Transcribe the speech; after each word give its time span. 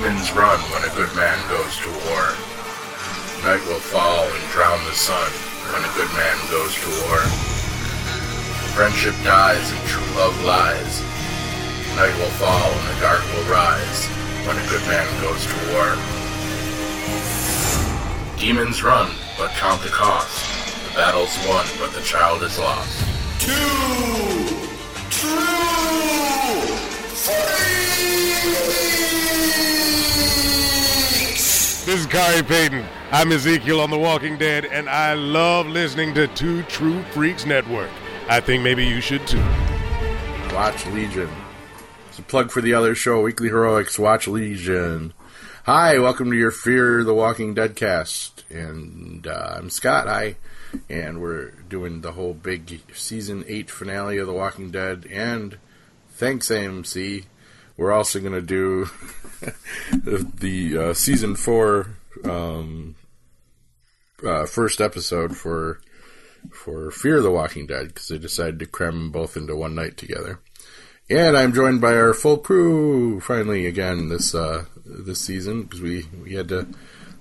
Demons 0.00 0.32
run 0.32 0.58
when 0.72 0.82
a 0.82 0.94
good 0.96 1.14
man 1.14 1.36
goes 1.50 1.76
to 1.76 1.90
war. 2.08 2.32
Night 3.44 3.60
will 3.68 3.84
fall 3.84 4.24
and 4.24 4.50
drown 4.50 4.82
the 4.86 4.96
sun 4.96 5.30
when 5.74 5.84
a 5.84 5.92
good 5.92 6.08
man 6.16 6.38
goes 6.48 6.72
to 6.72 6.88
war. 7.04 7.20
Friendship 8.72 9.14
dies 9.22 9.70
and 9.70 9.80
true 9.86 10.16
love 10.16 10.32
lies. 10.42 11.02
Night 11.96 12.16
will 12.16 12.32
fall 12.40 12.72
and 12.72 12.88
the 12.88 13.00
dark 13.02 13.20
will 13.36 13.44
rise 13.52 14.06
when 14.48 14.56
a 14.56 14.68
good 14.72 14.80
man 14.88 15.04
goes 15.20 15.44
to 15.44 15.52
war. 15.68 15.92
Demons 18.38 18.82
run, 18.82 19.12
but 19.36 19.50
count 19.60 19.82
the 19.82 19.90
cost. 19.90 20.88
The 20.88 20.94
battle's 20.96 21.36
won, 21.46 21.66
but 21.78 21.92
the 21.92 22.00
child 22.00 22.42
is 22.42 22.58
lost. 22.58 23.04
Two, 23.38 23.52
true, 25.10 26.64
freaks! 27.20 28.79
This 31.90 32.02
is 32.02 32.06
Khary 32.06 32.46
Payton. 32.46 32.86
I'm 33.10 33.32
Ezekiel 33.32 33.80
on 33.80 33.90
The 33.90 33.98
Walking 33.98 34.38
Dead, 34.38 34.64
and 34.64 34.88
I 34.88 35.14
love 35.14 35.66
listening 35.66 36.14
to 36.14 36.28
Two 36.28 36.62
True 36.62 37.02
Freaks 37.10 37.44
Network. 37.44 37.90
I 38.28 38.38
think 38.38 38.62
maybe 38.62 38.86
you 38.86 39.00
should 39.00 39.26
too. 39.26 39.42
Watch 40.52 40.86
Legion. 40.86 41.28
It's 42.08 42.20
a 42.20 42.22
plug 42.22 42.52
for 42.52 42.60
the 42.60 42.74
other 42.74 42.94
show, 42.94 43.22
Weekly 43.22 43.48
Heroics. 43.48 43.98
Watch 43.98 44.28
Legion. 44.28 45.14
Hi, 45.66 45.98
welcome 45.98 46.30
to 46.30 46.36
your 46.36 46.52
Fear 46.52 47.02
the 47.02 47.12
Walking 47.12 47.54
Dead 47.54 47.74
cast, 47.74 48.44
and 48.48 49.26
uh, 49.26 49.56
I'm 49.56 49.68
Scott. 49.68 50.06
Hi, 50.06 50.36
and 50.88 51.20
we're 51.20 51.50
doing 51.68 52.02
the 52.02 52.12
whole 52.12 52.34
big 52.34 52.82
season 52.94 53.44
eight 53.48 53.68
finale 53.68 54.18
of 54.18 54.28
The 54.28 54.32
Walking 54.32 54.70
Dead, 54.70 55.08
and 55.10 55.58
thanks 56.10 56.50
AMC, 56.50 57.24
we're 57.80 57.92
also 57.92 58.20
going 58.20 58.34
to 58.34 58.42
do 58.42 58.84
the, 60.04 60.90
uh, 60.90 60.94
season 60.94 61.34
four 61.34 61.96
um, 62.24 62.94
uh, 64.24 64.44
first 64.44 64.82
episode 64.82 65.34
for 65.34 65.80
for 66.52 66.90
Fear 66.90 67.22
the 67.22 67.30
Walking 67.30 67.66
Dead 67.66 67.88
because 67.88 68.08
they 68.08 68.18
decided 68.18 68.58
to 68.58 68.66
cram 68.66 68.94
them 68.94 69.10
both 69.10 69.36
into 69.36 69.56
one 69.56 69.74
night 69.74 69.96
together. 69.96 70.40
And 71.08 71.36
I'm 71.36 71.54
joined 71.54 71.80
by 71.80 71.94
our 71.94 72.12
full 72.12 72.36
crew 72.36 73.20
finally 73.20 73.66
again 73.66 74.10
this 74.10 74.34
uh, 74.34 74.66
this 74.84 75.20
season 75.20 75.62
because 75.62 75.80
we, 75.80 76.06
we 76.22 76.34
had 76.34 76.48
to 76.48 76.68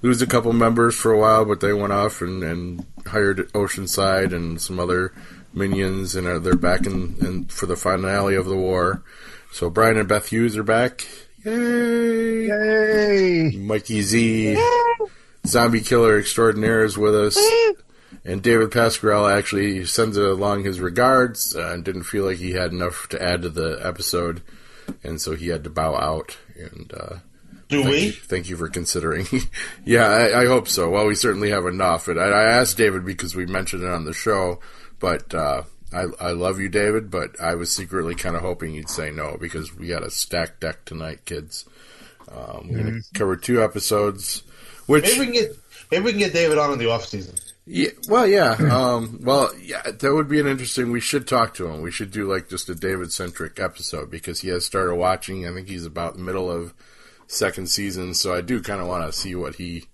lose 0.02 0.22
a 0.22 0.28
couple 0.28 0.52
members 0.52 0.96
for 0.96 1.14
a 1.14 1.18
while, 1.18 1.46
but 1.46 1.62
they 1.62 1.72
went 1.72 1.94
off 1.94 2.22
and, 2.22 2.44
and 2.44 2.86
hired 3.08 3.52
Oceanside 3.54 4.34
and 4.34 4.62
some 4.62 4.78
other 4.78 5.14
minions, 5.54 6.16
and 6.16 6.28
uh, 6.28 6.40
they're 6.40 6.56
back 6.56 6.86
in, 6.86 7.16
in 7.22 7.46
for 7.46 7.66
the 7.66 7.78
finale 7.78 8.36
of 8.36 8.46
the 8.46 8.58
war. 8.58 9.04
So 9.52 9.70
Brian 9.70 9.98
and 9.98 10.08
Beth 10.08 10.28
Hughes 10.28 10.56
are 10.58 10.64
back. 10.64 11.06
Yay! 11.44 12.48
Yay! 12.48 13.58
Mikey 13.58 14.02
Z, 14.02 14.58
zombie 15.48 15.82
killer 15.82 16.20
extraordinaire, 16.20 16.84
is 16.84 16.98
with 16.98 17.16
us. 17.16 17.38
And 18.26 18.42
David 18.44 18.72
Pasquarel 18.72 19.32
actually 19.32 19.86
sends 19.86 20.18
along 20.18 20.64
his 20.64 20.80
regards 20.80 21.56
uh, 21.56 21.72
and 21.74 21.84
didn't 21.84 22.04
feel 22.04 22.26
like 22.26 22.38
he 22.38 22.52
had 22.52 22.72
enough 22.72 23.08
to 23.10 23.22
add 23.22 23.42
to 23.44 23.50
the 23.50 23.80
episode, 23.84 24.42
and 25.04 25.22
so 25.22 25.36
he 25.36 25.48
had 25.48 25.64
to 25.64 25.70
bow 25.70 25.96
out. 25.96 26.38
And 26.56 26.94
uh, 26.94 27.16
Do 27.70 27.82
thank 27.84 27.90
we? 27.90 28.00
You, 28.08 28.12
thank 28.12 28.50
you 28.50 28.58
for 28.58 28.68
considering. 28.68 29.26
yeah, 29.86 30.06
I, 30.06 30.42
I 30.42 30.46
hope 30.46 30.68
so. 30.68 30.90
Well, 30.90 31.08
we 31.08 31.16
certainly 31.16 31.50
have 31.52 31.66
enough. 31.66 32.08
And 32.08 32.20
I, 32.20 32.26
I 32.26 32.44
asked 32.58 32.78
David 32.78 33.06
because 33.06 33.36
we 33.36 33.46
mentioned 33.46 33.84
it 33.84 33.90
on 33.90 34.04
the 34.04 34.14
show, 34.14 34.60
but 35.00 35.34
uh, 35.34 35.64
I, 35.92 36.06
I 36.20 36.32
love 36.32 36.60
you, 36.60 36.70
David. 36.70 37.10
But 37.10 37.40
I 37.42 37.56
was 37.56 37.72
secretly 37.72 38.16
kind 38.16 38.36
of 38.36 38.42
hoping 38.42 38.74
you'd 38.74 38.90
say 38.90 39.12
no 39.12 39.38
because 39.40 39.76
we 39.76 39.88
got 39.88 40.04
a 40.04 40.12
stacked 40.12 40.60
deck 40.62 40.86
tonight, 40.86 41.26
kids. 41.26 41.66
Um, 42.32 42.68
we're 42.70 42.84
going 42.84 43.02
to 43.02 43.20
cover 43.20 43.36
two 43.36 43.64
episodes, 43.64 44.44
which 44.86 45.04
Maybe 45.06 45.20
we 45.20 45.26
can 45.26 45.34
get 45.34 45.58
maybe 45.92 46.04
we 46.06 46.12
can 46.12 46.20
get 46.20 46.34
David 46.34 46.58
on 46.60 46.72
in 46.72 46.78
the 46.80 46.90
off 46.92 47.06
season. 47.06 47.36
yeah, 47.66 47.90
well, 48.08 48.28
yeah. 48.28 48.52
Um, 48.72 49.20
well, 49.24 49.52
yeah, 49.60 49.82
that 49.82 50.14
would 50.14 50.30
be 50.30 50.40
an 50.40 50.46
interesting. 50.48 50.92
We 50.92 51.00
should 51.00 51.28
talk 51.28 51.56
to 51.56 51.68
him. 51.68 51.82
We 51.82 51.92
should 51.92 52.12
do 52.12 52.32
like 52.32 52.48
just 52.50 52.70
a 52.70 52.76
David 52.76 53.12
centric 53.12 53.60
episode 53.60 54.12
because 54.12 54.42
he 54.42 54.50
has 54.50 54.66
started 54.66 54.96
watching. 54.96 55.48
I 55.48 55.54
think 55.54 55.70
he's 55.70 55.86
about 55.86 56.16
the 56.18 56.22
middle 56.24 56.52
of 56.52 56.74
second 57.28 57.70
season, 57.70 58.14
so 58.14 58.34
I 58.34 58.42
do 58.42 58.62
kind 58.62 58.82
of 58.82 58.88
want 58.88 59.12
to 59.12 59.18
see 59.18 59.34
what 59.36 59.56
he, 59.56 59.86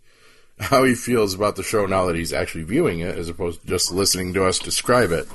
how 0.60 0.84
he 0.84 0.96
feels 0.96 1.34
about 1.34 1.56
the 1.56 1.64
show 1.64 1.86
now 1.86 2.06
that 2.06 2.16
he's 2.16 2.34
actually 2.34 2.64
viewing 2.64 3.00
it, 3.00 3.18
as 3.18 3.30
opposed 3.30 3.62
to 3.62 3.68
just 3.68 3.92
listening 3.94 4.34
to 4.34 4.46
us 4.46 4.60
describe 4.60 5.12
it. 5.12 5.28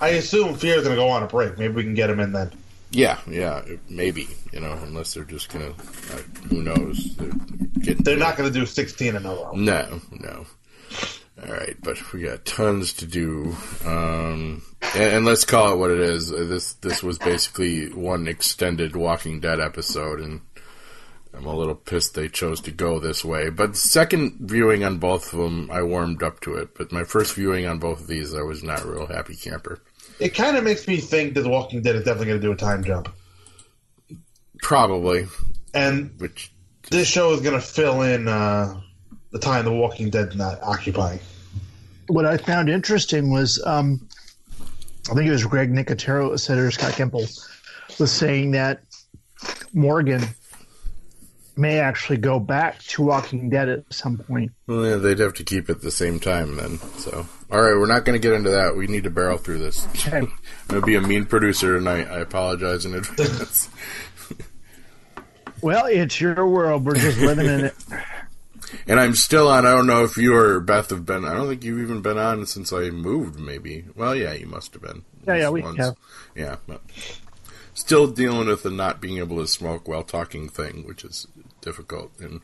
I 0.00 0.10
assume 0.10 0.54
Fear's 0.56 0.84
going 0.84 0.96
to 0.96 1.00
go 1.00 1.08
on 1.08 1.22
a 1.22 1.26
break. 1.26 1.58
Maybe 1.58 1.74
we 1.74 1.82
can 1.82 1.94
get 1.94 2.10
him 2.10 2.20
in 2.20 2.32
then. 2.32 2.52
Yeah, 2.90 3.18
yeah, 3.28 3.62
maybe 3.90 4.28
you 4.50 4.60
know, 4.60 4.72
unless 4.82 5.12
they're 5.12 5.24
just 5.24 5.50
gonna, 5.50 5.70
uh, 5.70 6.22
who 6.48 6.62
knows? 6.62 7.16
They're, 7.16 7.28
getting 7.80 8.02
They're 8.02 8.16
not 8.16 8.36
going 8.38 8.50
to 8.50 8.58
do 8.58 8.64
16 8.64 9.14
in 9.14 9.26
a 9.26 9.28
row. 9.28 9.52
No, 9.54 10.00
no. 10.10 10.46
All 11.46 11.52
right, 11.52 11.76
but 11.82 12.12
we 12.12 12.22
got 12.22 12.44
tons 12.46 12.94
to 12.94 13.06
do, 13.06 13.54
um, 13.84 14.62
and, 14.94 15.02
and 15.16 15.24
let's 15.26 15.44
call 15.44 15.72
it 15.72 15.76
what 15.76 15.90
it 15.90 16.00
is. 16.00 16.32
Uh, 16.32 16.46
This 16.48 16.72
this 16.74 17.02
was 17.02 17.18
basically 17.18 17.92
one 17.92 18.26
extended 18.26 18.96
Walking 18.96 19.38
Dead 19.38 19.60
episode, 19.60 20.18
and 20.18 20.40
I'm 21.32 21.46
a 21.46 21.54
little 21.54 21.76
pissed 21.76 22.14
they 22.14 22.28
chose 22.28 22.60
to 22.62 22.72
go 22.72 22.98
this 22.98 23.24
way. 23.24 23.50
But 23.50 23.76
second 23.76 24.38
viewing 24.40 24.82
on 24.82 24.98
both 24.98 25.32
of 25.32 25.38
them, 25.38 25.70
I 25.70 25.82
warmed 25.82 26.24
up 26.24 26.40
to 26.40 26.54
it. 26.54 26.74
But 26.74 26.90
my 26.90 27.04
first 27.04 27.34
viewing 27.36 27.66
on 27.66 27.78
both 27.78 28.00
of 28.00 28.06
these, 28.08 28.34
I 28.34 28.42
was 28.42 28.64
not 28.64 28.82
a 28.82 28.88
real 28.88 29.06
happy 29.06 29.36
camper. 29.36 29.80
It 30.20 30.34
kind 30.34 30.56
of 30.56 30.64
makes 30.64 30.86
me 30.88 30.98
think 30.98 31.34
that 31.34 31.42
The 31.42 31.48
Walking 31.48 31.82
Dead 31.82 31.96
is 31.96 32.04
definitely 32.04 32.26
going 32.26 32.40
to 32.40 32.46
do 32.46 32.52
a 32.52 32.56
time 32.56 32.82
jump. 32.84 33.08
Probably, 34.62 35.26
And 35.72 36.12
which 36.18 36.52
this 36.90 37.06
show 37.06 37.32
is 37.32 37.40
going 37.40 37.54
to 37.54 37.60
fill 37.60 38.02
in 38.02 38.26
uh, 38.26 38.80
the 39.30 39.38
time 39.38 39.64
The 39.64 39.72
Walking 39.72 40.10
Dead's 40.10 40.34
not 40.34 40.60
occupying. 40.62 41.20
What 42.08 42.26
I 42.26 42.38
found 42.38 42.68
interesting 42.68 43.30
was, 43.30 43.62
um, 43.64 44.08
I 45.10 45.14
think 45.14 45.28
it 45.28 45.30
was 45.30 45.44
Greg 45.44 45.72
Nicotero 45.72 46.32
that 46.32 46.38
said, 46.38 46.58
or 46.58 46.70
Scott 46.70 46.92
Gimple 46.92 47.28
was 48.00 48.12
saying 48.12 48.52
that 48.52 48.80
Morgan 49.72 50.22
may 51.56 51.78
actually 51.78 52.18
go 52.18 52.38
back 52.40 52.80
to 52.84 53.02
Walking 53.02 53.50
Dead 53.50 53.68
at 53.68 53.92
some 53.92 54.16
point. 54.18 54.52
well, 54.66 54.86
yeah, 54.86 54.96
they'd 54.96 55.18
have 55.18 55.34
to 55.34 55.44
keep 55.44 55.68
it 55.68 55.82
the 55.82 55.90
same 55.90 56.18
time 56.18 56.56
then. 56.56 56.78
So, 56.98 57.26
all 57.50 57.60
right, 57.60 57.78
we're 57.78 57.86
not 57.86 58.04
going 58.04 58.20
to 58.20 58.22
get 58.22 58.34
into 58.34 58.50
that. 58.50 58.76
We 58.76 58.86
need 58.86 59.04
to 59.04 59.10
barrel 59.10 59.38
through 59.38 59.58
this. 59.58 59.86
Okay. 60.08 60.18
I'm 60.18 60.32
going 60.68 60.82
to 60.82 60.86
be 60.86 60.96
a 60.96 61.00
mean 61.00 61.24
producer 61.24 61.78
tonight. 61.78 62.08
I 62.08 62.20
apologize 62.20 62.84
in 62.84 62.94
advance. 62.94 63.68
Well, 65.60 65.86
it's 65.86 66.20
your 66.20 66.46
world. 66.46 66.84
We're 66.84 66.94
just 66.94 67.18
living 67.18 67.46
in 67.46 67.64
it. 67.64 67.74
and 68.86 69.00
I'm 69.00 69.14
still 69.14 69.48
on. 69.48 69.66
I 69.66 69.72
don't 69.72 69.86
know 69.86 70.04
if 70.04 70.16
you 70.16 70.34
or 70.34 70.60
Beth 70.60 70.90
have 70.90 71.04
been. 71.04 71.24
I 71.24 71.34
don't 71.34 71.48
think 71.48 71.64
you've 71.64 71.80
even 71.80 72.00
been 72.00 72.18
on 72.18 72.46
since 72.46 72.72
I 72.72 72.90
moved. 72.90 73.40
Maybe. 73.40 73.84
Well, 73.96 74.14
yeah, 74.14 74.34
you 74.34 74.46
must 74.46 74.72
have 74.74 74.82
been. 74.82 75.04
Yeah, 75.26 75.34
yeah, 75.34 75.50
we 75.50 75.62
least 75.62 75.78
have. 75.78 75.96
Yeah, 76.36 76.56
but 76.66 76.80
still 77.74 78.06
dealing 78.06 78.46
with 78.46 78.62
the 78.62 78.70
not 78.70 79.00
being 79.00 79.18
able 79.18 79.38
to 79.38 79.48
smoke 79.48 79.88
while 79.88 80.04
talking 80.04 80.48
thing, 80.48 80.86
which 80.86 81.04
is 81.04 81.26
difficult. 81.60 82.12
And 82.20 82.40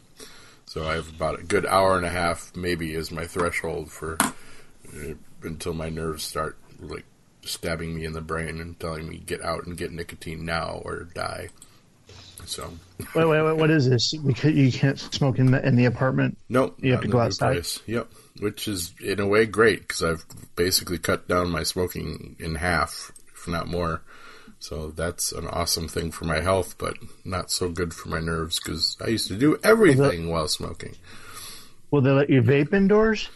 so 0.66 0.86
I 0.88 0.94
have 0.94 1.08
about 1.08 1.38
a 1.38 1.44
good 1.44 1.66
hour 1.66 1.96
and 1.96 2.04
a 2.04 2.10
half, 2.10 2.54
maybe, 2.56 2.94
is 2.94 3.12
my 3.12 3.26
threshold 3.26 3.92
for 3.92 4.18
Uh, 4.94 5.14
until 5.42 5.74
my 5.74 5.90
nerves 5.90 6.22
start 6.24 6.56
like 6.80 7.04
stabbing 7.42 7.94
me 7.94 8.04
in 8.04 8.12
the 8.12 8.20
brain 8.20 8.60
and 8.60 8.78
telling 8.80 9.08
me 9.08 9.18
get 9.18 9.42
out 9.42 9.66
and 9.66 9.76
get 9.76 9.92
nicotine 9.92 10.44
now 10.44 10.80
or 10.84 11.04
die. 11.14 11.48
So 12.46 12.70
Wait, 13.14 13.24
wait, 13.24 13.42
wait. 13.42 13.56
What 13.56 13.70
is 13.70 13.88
this? 13.88 14.14
Because 14.14 14.52
you 14.52 14.70
can't 14.70 14.98
smoke 14.98 15.38
in 15.38 15.50
the 15.50 15.66
in 15.66 15.76
the 15.76 15.86
apartment. 15.86 16.36
Nope. 16.48 16.78
You 16.80 16.92
have 16.92 17.02
to 17.02 17.08
go 17.08 17.20
outside. 17.20 17.52
place. 17.54 17.80
Yep. 17.86 18.08
Which 18.40 18.68
is 18.68 18.92
in 19.00 19.20
a 19.20 19.26
way 19.26 19.46
great 19.46 19.82
because 19.82 20.02
I've 20.02 20.24
basically 20.56 20.98
cut 20.98 21.28
down 21.28 21.50
my 21.50 21.62
smoking 21.62 22.36
in 22.38 22.56
half, 22.56 23.12
if 23.34 23.48
not 23.48 23.66
more. 23.66 24.02
So 24.58 24.90
that's 24.90 25.32
an 25.32 25.46
awesome 25.46 25.88
thing 25.88 26.10
for 26.10 26.24
my 26.24 26.40
health, 26.40 26.76
but 26.78 26.96
not 27.24 27.50
so 27.50 27.68
good 27.68 27.92
for 27.92 28.08
my 28.08 28.20
nerves 28.20 28.58
because 28.58 28.96
I 29.04 29.08
used 29.08 29.28
to 29.28 29.36
do 29.36 29.58
everything 29.62 30.30
while 30.30 30.48
smoking. 30.48 30.96
Will 31.90 32.00
they 32.00 32.10
let 32.10 32.30
you 32.30 32.42
vape 32.42 32.72
indoors? 32.72 33.28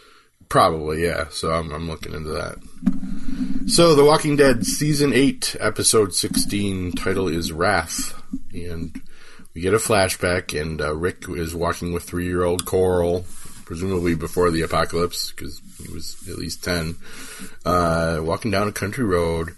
Probably, 0.49 1.03
yeah. 1.03 1.25
So 1.29 1.51
I'm, 1.51 1.71
I'm 1.71 1.87
looking 1.87 2.13
into 2.13 2.31
that. 2.31 2.57
So, 3.67 3.93
The 3.93 4.03
Walking 4.03 4.35
Dead 4.35 4.65
Season 4.65 5.13
8, 5.13 5.57
Episode 5.59 6.15
16, 6.15 6.93
title 6.93 7.27
is 7.27 7.51
Wrath. 7.51 8.19
And 8.51 8.99
we 9.53 9.61
get 9.61 9.75
a 9.75 9.77
flashback, 9.77 10.59
and 10.59 10.81
uh, 10.81 10.95
Rick 10.95 11.25
is 11.29 11.53
walking 11.53 11.93
with 11.93 12.03
three 12.03 12.25
year 12.25 12.43
old 12.43 12.65
Carl, 12.65 13.25
presumably 13.65 14.15
before 14.15 14.49
the 14.49 14.63
apocalypse, 14.63 15.31
because 15.31 15.61
he 15.77 15.93
was 15.93 16.17
at 16.27 16.39
least 16.39 16.63
10, 16.63 16.95
uh, 17.63 18.19
walking 18.21 18.49
down 18.49 18.67
a 18.67 18.71
country 18.71 19.05
road. 19.05 19.49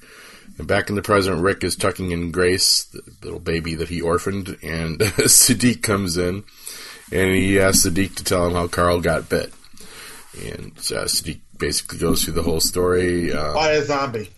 And 0.57 0.67
back 0.67 0.89
in 0.89 0.95
the 0.97 1.01
present, 1.01 1.41
Rick 1.41 1.63
is 1.63 1.77
tucking 1.77 2.11
in 2.11 2.31
Grace, 2.31 2.83
the 2.83 3.01
little 3.23 3.39
baby 3.39 3.75
that 3.75 3.87
he 3.87 4.01
orphaned, 4.01 4.57
and 4.61 4.99
Siddiq 4.99 5.81
comes 5.81 6.17
in, 6.17 6.43
and 7.13 7.33
he 7.33 7.61
asks 7.61 7.85
Siddiq 7.85 8.15
to 8.15 8.25
tell 8.25 8.45
him 8.47 8.53
how 8.53 8.67
Carl 8.67 8.99
got 8.99 9.29
bit. 9.29 9.53
And 10.39 10.71
uh, 10.77 11.05
Siddiq 11.05 11.41
basically 11.57 11.99
goes 11.99 12.23
through 12.23 12.33
the 12.33 12.43
whole 12.43 12.61
story. 12.61 13.33
Uh, 13.33 13.53
By 13.53 13.71
a 13.71 13.83
zombie. 13.83 14.29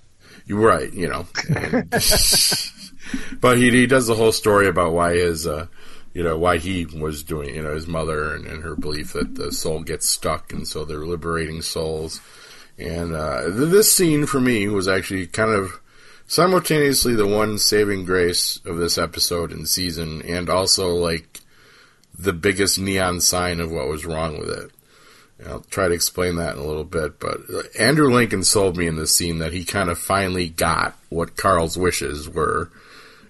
you're 0.45 0.59
right, 0.59 0.91
you 0.93 1.07
know. 1.07 1.25
And- 1.55 1.89
but 3.41 3.57
he, 3.57 3.69
he 3.71 3.85
does 3.87 4.07
the 4.07 4.15
whole 4.15 4.31
story 4.31 4.67
about 4.67 4.93
why 4.93 5.13
his 5.15 5.45
uh, 5.47 5.67
you 6.13 6.23
know, 6.23 6.37
why 6.37 6.57
he 6.59 6.85
was 6.85 7.23
doing, 7.23 7.55
you 7.55 7.63
know, 7.63 7.73
his 7.73 7.87
mother 7.87 8.35
and, 8.35 8.45
and 8.45 8.63
her 8.63 8.75
belief 8.75 9.13
that 9.13 9.33
the 9.35 9.51
soul 9.51 9.81
gets 9.81 10.07
stuck, 10.09 10.53
and 10.53 10.67
so 10.67 10.85
they're 10.85 11.05
liberating 11.05 11.61
souls. 11.63 12.21
And 12.77 13.15
uh, 13.15 13.49
this 13.49 13.95
scene 13.95 14.25
for 14.27 14.39
me 14.39 14.67
was 14.67 14.87
actually 14.87 15.25
kind 15.27 15.49
of 15.51 15.79
simultaneously 16.27 17.15
the 17.15 17.25
one 17.27 17.57
saving 17.57 18.05
grace 18.05 18.59
of 18.65 18.77
this 18.77 18.97
episode 18.97 19.51
and 19.51 19.67
season, 19.67 20.21
and 20.23 20.49
also 20.49 20.89
like 20.93 21.41
the 22.17 22.33
biggest 22.33 22.79
neon 22.79 23.19
sign 23.19 23.59
of 23.59 23.71
what 23.71 23.87
was 23.87 24.05
wrong 24.05 24.37
with 24.39 24.49
it. 24.49 24.71
I'll 25.47 25.61
try 25.61 25.87
to 25.87 25.93
explain 25.93 26.35
that 26.37 26.55
in 26.55 26.61
a 26.61 26.65
little 26.65 26.83
bit, 26.83 27.19
but 27.19 27.39
Andrew 27.79 28.09
Lincoln 28.09 28.43
sold 28.43 28.77
me 28.77 28.87
in 28.87 28.95
this 28.95 29.15
scene 29.15 29.39
that 29.39 29.53
he 29.53 29.65
kind 29.65 29.89
of 29.89 29.97
finally 29.97 30.49
got 30.49 30.97
what 31.09 31.35
Carl's 31.35 31.77
wishes 31.77 32.29
were 32.29 32.69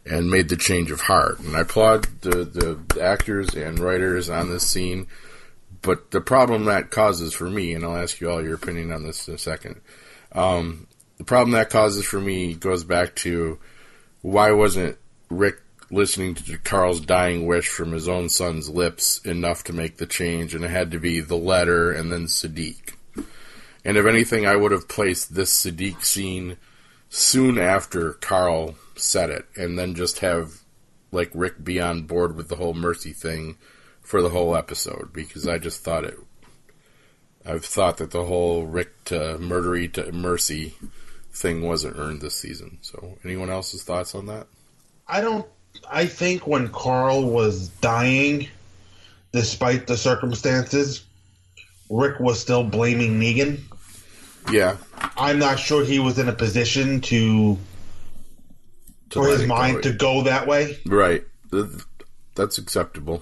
and 0.06 0.30
made 0.30 0.50
the 0.50 0.58
change 0.58 0.92
of 0.92 1.02
heart. 1.02 1.40
And 1.40 1.56
I 1.56 1.62
applaud 1.62 2.06
the, 2.22 2.44
the 2.92 3.02
actors 3.02 3.56
and 3.56 3.80
writers 3.80 4.30
on 4.30 4.50
this 4.50 4.68
scene. 4.68 5.08
But 5.82 6.12
the 6.12 6.22
problem 6.22 6.66
that 6.66 6.92
causes 6.92 7.34
for 7.34 7.50
me, 7.50 7.74
and 7.74 7.84
I'll 7.84 7.98
ask 7.98 8.22
you 8.22 8.30
all 8.30 8.44
your 8.44 8.56
opinion 8.56 8.92
on 8.92 9.04
this 9.04 9.28
in 9.28 9.36
a 9.36 9.38
second, 9.38 9.82
um, 10.32 10.88
the 11.18 11.24
problem 11.24 11.52
that 11.52 11.70
causes 11.70 12.06
for 12.06 12.20
me 12.20 12.54
goes 12.54 12.84
back 12.84 13.16
to 13.16 13.60
why 14.22 14.52
wasn't 14.52 14.98
Rick 15.30 15.60
listening 15.90 16.36
to 16.36 16.58
Carl's 16.58 17.00
dying 17.00 17.46
wish 17.46 17.70
from 17.70 17.92
his 17.92 18.08
own 18.08 18.30
son's 18.30 18.70
lips 18.70 19.20
enough 19.26 19.64
to 19.66 19.74
make 19.74 19.98
the 19.98 20.06
change, 20.06 20.56
and 20.56 20.64
it 20.64 20.72
had 20.72 20.92
to 20.92 21.00
be 21.00 21.20
the 21.20 21.36
letter 21.36 21.92
and 21.92 22.12
then 22.12 22.26
Siddiq. 22.26 22.96
And 23.86 23.98
if 23.98 24.06
anything, 24.06 24.46
I 24.46 24.56
would 24.56 24.72
have 24.72 24.88
placed 24.88 25.36
this 25.36 25.66
Siddiq 25.66 26.04
scene 26.04 26.58
soon 27.10 27.58
after 27.58 28.14
Carl 28.14 28.76
said 28.96 29.30
it, 29.30 29.46
and 29.56 29.78
then 29.78 29.96
just 29.96 30.20
have 30.20 30.62
like 31.12 31.30
Rick 31.34 31.64
be 31.64 31.80
on 31.80 32.04
board 32.04 32.36
with 32.36 32.50
the 32.50 32.56
whole 32.56 32.74
mercy 32.74 33.14
thing 33.14 33.58
for 34.02 34.22
the 34.22 34.30
whole 34.30 34.56
episode 34.56 35.12
because 35.14 35.48
I 35.48 35.58
just 35.60 35.84
thought 35.84 36.04
it. 36.04 36.18
I've 37.46 37.66
thought 37.66 37.98
that 37.98 38.12
the 38.12 38.24
whole 38.24 38.66
Rick 38.66 39.06
to 39.06 39.38
murdery 39.40 39.92
to 39.94 40.12
mercy 40.12 40.76
thing 41.32 41.62
wasn't 41.62 41.98
earned 41.98 42.22
this 42.22 42.36
season. 42.36 42.80
So, 42.82 43.18
anyone 43.24 43.50
else's 43.50 43.84
thoughts 43.84 44.16
on 44.16 44.28
that? 44.28 44.48
I 45.08 45.22
don't. 45.22 45.46
I 45.90 46.06
think 46.06 46.48
when 46.48 46.70
Carl 46.70 47.30
was 47.30 47.70
dying, 47.70 48.48
despite 49.32 49.88
the 49.88 49.98
circumstances, 49.98 51.04
Rick 51.90 52.20
was 52.20 52.40
still 52.40 52.64
blaming 52.64 53.20
Negan. 53.20 53.60
Yeah, 54.52 54.78
I'm 55.18 55.40
not 55.40 55.60
sure 55.60 55.86
he 55.86 56.00
was 56.00 56.20
in 56.20 56.28
a 56.28 56.34
position 56.34 57.02
to, 57.02 57.58
to 59.12 59.20
for 59.20 59.28
his 59.30 59.42
it 59.42 59.48
go. 59.48 59.56
mind 59.56 59.84
to 59.84 59.94
go 59.94 60.24
that 60.24 60.48
way. 60.48 60.78
right. 60.86 61.24
That's 62.36 62.58
acceptable. 62.58 63.22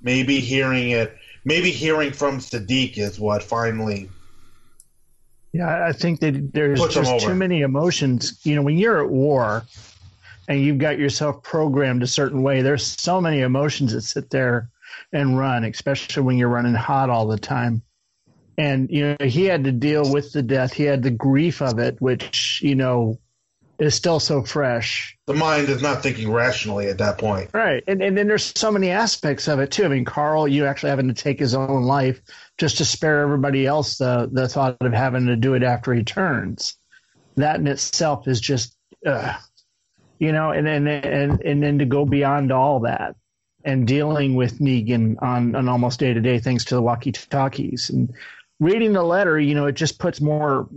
Maybe 0.00 0.38
hearing 0.38 0.90
it, 0.90 1.16
maybe 1.44 1.70
hearing 1.70 2.12
from 2.12 2.38
Siddiq 2.38 2.98
is 2.98 3.18
what 3.18 3.42
finally. 3.42 4.08
Yeah, 5.52 5.86
I 5.86 5.92
think 5.92 6.20
that 6.20 6.52
there's 6.52 6.80
just 6.88 7.20
too 7.20 7.34
many 7.34 7.62
emotions. 7.62 8.40
You 8.44 8.56
know, 8.56 8.62
when 8.62 8.76
you're 8.76 9.04
at 9.04 9.10
war 9.10 9.64
and 10.48 10.60
you've 10.60 10.78
got 10.78 10.98
yourself 10.98 11.42
programmed 11.42 12.02
a 12.02 12.06
certain 12.06 12.42
way, 12.42 12.62
there's 12.62 12.86
so 12.86 13.20
many 13.20 13.40
emotions 13.40 13.92
that 13.92 14.02
sit 14.02 14.30
there 14.30 14.70
and 15.12 15.38
run, 15.38 15.64
especially 15.64 16.22
when 16.22 16.36
you're 16.36 16.48
running 16.48 16.74
hot 16.74 17.10
all 17.10 17.26
the 17.26 17.38
time. 17.38 17.82
And, 18.56 18.88
you 18.90 19.16
know, 19.18 19.26
he 19.26 19.44
had 19.44 19.64
to 19.64 19.72
deal 19.72 20.12
with 20.12 20.32
the 20.32 20.42
death. 20.42 20.72
He 20.72 20.84
had 20.84 21.02
the 21.02 21.10
grief 21.10 21.60
of 21.60 21.78
it, 21.78 22.00
which, 22.00 22.60
you 22.62 22.76
know, 22.76 23.18
is 23.80 23.96
still 23.96 24.20
so 24.20 24.42
fresh. 24.42 25.18
The 25.26 25.34
mind 25.34 25.68
is 25.68 25.82
not 25.82 26.02
thinking 26.02 26.30
rationally 26.30 26.86
at 26.86 26.98
that 26.98 27.18
point. 27.18 27.50
Right. 27.52 27.82
And, 27.88 28.00
and 28.00 28.16
then 28.16 28.28
there's 28.28 28.52
so 28.54 28.70
many 28.70 28.90
aspects 28.90 29.48
of 29.48 29.58
it, 29.58 29.72
too. 29.72 29.84
I 29.84 29.88
mean, 29.88 30.04
Carl, 30.04 30.46
you 30.46 30.66
actually 30.66 30.90
having 30.90 31.08
to 31.08 31.14
take 31.14 31.40
his 31.40 31.56
own 31.56 31.82
life 31.82 32.20
just 32.56 32.78
to 32.78 32.84
spare 32.84 33.22
everybody 33.22 33.66
else 33.66 33.98
the, 33.98 34.28
the 34.30 34.46
thought 34.46 34.76
of 34.80 34.92
having 34.92 35.26
to 35.26 35.34
do 35.34 35.54
it 35.54 35.64
after 35.64 35.92
he 35.92 36.04
turns. 36.04 36.76
That 37.34 37.58
in 37.58 37.66
itself 37.66 38.28
is 38.28 38.40
just, 38.40 38.76
uh, 39.04 39.34
you 40.18 40.32
know, 40.32 40.50
and 40.50 40.66
then, 40.66 40.86
and, 40.86 41.40
and 41.40 41.62
then 41.62 41.78
to 41.78 41.84
go 41.84 42.04
beyond 42.04 42.52
all 42.52 42.80
that 42.80 43.16
and 43.64 43.86
dealing 43.86 44.34
with 44.34 44.58
Negan 44.58 45.20
on 45.22 45.54
an 45.54 45.68
almost 45.68 46.00
day 46.00 46.12
to 46.12 46.20
day 46.20 46.38
things 46.38 46.64
to 46.66 46.74
the 46.74 46.82
walkie 46.82 47.12
talkies 47.12 47.90
and 47.90 48.14
reading 48.60 48.92
the 48.92 49.02
letter, 49.02 49.38
you 49.38 49.54
know, 49.54 49.66
it 49.66 49.74
just 49.74 49.98
puts 49.98 50.20
more 50.20 50.68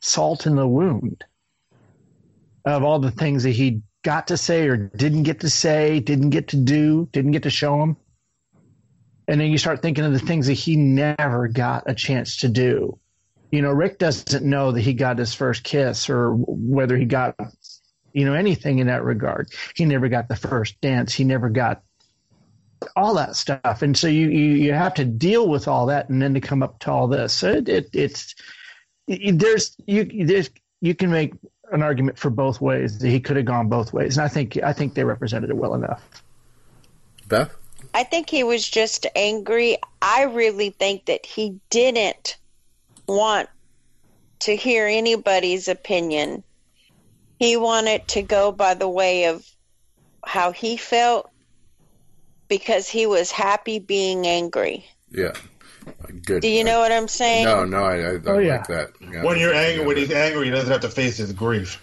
salt 0.00 0.46
in 0.46 0.56
the 0.56 0.66
wound 0.66 1.24
of 2.64 2.84
all 2.84 2.98
the 2.98 3.10
things 3.10 3.42
that 3.42 3.50
he 3.50 3.82
got 4.02 4.28
to 4.28 4.36
say 4.36 4.68
or 4.68 4.76
didn't 4.76 5.22
get 5.22 5.40
to 5.40 5.50
say, 5.50 6.00
didn't 6.00 6.30
get 6.30 6.48
to 6.48 6.56
do, 6.56 7.08
didn't 7.12 7.32
get 7.32 7.44
to 7.44 7.50
show 7.50 7.82
him. 7.82 7.96
And 9.28 9.40
then 9.40 9.50
you 9.50 9.58
start 9.58 9.82
thinking 9.82 10.04
of 10.04 10.12
the 10.12 10.18
things 10.18 10.48
that 10.48 10.54
he 10.54 10.76
never 10.76 11.48
got 11.48 11.84
a 11.86 11.94
chance 11.94 12.38
to 12.38 12.48
do. 12.48 12.98
You 13.50 13.62
know, 13.62 13.70
Rick 13.70 13.98
doesn't 13.98 14.44
know 14.44 14.72
that 14.72 14.80
he 14.80 14.94
got 14.94 15.18
his 15.18 15.34
first 15.34 15.62
kiss 15.62 16.10
or 16.10 16.34
whether 16.34 16.96
he 16.96 17.04
got, 17.04 17.36
you 18.12 18.24
know, 18.24 18.34
anything 18.34 18.78
in 18.78 18.86
that 18.86 19.04
regard. 19.04 19.50
He 19.74 19.84
never 19.84 20.08
got 20.08 20.28
the 20.28 20.36
first 20.36 20.80
dance. 20.80 21.12
He 21.14 21.24
never 21.24 21.48
got 21.48 21.82
all 22.96 23.14
that 23.14 23.36
stuff. 23.36 23.82
And 23.82 23.96
so 23.96 24.08
you, 24.08 24.28
you, 24.28 24.54
you 24.54 24.72
have 24.72 24.94
to 24.94 25.04
deal 25.04 25.48
with 25.48 25.68
all 25.68 25.86
that 25.86 26.08
and 26.08 26.20
then 26.20 26.34
to 26.34 26.40
come 26.40 26.62
up 26.62 26.78
to 26.80 26.90
all 26.90 27.08
this. 27.08 27.32
So 27.32 27.52
it, 27.52 27.68
it, 27.68 27.90
it's, 27.92 28.34
it, 29.06 29.38
there's, 29.38 29.76
you, 29.86 30.26
there's, 30.26 30.50
you 30.80 30.94
can 30.94 31.10
make 31.10 31.34
an 31.70 31.82
argument 31.82 32.18
for 32.18 32.30
both 32.30 32.60
ways 32.60 32.98
that 32.98 33.08
he 33.08 33.20
could 33.20 33.36
have 33.36 33.46
gone 33.46 33.68
both 33.68 33.92
ways. 33.92 34.18
And 34.18 34.24
I 34.24 34.28
think, 34.28 34.58
I 34.62 34.72
think 34.72 34.94
they 34.94 35.04
represented 35.04 35.50
it 35.50 35.56
well 35.56 35.74
enough. 35.74 36.22
Beth? 37.28 37.54
I 37.94 38.04
think 38.04 38.28
he 38.28 38.44
was 38.44 38.68
just 38.68 39.06
angry. 39.14 39.78
I 40.00 40.24
really 40.24 40.70
think 40.70 41.06
that 41.06 41.24
he 41.26 41.60
didn't 41.70 42.36
want 43.06 43.48
to 44.40 44.56
hear 44.56 44.86
anybody's 44.86 45.68
opinion. 45.68 46.42
He 47.42 47.56
wanted 47.56 48.06
to 48.06 48.22
go 48.22 48.52
by 48.52 48.74
the 48.74 48.88
way 48.88 49.24
of 49.24 49.44
how 50.24 50.52
he 50.52 50.76
felt 50.76 51.28
because 52.46 52.88
he 52.88 53.04
was 53.06 53.32
happy 53.32 53.80
being 53.80 54.28
angry. 54.28 54.86
Yeah. 55.10 55.32
Good. 56.24 56.42
Do 56.42 56.48
you 56.48 56.62
know 56.62 56.78
what 56.78 56.92
I'm 56.92 57.08
saying? 57.08 57.44
No, 57.46 57.64
no, 57.64 57.82
I, 57.82 57.96
I, 57.96 58.10
I 58.14 58.20
Oh, 58.26 58.38
yeah. 58.38 58.58
like 58.58 58.68
that. 58.68 58.90
Yeah. 59.00 59.24
When 59.24 59.40
you're 59.40 59.52
angry, 59.52 59.84
when 59.84 59.96
he's 59.96 60.12
angry, 60.12 60.44
he 60.44 60.50
doesn't 60.52 60.70
have 60.70 60.82
to 60.82 60.88
face 60.88 61.16
his 61.16 61.32
grief. 61.32 61.82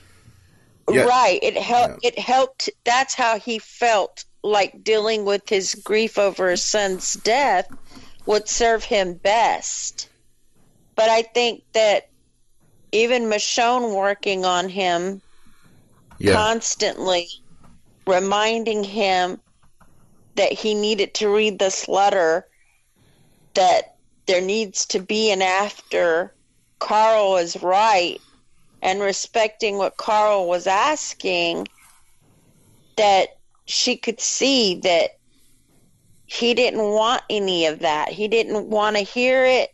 Yeah. 0.89 1.03
Right. 1.03 1.39
It 1.43 1.57
helped. 1.57 2.05
It 2.05 2.17
helped. 2.17 2.69
That's 2.85 3.13
how 3.13 3.37
he 3.37 3.59
felt 3.59 4.23
like 4.41 4.81
dealing 4.81 5.25
with 5.25 5.49
his 5.49 5.75
grief 5.75 6.17
over 6.17 6.51
his 6.51 6.63
son's 6.63 7.15
death 7.15 7.67
would 8.25 8.47
serve 8.47 8.85
him 8.85 9.15
best. 9.15 10.07
But 10.95 11.09
I 11.09 11.23
think 11.23 11.63
that 11.73 12.07
even 12.93 13.23
Michonne 13.23 13.93
working 13.93 14.45
on 14.45 14.69
him 14.69 15.21
yeah. 16.19 16.33
constantly, 16.33 17.27
reminding 18.05 18.83
him 18.83 19.39
that 20.35 20.51
he 20.51 20.73
needed 20.73 21.13
to 21.15 21.33
read 21.33 21.59
this 21.59 21.87
letter, 21.87 22.47
that 23.55 23.95
there 24.27 24.41
needs 24.41 24.85
to 24.85 24.99
be 24.99 25.31
an 25.31 25.41
after. 25.41 26.33
Carl 26.77 27.37
is 27.37 27.61
right, 27.61 28.21
and 28.81 29.01
respecting 29.01 29.77
what 29.77 29.97
Carl 29.97 30.47
was 30.47 30.67
asking, 30.67 31.67
that 32.95 33.37
she 33.65 33.97
could 33.97 34.19
see 34.19 34.75
that 34.81 35.17
he 36.25 36.53
didn't 36.53 36.83
want 36.83 37.23
any 37.29 37.65
of 37.65 37.79
that. 37.79 38.09
He 38.09 38.27
didn't 38.27 38.67
want 38.67 38.95
to 38.95 39.01
hear 39.01 39.45
it. 39.45 39.73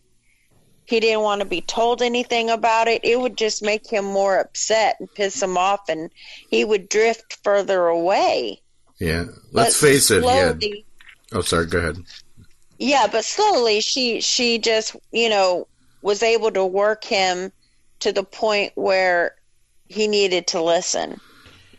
He 0.85 0.99
didn't 0.99 1.21
want 1.21 1.41
to 1.41 1.47
be 1.47 1.61
told 1.61 2.01
anything 2.01 2.49
about 2.49 2.87
it. 2.87 3.03
It 3.03 3.19
would 3.19 3.37
just 3.37 3.63
make 3.63 3.89
him 3.89 4.05
more 4.05 4.37
upset 4.39 4.97
and 4.99 5.13
piss 5.13 5.41
him 5.41 5.57
off, 5.57 5.89
and 5.89 6.11
he 6.49 6.63
would 6.63 6.89
drift 6.89 7.37
further 7.43 7.87
away. 7.87 8.61
Yeah. 8.99 9.25
Let's 9.51 9.79
But 9.81 9.87
face 9.87 10.11
it. 10.11 10.23
He 10.23 10.29
had, 10.29 10.61
slowly- 10.61 10.85
oh, 11.33 11.41
sorry. 11.41 11.65
Go 11.65 11.79
ahead. 11.79 11.97
Yeah, 12.77 13.07
but 13.11 13.23
slowly 13.23 13.79
she 13.79 14.19
she 14.21 14.59
just 14.59 14.95
you 15.11 15.29
know 15.29 15.67
was 16.01 16.21
able 16.21 16.51
to 16.51 16.65
work 16.65 17.03
him 17.03 17.51
to 17.99 18.11
the 18.11 18.23
point 18.23 18.73
where 18.75 19.35
he 19.87 20.07
needed 20.07 20.47
to 20.47 20.61
listen. 20.61 21.19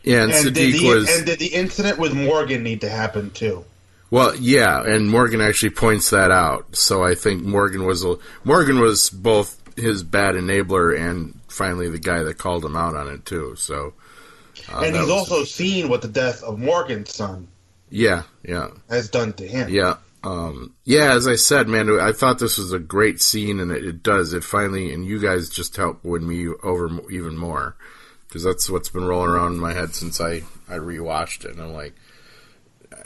Yeah, 0.03 0.23
and, 0.23 0.31
And 0.31 0.53
did, 0.55 0.73
Siddiq 0.73 0.79
the, 0.79 0.87
was 0.87 1.17
and 1.17 1.25
did 1.25 1.39
the 1.39 1.53
incident 1.53 1.99
with 1.99 2.13
Morgan 2.13 2.63
need 2.63 2.81
to 2.81 2.89
happen 2.89 3.29
too? 3.31 3.63
Well, 4.09 4.35
yeah, 4.35 4.83
and 4.83 5.09
Morgan 5.09 5.41
actually 5.41 5.71
points 5.71 6.09
that 6.11 6.31
out. 6.31 6.75
So 6.75 7.03
I 7.03 7.15
think 7.15 7.43
Morgan 7.43 7.85
was 7.85 8.03
a, 8.03 8.17
Morgan 8.43 8.79
was 8.79 9.09
both 9.09 9.61
his 9.77 10.03
bad 10.03 10.35
enabler 10.35 10.97
and 10.99 11.39
finally 11.47 11.89
the 11.89 11.99
guy 11.99 12.23
that 12.23 12.37
called 12.37 12.65
him 12.65 12.75
out 12.75 12.95
on 12.95 13.07
it 13.07 13.25
too. 13.25 13.55
So 13.55 13.93
uh, 14.71 14.81
and 14.85 14.95
he's 14.95 15.09
also 15.09 15.43
seen 15.43 15.89
what 15.89 16.01
the 16.01 16.07
death 16.07 16.43
of 16.43 16.59
Morgan's 16.59 17.13
son 17.13 17.47
yeah, 17.89 18.23
yeah, 18.43 18.69
has 18.89 19.09
done 19.09 19.33
to 19.33 19.47
him. 19.47 19.69
yeah. 19.69 19.97
Um, 20.23 20.73
yeah, 20.83 21.13
as 21.13 21.27
I 21.27 21.35
said, 21.35 21.69
man, 21.69 21.89
I 22.01 22.11
thought 22.11 22.39
this 22.39 22.57
was 22.57 22.73
a 22.73 22.79
great 22.79 23.21
scene, 23.21 23.59
and 23.61 23.71
it, 23.71 23.85
it 23.85 24.03
does. 24.03 24.33
It 24.33 24.43
finally, 24.43 24.91
and 24.91 25.05
you 25.05 25.19
guys 25.19 25.47
just 25.47 25.77
helped 25.77 26.03
win 26.03 26.27
me 26.27 26.49
over 26.63 26.89
even 27.09 27.37
more 27.37 27.77
because 28.27 28.43
that's 28.43 28.69
what's 28.69 28.89
been 28.89 29.05
rolling 29.05 29.29
around 29.29 29.53
in 29.53 29.59
my 29.59 29.73
head 29.73 29.95
since 29.95 30.19
I 30.19 30.41
I 30.67 30.79
rewatched 30.79 31.45
it. 31.45 31.51
And 31.51 31.61
I'm 31.61 31.73
like, 31.73 31.95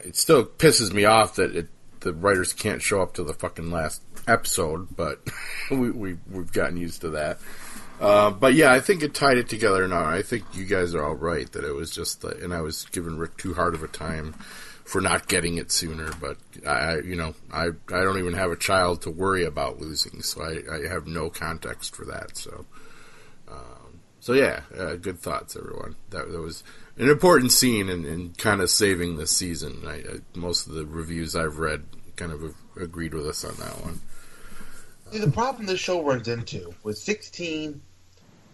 it 0.03 0.15
still 0.15 0.45
pisses 0.45 0.93
me 0.93 1.05
off 1.05 1.35
that 1.35 1.55
it, 1.55 1.67
the 2.01 2.13
writers 2.13 2.53
can't 2.53 2.81
show 2.81 3.01
up 3.01 3.13
to 3.15 3.23
the 3.23 3.33
fucking 3.33 3.71
last 3.71 4.01
episode, 4.27 4.95
but 4.95 5.19
we, 5.71 5.91
we 5.91 6.17
we've 6.29 6.51
gotten 6.51 6.77
used 6.77 7.01
to 7.01 7.09
that. 7.11 7.39
Uh, 7.99 8.31
but 8.31 8.55
yeah, 8.55 8.71
I 8.71 8.79
think 8.79 9.03
it 9.03 9.13
tied 9.13 9.37
it 9.37 9.47
together 9.47 9.87
now. 9.87 10.03
I 10.03 10.23
think 10.23 10.43
you 10.53 10.65
guys 10.65 10.95
are 10.95 11.03
all 11.03 11.13
right 11.13 11.49
that 11.51 11.63
it 11.63 11.73
was 11.73 11.91
just, 11.91 12.21
the, 12.21 12.29
and 12.43 12.51
I 12.51 12.61
was 12.61 12.85
giving 12.85 13.15
Rick 13.15 13.37
too 13.37 13.53
hard 13.53 13.75
of 13.75 13.83
a 13.83 13.87
time 13.87 14.33
for 14.85 15.01
not 15.01 15.27
getting 15.27 15.57
it 15.57 15.71
sooner. 15.71 16.11
But 16.19 16.37
I, 16.67 16.97
you 16.97 17.15
know, 17.15 17.35
I 17.53 17.67
I 17.67 18.01
don't 18.03 18.17
even 18.17 18.33
have 18.33 18.51
a 18.51 18.55
child 18.55 19.03
to 19.03 19.11
worry 19.11 19.45
about 19.45 19.79
losing, 19.79 20.23
so 20.23 20.41
I, 20.41 20.61
I 20.73 20.87
have 20.87 21.05
no 21.05 21.29
context 21.29 21.95
for 21.95 22.05
that. 22.05 22.37
So, 22.37 22.65
um, 23.47 23.99
so 24.19 24.33
yeah, 24.33 24.61
uh, 24.75 24.95
good 24.95 25.19
thoughts, 25.19 25.55
everyone. 25.55 25.95
That, 26.09 26.31
that 26.31 26.41
was 26.41 26.63
an 27.01 27.09
important 27.09 27.51
scene 27.51 27.89
in, 27.89 28.05
in 28.05 28.29
kind 28.37 28.61
of 28.61 28.69
saving 28.69 29.17
the 29.17 29.25
season. 29.25 29.83
I, 29.87 29.95
I, 29.95 30.19
most 30.35 30.67
of 30.67 30.73
the 30.73 30.85
reviews 30.85 31.35
I've 31.35 31.57
read 31.57 31.83
kind 32.15 32.31
of 32.31 32.55
agreed 32.79 33.15
with 33.15 33.27
us 33.27 33.43
on 33.43 33.55
that 33.55 33.83
one. 33.83 33.99
See, 35.11 35.17
the 35.17 35.31
problem 35.31 35.65
this 35.65 35.79
show 35.79 36.03
runs 36.03 36.27
into 36.27 36.73
with 36.83 36.97
16, 36.97 37.81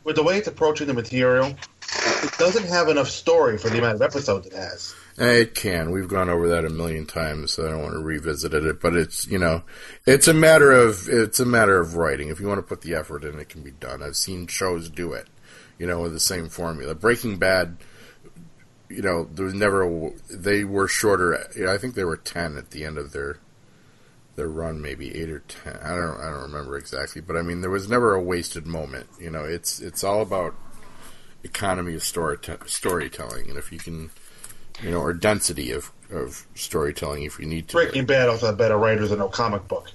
with 0.05 0.15
the 0.15 0.23
way 0.23 0.37
it's 0.37 0.47
approaching 0.47 0.87
the 0.87 0.93
material, 0.93 1.55
it 2.23 2.37
doesn't 2.39 2.65
have 2.67 2.87
enough 2.87 3.09
story 3.09 3.57
for 3.57 3.69
the 3.69 3.79
amount 3.79 3.95
of 3.95 4.01
episodes 4.01 4.47
it 4.47 4.53
has. 4.53 4.95
It 5.17 5.53
can. 5.53 5.91
We've 5.91 6.07
gone 6.07 6.29
over 6.29 6.47
that 6.49 6.63
a 6.63 6.69
million 6.69 7.05
times, 7.05 7.51
so 7.51 7.67
I 7.67 7.71
don't 7.71 7.81
want 7.81 7.95
to 7.95 7.99
revisit 7.99 8.53
it. 8.53 8.79
But 8.79 8.95
it's 8.95 9.27
you 9.27 9.39
know, 9.39 9.63
it's 10.05 10.27
a 10.27 10.33
matter 10.33 10.71
of 10.71 11.09
it's 11.09 11.39
a 11.39 11.45
matter 11.45 11.79
of 11.79 11.95
writing. 11.95 12.29
If 12.29 12.39
you 12.39 12.47
want 12.47 12.59
to 12.59 12.63
put 12.63 12.81
the 12.81 12.95
effort 12.95 13.23
in, 13.23 13.37
it 13.39 13.49
can 13.49 13.61
be 13.61 13.71
done. 13.71 14.01
I've 14.01 14.15
seen 14.15 14.47
shows 14.47 14.89
do 14.89 15.13
it, 15.13 15.27
you 15.77 15.85
know, 15.85 16.01
with 16.01 16.13
the 16.13 16.19
same 16.19 16.49
formula. 16.49 16.95
Breaking 16.95 17.37
Bad, 17.37 17.77
you 18.89 19.01
know, 19.01 19.25
there 19.25 19.45
was 19.45 19.53
never 19.53 19.83
a, 19.83 20.11
they 20.31 20.63
were 20.63 20.87
shorter. 20.87 21.47
I 21.67 21.77
think 21.77 21.95
they 21.95 22.05
were 22.05 22.17
ten 22.17 22.57
at 22.57 22.71
the 22.71 22.85
end 22.85 22.97
of 22.97 23.11
their 23.11 23.39
their 24.35 24.47
run, 24.47 24.81
maybe 24.81 25.15
eight 25.15 25.29
or 25.29 25.39
ten. 25.39 25.77
I 25.83 25.95
don't 25.95 26.19
I 26.19 26.29
don't 26.29 26.43
remember 26.43 26.77
exactly, 26.77 27.21
but 27.21 27.35
I 27.35 27.41
mean, 27.41 27.61
there 27.61 27.69
was 27.69 27.89
never 27.89 28.13
a 28.13 28.21
wasted 28.21 28.65
moment. 28.65 29.07
You 29.19 29.29
know, 29.29 29.43
it's 29.43 29.79
it's 29.79 30.03
all 30.03 30.21
about 30.21 30.55
economy 31.43 31.95
of 31.95 32.03
story 32.03 32.37
storytelling, 32.65 33.49
and 33.49 33.57
if 33.57 33.71
you 33.71 33.79
can 33.79 34.09
you 34.83 34.91
know, 34.91 34.99
or 34.99 35.13
density 35.13 35.71
of, 35.71 35.91
of 36.11 36.45
storytelling 36.55 37.23
if 37.23 37.39
you 37.39 37.45
need 37.45 37.67
to. 37.69 37.73
Breaking 37.73 38.05
Bad 38.05 38.29
also 38.29 38.47
had 38.47 38.57
better 38.57 38.77
writers 38.77 39.09
than 39.09 39.19
no 39.19 39.27
comic 39.27 39.67
book. 39.67 39.91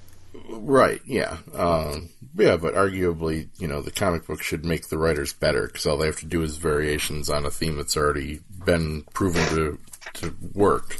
Right. 0.48 1.00
Yeah. 1.06 1.38
Um, 1.54 2.08
yeah, 2.34 2.56
but 2.56 2.74
arguably, 2.74 3.48
you 3.58 3.68
know, 3.68 3.82
the 3.82 3.90
comic 3.90 4.26
book 4.26 4.42
should 4.42 4.64
make 4.64 4.88
the 4.88 4.98
writers 4.98 5.32
better 5.32 5.66
because 5.66 5.86
all 5.86 5.98
they 5.98 6.06
have 6.06 6.20
to 6.20 6.26
do 6.26 6.42
is 6.42 6.56
variations 6.56 7.30
on 7.30 7.44
a 7.44 7.50
theme 7.50 7.76
that's 7.76 7.96
already 7.96 8.40
been 8.64 9.02
proven 9.14 9.44
to 9.54 9.78
to 10.14 10.34
work. 10.54 10.96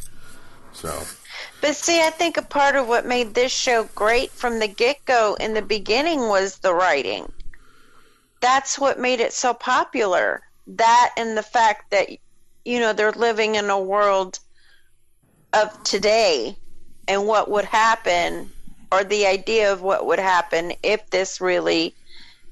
So. 0.73 1.02
But 1.61 1.76
see, 1.76 2.00
I 2.00 2.11
think 2.11 2.37
a 2.37 2.42
part 2.42 2.76
of 2.76 2.88
what 2.88 3.07
made 3.07 3.35
this 3.35 3.52
show 3.52 3.85
great 3.95 4.31
from 4.31 4.59
the 4.59 4.69
get 4.69 5.04
go 5.04 5.37
in 5.40 5.54
the 5.54 5.62
beginning 5.62 6.28
was 6.28 6.59
the 6.59 6.75
writing. 6.75 7.31
That's 8.40 8.78
what 8.78 8.99
made 8.99 9.21
it 9.21 9.33
so 9.33 9.54
popular. 9.54 10.42
That 10.66 11.12
and 11.16 11.37
the 11.37 11.42
fact 11.42 11.90
that 11.90 12.09
you 12.64 12.78
know, 12.78 12.92
they're 12.92 13.12
living 13.12 13.57
in 13.57 13.71
a 13.71 13.81
world 13.81 14.38
of 15.52 15.83
today 15.83 16.57
and 17.09 17.26
what 17.26 17.50
would 17.50 17.64
happen 17.64 18.50
or 18.90 19.04
the 19.04 19.26
idea 19.26 19.73
of 19.73 19.83
what 19.83 20.07
would 20.07 20.19
happen 20.19 20.73
if 20.83 21.09
this 21.11 21.40
really 21.40 21.95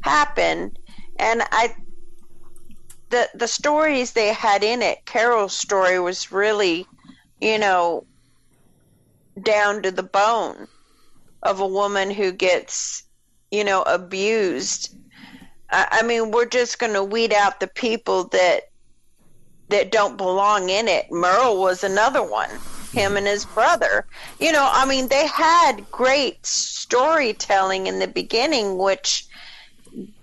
happened. 0.01 0.79
And 1.19 1.43
I 1.53 1.75
the 3.11 3.29
the 3.35 3.49
stories 3.49 4.13
they 4.13 4.33
had 4.33 4.63
in 4.63 4.83
it, 4.83 5.05
Carol's 5.05 5.57
story 5.57 5.99
was 6.01 6.33
really, 6.33 6.87
you 7.41 7.59
know, 7.59 8.07
down 9.43 9.83
to 9.83 9.91
the 9.91 10.03
bone 10.03 10.67
of 11.43 11.61
a 11.61 11.67
woman 11.67 12.11
who 12.11 12.33
gets, 12.33 13.05
you 13.51 13.65
know, 13.65 13.83
abused. 13.83 14.97
I, 15.71 15.89
I 15.91 16.03
mean, 16.03 16.31
we're 16.31 16.47
just 16.47 16.79
going 16.79 16.93
to 16.95 17.05
weed 17.05 17.33
out 17.33 17.61
the 17.61 17.67
people 17.67 18.25
that 18.29 18.71
that 19.69 19.93
don't 19.93 20.17
belong 20.17 20.69
in 20.69 20.89
it. 20.89 21.11
Merle 21.11 21.61
was 21.61 21.85
another 21.85 22.23
one. 22.23 22.51
Him 22.93 23.17
and 23.17 23.27
his 23.27 23.45
brother. 23.45 24.05
You 24.41 24.51
know, 24.51 24.69
I 24.69 24.85
mean, 24.85 25.07
they 25.07 25.29
had 25.29 25.89
great 25.93 26.45
storytelling 26.45 27.87
in 27.87 28.01
the 28.01 28.09
beginning, 28.09 28.79
which 28.79 29.29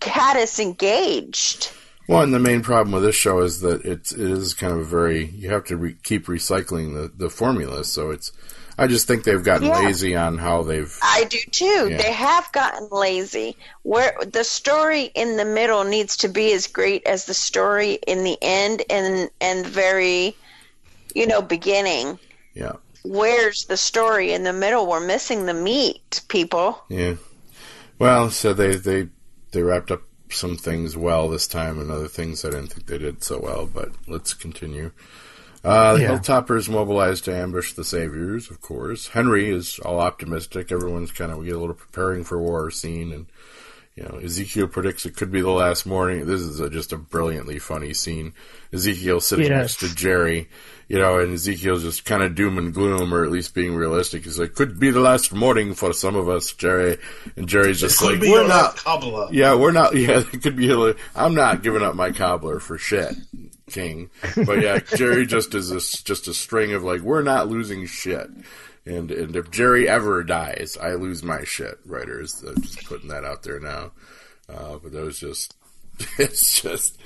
had 0.02 0.36
us 0.36 0.60
engaged. 0.60 1.72
Well, 2.08 2.22
and 2.22 2.34
the 2.34 2.40
main 2.40 2.62
problem 2.62 2.94
with 2.94 3.04
this 3.04 3.16
show 3.16 3.40
is 3.40 3.60
that 3.62 3.84
it's, 3.84 4.14
it 4.14 4.20
is 4.22 4.54
kind 4.54 4.72
of 4.72 4.80
a 4.80 4.86
very 4.86 5.26
you 5.26 5.50
have 5.50 5.66
to 5.66 5.76
re- 5.76 5.98
keep 6.04 6.28
recycling 6.28 6.94
the 6.94 7.12
the 7.16 7.30
formula. 7.30 7.84
So 7.84 8.12
it's 8.12 8.32
I 8.80 8.86
just 8.88 9.08
think 9.08 9.24
they've 9.24 9.44
gotten 9.44 9.68
yeah. 9.68 9.80
lazy 9.80 10.16
on 10.16 10.38
how 10.38 10.62
they've. 10.62 10.96
I 11.02 11.24
do 11.24 11.40
too. 11.50 11.90
Yeah. 11.90 11.98
They 11.98 12.12
have 12.12 12.52
gotten 12.52 12.88
lazy. 12.92 13.58
Where 13.82 14.16
the 14.24 14.44
story 14.44 15.10
in 15.16 15.36
the 15.36 15.46
middle 15.46 15.84
needs 15.84 16.18
to 16.18 16.28
be 16.28 16.54
as 16.54 16.68
great 16.68 17.06
as 17.08 17.26
the 17.26 17.34
story 17.34 17.94
in 18.06 18.24
the 18.24 18.38
end 18.42 18.84
and 18.90 19.30
and 19.42 19.66
very, 19.66 20.36
you 21.16 21.26
know, 21.26 21.42
beginning. 21.42 22.20
Yeah. 22.54 22.74
Where's 23.04 23.66
the 23.66 23.78
story 23.78 24.32
in 24.32 24.44
the 24.44 24.54
middle? 24.54 24.86
We're 24.86 25.06
missing 25.06 25.46
the 25.46 25.54
meat, 25.56 26.22
people. 26.28 26.84
Yeah. 26.88 27.16
Well, 27.98 28.30
so 28.30 28.54
they 28.54 28.76
they 28.76 29.10
they 29.52 29.64
wrapped 29.64 29.90
up 29.90 30.04
some 30.30 30.58
things 30.58 30.98
well 30.98 31.30
this 31.30 31.48
time, 31.48 31.80
and 31.80 31.92
other 31.92 32.08
things 32.08 32.44
I 32.44 32.50
didn't 32.50 32.68
think 32.68 32.86
they 32.86 32.98
did 32.98 33.24
so 33.24 33.40
well. 33.40 33.66
But 33.66 33.92
let's 34.08 34.34
continue. 34.34 34.92
Uh, 35.64 35.96
the 35.96 36.02
yeah. 36.02 36.18
Hilltoppers 36.18 36.70
mobilized 36.70 37.26
to 37.26 37.36
ambush 37.36 37.74
the 37.74 37.84
Saviors, 37.84 38.50
of 38.50 38.62
course. 38.62 39.08
Henry 39.08 39.50
is 39.50 39.80
all 39.80 40.00
optimistic. 40.00 40.72
Everyone's 40.72 41.12
kind 41.12 41.32
of, 41.32 41.40
we 41.40 41.48
get 41.48 41.56
a 41.56 41.60
little 41.60 41.76
preparing 41.76 42.24
for 42.24 42.40
war 42.40 42.72
scene. 42.72 43.12
And, 43.12 43.26
you 43.98 44.04
know, 44.04 44.20
Ezekiel 44.20 44.68
predicts 44.68 45.08
it 45.08 45.16
could 45.16 45.32
be 45.32 45.42
the 45.42 45.50
last 45.50 45.88
morning. 45.88 46.28
This 46.28 46.42
is 46.42 46.60
a, 46.60 46.70
just 46.70 46.94
a 46.94 46.98
brilliantly 46.98 47.58
funny 47.58 47.96
scene. 47.96 48.34
Ezekiel 48.72 49.20
sitting 49.20 49.48
yes. 49.48 49.60
next 49.60 49.80
to 49.80 49.96
Jerry, 49.96 50.48
you 50.88 51.00
know, 51.00 51.20
and 51.20 51.34
Ezekiel's 51.34 51.82
just 51.82 52.06
kind 52.06 52.22
of 52.22 52.36
doom 52.36 52.60
and 52.60 52.72
gloom, 52.72 53.12
or 53.12 53.24
at 53.24 53.32
least 53.32 53.56
being 53.56 53.76
realistic. 53.76 54.26
He's 54.26 54.38
like, 54.38 54.54
could 54.54 54.80
be 54.80 54.92
the 54.92 55.00
last 55.00 55.34
morning 55.34 55.74
for 55.74 55.94
some 55.94 56.16
of 56.16 56.30
us, 56.30 56.52
Jerry. 56.54 57.00
And 57.36 57.50
Jerry's 57.50 57.80
just 57.80 58.00
like, 58.04 58.22
we're 58.22 58.48
not. 58.48 58.76
Cobbler. 58.76 59.30
Yeah, 59.32 59.56
we're 59.56 59.72
not. 59.72 59.96
Yeah, 59.98 60.20
it 60.32 60.44
could 60.44 60.56
be. 60.56 60.72
I'm 61.16 61.34
not 61.34 61.64
giving 61.64 61.82
up 61.82 61.96
my 61.96 62.12
cobbler 62.12 62.60
for 62.60 62.78
shit. 62.78 63.16
King. 63.72 64.12
But 64.36 64.62
yeah, 64.62 64.78
Jerry 64.96 65.26
just 65.26 65.56
is 65.56 65.72
a, 65.72 65.80
just 66.04 66.28
a 66.28 66.36
string 66.36 66.74
of 66.74 66.84
like, 66.84 67.02
we're 67.02 67.24
not 67.24 67.50
losing 67.50 67.88
shit. 67.88 68.30
And 68.88 69.12
and 69.12 69.36
if 69.36 69.52
Jerry 69.52 69.90
ever 69.90 70.24
dies, 70.24 70.78
I 70.80 70.94
lose 70.94 71.22
my 71.22 71.44
shit. 71.44 71.78
Writers, 71.86 72.42
I'm 72.48 72.62
just 72.62 72.86
putting 72.86 73.10
that 73.10 73.26
out 73.26 73.44
there 73.44 73.60
now. 73.60 73.92
Uh, 74.50 74.78
but 74.82 74.94
that 74.94 75.04
was 75.04 75.20
just, 75.20 75.56
it's 76.18 76.62
just, 76.62 76.98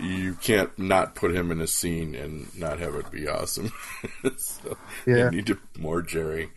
you 0.00 0.34
can't 0.34 0.76
not 0.78 1.16
put 1.16 1.34
him 1.34 1.50
in 1.50 1.60
a 1.60 1.66
scene 1.66 2.14
and 2.14 2.56
not 2.56 2.78
have 2.78 2.94
it 2.94 3.10
be 3.10 3.26
awesome. 3.26 3.72
so 4.36 4.76
yeah. 5.06 5.24
you 5.24 5.30
need 5.30 5.46
to, 5.46 5.58
more 5.76 6.02
Jerry. 6.02 6.50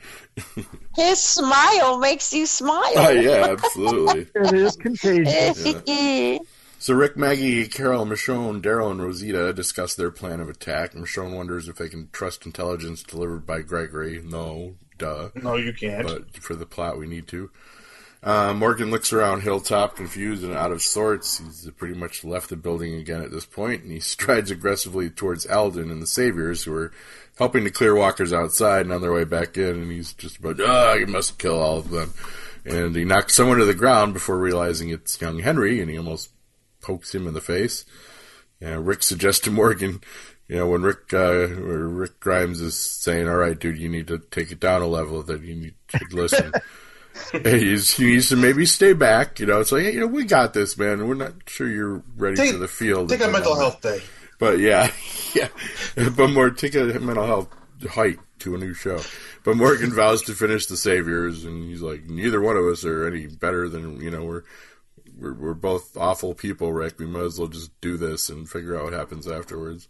His 0.96 1.20
smile 1.20 1.98
makes 1.98 2.32
you 2.34 2.46
smile. 2.46 2.94
Oh, 2.96 3.10
yeah, 3.10 3.48
absolutely. 3.50 4.28
it 4.36 4.54
is 4.54 4.76
contagious. 4.76 5.66
Yeah. 5.88 6.38
So 6.80 6.94
Rick, 6.94 7.18
Maggie, 7.18 7.68
Carol, 7.68 8.06
Michonne, 8.06 8.62
Daryl, 8.62 8.92
and 8.92 9.02
Rosita 9.02 9.52
discuss 9.52 9.96
their 9.96 10.12
plan 10.12 10.40
of 10.40 10.48
attack. 10.48 10.94
Michonne 10.94 11.36
wonders 11.36 11.68
if 11.68 11.78
they 11.78 11.90
can 11.90 12.10
trust 12.12 12.46
intelligence 12.46 13.02
delivered 13.02 13.48
by 13.48 13.62
Gregory. 13.62 14.22
No, 14.24 14.76
duh. 15.00 15.30
No, 15.36 15.56
you 15.56 15.74
can't. 15.74 16.08
But 16.08 16.38
for 16.38 16.56
the 16.56 16.68
plot, 16.68 17.00
we 17.00 17.08
need 17.08 17.28
to. 17.30 17.50
Uh, 18.22 18.54
Morgan 18.54 18.92
looks 18.92 19.12
around 19.14 19.42
Hilltop, 19.42 19.96
confused 19.96 20.44
and 20.44 20.54
out 20.54 20.72
of 20.72 20.82
sorts. 20.82 21.40
He's 21.40 21.70
pretty 21.78 21.96
much 21.96 22.24
left 22.24 22.50
the 22.50 22.56
building 22.56 22.94
again 22.96 23.22
at 23.22 23.32
this 23.32 23.46
point, 23.46 23.84
and 23.84 23.92
he 23.92 24.00
strides 24.02 24.52
aggressively 24.52 25.10
towards 25.10 25.46
Alden 25.48 25.90
and 25.90 26.02
the 26.02 26.08
Saviors, 26.08 26.64
who 26.64 26.76
are 26.76 26.92
helping 27.38 27.64
to 27.64 27.72
clear 27.72 27.96
walkers 27.96 28.34
outside 28.34 28.82
and 28.82 28.94
on 28.94 29.02
their 29.02 29.14
way 29.14 29.24
back 29.24 29.58
in. 29.58 29.82
And 29.82 29.92
he's 29.92 30.14
just 30.14 30.38
about, 30.38 30.60
ah, 30.62 30.94
you 30.94 31.08
must 31.08 31.40
kill 31.40 31.60
all 31.60 31.78
of 31.78 31.90
them. 31.90 32.14
And 32.66 32.96
he 32.96 33.06
knocks 33.06 33.36
someone 33.36 33.60
to 33.60 33.66
the 33.66 33.74
ground 33.74 34.14
before 34.14 34.38
realizing 34.38 34.90
it's 34.90 35.20
young 35.20 35.40
Henry, 35.40 35.80
and 35.80 35.90
he 35.90 35.98
almost 35.98 36.30
pokes 36.88 37.14
him 37.14 37.28
in 37.28 37.34
the 37.34 37.42
face. 37.42 37.84
And 38.62 38.88
Rick 38.88 39.04
suggests 39.04 39.42
to 39.42 39.52
Morgan, 39.52 40.02
you 40.48 40.56
know, 40.56 40.68
when 40.68 40.82
Rick 40.82 41.14
uh, 41.14 41.48
Rick 41.48 42.20
Grimes 42.20 42.62
is 42.62 42.78
saying, 42.78 43.28
"All 43.28 43.36
right, 43.36 43.60
dude, 43.60 43.78
you 43.78 43.90
need 43.90 44.08
to 44.08 44.20
take 44.20 44.52
it 44.52 44.60
down 44.60 44.82
a 44.82 44.88
level. 44.88 45.22
That 45.22 45.42
you 45.42 45.56
need 45.56 45.76
to 45.90 46.00
listen." 46.12 46.54
he's, 47.44 47.98
he 47.98 48.06
needs 48.06 48.30
to 48.30 48.36
maybe 48.36 48.66
stay 48.66 48.94
back. 48.94 49.40
You 49.40 49.48
know, 49.48 49.60
it's 49.60 49.72
like, 49.72 49.84
hey, 49.84 49.94
you 49.94 50.00
know, 50.00 50.08
we 50.08 50.24
got 50.24 50.54
this, 50.54 50.78
man. 50.78 51.08
We're 51.08 51.16
not 51.16 51.34
sure 51.48 51.68
you're 51.68 52.04
ready 52.16 52.38
take, 52.38 52.52
for 52.54 52.58
the 52.58 52.68
field. 52.68 53.10
Take 53.10 53.22
a 53.22 53.28
mental 53.28 53.56
health 53.56 53.82
day. 53.82 54.02
But 54.40 54.60
yeah, 54.60 54.92
yeah. 55.36 55.50
But 56.16 56.30
more 56.30 56.50
take 56.50 56.76
a 56.76 56.86
mental 57.00 57.26
health 57.26 57.50
hike 57.90 58.20
to 58.40 58.56
a 58.56 58.58
new 58.58 58.74
show. 58.74 59.02
But 59.44 59.58
Morgan 59.58 59.92
vows 59.92 60.22
to 60.24 60.34
finish 60.34 60.66
the 60.68 60.78
Saviors, 60.78 61.44
and 61.44 61.70
he's 61.70 61.82
like, 61.82 62.06
neither 62.06 62.42
one 62.42 62.58
of 62.58 62.66
us 62.66 62.86
are 62.86 63.06
any 63.08 63.28
better 63.28 63.68
than 63.70 64.02
you 64.02 64.10
know. 64.12 64.24
We're 64.24 64.44
we're, 65.20 65.34
we're 65.34 65.54
both 65.54 65.98
awful 65.98 66.34
people, 66.34 66.74
Rick. 66.74 67.00
We 67.00 67.06
might 67.06 67.24
as 67.24 67.40
well 67.40 67.48
just 67.48 67.80
do 67.82 67.98
this 67.98 68.30
and 68.30 68.50
figure 68.50 68.78
out 68.78 68.86
what 68.86 68.94
happens 68.94 69.28
afterwards. 69.28 69.88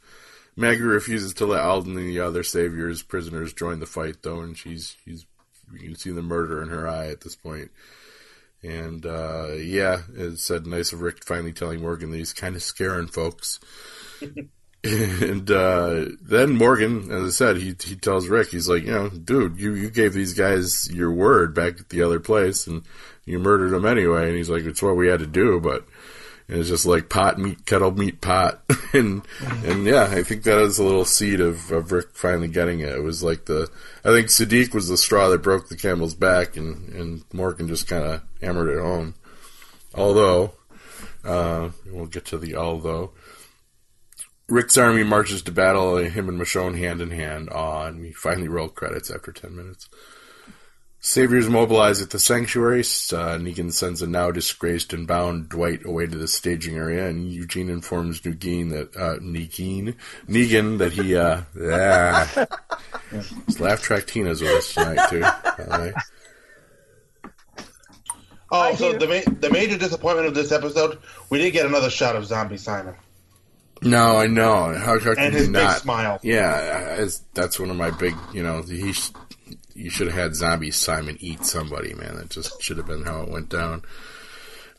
Maggie 0.55 0.81
refuses 0.81 1.33
to 1.35 1.45
let 1.45 1.63
Alden 1.63 1.97
and 1.97 2.07
the 2.07 2.19
other 2.19 2.43
saviors 2.43 3.03
prisoners 3.03 3.53
join 3.53 3.79
the 3.79 3.85
fight, 3.85 4.17
though, 4.23 4.39
and 4.39 4.57
she's 4.57 4.97
she's 5.05 5.25
you 5.73 5.79
can 5.79 5.95
see 5.95 6.11
the 6.11 6.21
murder 6.21 6.61
in 6.63 6.69
her 6.69 6.87
eye 6.87 7.07
at 7.07 7.21
this 7.21 7.35
point. 7.35 7.71
And 8.63 9.05
uh, 9.05 9.49
yeah, 9.53 10.01
it 10.15 10.39
said 10.39 10.65
nice 10.65 10.91
of 10.93 11.01
Rick 11.01 11.23
finally 11.23 11.53
telling 11.53 11.81
Morgan 11.81 12.09
that 12.11 12.17
he's 12.17 12.33
kind 12.33 12.55
of 12.55 12.63
scaring 12.63 13.07
folks. 13.07 13.59
and 15.21 15.49
uh, 15.51 16.05
then 16.21 16.55
Morgan, 16.55 17.11
as 17.11 17.23
I 17.23 17.29
said, 17.29 17.57
he 17.57 17.75
he 17.83 17.95
tells 17.95 18.27
Rick, 18.27 18.49
he's 18.49 18.69
like, 18.69 18.83
you 18.83 18.91
know, 18.91 19.09
dude, 19.09 19.59
you 19.59 19.73
you 19.73 19.89
gave 19.89 20.13
these 20.13 20.33
guys 20.33 20.89
your 20.91 21.11
word 21.11 21.53
back 21.53 21.79
at 21.79 21.89
the 21.89 22.01
other 22.01 22.19
place, 22.19 22.67
and 22.67 22.83
you 23.25 23.37
murdered 23.37 23.71
them 23.71 23.85
anyway. 23.85 24.27
And 24.27 24.37
he's 24.37 24.49
like, 24.49 24.63
it's 24.63 24.81
what 24.81 24.95
we 24.95 25.07
had 25.07 25.19
to 25.19 25.27
do, 25.27 25.59
but 25.59 25.85
it's 26.47 26.69
just 26.69 26.85
like 26.85 27.09
pot 27.09 27.37
meat, 27.37 27.65
kettle 27.65 27.91
meat, 27.91 28.21
pot, 28.21 28.61
and 28.93 29.23
and 29.65 29.85
yeah, 29.85 30.03
I 30.03 30.23
think 30.23 30.43
that 30.43 30.59
is 30.59 30.79
a 30.79 30.83
little 30.83 31.05
seed 31.05 31.41
of, 31.41 31.69
of 31.71 31.91
Rick 31.91 32.15
finally 32.15 32.47
getting 32.47 32.79
it. 32.79 32.89
It 32.89 33.03
was 33.03 33.21
like 33.21 33.45
the 33.45 33.69
I 34.05 34.09
think 34.09 34.27
Siddiq 34.27 34.73
was 34.73 34.87
the 34.87 34.97
straw 34.97 35.27
that 35.29 35.43
broke 35.43 35.67
the 35.67 35.75
camel's 35.75 36.15
back, 36.15 36.55
and 36.55 36.89
and 36.93 37.23
Morgan 37.33 37.67
just 37.67 37.89
kind 37.89 38.05
of 38.05 38.21
hammered 38.41 38.69
it 38.69 38.81
home. 38.81 39.15
Although, 39.93 40.53
uh, 41.25 41.71
we'll 41.91 42.05
get 42.05 42.25
to 42.25 42.37
the 42.37 42.55
although. 42.55 43.11
Rick's 44.49 44.77
army 44.77 45.03
marches 45.03 45.41
to 45.43 45.51
battle, 45.51 45.97
and 45.97 46.11
him 46.11 46.29
and 46.29 46.39
Michonne 46.39 46.77
hand 46.77 47.01
in 47.01 47.11
hand. 47.11 47.49
Aw, 47.49 47.87
and 47.87 47.99
we 47.99 48.13
finally 48.13 48.47
roll 48.47 48.69
credits 48.69 49.11
after 49.11 49.31
ten 49.31 49.55
minutes. 49.55 49.89
Saviors 50.99 51.49
mobilize 51.49 52.01
at 52.01 52.09
the 52.09 52.19
sanctuary. 52.19 52.79
Uh, 52.79 53.37
Negan 53.37 53.71
sends 53.71 54.01
a 54.01 54.07
now 54.07 54.31
disgraced 54.31 54.93
and 54.93 55.05
bound 55.05 55.49
Dwight 55.49 55.85
away 55.85 56.07
to 56.07 56.17
the 56.17 56.27
staging 56.27 56.75
area, 56.75 57.07
and 57.07 57.31
Eugene 57.31 57.69
informs 57.69 58.21
Negan 58.21 58.71
that 58.71 58.95
uh, 58.95 59.19
Negan, 59.19 59.95
Negan 60.27 60.77
that 60.79 60.93
he 60.93 61.15
uh, 61.15 61.41
yeah, 61.55 62.45
his 63.45 63.59
laugh 63.59 63.81
track 63.81 64.07
Tina's 64.07 64.41
with 64.41 64.51
us 64.51 64.73
tonight 64.73 65.09
too. 65.09 65.21
Right. 65.67 65.93
Oh, 68.49 68.73
so 68.75 68.93
the 68.93 69.07
ma- 69.07 69.33
the 69.39 69.49
major 69.49 69.77
disappointment 69.77 70.27
of 70.27 70.33
this 70.33 70.53
episode, 70.53 70.99
we 71.29 71.37
didn't 71.37 71.53
get 71.53 71.65
another 71.65 71.89
shot 71.89 72.15
of 72.15 72.25
Zombie 72.25 72.57
Simon 72.57 72.95
No, 73.81 74.17
I 74.17 74.27
know. 74.27 74.73
How, 74.73 74.99
how 74.99 75.13
can 75.15 75.17
and 75.25 75.33
you 75.33 75.39
his 75.39 75.47
big 75.47 75.53
not? 75.63 75.77
smile. 75.77 76.19
Yeah, 76.23 76.95
as, 76.97 77.21
that's 77.33 77.59
one 77.59 77.69
of 77.69 77.75
my 77.77 77.91
big. 77.91 78.15
You 78.33 78.43
know, 78.43 78.61
he. 78.63 78.93
sh- 78.93 79.11
You 79.75 79.89
should 79.91 80.07
have 80.07 80.15
had 80.15 80.35
Zombie 80.35 80.71
Simon 80.71 81.17
eat 81.19 81.45
somebody, 81.45 81.93
man. 81.93 82.15
That 82.15 82.29
just 82.29 82.61
should 82.61 82.77
have 82.77 82.87
been 82.87 83.03
how 83.03 83.21
it 83.21 83.29
went 83.29 83.49
down. 83.49 83.83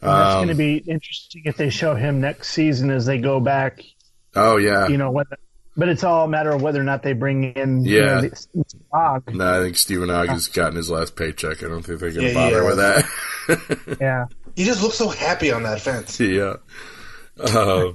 And 0.01 0.11
that's 0.11 0.35
Um, 0.35 0.39
going 0.39 0.49
to 0.49 0.55
be 0.55 0.77
interesting 0.79 1.43
if 1.45 1.57
they 1.57 1.71
show 1.71 1.95
him 1.95 2.21
next 2.21 2.49
season 2.51 2.91
as 2.91 3.07
they 3.07 3.19
go 3.19 3.39
back. 3.41 3.81
Oh 4.35 4.57
yeah, 4.57 4.89
You 4.89 4.97
know, 4.99 5.11
whether, 5.13 5.37
but 5.77 5.89
it's 5.89 6.03
all 6.05 6.25
a 6.25 6.29
matter 6.29 6.51
of 6.51 6.63
whether 6.63 6.81
or 6.81 6.85
not 6.85 7.03
they 7.05 7.13
bring 7.13 7.45
in. 7.45 7.85
you 7.85 7.99
Yeah. 7.99 8.21
know, 8.21 8.29
the, 8.29 9.23
No, 9.33 9.61
I 9.61 9.63
think 9.63 9.77
Stephen 9.77 10.11
Ogg 10.11 10.29
has 10.29 10.49
gotten 10.49 10.77
his 10.77 10.91
last 10.91 11.15
paycheck. 11.17 11.63
I 11.63 11.69
don't 11.69 11.83
think 11.83 12.01
they're 12.01 12.11
going 12.11 12.27
to 12.27 12.33
Yeah, 12.33 12.35
bother 12.35 12.63
yeah. 12.63 12.67
with 12.67 12.77
that. 12.77 13.97
Yeah. 14.01 14.25
He 14.57 14.65
just 14.65 14.83
looks 14.83 14.97
so 14.99 15.09
happy 15.09 15.53
on 15.53 15.63
that 15.63 15.81
fence. 15.81 16.19
yeah. 16.21 16.55
Uh, 17.39 17.93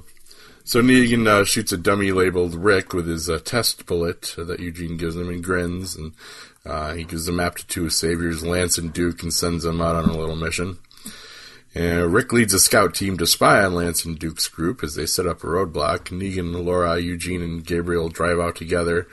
so 0.64 0.80
Negan 0.80 1.26
uh, 1.26 1.44
shoots 1.44 1.72
a 1.72 1.76
dummy 1.76 2.10
labeled 2.10 2.54
Rick 2.54 2.94
with 2.94 3.06
his 3.06 3.28
uh, 3.28 3.38
test 3.38 3.84
bullet 3.84 4.34
that 4.38 4.60
Eugene 4.60 4.96
gives 4.96 5.14
him 5.14 5.28
and 5.28 5.44
grins. 5.44 5.94
And 5.94 6.14
uh, 6.64 6.94
he 6.94 7.04
gives 7.04 7.26
the 7.26 7.32
map 7.32 7.56
to 7.56 7.66
two 7.66 7.90
saviors, 7.90 8.44
Lance 8.44 8.78
and 8.78 8.92
Duke, 8.92 9.22
and 9.22 9.32
sends 9.32 9.64
them 9.64 9.82
out 9.82 9.94
on 9.94 10.08
a 10.08 10.16
little 10.16 10.36
mission. 10.36 10.78
And 11.74 12.12
Rick 12.12 12.32
leads 12.32 12.54
a 12.54 12.60
scout 12.60 12.94
team 12.94 13.18
to 13.18 13.26
spy 13.26 13.62
on 13.62 13.74
Lance 13.74 14.04
and 14.04 14.18
Duke's 14.18 14.48
group 14.48 14.82
as 14.82 14.94
they 14.94 15.06
set 15.06 15.26
up 15.26 15.42
a 15.42 15.46
roadblock. 15.46 16.10
Negan, 16.10 16.64
Laura, 16.64 16.98
Eugene, 16.98 17.42
and 17.42 17.66
Gabriel 17.66 18.08
drive 18.08 18.38
out 18.38 18.56
together. 18.56 19.06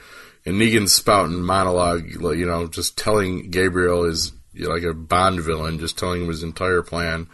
And 0.46 0.60
Negan's 0.60 0.92
spouting 0.92 1.42
monologue, 1.42 2.08
you 2.10 2.46
know, 2.46 2.66
just 2.66 2.96
telling 2.96 3.50
Gabriel 3.50 4.04
is 4.04 4.32
like 4.54 4.84
a 4.84 4.94
Bond 4.94 5.40
villain, 5.40 5.78
just 5.78 5.98
telling 5.98 6.22
him 6.22 6.28
his 6.28 6.42
entire 6.42 6.82
plan. 6.82 7.26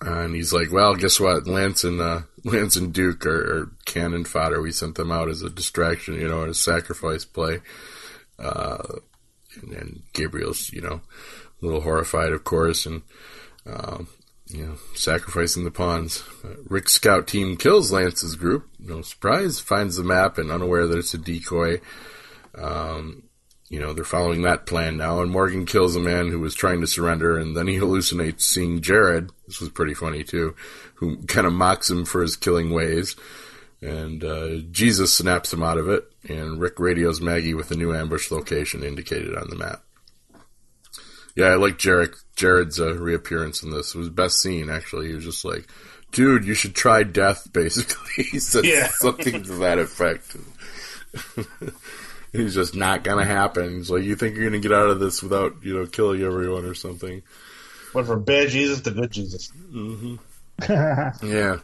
And 0.00 0.34
he's 0.34 0.52
like, 0.52 0.72
"Well, 0.72 0.94
guess 0.94 1.20
what? 1.20 1.46
Lance 1.46 1.84
and 1.84 2.00
uh, 2.00 2.22
Lance 2.44 2.76
and 2.76 2.92
Duke 2.92 3.24
are, 3.26 3.58
are 3.58 3.72
cannon 3.84 4.24
fodder. 4.24 4.60
We 4.60 4.72
sent 4.72 4.96
them 4.96 5.12
out 5.12 5.28
as 5.28 5.42
a 5.42 5.50
distraction, 5.50 6.14
you 6.14 6.28
know, 6.28 6.44
as 6.44 6.58
a 6.58 6.60
sacrifice 6.60 7.24
play." 7.24 7.60
Uh, 8.38 8.98
and 9.60 9.72
then 9.72 10.02
Gabriel's, 10.12 10.72
you 10.72 10.80
know, 10.80 11.00
a 11.60 11.64
little 11.64 11.82
horrified, 11.82 12.32
of 12.32 12.44
course, 12.44 12.86
and 12.86 13.02
um, 13.66 14.08
you 14.46 14.66
know, 14.66 14.74
sacrificing 14.94 15.64
the 15.64 15.70
pawns. 15.70 16.22
Uh, 16.44 16.56
Rick's 16.64 16.92
scout 16.92 17.26
team 17.26 17.56
kills 17.56 17.92
Lance's 17.92 18.36
group. 18.36 18.68
No 18.78 19.02
surprise. 19.02 19.60
Finds 19.60 19.96
the 19.96 20.02
map 20.02 20.38
and 20.38 20.50
unaware 20.50 20.86
that 20.86 20.98
it's 20.98 21.14
a 21.14 21.18
decoy. 21.18 21.80
Um, 22.54 23.24
you 23.72 23.80
know, 23.80 23.92
they're 23.94 24.04
following 24.04 24.42
that 24.42 24.66
plan 24.66 24.98
now. 24.98 25.20
And 25.22 25.30
Morgan 25.30 25.64
kills 25.64 25.96
a 25.96 26.00
man 26.00 26.28
who 26.28 26.38
was 26.38 26.54
trying 26.54 26.82
to 26.82 26.86
surrender, 26.86 27.38
and 27.38 27.56
then 27.56 27.66
he 27.66 27.76
hallucinates 27.76 28.42
seeing 28.42 28.82
Jared. 28.82 29.30
This 29.46 29.60
was 29.60 29.70
pretty 29.70 29.94
funny 29.94 30.22
too, 30.24 30.54
who 30.96 31.16
kind 31.24 31.46
of 31.46 31.54
mocks 31.54 31.90
him 31.90 32.04
for 32.04 32.20
his 32.20 32.36
killing 32.36 32.70
ways. 32.70 33.16
And 33.80 34.22
uh, 34.22 34.58
Jesus 34.70 35.12
snaps 35.12 35.52
him 35.52 35.62
out 35.62 35.78
of 35.78 35.88
it, 35.88 36.04
and 36.28 36.60
Rick 36.60 36.78
radios 36.78 37.20
Maggie 37.20 37.54
with 37.54 37.70
a 37.70 37.74
new 37.76 37.94
ambush 37.94 38.30
location 38.30 38.84
indicated 38.84 39.34
on 39.36 39.48
the 39.48 39.56
map. 39.56 39.82
Yeah, 41.34 41.46
I 41.46 41.54
like 41.54 41.78
Jared, 41.78 42.14
Jared's 42.36 42.78
uh, 42.78 42.94
reappearance 42.94 43.62
in 43.62 43.70
this. 43.70 43.94
It 43.94 43.98
was 43.98 44.10
best 44.10 44.40
scene, 44.42 44.68
actually. 44.68 45.08
He 45.08 45.14
was 45.14 45.24
just 45.24 45.44
like, 45.46 45.66
dude, 46.12 46.44
you 46.44 46.52
should 46.52 46.74
try 46.74 47.04
death, 47.04 47.48
basically. 47.54 48.24
he 48.24 48.38
said 48.38 48.66
Yeah. 48.66 48.88
something 48.96 49.42
to 49.44 49.52
that 49.60 49.78
effect. 49.78 50.36
He's 52.32 52.54
just 52.54 52.74
not 52.74 53.04
gonna 53.04 53.24
happen. 53.24 53.76
He's 53.76 53.90
like, 53.90 54.04
you 54.04 54.16
think 54.16 54.36
you're 54.36 54.48
gonna 54.48 54.60
get 54.60 54.72
out 54.72 54.88
of 54.88 55.00
this 55.00 55.22
without, 55.22 55.56
you 55.62 55.76
know, 55.78 55.86
killing 55.86 56.22
everyone 56.22 56.64
or 56.64 56.74
something. 56.74 57.22
Went 57.94 58.06
from 58.06 58.24
bad 58.24 58.48
Jesus 58.48 58.80
to 58.82 58.90
good 58.90 59.10
Jesus. 59.10 59.52
Yeah. 60.68 61.58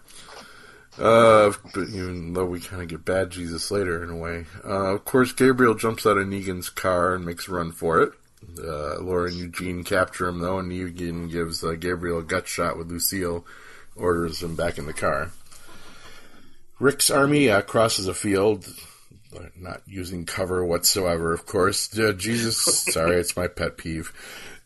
Uh, 0.98 1.52
but 1.72 1.88
even 1.90 2.32
though 2.32 2.46
we 2.46 2.58
kind 2.58 2.82
of 2.82 2.88
get 2.88 3.04
bad 3.04 3.30
Jesus 3.30 3.70
later 3.70 4.02
in 4.02 4.10
a 4.10 4.16
way. 4.16 4.46
Uh, 4.64 4.94
of 4.94 5.04
course, 5.04 5.30
Gabriel 5.30 5.74
jumps 5.74 6.04
out 6.04 6.16
of 6.18 6.26
Negan's 6.26 6.70
car 6.70 7.14
and 7.14 7.24
makes 7.24 7.46
a 7.46 7.52
run 7.52 7.70
for 7.70 8.00
it. 8.00 8.12
Uh, 8.58 9.00
Laura 9.00 9.28
and 9.28 9.36
Eugene 9.36 9.84
capture 9.84 10.26
him 10.26 10.40
though, 10.40 10.58
and 10.58 10.72
Negan 10.72 11.30
gives 11.30 11.62
uh, 11.62 11.72
Gabriel 11.78 12.18
a 12.18 12.24
gut 12.24 12.48
shot 12.48 12.76
with 12.76 12.90
Lucille, 12.90 13.46
orders 13.94 14.42
him 14.42 14.56
back 14.56 14.78
in 14.78 14.86
the 14.86 14.92
car. 14.92 15.30
Rick's 16.80 17.10
army 17.10 17.48
uh, 17.50 17.62
crosses 17.62 18.08
a 18.08 18.14
field, 18.14 18.66
uh, 19.36 19.44
not 19.56 19.82
using 19.86 20.24
cover 20.24 20.64
whatsoever, 20.64 21.32
of 21.32 21.46
course. 21.46 21.96
Uh, 21.98 22.12
Jesus, 22.12 22.56
sorry, 22.84 23.16
it's 23.16 23.36
my 23.36 23.46
pet 23.46 23.76
peeve. 23.76 24.12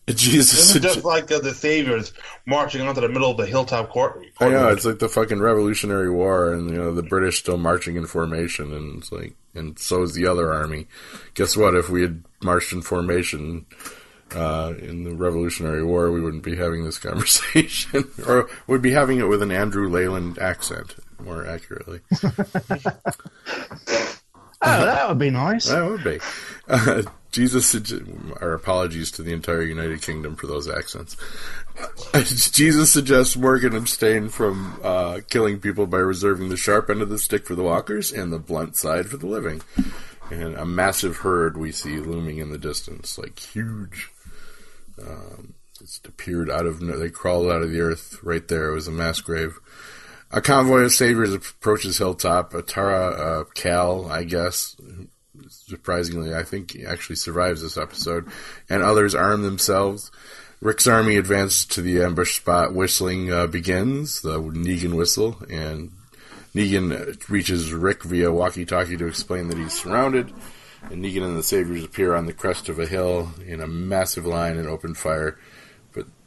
Jesus, 0.09 0.72
This 0.72 0.77
is 0.77 0.83
just 0.83 1.05
like 1.05 1.31
uh, 1.31 1.38
the 1.38 1.55
Saviors 1.55 2.12
marching 2.44 2.83
onto 2.83 3.01
the 3.01 3.09
middle 3.09 3.31
of 3.31 3.37
the 3.37 3.46
hilltop 3.46 3.90
court. 3.90 4.25
I 4.40 4.48
know 4.48 4.68
it's 4.68 4.85
like 4.85 4.98
the 4.98 5.09
fucking 5.09 5.40
Revolutionary 5.40 6.11
War, 6.11 6.53
and 6.53 6.70
you 6.70 6.77
know 6.77 6.92
the 6.92 7.05
British 7.05 7.38
still 7.38 7.57
marching 7.57 7.96
in 7.96 8.07
formation, 8.07 8.72
and 8.72 8.98
it's 8.98 9.12
like, 9.12 9.35
and 9.55 9.79
so 9.79 10.03
is 10.03 10.14
the 10.14 10.27
other 10.27 10.53
army. 10.53 10.88
Guess 11.35 11.57
what? 11.57 11.75
If 11.75 11.88
we 11.88 12.03
had 12.03 12.25
marched 12.42 12.72
in 12.72 12.83
formation 12.83 13.64
uh, 14.35 14.75
in 14.81 15.05
the 15.05 15.14
Revolutionary 15.14 15.85
War, 15.85 16.11
we 16.11 16.20
wouldn't 16.20 16.42
be 16.42 16.57
having 16.57 16.85
this 16.85 16.98
conversation, 17.01 18.11
or 18.27 18.51
we'd 18.66 18.83
be 18.83 18.92
having 18.92 19.18
it 19.18 19.29
with 19.29 19.40
an 19.40 19.53
Andrew 19.53 19.88
Leyland 19.88 20.37
accent, 20.38 20.96
more 21.20 21.46
accurately. 21.46 22.01
Oh, 24.64 24.85
that 24.85 25.09
would 25.09 25.18
be 25.18 25.31
nice. 25.31 25.68
That 25.68 25.88
would 25.88 26.05
be. 26.05 26.20
Uh, 26.68 27.03
Jesus, 27.33 27.75
our 28.40 28.53
apologies 28.53 29.11
to 29.12 29.22
the 29.22 29.33
entire 29.33 29.62
United 29.62 30.03
Kingdom 30.03 30.37
for 30.37 30.46
those 30.46 30.68
accents. 30.68 31.16
Jesus 32.53 32.90
suggests 32.92 33.37
Morgan 33.37 33.75
abstain 33.75 34.29
from 34.29 34.79
uh, 34.85 35.20
killing 35.29 35.59
people 35.59 35.87
by 35.87 35.98
reserving 35.98 36.51
the 36.51 36.57
sharp 36.57 36.90
end 36.90 37.01
of 37.01 37.09
the 37.09 37.18
stick 37.18 37.46
for 37.46 37.55
the 37.55 37.62
walkers 37.62 38.12
and 38.12 38.33
the 38.33 38.38
blunt 38.38 38.77
side 38.77 39.07
for 39.07 39.16
the 39.16 39.27
living. 39.27 39.62
And 40.31 40.55
a 40.55 40.66
massive 40.66 41.18
herd 41.18 41.57
we 41.57 41.72
see 41.72 41.98
looming 41.98 42.38
in 42.38 42.51
the 42.51 42.59
distance, 42.59 43.18
like 43.18 43.38
huge. 43.38 44.11
Um, 45.01 45.55
it's 45.81 46.01
appeared 46.05 46.51
out 46.51 46.66
of. 46.66 46.81
They 46.81 47.11
crawled 47.11 47.51
out 47.51 47.62
of 47.62 47.70
the 47.70 47.81
earth 47.81 48.18
right 48.22 48.46
there. 48.46 48.68
It 48.68 48.75
was 48.75 48.88
a 48.88 48.92
mass 48.92 49.20
grave. 49.20 49.59
A 50.33 50.40
convoy 50.40 50.81
of 50.81 50.92
saviors 50.92 51.35
approaches 51.35 51.99
Hilltop. 51.99 52.55
Tara 52.66 53.11
uh, 53.11 53.45
Cal, 53.55 54.07
I 54.07 54.25
guess, 54.25 54.77
surprisingly, 55.49 56.35
I 56.35 56.42
think 56.42 56.75
actually 56.87 57.16
survives 57.16 57.61
this 57.61 57.77
episode, 57.77 58.29
and 58.71 58.83
others 58.83 59.14
arm 59.14 59.42
themselves. 59.42 60.11
Rick's 60.62 60.87
army 60.87 61.16
advances 61.16 61.66
to 61.66 61.83
the 61.83 62.03
ambush 62.03 62.37
spot. 62.37 62.73
Whistling 62.73 63.31
uh, 63.31 63.47
begins, 63.47 64.23
the 64.23 64.40
Negan 64.40 64.95
whistle, 64.95 65.37
and 65.51 65.90
Negan 66.55 67.29
reaches 67.29 67.73
Rick 67.73 68.05
via 68.05 68.33
walkie-talkie 68.33 68.97
to 68.97 69.07
explain 69.07 69.49
that 69.49 69.59
he's 69.59 69.83
surrounded. 69.83 70.33
And 70.90 71.05
Negan 71.05 71.25
and 71.25 71.37
the 71.37 71.42
Saviors 71.42 71.85
appear 71.85 72.14
on 72.14 72.27
the 72.27 72.33
crest 72.33 72.68
of 72.68 72.79
a 72.79 72.87
hill 72.87 73.31
in 73.47 73.61
a 73.61 73.66
massive 73.66 74.25
line 74.25 74.57
and 74.57 74.66
open 74.66 74.95
fire. 74.95 75.38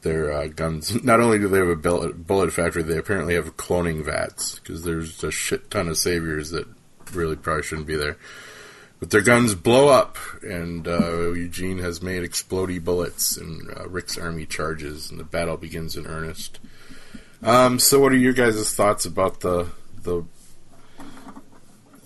Their 0.05 0.31
uh, 0.31 0.47
guns, 0.49 1.03
not 1.03 1.19
only 1.19 1.39
do 1.39 1.47
they 1.47 1.57
have 1.57 1.67
a 1.67 1.75
bullet, 1.75 2.27
bullet 2.27 2.53
factory, 2.53 2.83
they 2.83 2.99
apparently 2.99 3.33
have 3.33 3.57
cloning 3.57 4.05
vats 4.05 4.59
because 4.59 4.83
there's 4.83 5.23
a 5.23 5.31
shit 5.31 5.71
ton 5.71 5.87
of 5.87 5.97
Saviors 5.97 6.51
that 6.51 6.67
really 7.11 7.35
probably 7.35 7.63
shouldn't 7.63 7.87
be 7.87 7.95
there. 7.95 8.15
But 8.99 9.09
their 9.09 9.21
guns 9.21 9.55
blow 9.55 9.87
up, 9.87 10.17
and 10.43 10.87
uh, 10.87 11.31
Eugene 11.31 11.79
has 11.79 12.03
made 12.03 12.21
explodey 12.21 12.83
bullets, 12.83 13.35
and 13.35 13.67
uh, 13.75 13.89
Rick's 13.89 14.15
army 14.15 14.45
charges, 14.45 15.09
and 15.09 15.19
the 15.19 15.23
battle 15.23 15.57
begins 15.57 15.97
in 15.97 16.05
earnest. 16.05 16.59
Um, 17.41 17.79
so, 17.79 17.99
what 17.99 18.11
are 18.11 18.17
your 18.17 18.33
guys' 18.33 18.73
thoughts 18.75 19.05
about 19.05 19.39
the 19.39 19.67
the 20.03 20.23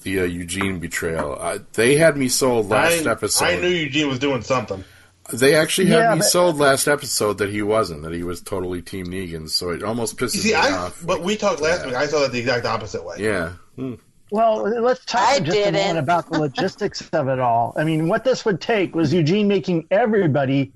the 0.03 0.21
uh, 0.21 0.23
Eugene 0.23 0.79
betrayal? 0.79 1.37
Uh, 1.37 1.59
they 1.73 1.97
had 1.97 2.15
me 2.15 2.29
sold 2.29 2.69
last 2.69 3.05
I, 3.05 3.11
episode. 3.11 3.45
I 3.45 3.59
knew 3.59 3.67
Eugene 3.67 4.07
was 4.07 4.19
doing 4.19 4.41
something. 4.41 4.85
They 5.33 5.55
actually 5.55 5.87
had 5.87 5.99
Yeah, 5.99 6.13
me 6.13 6.19
but- 6.19 6.25
sold 6.25 6.57
last 6.57 6.87
episode 6.87 7.37
that 7.39 7.49
he 7.49 7.61
wasn't, 7.61 8.03
that 8.03 8.13
he 8.13 8.23
was 8.23 8.41
totally 8.41 8.81
Team 8.81 9.07
Negan. 9.07 9.49
So 9.49 9.69
it 9.69 9.83
almost 9.83 10.17
pisses 10.17 10.37
see, 10.41 10.49
me 10.49 10.55
I 10.55 10.71
off. 10.71 11.01
but 11.05 11.21
we 11.21 11.35
talked 11.37 11.61
last 11.61 11.85
week. 11.85 11.95
I 11.95 12.05
saw 12.07 12.19
that 12.21 12.31
the 12.31 12.39
exact 12.39 12.65
opposite 12.65 13.05
way. 13.05 13.17
yeah, 13.19 13.53
Hmm. 13.75 13.95
Well, 14.31 14.61
let's 14.81 15.03
talk 15.05 15.21
I 15.21 15.39
just 15.39 15.57
a 15.57 15.63
didn't. 15.63 15.73
moment 15.73 15.97
about 15.97 16.29
the 16.31 16.37
logistics 16.39 17.01
of 17.13 17.27
it 17.29 17.39
all. 17.39 17.73
I 17.75 17.83
mean, 17.83 18.07
what 18.07 18.23
this 18.23 18.45
would 18.45 18.61
take 18.61 18.93
was 18.93 19.11
Eugene 19.11 19.47
making 19.47 19.87
everybody 19.89 20.71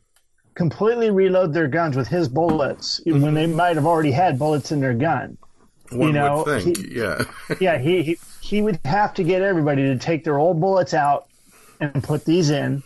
completely 0.55 1.11
reload 1.11 1.53
their 1.53 1.67
guns 1.67 1.95
with 1.95 2.07
his 2.07 2.27
bullets 2.27 2.99
when 3.05 3.33
they 3.35 3.45
might 3.45 3.75
have 3.75 3.85
already 3.85 4.11
had 4.11 4.39
bullets 4.39 4.71
in 4.71 4.79
their 4.79 4.93
gun. 4.95 5.37
one 5.91 6.13
know, 6.13 6.43
would 6.47 6.63
think. 6.63 6.77
he- 6.77 6.99
yeah, 6.99 7.23
Yeah, 7.59 7.77
he, 7.77 8.01
he 8.01 8.19
he 8.41 8.61
would 8.63 8.79
have 8.85 9.13
to 9.15 9.23
get 9.23 9.41
everybody 9.43 9.83
to 9.83 9.97
take 9.99 10.23
their 10.23 10.39
old 10.39 10.59
bullets 10.59 10.93
out 10.95 11.27
and 11.79 12.03
put 12.03 12.25
these 12.25 12.49
in, 12.49 12.81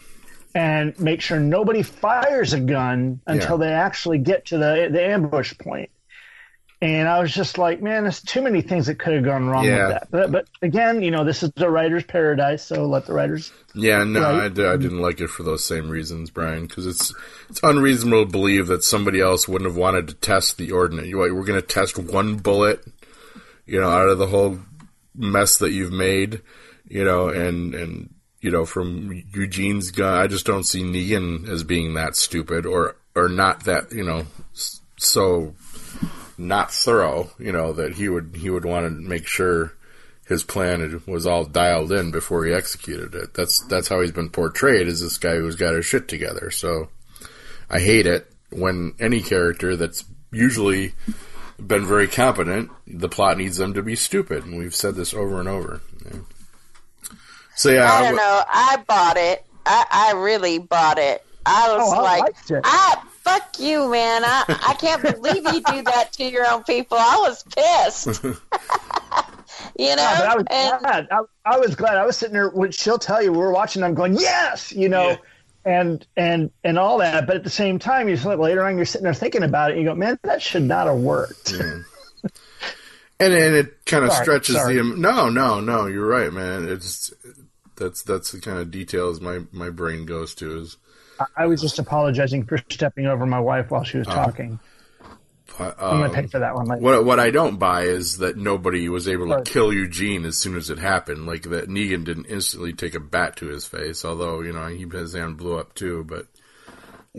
and 0.57 0.99
make 0.99 1.21
sure 1.21 1.39
nobody 1.39 1.83
fires 1.83 2.53
a 2.53 2.59
gun 2.59 3.19
until 3.27 3.59
Yeah. 3.61 3.67
they 3.67 3.73
actually 3.73 4.17
get 4.17 4.45
to 4.47 4.57
the 4.57 4.89
the 4.91 5.03
ambush 5.05 5.53
point. 5.59 5.91
And 6.79 7.07
I 7.07 7.19
was 7.19 7.33
just 7.33 7.57
like, 7.57 7.81
man, 7.81 8.03
there's 8.03 8.21
too 8.21 8.41
many 8.43 8.61
things 8.61 8.85
that 8.85 8.99
could 8.99 9.13
have 9.13 9.23
gone 9.23 9.47
wrong 9.47 9.65
Yeah. 9.65 9.87
with 9.87 9.93
that. 9.93 10.11
But, 10.11 10.31
but 10.31 10.45
again, 10.61 11.01
you 11.01 11.09
know, 11.09 11.23
this 11.23 11.41
is 11.41 11.49
the 11.55 11.67
writer's 11.71 12.03
paradise, 12.03 12.61
so 12.63 12.85
let 12.85 13.07
the 13.07 13.13
writers. 13.13 13.51
yeah. 13.73 14.03
No. 14.03 14.21
I, 14.21 14.45
I 14.45 14.49
didn't 14.49 14.99
like 15.01 15.19
it 15.19 15.29
for 15.29 15.41
those 15.41 15.63
same 15.63 15.89
reasons, 15.89 16.29
Brian. 16.29 16.67
Because 16.67 16.85
it's 16.85 17.13
it's 17.49 17.59
unreasonable 17.63 18.25
to 18.25 18.31
believe 18.31 18.67
that 18.67 18.83
somebody 18.83 19.19
else 19.21 19.47
wouldn't 19.47 19.69
have 19.69 19.77
wanted 19.77 20.07
to 20.09 20.13
test 20.15 20.57
the 20.57 20.71
ordnance. 20.71 21.07
You- 21.07 21.17
We're 21.17 21.45
going 21.45 21.59
to 21.61 21.65
test 21.65 21.97
one 21.97 22.35
bullet, 22.37 22.83
you 23.65 23.79
know, 23.81 23.89
out 23.89 24.09
of 24.09 24.17
the 24.19 24.27
whole 24.27 24.59
mess 25.15 25.57
that 25.57 25.71
you've 25.71 25.91
made, 25.93 26.41
you 26.87 27.03
know, 27.03 27.29
and 27.29 27.73
and 27.73 28.09
you 28.41 28.51
know, 28.51 28.65
from 28.65 29.23
Eugene's 29.33 29.91
gun, 29.91 30.19
I 30.19 30.27
just 30.27 30.45
don't 30.45 30.63
see 30.63 30.83
Negan 30.83 31.47
as 31.49 31.63
being 31.63 31.95
that 31.95 32.15
stupid 32.15 32.65
or 32.65 32.95
or 33.15 33.29
not 33.29 33.65
that 33.65 33.91
you 33.91 34.03
know 34.03 34.25
so 34.97 35.55
not 36.37 36.71
thorough, 36.71 37.31
you 37.39 37.51
know, 37.51 37.73
that 37.73 37.95
he 37.95 38.09
would 38.09 38.35
he 38.35 38.49
would 38.49 38.65
want 38.65 38.85
to 38.85 38.91
make 38.91 39.27
sure 39.27 39.73
his 40.27 40.43
plan 40.43 41.01
was 41.07 41.25
all 41.25 41.45
dialed 41.45 41.91
in 41.91 42.11
before 42.11 42.45
he 42.45 42.53
executed 42.53 43.15
it. 43.15 43.33
That's 43.33 43.65
that's 43.67 43.87
how 43.87 44.01
he's 44.01 44.11
been 44.11 44.29
portrayed 44.29 44.87
as 44.87 45.01
this 45.01 45.17
guy 45.17 45.35
who's 45.35 45.55
got 45.55 45.73
his 45.73 45.85
shit 45.85 46.07
together. 46.07 46.51
So 46.51 46.89
I 47.69 47.79
hate 47.79 48.05
it 48.05 48.31
when 48.49 48.93
any 48.99 49.21
character 49.21 49.75
that's 49.75 50.03
usually 50.31 50.93
been 51.65 51.85
very 51.85 52.07
competent, 52.07 52.69
the 52.85 53.09
plot 53.09 53.37
needs 53.37 53.57
them 53.57 53.73
to 53.73 53.81
be 53.81 53.95
stupid, 53.95 54.45
and 54.45 54.57
we've 54.57 54.75
said 54.75 54.95
this 54.95 55.13
over 55.13 55.39
and 55.39 55.49
over. 55.49 55.81
Yeah. 57.57 57.61
So 57.61 57.71
yeah, 57.71 57.83
I 57.91 57.95
I 57.97 58.01
don't 58.03 58.15
w- 58.15 58.17
know. 58.17 58.43
I 58.47 58.83
bought 58.87 59.17
it. 59.17 59.45
I, 59.65 59.85
I 59.91 60.11
really 60.13 60.59
bought 60.59 60.97
it. 60.97 61.23
I 61.45 61.67
oh, 61.69 61.77
was 61.77 61.93
Oh, 61.97 62.01
like, 62.03 62.21
liked 62.21 62.51
it. 62.51 62.61
I 62.63 63.01
fuck 63.21 63.59
you, 63.59 63.89
man. 63.91 64.23
I, 64.25 64.43
I 64.47 64.73
can't 64.75 65.01
believe 65.01 65.43
you 65.43 65.61
do 65.61 65.81
that 65.83 66.13
to 66.13 66.23
your 66.25 66.45
own 66.47 66.63
people. 66.63 66.97
I 66.99 67.17
was 67.17 67.43
pissed. 67.43 68.23
you 69.77 69.95
know, 69.95 70.01
Yeah, 70.01 70.19
but 70.19 70.27
I 70.27 70.35
was 70.35 70.45
and 70.49 70.79
glad. 70.81 71.07
I, 71.11 71.19
I 71.45 71.57
was 71.59 71.75
glad. 71.75 71.97
I 71.97 72.05
was 72.05 72.17
sitting 72.17 72.33
there. 72.33 72.49
When 72.49 72.71
she'll 72.71 72.97
tell 72.99 73.21
you, 73.23 73.31
we 73.31 73.39
are 73.39 73.51
watching. 73.51 73.83
I'm 73.83 73.93
going, 73.93 74.13
yes, 74.15 74.71
you 74.73 74.89
know, 74.89 75.09
Yeah. 75.11 75.17
and 75.65 76.07
and 76.15 76.51
and 76.63 76.77
all 76.77 76.97
that. 76.99 77.27
But 77.27 77.37
at 77.37 77.43
the 77.43 77.49
same 77.49 77.79
time, 77.79 78.07
you 78.09 78.15
just 78.15 78.25
like 78.25 78.39
later 78.39 78.63
on, 78.65 78.75
you're 78.77 78.85
sitting 78.85 79.03
there 79.05 79.13
thinking 79.13 79.43
about 79.43 79.71
it. 79.71 79.73
And 79.77 79.83
you 79.83 79.89
go, 79.89 79.95
man, 79.95 80.19
that 80.23 80.41
should 80.41 80.63
not 80.63 80.87
have 80.87 80.97
worked. 80.97 81.51
and 81.53 81.85
and 83.19 83.55
it 83.55 83.85
kind 83.85 84.03
of 84.05 84.11
Sorry, 84.11 84.23
stretches 84.25 84.55
sorry. 84.55 84.75
the 84.75 84.83
no 84.83 85.29
no 85.29 85.59
no 85.59 85.85
you're 85.87 86.05
right 86.05 86.31
man 86.31 86.67
it's 86.69 87.11
that's 87.77 88.03
that's 88.03 88.31
the 88.31 88.41
kind 88.41 88.59
of 88.59 88.71
details 88.71 89.21
my 89.21 89.41
my 89.51 89.69
brain 89.69 90.05
goes 90.05 90.35
to 90.35 90.59
is 90.59 90.77
I, 91.19 91.25
I 91.37 91.45
was 91.47 91.61
just 91.61 91.79
apologizing 91.79 92.45
for 92.45 92.57
stepping 92.69 93.05
over 93.05 93.25
my 93.25 93.39
wife 93.39 93.71
while 93.71 93.83
she 93.83 93.97
was 93.97 94.07
talking. 94.07 94.59
I'm 95.59 95.73
um, 95.79 96.01
gonna 96.01 96.09
pay 96.13 96.27
for 96.27 96.39
that 96.39 96.55
one 96.55 96.65
later. 96.65 96.81
what 96.81 97.05
what 97.05 97.19
I 97.19 97.31
don't 97.31 97.57
buy 97.57 97.83
is 97.83 98.17
that 98.17 98.37
nobody 98.37 98.89
was 98.89 99.07
able 99.07 99.29
to 99.29 99.41
kill 99.43 99.73
Eugene 99.73 100.25
as 100.25 100.37
soon 100.37 100.55
as 100.55 100.69
it 100.69 100.77
happened. 100.77 101.25
Like 101.25 101.43
that 101.43 101.69
Negan 101.69 102.03
didn't 102.03 102.25
instantly 102.25 102.73
take 102.73 102.95
a 102.95 102.99
bat 102.99 103.37
to 103.37 103.47
his 103.47 103.65
face, 103.65 104.03
although 104.05 104.41
you 104.41 104.53
know 104.53 104.67
he, 104.67 104.85
his 104.85 105.13
hand 105.13 105.37
blew 105.37 105.57
up 105.57 105.73
too. 105.73 106.03
But 106.03 106.27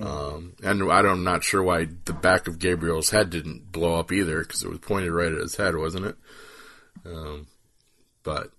um, 0.01 0.55
and 0.62 0.83
I 0.90 1.03
don't, 1.03 1.18
I'm 1.18 1.25
not 1.25 1.42
sure 1.42 1.62
why 1.62 1.88
the 2.05 2.12
back 2.12 2.47
of 2.47 2.59
Gabriel's 2.59 3.11
head 3.11 3.31
didn't 3.31 3.73
blow 3.73 3.99
up 3.99 4.12
either 4.12 4.40
because 4.40 4.62
it 4.62 4.68
was 4.68 4.79
pointed 4.79 5.11
right 5.11 5.33
at 5.33 5.40
his 5.40 5.57
head, 5.57 5.77
wasn't 5.77 6.07
it? 6.07 6.16
Um, 7.05 7.47
but 8.23 8.53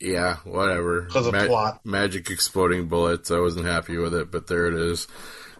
yeah, 0.00 0.36
whatever. 0.44 1.02
'Cause 1.06 1.26
of 1.26 1.34
plot. 1.34 1.80
Magic 1.84 2.30
exploding 2.30 2.86
bullets. 2.88 3.30
I 3.30 3.38
wasn't 3.40 3.66
happy 3.66 3.96
with 3.96 4.14
it, 4.14 4.30
but 4.30 4.46
there 4.46 4.66
it 4.66 4.74
is. 4.74 5.06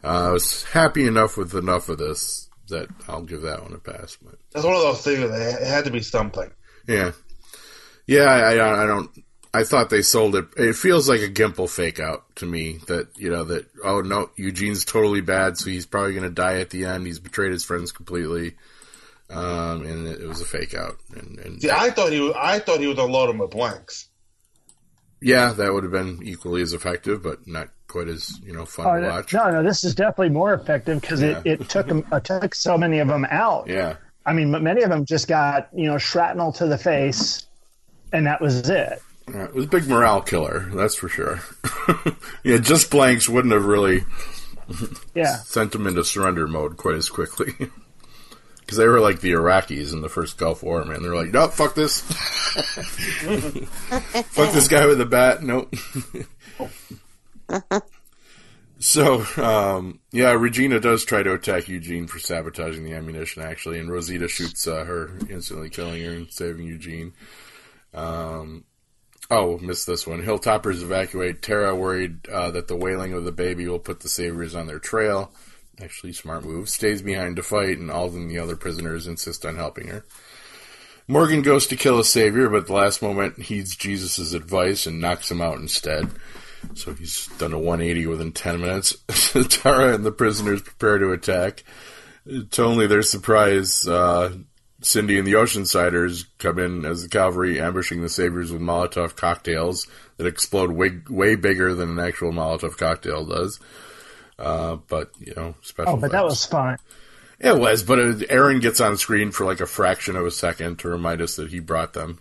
Uh, 0.03 0.29
I 0.29 0.31
was 0.33 0.65
happy 0.65 1.07
enough 1.07 1.37
with 1.37 1.55
enough 1.55 1.89
of 1.89 1.99
this 1.99 2.49
that 2.69 2.89
I'll 3.09 3.23
give 3.23 3.43
that 3.43 3.63
one 3.63 3.73
a 3.75 3.79
pass. 3.79 4.17
But 4.23 4.35
That's 4.53 4.65
one 4.65 4.75
of 4.75 4.83
those 4.83 5.03
things 5.03 5.21
that 5.31 5.61
it 5.63 5.67
had 5.67 5.85
to 5.87 5.91
be 5.91 6.01
something. 6.03 6.51
yeah, 6.87 7.13
yeah, 8.07 8.25
I, 8.25 8.51
I 8.53 8.55
don't, 8.55 8.79
I 8.79 8.87
don't. 8.87 9.11
I 9.55 9.63
thought 9.63 9.89
they 9.89 10.03
sold 10.03 10.35
it. 10.35 10.47
It 10.57 10.75
feels 10.75 11.09
like 11.09 11.21
a 11.21 11.29
Gimple 11.29 11.71
fake 11.71 12.01
out 12.01 12.25
to 12.37 12.45
me. 12.47 12.81
That 12.89 13.09
you 13.17 13.31
know 13.31 13.45
that 13.45 13.67
oh 13.85 14.01
no, 14.01 14.31
Eugene's 14.37 14.85
totally 14.85 15.21
bad, 15.21 15.57
so 15.57 15.71
he's 15.71 15.87
probably 15.87 16.13
going 16.13 16.25
to 16.25 16.31
die 16.35 16.59
at 16.61 16.71
the 16.71 16.87
end. 16.87 17.07
He's 17.07 17.21
betrayed 17.21 17.53
his 17.53 17.65
friends 17.65 17.93
completely, 17.93 18.57
um, 19.31 19.87
and 19.87 20.07
it, 20.09 20.21
it 20.23 20.27
was 20.27 20.41
a 20.41 20.45
fake 20.45 20.75
out. 20.75 20.97
And, 21.15 21.39
and 21.39 21.63
See, 21.63 21.71
I 21.71 21.91
thought 21.91 22.13
he 22.13 22.21
was. 22.21 22.35
I 22.37 22.59
thought 22.59 22.81
he 22.81 22.89
was 22.89 22.99
unloading 22.99 23.39
with 23.39 23.51
blanks. 23.53 24.09
Yeah, 25.25 25.53
that 25.53 25.73
would 25.73 25.83
have 25.85 25.93
been 25.93 26.21
equally 26.23 26.63
as 26.63 26.73
effective, 26.73 27.23
but 27.23 27.47
not 27.47 27.69
quite 27.89 28.09
as 28.09 28.39
you 28.45 28.53
know 28.53 28.65
fun 28.65 28.87
Oh, 28.87 29.01
to 29.01 29.09
watch. 29.09 29.33
no, 29.33 29.51
no, 29.51 29.63
this 29.63 29.83
is 29.85 29.95
definitely 29.95 30.31
more 30.31 30.53
effective 30.55 31.01
because 31.01 31.23
Yeah. 31.23 31.41
it, 31.45 31.61
it 31.63 31.69
took 31.69 31.89
it 31.91 32.25
took 32.25 32.55
so 32.55 32.77
many 32.79 32.99
of 32.99 33.09
them 33.09 33.25
out. 33.31 33.67
Yeah, 33.69 33.97
I 34.27 34.33
mean, 34.33 34.53
but 34.53 34.63
many 34.63 34.83
of 34.83 34.91
them 34.91 35.05
just 35.05 35.27
got 35.29 35.69
you 35.75 35.87
know 35.87 35.99
shrapnel 35.99 36.53
to 36.55 36.67
the 36.67 36.79
face, 36.79 37.47
and 38.13 38.27
that 38.27 38.41
was 38.41 38.69
it. 38.69 39.01
Uh, 39.35 39.45
it 39.45 39.55
was 39.55 39.65
a 39.65 39.69
big 39.69 39.89
morale 39.89 40.21
killer, 40.21 40.69
that's 40.75 40.97
for 40.97 41.09
sure. 41.09 41.41
yeah, 42.45 42.59
just 42.59 42.91
blanks 42.91 43.27
wouldn't 43.29 43.55
have 43.55 43.65
really 43.65 44.05
Yeah. 45.15 45.37
sent 45.45 45.73
them 45.73 45.87
into 45.87 46.05
surrender 46.05 46.47
mode 46.47 46.77
quite 46.77 46.97
as 46.97 47.09
quickly. 47.09 47.55
Because 48.65 48.79
they 48.79 48.89
were 48.89 49.01
like 49.01 49.21
the 49.21 49.33
Iraqis 49.33 49.93
in 49.93 50.01
the 50.01 50.09
first 50.09 50.39
Gulf 50.39 50.63
War, 50.63 50.83
man. 50.85 51.03
They're 51.03 51.15
like, 51.15 51.33
no, 51.33 51.49
fuck 51.49 51.75
this. 51.75 52.01
fuck 54.31 54.53
this 54.53 54.69
guy 54.69 54.87
with 54.87 54.97
the 54.97 55.05
bat. 55.05 55.43
Nope. 55.43 55.75
so, 58.79 59.27
um, 59.37 60.01
yeah, 60.13 60.33
Regina 60.33 60.81
does 60.81 61.05
try 61.05 61.23
to 61.23 61.35
attack 61.35 61.69
Eugene 61.69 62.07
for 62.07 62.19
sabotaging 62.19 62.85
the 62.85 62.95
ammunition, 62.95 63.43
actually, 63.43 63.79
and 63.79 63.91
Rosita 63.91 64.29
shoots 64.29 64.67
uh, 64.67 64.85
her, 64.85 65.11
instantly 65.29 65.69
killing 65.69 66.03
her 66.03 66.13
and 66.13 66.33
saving 66.33 66.65
Eugene. 66.65 67.13
Um, 67.93 68.65
oh, 69.31 69.59
missed 69.59 69.87
this 69.87 70.07
one. 70.07 70.23
Hilltoppers 70.23 70.83
evacuate. 70.83 71.43
Tara 71.43 71.75
worried 71.75 72.29
uh, 72.29 72.51
that 72.53 72.69
the 72.69 72.77
wailing 72.77 73.13
of 73.13 73.25
the 73.25 73.33
baby 73.33 73.69
will 73.69 73.79
put 73.79 74.01
the 74.01 74.09
Saviors 74.09 74.55
on 74.55 74.67
their 74.67 74.79
trail. 74.79 75.33
Actually, 75.83 76.13
smart 76.13 76.45
move. 76.45 76.69
Stays 76.69 77.03
behind 77.03 77.37
to 77.37 77.43
fight, 77.43 77.79
and 77.79 77.91
Alden 77.91 78.23
and 78.23 78.31
the 78.31 78.39
other 78.39 78.57
prisoners 78.57 79.07
insist 79.07 79.45
on 79.45 79.57
helping 79.57 79.89
her. 79.89 80.05
Morgan 81.07 81.43
goes 81.43 81.67
to 81.67 81.77
kill 81.77 81.99
a 81.99 82.05
savior, 82.05 82.49
but 82.49 82.67
the 82.67 82.73
last 82.73 83.03
moment 83.03 83.39
heeds 83.39 83.77
Jesus' 83.77 84.33
advice 84.33 84.87
and 84.87 85.01
knocks 85.01 85.31
him 85.31 85.43
out 85.43 85.59
instead. 85.59 86.11
So 86.75 86.95
he's 86.95 87.27
done 87.39 87.53
a 87.53 87.59
180 87.59 88.07
within 88.07 88.33
10 88.33 88.61
minutes. 88.61 88.97
Tara 89.49 89.95
and 89.95 90.05
the 90.05 90.13
prisoners 90.13 90.63
prepare 90.63 90.99
to 90.99 91.13
attack. 91.13 91.65
To 92.53 92.65
only 92.65 92.87
their 92.87 93.03
surprise, 93.03 93.87
uh, 93.87 94.35
Cindy 94.81 95.19
and 95.19 95.27
the 95.27 95.35
Oceansiders 95.35 96.25
come 96.39 96.59
in 96.59 96.87
as 96.87 97.03
the 97.03 97.09
cavalry, 97.09 97.61
ambushing 97.61 98.01
the 98.01 98.09
saviors 98.09 98.51
with 98.51 98.63
Molotov 98.63 99.15
cocktails 99.15 99.87
that 100.17 100.27
explode 100.27 100.71
way, 100.73 101.01
way 101.11 101.37
bigger 101.37 101.75
than 101.75 101.91
an 101.91 101.99
actual 101.99 102.33
Molotov 102.33 102.79
cocktail 102.79 103.27
does. 103.27 103.61
Uh, 104.39 104.77
but, 104.77 105.11
you 105.21 105.33
know, 105.37 105.55
special 105.63 105.95
Oh, 105.95 105.97
but 105.97 106.13
that 106.13 106.25
was 106.25 106.45
fun. 106.45 106.79
It 107.39 107.59
was, 107.59 107.83
but 107.83 107.99
it, 107.99 108.31
Aaron 108.31 108.61
gets 108.61 108.81
on 108.81 108.97
screen 108.97 109.31
for 109.31 109.45
like 109.45 109.61
a 109.61 109.67
fraction 109.67 110.17
of 110.17 110.25
a 110.25 110.31
second 110.31 110.79
to 110.81 110.89
remind 110.89 111.21
us 111.21 111.37
that 111.37 111.51
he 111.51 111.61
brought 111.61 111.93
them. 111.93 112.21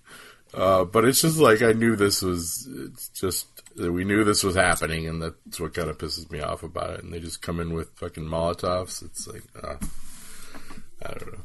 Uh, 0.53 0.85
but 0.85 1.05
it's 1.05 1.21
just 1.21 1.37
like 1.37 1.61
I 1.61 1.71
knew 1.71 1.95
this 1.95 2.21
was. 2.21 2.67
It's 2.69 3.09
just 3.09 3.47
we 3.75 4.03
knew 4.03 4.23
this 4.23 4.43
was 4.43 4.55
happening, 4.55 5.07
and 5.07 5.21
that's 5.21 5.59
what 5.59 5.73
kind 5.73 5.89
of 5.89 5.97
pisses 5.97 6.29
me 6.29 6.41
off 6.41 6.61
about 6.61 6.91
it. 6.91 7.03
And 7.03 7.11
they 7.11 7.19
just 7.19 7.41
come 7.41 7.59
in 7.59 7.73
with 7.73 7.89
fucking 7.95 8.23
Molotovs. 8.23 9.03
It's 9.03 9.27
like, 9.27 9.43
uh, 9.63 9.77
I 11.03 11.13
don't 11.13 11.33
know. 11.33 11.43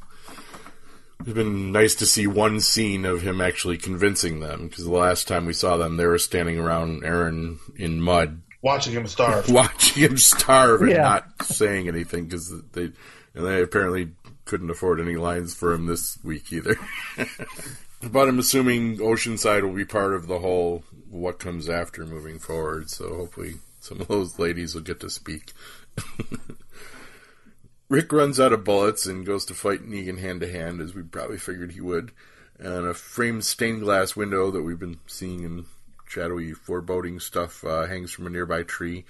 It's 1.20 1.32
been 1.32 1.72
nice 1.72 1.94
to 1.96 2.06
see 2.06 2.26
one 2.26 2.60
scene 2.60 3.04
of 3.04 3.22
him 3.22 3.40
actually 3.40 3.78
convincing 3.78 4.40
them 4.40 4.68
because 4.68 4.84
the 4.84 4.90
last 4.90 5.26
time 5.26 5.46
we 5.46 5.52
saw 5.52 5.76
them, 5.76 5.96
they 5.96 6.06
were 6.06 6.18
standing 6.18 6.58
around 6.58 7.04
Aaron 7.04 7.58
in 7.76 8.00
mud, 8.00 8.42
Watching 8.62 8.92
him 8.92 9.06
starve. 9.06 9.48
watching 9.52 10.02
him 10.02 10.16
starve 10.18 10.82
and 10.82 10.90
Yeah. 10.90 11.02
not 11.02 11.46
saying 11.46 11.88
anything 11.88 12.24
because 12.26 12.52
they 12.72 12.90
and 13.34 13.46
they 13.46 13.62
apparently 13.62 14.10
couldn't 14.46 14.70
afford 14.70 15.00
any 15.00 15.16
lines 15.16 15.54
for 15.54 15.72
him 15.72 15.86
this 15.86 16.18
week 16.24 16.52
either. 16.52 16.76
but 18.02 18.28
I'm 18.28 18.38
assuming 18.38 18.96
Oceanside 18.98 19.62
will 19.62 19.74
be 19.74 19.84
part 19.84 20.14
of 20.14 20.26
the 20.26 20.38
whole 20.38 20.82
what 21.10 21.38
comes 21.38 21.68
after 21.68 22.04
moving 22.06 22.38
forward. 22.38 22.90
So 22.90 23.14
hopefully 23.14 23.56
some 23.80 24.00
of 24.00 24.08
those 24.08 24.38
ladies 24.38 24.74
will 24.74 24.82
get 24.82 25.00
to 25.00 25.10
speak. 25.10 25.52
Rick 27.88 28.12
runs 28.12 28.38
out 28.38 28.52
of 28.52 28.64
bullets 28.64 29.06
and 29.06 29.24
goes 29.24 29.44
to 29.46 29.54
fight 29.54 29.80
Negan 29.88 30.18
hand 30.18 30.40
to 30.42 30.50
hand, 30.52 30.80
as 30.80 30.94
we 30.94 31.02
probably 31.02 31.38
figured 31.38 31.72
he 31.72 31.80
would. 31.80 32.12
And 32.58 32.86
a 32.86 32.92
framed 32.94 33.44
stained 33.44 33.82
glass 33.82 34.14
window 34.16 34.50
that 34.50 34.62
we've 34.62 34.78
been 34.78 34.98
seeing 35.06 35.42
in 35.44 35.64
shadowy 36.08 36.52
foreboding 36.52 37.20
stuff 37.20 37.64
uh, 37.64 37.86
hangs 37.86 38.10
from 38.10 38.26
a 38.26 38.30
nearby 38.30 38.62
tree. 38.62 39.04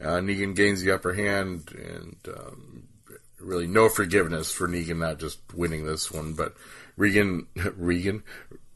Uh, 0.00 0.16
Negan 0.20 0.54
gains 0.54 0.82
the 0.82 0.92
upper 0.92 1.14
hand, 1.14 1.72
and 1.74 2.16
um, 2.36 2.82
really 3.40 3.66
no 3.66 3.88
forgiveness 3.88 4.52
for 4.52 4.68
Negan 4.68 4.98
not 4.98 5.18
just 5.18 5.38
winning 5.54 5.86
this 5.86 6.10
one. 6.10 6.34
But 6.34 6.54
Regan, 6.96 7.46
Regan, 7.76 8.22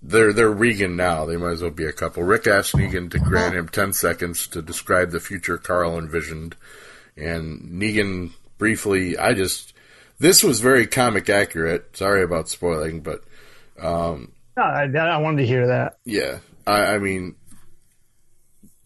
they're 0.03 0.33
they're 0.33 0.51
Regan 0.51 0.97
now. 0.97 1.27
They 1.27 1.37
might 1.37 1.53
as 1.53 1.63
well 1.63 1.71
be 1.71 1.85
a 1.85 1.93
couple. 1.93 2.23
Rick 2.23 2.47
asks 2.47 2.75
Negan 2.75 3.11
to 3.11 3.19
grant 3.19 3.55
him 3.55 3.69
ten 3.69 3.93
seconds 3.93 4.47
to 4.49 4.63
describe 4.63 5.11
the 5.11 5.21
future 5.21 5.59
Carl 5.59 5.99
envisioned, 5.99 6.57
and 7.17 7.61
Negan 7.81 8.31
briefly. 8.57 9.19
I 9.19 9.35
just 9.35 9.75
this 10.19 10.43
was 10.43 10.61
very 10.61 10.87
comic 10.87 11.29
accurate. 11.29 11.97
Sorry 11.97 12.23
about 12.23 12.49
spoiling, 12.49 13.01
but 13.01 13.23
No, 14.57 14.63
I, 14.63 14.85
I 14.85 15.19
wanted 15.19 15.43
to 15.43 15.47
hear 15.47 15.67
that. 15.69 15.99
yeah, 16.05 16.39
I, 16.67 16.95
I 16.95 16.99
mean, 16.99 17.35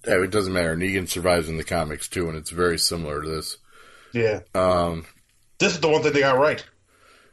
eh, 0.06 0.22
it 0.22 0.30
doesn't 0.30 0.52
matter. 0.52 0.76
Negan 0.76 1.08
survives 1.08 1.48
in 1.48 1.56
the 1.56 1.64
comics 1.64 2.08
too, 2.08 2.28
and 2.28 2.36
it's 2.36 2.50
very 2.50 2.78
similar 2.78 3.22
to 3.22 3.28
this. 3.28 3.56
Yeah. 4.12 4.40
Um, 4.54 5.04
This 5.58 5.72
is 5.74 5.80
the 5.80 5.88
one 5.88 6.02
thing 6.02 6.12
they 6.12 6.20
got 6.20 6.38
right. 6.38 6.64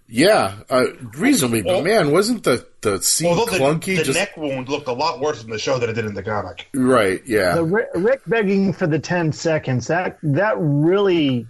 yeah, 0.07 0.55
uh, 0.69 0.85
reasonably, 1.17 1.61
but 1.61 1.83
man, 1.83 2.11
wasn't 2.11 2.43
the 2.43 2.65
the 2.81 3.01
scene 3.01 3.27
Although 3.29 3.45
the, 3.45 3.57
clunky? 3.59 3.97
the 3.97 4.03
just 4.03 4.17
neck 4.19 4.35
wound 4.35 4.67
looked 4.67 4.87
a 4.87 4.93
lot 4.93 5.19
worse 5.19 5.43
in 5.43 5.49
the 5.49 5.59
show 5.59 5.77
than 5.77 5.89
it 5.89 5.93
did 5.93 6.05
in 6.05 6.13
the 6.15 6.23
comic. 6.23 6.67
right, 6.73 7.21
yeah, 7.25 7.55
The 7.55 7.63
Rick, 7.63 7.87
Rick 7.95 8.21
begging 8.27 8.73
for 8.73 8.87
the 8.87 8.99
ten 8.99 9.31
seconds 9.31 9.87
that 9.87 10.17
that 10.23 10.55
really 10.57 11.45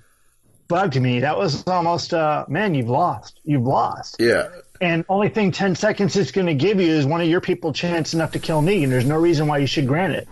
bugged 0.67 0.99
me. 1.01 1.19
That 1.21 1.37
was 1.37 1.65
almost, 1.67 2.13
uh, 2.13 2.45
man, 2.49 2.75
you've 2.75 2.89
lost. 2.89 3.39
You've 3.43 3.63
lost. 3.63 4.17
yeah. 4.19 4.49
And 4.79 5.05
only 5.09 5.29
thing 5.29 5.51
ten 5.51 5.75
seconds 5.75 6.15
is 6.15 6.31
going 6.31 6.47
to 6.47 6.55
give 6.55 6.79
you 6.81 6.87
is 6.91 7.05
one 7.05 7.21
of 7.21 7.27
your 7.27 7.41
people 7.41 7.71
chance 7.71 8.13
enough 8.15 8.31
to 8.31 8.39
kill 8.39 8.61
Negan. 8.63 8.89
There's 8.89 9.05
no 9.05 9.17
reason 9.17 9.47
why 9.47 9.59
you 9.59 9.67
should 9.67 9.87
grant 9.87 10.13
it. 10.13 10.27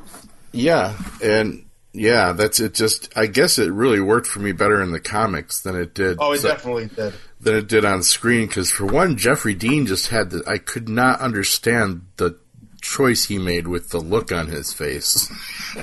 Yeah, 0.52 0.96
and 1.24 1.66
yeah, 1.94 2.34
that's 2.34 2.60
it. 2.60 2.74
Just 2.74 3.16
I 3.18 3.26
guess 3.28 3.58
it 3.60 3.72
really 3.72 4.00
worked 4.00 4.28
for 4.28 4.40
me 4.40 4.52
better 4.52 4.82
in 4.82 4.92
the 4.92 5.00
comics 5.00 5.62
than 5.62 5.76
it 5.76 5.94
did. 5.94 6.18
Oh, 6.20 6.32
it 6.34 6.40
so- 6.40 6.50
definitely 6.50 6.88
did. 6.88 7.14
than 7.40 7.56
it 7.56 7.68
did 7.68 7.86
on 7.86 8.04
screen. 8.04 8.48
Because 8.48 8.72
for 8.72 8.86
one, 8.86 9.18
Jeffrey 9.18 9.54
Dean 9.54 9.86
just 9.86 10.08
had 10.08 10.30
the. 10.32 10.44
I 10.48 10.58
could 10.58 10.90
not 10.90 11.20
understand 11.22 12.04
the 12.18 12.38
choice 12.82 13.26
he 13.26 13.38
made 13.38 13.68
with 13.68 13.90
the 13.90 14.00
look 14.00 14.32
on 14.32 14.48
his 14.48 14.72
face 14.74 15.30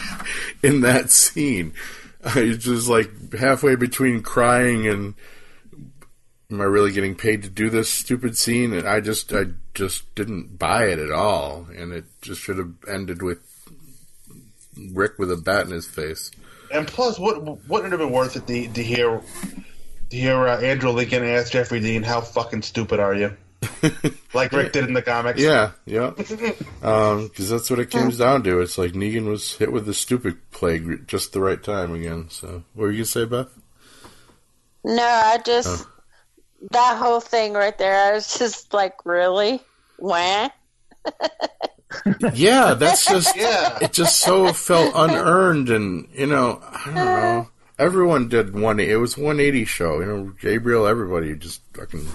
in 0.62 0.80
that 0.82 1.10
scene. 1.10 1.72
It's 2.24 2.64
just 2.64 2.88
like 2.88 3.34
halfway 3.34 3.76
between 3.76 4.22
crying 4.22 4.86
and. 4.86 5.14
Am 6.48 6.60
I 6.60 6.64
really 6.64 6.92
getting 6.92 7.16
paid 7.16 7.42
to 7.42 7.48
do 7.50 7.68
this 7.70 7.90
stupid 7.90 8.38
scene? 8.38 8.72
And 8.72 8.86
I 8.86 9.00
just, 9.00 9.32
I 9.32 9.46
just 9.74 10.14
didn't 10.14 10.60
buy 10.60 10.84
it 10.84 11.00
at 11.00 11.10
all, 11.10 11.66
and 11.76 11.92
it 11.92 12.04
just 12.22 12.40
should 12.40 12.58
have 12.58 12.72
ended 12.88 13.20
with 13.20 13.40
Rick 14.92 15.18
with 15.18 15.30
a 15.30 15.36
bat 15.36 15.66
in 15.66 15.72
his 15.72 15.86
face. 15.86 16.30
And 16.72 16.86
plus, 16.86 17.18
what 17.18 17.42
wouldn't 17.68 17.92
it 17.92 17.98
have 17.98 18.00
been 18.00 18.12
worth 18.12 18.36
it 18.36 18.46
to, 18.46 18.68
to 18.74 18.82
hear 18.82 19.20
to 20.10 20.16
hear 20.16 20.48
uh, 20.48 20.60
Andrew 20.60 20.90
Lincoln 20.90 21.24
ask 21.24 21.52
Jeffrey 21.52 21.80
Dean, 21.80 22.02
"How 22.02 22.20
fucking 22.20 22.62
stupid 22.62 23.00
are 23.00 23.14
you?" 23.14 23.36
like 24.34 24.52
Rick 24.52 24.72
did 24.72 24.84
in 24.84 24.92
the 24.92 25.02
comics. 25.02 25.40
Yeah, 25.40 25.72
yeah. 25.84 26.12
Because 26.16 27.50
that's 27.50 27.70
what 27.70 27.78
it 27.78 27.90
comes 27.90 28.18
down 28.18 28.42
to. 28.44 28.60
It's 28.60 28.78
like 28.78 28.92
Negan 28.92 29.26
was 29.26 29.56
hit 29.56 29.72
with 29.72 29.86
the 29.86 29.94
stupid 29.94 30.50
plague 30.50 30.88
at 30.90 31.06
just 31.06 31.32
the 31.32 31.40
right 31.40 31.62
time 31.62 31.94
again. 31.94 32.28
So, 32.30 32.64
what 32.74 32.84
were 32.84 32.90
you 32.90 32.98
gonna 32.98 33.06
say, 33.06 33.24
Beth? 33.24 33.48
No, 34.84 35.02
I 35.02 35.38
just 35.44 35.86
that 36.70 36.98
whole 36.98 37.20
thing 37.20 37.52
right 37.54 37.76
there. 37.76 38.10
I 38.10 38.14
was 38.14 38.38
just 38.38 38.72
like, 38.72 39.04
really, 39.04 39.60
wah. 39.98 40.48
Yeah, 42.34 42.74
that's 42.74 43.06
just. 43.10 43.36
Yeah. 43.36 43.78
It 43.80 43.92
just 43.92 44.18
so 44.20 44.52
felt 44.52 44.92
unearned, 44.94 45.70
and 45.70 46.08
you 46.12 46.26
know, 46.26 46.60
I 46.62 46.82
don't 46.86 46.98
uh-huh. 46.98 47.20
know. 47.20 47.48
Everyone 47.78 48.28
did 48.28 48.54
one. 48.58 48.80
It 48.80 48.98
was 48.98 49.16
one 49.18 49.38
eighty 49.40 49.64
show. 49.64 50.00
You 50.00 50.06
know, 50.06 50.32
Gabriel, 50.40 50.86
everybody 50.86 51.34
just 51.36 51.60
fucking 51.74 52.06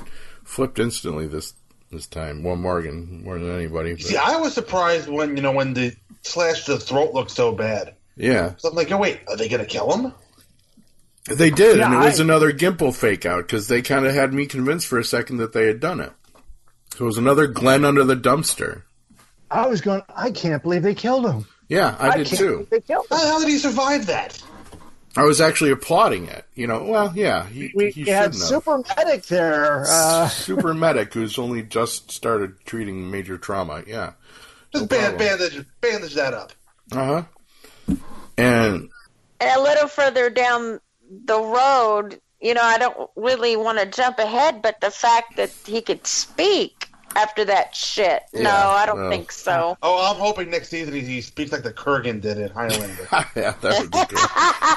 flipped 0.44 0.80
instantly 0.80 1.28
this 1.28 1.54
this 1.92 2.08
time. 2.08 2.44
Well, 2.44 2.56
Morgan 2.56 3.24
more 3.24 3.38
than 3.38 3.52
anybody. 3.56 3.94
But, 3.94 4.02
See, 4.02 4.18
I 4.18 4.38
was 4.38 4.54
surprised 4.54 5.08
when 5.08 5.36
you 5.38 5.44
know 5.44 5.52
when 5.52 5.74
the 5.74 5.96
slash 6.24 6.66
the 6.66 6.78
throat 6.80 7.14
looked 7.14 7.32
so 7.32 7.52
bad. 7.52 7.96
yeah, 8.16 8.54
So 8.58 8.70
I'm 8.70 8.76
like, 8.76 8.92
oh 8.92 8.98
wait, 8.98 9.20
are 9.28 9.38
they 9.38 9.48
gonna 9.50 9.66
kill 9.66 9.92
him? 9.96 10.14
They 11.30 11.52
did, 11.52 11.80
and 11.80 11.94
it 11.94 11.98
Yeah, 11.98 12.06
was 12.06 12.20
another 12.20 12.52
Gimple 12.52 12.96
fake 12.96 13.26
out 13.28 13.46
because 13.46 13.68
they 13.68 13.82
kind 13.84 14.06
of 14.08 14.14
had 14.14 14.34
me 14.34 14.48
convinced 14.48 14.88
for 14.88 14.98
a 14.98 15.04
second 15.04 15.38
that 15.38 15.54
they 15.54 15.68
had 15.68 15.80
done 15.80 16.00
it. 16.00 16.12
So 16.96 17.04
it 17.06 17.08
was 17.08 17.18
another 17.20 17.46
Glenn 17.48 17.86
under 17.86 18.04
the 18.04 18.16
dumpster. 18.16 18.84
I 19.52 19.68
was 19.68 19.82
going. 19.82 20.02
I 20.16 20.32
can't 20.32 20.64
believe 20.64 20.84
they 20.84 20.96
killed 20.96 21.26
him. 21.26 21.46
Yeah, 21.68 21.96
I, 22.00 22.18
did 22.18 22.28
can't 22.28 22.40
too. 22.40 22.68
They 22.72 22.82
killed 22.82 23.06
How 23.10 23.16
him. 23.18 23.22
the 23.22 23.28
hell 23.28 23.40
did 23.42 23.50
he 23.50 23.58
survive 23.58 24.06
that? 24.08 24.42
I 25.18 25.24
was 25.24 25.42
actually 25.42 25.72
applauding 25.72 26.28
it. 26.28 26.46
You 26.56 26.68
know, 26.68 26.84
well, 26.86 27.12
yeah, 27.16 27.46
he, 27.48 27.72
We 27.76 27.92
he 27.92 28.02
had 28.10 28.24
have. 28.24 28.36
super 28.36 28.82
medic 28.98 29.24
there. 29.26 29.84
Uh, 29.88 30.28
Super 30.30 30.74
medic 30.74 31.14
who's 31.14 31.38
only 31.38 31.64
just 31.64 32.12
started 32.12 32.54
treating 32.66 33.12
major 33.12 33.38
trauma. 33.38 33.84
Yeah. 33.86 34.14
Just 34.74 34.84
No 34.90 34.98
band, 34.98 35.18
bandage, 35.18 35.66
bandage 35.82 36.14
that 36.16 36.34
up. 36.34 36.54
Uh 36.94 37.06
huh. 37.06 37.96
And 38.38 38.90
And 39.42 39.60
a 39.60 39.62
little 39.62 39.88
further 39.90 40.30
down 40.30 40.80
the 41.26 41.40
road, 41.40 42.22
you 42.40 42.54
know, 42.54 42.64
I 42.64 42.78
don't 42.78 43.10
really 43.18 43.56
want 43.58 43.80
to 43.80 43.86
jump 43.86 44.18
ahead, 44.20 44.62
but 44.62 44.80
the 44.80 44.92
fact 44.92 45.36
that 45.36 45.52
he 45.66 45.82
could 45.82 46.08
speak 46.08 46.81
after 47.16 47.46
that 47.46 47.76
shit, 47.76 48.24
no, 48.34 48.50
I 48.50 48.86
don't 48.86 49.02
well. 49.02 49.10
think 49.10 49.32
so. 49.32 49.78
Oh, 49.82 50.12
I'm 50.12 50.20
hoping 50.20 50.50
next 50.50 50.70
season 50.70 50.94
he, 50.94 51.02
he 51.02 51.22
speaks 51.22 51.52
like 51.52 51.64
the 51.64 51.74
Kurgan 51.74 52.22
did 52.22 52.38
in 52.38 52.50
Highlander. 52.50 53.08
yeah, 53.36 53.54
that 53.62 53.80
would 53.80 53.92
be 53.92 54.06
good. 54.10 54.20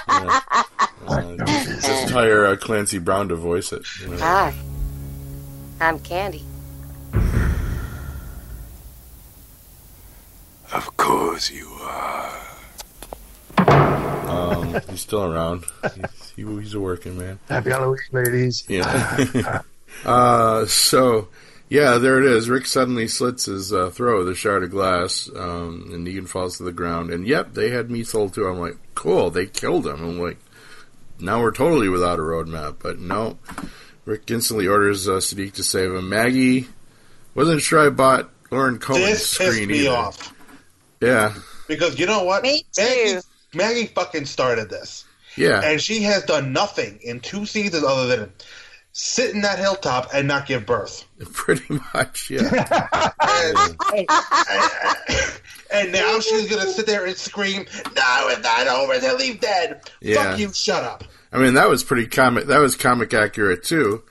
Yeah. 0.08 0.62
Uh, 1.06 1.36
just, 1.44 1.86
just 1.86 2.10
hire 2.12 2.46
uh, 2.46 2.56
Clancy 2.56 2.96
Brown 2.98 3.28
to 3.28 3.36
voice 3.36 3.74
it. 3.74 3.84
you 4.00 4.08
know. 4.08 4.16
Hi. 4.16 4.54
I'm 5.78 5.98
Candy. 5.98 6.42
Of 10.72 10.96
course 10.96 11.50
you 11.50 11.68
are. 11.82 12.40
Um, 13.58 14.80
he's 14.88 15.02
still 15.02 15.24
around. 15.24 15.64
He's, 15.94 16.32
he, 16.36 16.42
he's 16.42 16.74
a 16.74 16.80
working 16.80 17.18
man. 17.18 17.38
Happy 17.48 17.70
Halloween, 17.70 17.98
ladies. 18.12 18.64
Yeah. 18.66 19.60
uh, 20.04 20.64
so, 20.66 21.28
yeah, 21.74 21.98
there 21.98 22.20
it 22.20 22.24
is. 22.24 22.48
Rick 22.48 22.66
suddenly 22.66 23.08
slits 23.08 23.46
his 23.46 23.72
uh, 23.72 23.90
throat 23.90 24.18
with 24.18 24.28
a 24.28 24.34
shard 24.36 24.62
of 24.62 24.70
glass, 24.70 25.28
um, 25.34 25.90
and 25.92 26.06
Negan 26.06 26.28
falls 26.28 26.58
to 26.58 26.62
the 26.62 26.70
ground. 26.70 27.10
And 27.10 27.26
yep, 27.26 27.52
they 27.52 27.70
had 27.70 27.90
me 27.90 28.04
sold 28.04 28.32
too. 28.32 28.46
I'm 28.46 28.60
like, 28.60 28.76
cool, 28.94 29.28
they 29.30 29.46
killed 29.46 29.84
him. 29.84 30.00
I'm 30.00 30.20
like, 30.20 30.38
now 31.18 31.40
we're 31.40 31.50
totally 31.50 31.88
without 31.88 32.20
a 32.20 32.22
roadmap. 32.22 32.76
But 32.78 33.00
no, 33.00 33.38
Rick 34.04 34.30
instantly 34.30 34.68
orders 34.68 35.08
uh, 35.08 35.14
Siddiq 35.14 35.54
to 35.54 35.64
save 35.64 35.92
him. 35.92 36.08
Maggie 36.08 36.68
wasn't 37.34 37.60
sure 37.60 37.84
I 37.84 37.90
bought 37.90 38.30
Lauren 38.52 38.78
Cohan's 38.78 39.06
this 39.06 39.36
pissed 39.36 39.50
screen 39.50 39.68
me 39.68 39.80
either. 39.80 39.96
off 39.96 40.32
Yeah, 41.00 41.34
because 41.66 41.98
you 41.98 42.06
know 42.06 42.22
what? 42.22 42.44
Me 42.44 42.64
too. 42.70 42.82
Maggie, 42.84 43.20
Maggie 43.52 43.86
fucking 43.86 44.26
started 44.26 44.70
this, 44.70 45.04
yeah, 45.36 45.60
and 45.64 45.80
she 45.80 46.04
has 46.04 46.22
done 46.22 46.52
nothing 46.52 47.00
in 47.02 47.18
two 47.18 47.46
seasons 47.46 47.82
other 47.82 48.06
than 48.06 48.32
sit 48.96 49.34
in 49.34 49.42
that 49.42 49.58
hilltop 49.58 50.08
and 50.14 50.26
not 50.26 50.46
give 50.46 50.64
birth. 50.64 51.04
pretty 51.34 51.80
much. 51.92 52.30
Yeah, 52.30 53.10
And, 53.20 54.06
and 55.70 55.92
now 55.92 56.20
she's 56.20 56.48
gonna 56.48 56.70
sit 56.70 56.86
there 56.86 57.04
and 57.04 57.16
scream, 57.16 57.66
"No, 57.96 58.28
it's 58.28 58.42
not 58.42 58.66
over 58.68 58.98
till 58.98 59.18
he's 59.18 59.36
dead." 59.38 59.82
Yeah. 60.00 60.30
Fuck 60.30 60.38
you! 60.38 60.52
Shut 60.52 60.84
up. 60.84 61.04
I 61.32 61.38
mean 61.38 61.54
that 61.54 61.68
was 61.68 61.82
pretty 61.82 62.06
comic. 62.06 62.46
That 62.46 62.58
was 62.58 62.76
comic 62.76 63.12
accurate 63.12 63.64
too. 63.64 64.02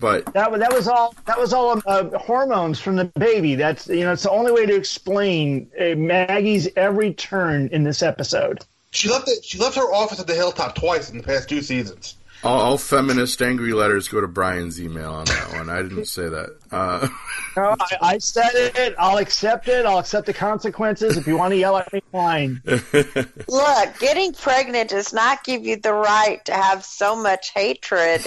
But 0.00 0.32
That, 0.32 0.50
wa- 0.50 0.58
that 0.58 0.72
was 0.72 0.88
all. 0.88 1.14
That 1.26 1.38
was 1.38 1.52
all 1.52 1.80
uh, 1.86 2.18
hormones 2.18 2.80
from 2.80 2.96
the 2.96 3.04
baby. 3.04 3.54
That's 3.54 3.86
you 3.88 4.00
know. 4.00 4.12
It's 4.12 4.22
the 4.24 4.30
only 4.30 4.50
way 4.50 4.66
to 4.66 4.74
explain 4.74 5.70
uh, 5.80 5.94
Maggie's 5.94 6.68
every 6.76 7.12
turn 7.14 7.68
in 7.68 7.84
this 7.84 8.02
episode. 8.02 8.64
She 8.90 9.08
left 9.08 9.28
it. 9.28 9.44
She 9.44 9.58
left 9.58 9.76
her 9.76 9.92
office 9.94 10.18
at 10.18 10.26
the 10.26 10.34
hilltop 10.34 10.74
twice 10.74 11.10
in 11.10 11.18
the 11.18 11.22
past 11.22 11.48
two 11.48 11.62
seasons, 11.62 12.16
All, 12.44 12.60
all 12.60 12.78
feminist 12.78 13.40
angry 13.40 13.72
letters 13.72 14.08
go 14.08 14.20
to 14.20 14.26
Brian's 14.28 14.80
email 14.80 15.12
on 15.12 15.24
that 15.26 15.52
one. 15.54 15.70
I 15.70 15.82
didn't 15.82 16.06
say 16.06 16.28
that. 16.28 16.56
Uh, 16.70 17.08
No, 17.56 17.76
I, 17.78 17.96
I 18.00 18.18
said 18.18 18.50
it. 18.54 18.94
I'll 18.98 19.18
accept 19.18 19.68
it. 19.68 19.84
I'll 19.84 19.98
accept 19.98 20.26
the 20.26 20.32
consequences. 20.32 21.18
If 21.18 21.26
you 21.26 21.36
want 21.36 21.52
to 21.52 21.58
yell 21.58 21.76
at 21.76 21.92
me, 21.92 22.00
fine. 22.10 22.62
Look, 22.66 23.98
getting 24.00 24.32
pregnant 24.32 24.88
does 24.88 25.12
not 25.12 25.44
give 25.44 25.62
you 25.62 25.76
the 25.76 25.92
right 25.92 26.42
to 26.46 26.54
have 26.54 26.82
so 26.82 27.14
much 27.14 27.50
hatred. 27.50 28.22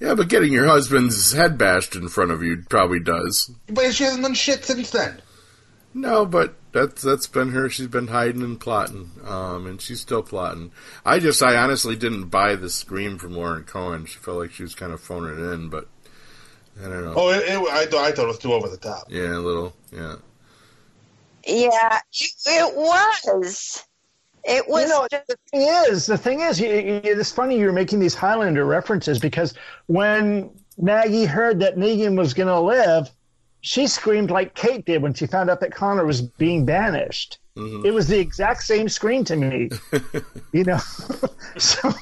yeah, 0.00 0.14
but 0.14 0.28
getting 0.28 0.52
your 0.52 0.66
husband's 0.66 1.32
head 1.32 1.56
bashed 1.56 1.96
in 1.96 2.08
front 2.10 2.30
of 2.30 2.42
you 2.42 2.62
probably 2.68 3.00
does. 3.00 3.50
But 3.68 3.94
she 3.94 4.04
hasn't 4.04 4.22
done 4.22 4.34
shit 4.34 4.66
since 4.66 4.90
then. 4.90 5.22
No, 5.94 6.26
but 6.26 6.54
that's 6.76 7.02
that's 7.02 7.26
been 7.26 7.50
her. 7.52 7.68
She's 7.70 7.86
been 7.86 8.08
hiding 8.08 8.42
and 8.42 8.60
plotting, 8.60 9.10
um, 9.24 9.66
and 9.66 9.80
she's 9.80 10.00
still 10.00 10.22
plotting. 10.22 10.72
I 11.04 11.18
just, 11.18 11.42
I 11.42 11.56
honestly 11.56 11.96
didn't 11.96 12.24
buy 12.26 12.54
the 12.56 12.68
scream 12.70 13.18
from 13.18 13.32
Lauren 13.34 13.64
Cohan. 13.64 14.04
She 14.06 14.18
felt 14.18 14.38
like 14.38 14.52
she 14.52 14.62
was 14.62 14.74
kind 14.74 14.92
of 14.92 15.00
phoning 15.00 15.38
it 15.38 15.52
in, 15.52 15.68
but 15.70 15.88
I 16.78 16.88
don't 16.88 17.04
know. 17.04 17.14
Oh, 17.16 17.30
it, 17.30 17.44
it, 17.48 17.58
I, 17.58 17.86
thought- 17.86 18.04
I 18.04 18.12
thought 18.12 18.24
it 18.24 18.28
was 18.28 18.38
too 18.38 18.52
over 18.52 18.68
the 18.68 18.76
top. 18.76 19.04
Yeah, 19.08 19.36
a 19.36 19.40
little. 19.40 19.74
Yeah, 19.90 20.16
Yeah, 21.46 21.98
it, 22.12 22.32
it 22.46 22.76
was. 22.76 23.82
It 24.48 24.68
was 24.68 24.82
You 24.84 24.88
know, 24.90 25.08
just 25.10 25.26
the 25.26 25.36
thing 25.50 25.68
is, 25.90 26.06
the 26.06 26.18
thing 26.18 26.40
is, 26.40 26.60
you, 26.60 26.68
you, 26.68 27.00
it's 27.02 27.32
funny 27.32 27.58
you're 27.58 27.72
making 27.72 27.98
these 27.98 28.14
Highlander 28.14 28.64
references 28.64 29.18
because 29.18 29.54
when 29.86 30.50
Maggie 30.78 31.24
heard 31.24 31.58
that 31.60 31.76
Negan 31.76 32.16
was 32.16 32.32
going 32.34 32.46
to 32.48 32.60
live, 32.60 33.10
she 33.66 33.88
screamed 33.88 34.30
like 34.30 34.54
Kate 34.54 34.84
did 34.84 35.02
when 35.02 35.12
she 35.12 35.26
found 35.26 35.50
out 35.50 35.58
that 35.60 35.74
Connor 35.74 36.06
was 36.06 36.22
being 36.22 36.64
banished. 36.64 37.38
Mm-hmm. 37.56 37.84
It 37.84 37.92
was 37.92 38.06
the 38.06 38.18
exact 38.20 38.62
same 38.62 38.88
scream 38.88 39.24
to 39.24 39.34
me, 39.34 39.70
you 40.52 40.62
know. 40.62 40.78
so, 41.58 41.92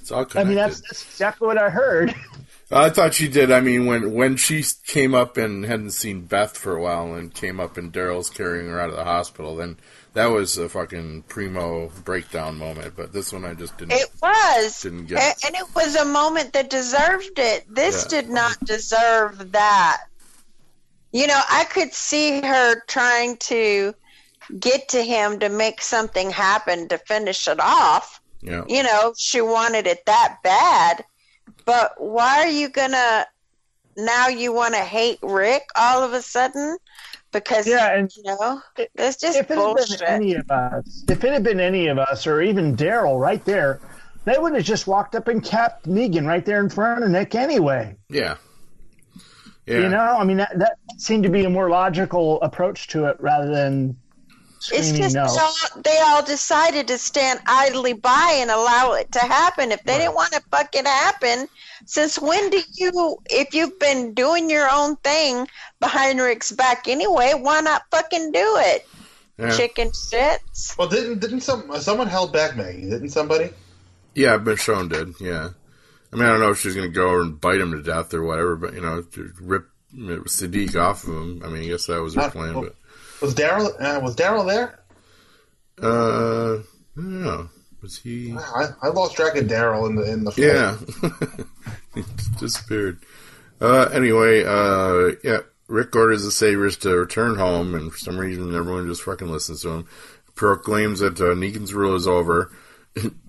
it's 0.00 0.12
all 0.12 0.24
I 0.36 0.44
mean, 0.44 0.54
that's, 0.54 0.80
that's 0.82 1.02
exactly 1.02 1.46
what 1.48 1.58
I 1.58 1.70
heard. 1.70 2.14
I 2.70 2.90
thought 2.90 3.14
she 3.14 3.26
did. 3.28 3.50
I 3.50 3.60
mean, 3.60 3.86
when 3.86 4.12
when 4.12 4.36
she 4.36 4.62
came 4.86 5.14
up 5.14 5.38
and 5.38 5.64
hadn't 5.64 5.92
seen 5.92 6.26
Beth 6.26 6.56
for 6.56 6.76
a 6.76 6.80
while, 6.82 7.14
and 7.14 7.34
came 7.34 7.58
up 7.58 7.78
and 7.78 7.92
Daryl's 7.92 8.28
carrying 8.30 8.68
her 8.68 8.78
out 8.78 8.90
of 8.90 8.96
the 8.96 9.04
hospital, 9.04 9.56
then 9.56 9.78
that 10.12 10.26
was 10.26 10.56
a 10.58 10.68
fucking 10.68 11.22
primo 11.22 11.90
breakdown 12.04 12.58
moment. 12.58 12.94
But 12.94 13.12
this 13.14 13.32
one, 13.32 13.44
I 13.46 13.54
just 13.54 13.76
didn't. 13.78 13.92
It 13.92 14.10
was. 14.22 14.82
Didn't 14.82 14.98
And, 14.98 15.08
get- 15.08 15.44
and 15.46 15.54
it 15.56 15.74
was 15.74 15.96
a 15.96 16.04
moment 16.04 16.52
that 16.52 16.68
deserved 16.68 17.38
it. 17.38 17.64
This 17.74 18.04
Yeah. 18.04 18.20
did 18.20 18.30
not 18.30 18.56
deserve 18.64 19.52
that. 19.52 20.02
You 21.12 21.26
know, 21.26 21.40
I 21.48 21.64
could 21.64 21.92
see 21.92 22.40
her 22.40 22.82
trying 22.86 23.36
to 23.38 23.94
get 24.58 24.90
to 24.90 25.02
him 25.02 25.40
to 25.40 25.48
make 25.48 25.80
something 25.80 26.30
happen 26.30 26.88
to 26.88 26.98
finish 26.98 27.48
it 27.48 27.60
off. 27.60 28.20
yeah, 28.40 28.64
You 28.68 28.82
know, 28.82 29.14
she 29.16 29.40
wanted 29.40 29.86
it 29.86 30.04
that 30.06 30.38
bad. 30.42 31.04
But 31.64 31.94
why 31.98 32.40
are 32.40 32.50
you 32.50 32.68
going 32.68 32.92
to 32.92 33.26
now 33.96 34.28
you 34.28 34.52
want 34.52 34.74
to 34.74 34.80
hate 34.80 35.18
Rick 35.22 35.64
all 35.76 36.02
of 36.02 36.12
a 36.12 36.22
sudden? 36.22 36.78
Because, 37.30 37.66
Yeah, 37.66 37.94
and 37.94 38.10
you 38.16 38.22
know, 38.22 38.62
it's 38.76 39.18
just 39.18 39.38
if 39.38 39.50
it 39.50 39.58
had 39.58 39.76
been 39.76 40.06
any 40.06 40.34
of 40.34 40.50
us, 40.50 41.04
if 41.08 41.24
it 41.24 41.32
had 41.32 41.42
been 41.42 41.60
any 41.60 41.88
of 41.88 41.98
us, 41.98 42.26
or 42.26 42.40
even 42.40 42.74
Daryl 42.74 43.20
right 43.20 43.44
there, 43.44 43.80
they 44.24 44.38
would 44.38 44.54
have 44.54 44.64
just 44.64 44.86
walked 44.86 45.14
up 45.14 45.28
and 45.28 45.44
capped 45.44 45.86
Negan 45.86 46.26
right 46.26 46.44
there 46.44 46.60
in 46.60 46.70
front 46.70 47.04
of 47.04 47.10
Nick 47.10 47.34
anyway. 47.34 47.96
yeah, 48.08 48.36
yeah. 49.68 49.80
You 49.80 49.88
know, 49.88 50.16
I 50.18 50.24
mean, 50.24 50.38
that, 50.38 50.58
that 50.58 50.78
seemed 50.96 51.24
to 51.24 51.28
be 51.28 51.44
a 51.44 51.50
more 51.50 51.68
logical 51.70 52.40
approach 52.42 52.88
to 52.88 53.06
it 53.06 53.16
rather 53.20 53.50
than 53.50 53.96
It's 54.72 54.88
screaming 54.88 55.02
just 55.02 55.14
no. 55.14 55.26
they 55.26 55.40
all, 55.40 55.82
they 55.82 55.98
all 55.98 56.22
decided 56.24 56.88
to 56.88 56.98
stand 56.98 57.40
idly 57.46 57.92
by 57.92 58.38
and 58.40 58.50
allow 58.50 58.94
it 58.94 59.12
to 59.12 59.20
happen. 59.20 59.72
If 59.72 59.82
they 59.84 59.98
didn't 59.98 60.14
want 60.14 60.32
to 60.32 60.42
fucking 60.50 60.84
happen, 60.86 61.48
since 61.86 62.18
when 62.18 62.50
do 62.50 62.60
you, 62.74 63.18
if 63.30 63.54
you've 63.54 63.78
been 63.78 64.14
doing 64.14 64.50
your 64.50 64.68
own 64.70 64.96
thing 64.96 65.46
behind 65.80 66.20
Rick's 66.20 66.50
back 66.52 66.88
anyway, 66.88 67.34
why 67.36 67.60
not 67.60 67.82
fucking 67.90 68.32
do 68.32 68.56
it? 68.58 68.86
yeah. 69.38 69.56
Chicken 69.56 69.90
shits. 69.90 70.76
Well, 70.76 70.88
didn't 70.88 71.20
didn't 71.20 71.42
some 71.42 71.70
someone 71.80 72.08
held 72.08 72.32
back 72.32 72.56
Maggie? 72.56 72.90
Didn't 72.90 73.10
somebody? 73.10 73.50
Yeah, 74.14 74.38
Michonne 74.38 74.88
did. 74.88 75.14
Yeah, 75.20 75.50
I 76.12 76.16
mean, 76.16 76.24
I 76.24 76.28
don't 76.28 76.40
know 76.40 76.50
if 76.50 76.60
she's 76.60 76.74
going 76.74 76.88
to 76.88 76.94
go 76.94 77.20
and 77.20 77.40
bite 77.40 77.60
him 77.60 77.72
to 77.72 77.82
death 77.82 78.14
or 78.14 78.22
whatever, 78.22 78.56
but 78.56 78.74
you 78.74 78.80
know, 78.80 79.02
to 79.02 79.32
rip 79.40 79.66
Siddiq 79.94 80.74
off 80.76 81.04
of 81.04 81.10
him. 81.14 81.42
I 81.44 81.48
mean, 81.48 81.64
I 81.64 81.66
guess 81.68 81.86
that 81.86 82.00
was 82.02 82.14
her 82.14 82.22
Not- 82.22 82.32
plan. 82.32 82.54
well- 82.54 82.62
But 82.64 82.74
Was 83.20 83.34
Daryl 83.34 83.66
uh, 83.80 84.00
was 84.00 84.16
Daryl 84.16 84.46
there? 84.46 84.78
uh, 85.82 86.58
I 86.58 86.62
don't 87.00 87.22
know. 87.22 87.48
Was 87.82 87.98
he? 87.98 88.32
I, 88.36 88.68
I 88.82 88.88
lost 88.88 89.14
track 89.14 89.36
of 89.36 89.46
Daryl 89.46 89.88
in 89.88 89.94
the 89.94 90.02
in 90.10 90.24
the 90.24 90.32
Yeah, 90.36 90.76
He 91.94 92.02
disappeared. 92.40 92.98
Uh, 93.60 93.88
anyway, 93.92 94.44
uh, 94.44 95.12
yeah. 95.22 95.38
Rick 95.68 95.94
orders 95.94 96.24
the 96.24 96.30
Saviors 96.30 96.78
to 96.78 96.96
return 96.96 97.36
home, 97.36 97.74
and 97.74 97.92
for 97.92 97.98
some 97.98 98.16
reason, 98.18 98.54
everyone 98.54 98.86
just 98.88 99.02
fucking 99.02 99.28
listens 99.28 99.60
to 99.62 99.68
him. 99.68 99.86
Proclaims 100.34 101.00
that 101.00 101.20
uh, 101.20 101.34
Negan's 101.34 101.74
rule 101.74 101.94
is 101.94 102.06
over, 102.08 102.50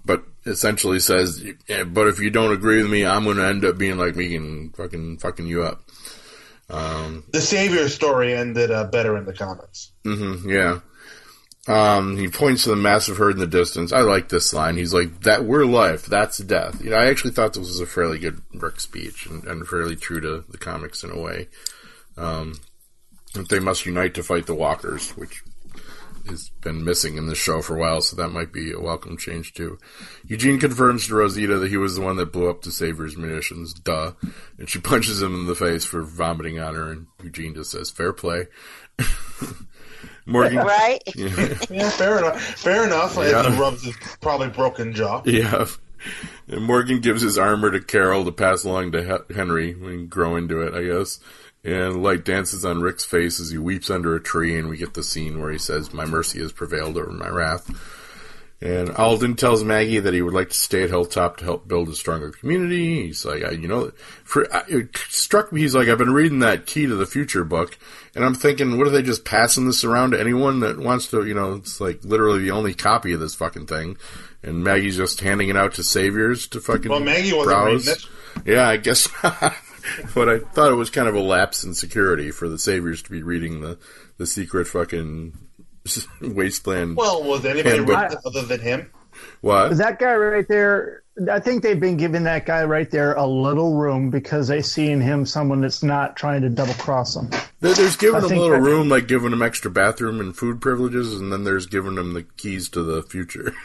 but 0.06 0.24
essentially 0.46 1.00
says, 1.00 1.44
yeah, 1.68 1.84
"But 1.84 2.08
if 2.08 2.20
you 2.20 2.30
don't 2.30 2.54
agree 2.54 2.82
with 2.82 2.92
me, 2.92 3.06
I'm 3.06 3.24
going 3.24 3.38
to 3.38 3.46
end 3.46 3.66
up 3.66 3.78
being 3.78 3.98
like 3.98 4.16
Negan, 4.16 4.76
fucking 4.76 5.18
fucking 5.18 5.48
you 5.48 5.64
up." 5.64 5.82
Um, 6.70 7.24
The 7.32 7.42
Savior 7.42 7.90
story 7.90 8.34
ended 8.34 8.72
uh, 8.72 8.86
better 8.86 9.18
in 9.18 9.26
the 9.26 9.34
comics. 9.34 9.92
hmm 10.04 10.48
yeah. 10.50 10.80
Um, 11.68 12.18
he 12.18 12.30
points 12.30 12.64
to 12.64 12.70
the 12.70 12.76
massive 12.76 13.18
herd 13.18 13.34
in 13.34 13.40
the 13.40 13.46
distance. 13.46 13.92
I 13.92 14.00
like 14.02 14.30
this 14.30 14.54
line. 14.54 14.78
He's 14.78 14.94
like, 14.94 15.22
"That 15.22 15.46
we're 15.46 15.66
life, 15.66 16.06
that's 16.06 16.38
death." 16.40 16.82
You 16.84 16.92
know, 16.92 16.98
I 16.98 17.08
actually 17.08 17.32
thought 17.32 17.54
this 17.54 17.68
was 17.68 17.80
a 17.80 17.86
fairly 17.86 18.18
good 18.18 18.42
Rick 18.54 18.80
speech 18.80 19.26
and, 19.28 19.44
and 19.44 19.68
fairly 19.68 19.96
true 19.96 20.20
to 20.22 20.44
the 20.50 20.58
comics 20.58 21.04
in 21.04 21.12
a 21.12 21.20
way. 21.20 21.48
Um, 22.18 22.60
that 23.34 23.50
they 23.50 23.60
must 23.60 23.86
unite 23.86 24.16
to 24.16 24.24
fight 24.24 24.48
the 24.48 24.56
Walkers, 24.56 25.12
which 25.12 25.44
has 26.30 26.50
been 26.62 26.84
missing 26.84 27.18
in 27.18 27.28
this 27.28 27.38
show 27.38 27.62
for 27.62 27.76
a 27.76 27.80
while, 27.80 28.02
so 28.02 28.16
that 28.16 28.30
might 28.30 28.52
be 28.54 28.72
a 28.72 28.80
welcome 28.80 29.18
change 29.18 29.54
too. 29.54 29.78
Eugene 30.26 30.60
confirms 30.60 31.08
to 31.08 31.16
Rosita 31.16 31.58
that 31.60 31.70
he 31.70 31.78
was 31.78 31.96
the 31.96 32.02
one 32.02 32.16
that 32.18 32.32
blew 32.32 32.50
up 32.50 32.62
the 32.62 32.72
Savior's 32.72 33.18
munitions. 33.18 33.74
Duh. 33.74 34.14
And 34.58 34.70
she 34.70 34.80
punches 34.82 35.22
him 35.22 35.36
in 35.36 35.46
the 35.46 35.56
face 35.56 35.86
for 35.86 36.02
vomiting 36.04 36.60
on 36.60 36.76
her, 36.76 36.92
and 36.92 37.08
Eugene 37.24 37.54
just 37.56 37.72
says, 37.72 37.90
"Fair 37.92 38.14
play." 38.14 38.48
Morgan, 40.26 40.58
Right? 40.66 41.02
Yeah, 41.16 41.90
fair 41.90 42.20
enough. 42.20 42.42
Fair 42.42 42.84
enough. 42.86 43.18
As 43.18 43.32
Yeah. 43.32 43.52
he 43.52 43.60
rubs 43.60 43.84
his 43.84 43.96
probably 44.22 44.50
broken 44.50 44.94
jaw. 44.94 45.22
Yeah. 45.26 45.66
And 46.48 46.64
Morgan 46.64 47.02
gives 47.02 47.22
his 47.22 47.38
armor 47.38 47.72
to 47.72 47.82
Carol 47.82 48.24
to 48.26 48.32
pass 48.32 48.64
along 48.64 48.92
to 48.94 49.26
Henry 49.34 49.74
when 49.74 50.00
he 50.00 50.06
grow 50.06 50.36
into 50.36 50.62
it, 50.62 50.74
I 50.74 50.84
guess. 50.84 51.20
And 51.64 52.02
light 52.02 52.24
dances 52.24 52.64
on 52.64 52.80
Rick's 52.82 53.06
face 53.06 53.40
as 53.40 53.52
he 53.52 53.58
weeps 53.58 53.90
under 53.90 54.16
a 54.16 54.22
tree, 54.22 54.58
and 54.58 54.70
we 54.70 54.78
get 54.78 54.94
the 54.94 55.04
scene 55.04 55.42
where 55.42 55.52
he 55.52 55.58
says, 55.58 55.94
"My 55.94 56.06
mercy 56.06 56.40
has 56.40 56.54
prevailed 56.54 56.98
over 56.98 57.12
my 57.12 57.28
wrath." 57.28 57.70
And 58.62 58.90
Alden 58.92 59.36
tells 59.36 59.64
Maggie 59.64 60.00
that 60.00 60.14
he 60.14 60.22
would 60.22 60.34
like 60.34 60.50
to 60.50 60.56
stay 60.56 60.84
at 60.84 60.90
Hilltop 60.90 61.38
to 61.38 61.46
help 61.46 61.66
build 61.68 61.88
a 61.88 61.94
stronger 61.96 62.30
community. 62.32 63.08
He's 63.08 63.24
like, 63.24 63.42
I, 63.44 63.52
you 63.52 63.70
know, 63.70 63.92
for 64.26 64.54
I- 64.54 64.66
it 64.68 64.98
struck 64.98 65.54
me. 65.54 65.62
He's 65.62 65.74
like, 65.76 65.88
I've 65.88 65.98
been 65.98 66.14
reading 66.14 66.40
that 66.40 66.66
Key 66.66 66.86
to 66.86 66.96
the 66.96 67.06
Future 67.06 67.46
book, 67.46 67.78
and 68.16 68.26
I'm 68.26 68.36
thinking, 68.36 68.78
what 68.78 68.86
are 68.88 68.90
they 68.92 69.02
just 69.02 69.24
passing 69.24 69.66
this 69.66 69.86
around 69.86 70.12
to 70.12 70.20
anyone 70.20 70.60
that 70.60 70.78
wants 70.78 71.08
to? 71.12 71.26
You 71.26 71.34
know, 71.36 71.54
it's 71.56 71.80
like 71.80 72.04
literally 72.04 72.40
the 72.40 72.52
only 72.52 72.74
copy 72.74 73.14
of 73.14 73.22
this 73.22 73.36
fucking 73.36 73.68
thing, 73.68 73.98
and 74.44 74.62
Maggie's 74.64 74.98
just 74.98 75.22
handing 75.22 75.48
it 75.50 75.56
out 75.58 75.74
to 75.76 75.84
saviors 75.84 76.46
to 76.48 76.60
fucking. 76.60 76.92
Well, 76.92 77.00
Maggie 77.00 77.32
wasn't 77.34 77.48
browse. 77.86 78.08
Yeah, 78.46 78.68
I 78.68 78.76
guess. 78.78 79.08
but 80.16 80.30
I 80.30 80.40
thought 80.40 80.72
it 80.72 80.76
was 80.76 80.90
kind 80.90 81.08
of 81.08 81.16
a 81.16 81.20
lapse 81.22 81.64
in 81.64 81.74
security 81.74 82.32
for 82.32 82.48
the 82.50 82.60
saviors 82.60 83.02
to 83.04 83.12
be 83.12 83.24
reading 83.24 83.62
the 83.62 83.78
the 84.18 84.26
secret 84.28 84.66
fucking 84.68 85.38
wasteland. 86.22 86.96
Well, 86.98 87.24
was 87.24 87.46
anybody 87.46 87.80
Yeah, 87.80 87.86
but- 87.86 88.18
other 88.26 88.44
than 88.44 88.60
him? 88.62 88.92
what? 89.42 89.76
That 89.78 90.00
guy 90.00 90.14
right 90.16 90.48
there, 90.48 91.04
I 91.30 91.40
think 91.42 91.62
they've 91.64 91.80
been 91.80 91.98
giving 91.98 92.24
that 92.24 92.46
guy 92.46 92.64
right 92.64 92.90
there 92.90 93.14
a 93.16 93.26
little 93.26 93.76
room 93.76 94.12
because 94.12 94.48
they 94.48 94.62
see 94.62 94.90
in 94.90 95.02
him 95.02 95.26
someone 95.26 95.60
that's 95.60 95.84
not 95.84 96.16
trying 96.16 96.42
to 96.44 96.50
double 96.50 96.74
cross 96.76 97.16
them. 97.16 97.30
There- 97.60 97.74
There's 97.74 97.98
giving 97.98 98.16
I 98.24 98.28
them 98.28 98.38
a 98.38 98.42
little 98.42 98.60
room, 98.60 98.88
like 98.88 99.08
giving 99.10 99.34
him 99.34 99.42
extra 99.42 99.72
bathroom 99.72 100.22
and 100.22 100.36
food 100.38 100.62
privileges, 100.62 101.16
and 101.20 101.34
then 101.34 101.44
there's 101.44 101.66
giving 101.66 101.98
him 101.98 102.14
the 102.14 102.24
keys 102.24 102.70
to 102.70 102.84
the 102.84 103.02
future. 103.04 103.54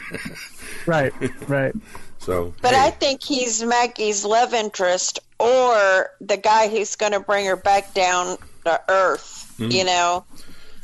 Right, 0.87 1.13
right. 1.49 1.73
So, 2.19 2.53
But 2.61 2.73
hey, 2.73 2.81
I 2.87 2.89
think 2.89 3.23
he's 3.23 3.63
Maggie's 3.63 4.25
love 4.25 4.53
interest 4.53 5.19
or 5.39 6.09
the 6.21 6.37
guy 6.37 6.67
who's 6.69 6.95
going 6.95 7.11
to 7.11 7.19
bring 7.19 7.45
her 7.45 7.55
back 7.55 7.93
down 7.93 8.37
to 8.65 8.81
earth. 8.89 9.53
Hmm. 9.57 9.69
You 9.71 9.83
know, 9.85 10.25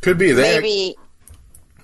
could 0.01 0.17
be 0.17 0.31
they. 0.31 0.59
maybe. 0.59 0.97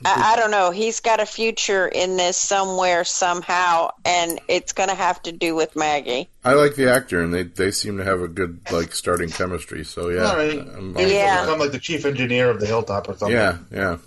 I, 0.06 0.34
I 0.34 0.36
don't 0.36 0.52
know. 0.52 0.70
He's 0.70 1.00
got 1.00 1.20
a 1.20 1.26
future 1.26 1.88
in 1.88 2.18
this 2.18 2.38
somewhere, 2.38 3.04
somehow, 3.04 3.89
and 4.06 4.39
it's 4.48 4.72
going 4.74 4.89
to 4.89 4.95
have 4.95 5.20
to 5.24 5.32
do 5.32 5.56
with 5.56 5.76
Maggie. 5.76 6.30
I 6.45 6.54
like 6.54 6.76
the 6.76 6.91
actor, 6.91 7.20
and 7.24 7.34
they 7.34 7.43
they 7.43 7.72
seem 7.72 7.98
to 7.98 8.04
have 8.04 8.22
a 8.22 8.28
good 8.28 8.60
like 8.72 8.93
starting 8.93 9.30
chemistry. 9.30 9.84
So 9.84 10.10
yeah, 10.10 10.26
All 10.30 10.36
right. 10.38 10.60
I'm- 10.60 10.95
He 10.95 11.16
Yeah. 11.16 11.41
become 11.41 11.58
like 11.60 11.72
the 11.72 11.80
chief 11.80 12.06
engineer 12.06 12.52
of 12.52 12.60
the 12.60 12.68
Hilltop 12.68 13.10
or 13.10 13.18
something. 13.18 13.36
yeah, 13.36 13.58
yeah, 13.72 13.98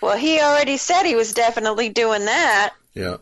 Well, 0.00 0.16
he 0.18 0.40
already 0.40 0.76
said 0.78 1.04
he 1.04 1.14
was 1.14 1.32
definitely 1.32 1.88
doing 1.88 2.24
that. 2.24 2.74
yeah. 2.94 3.18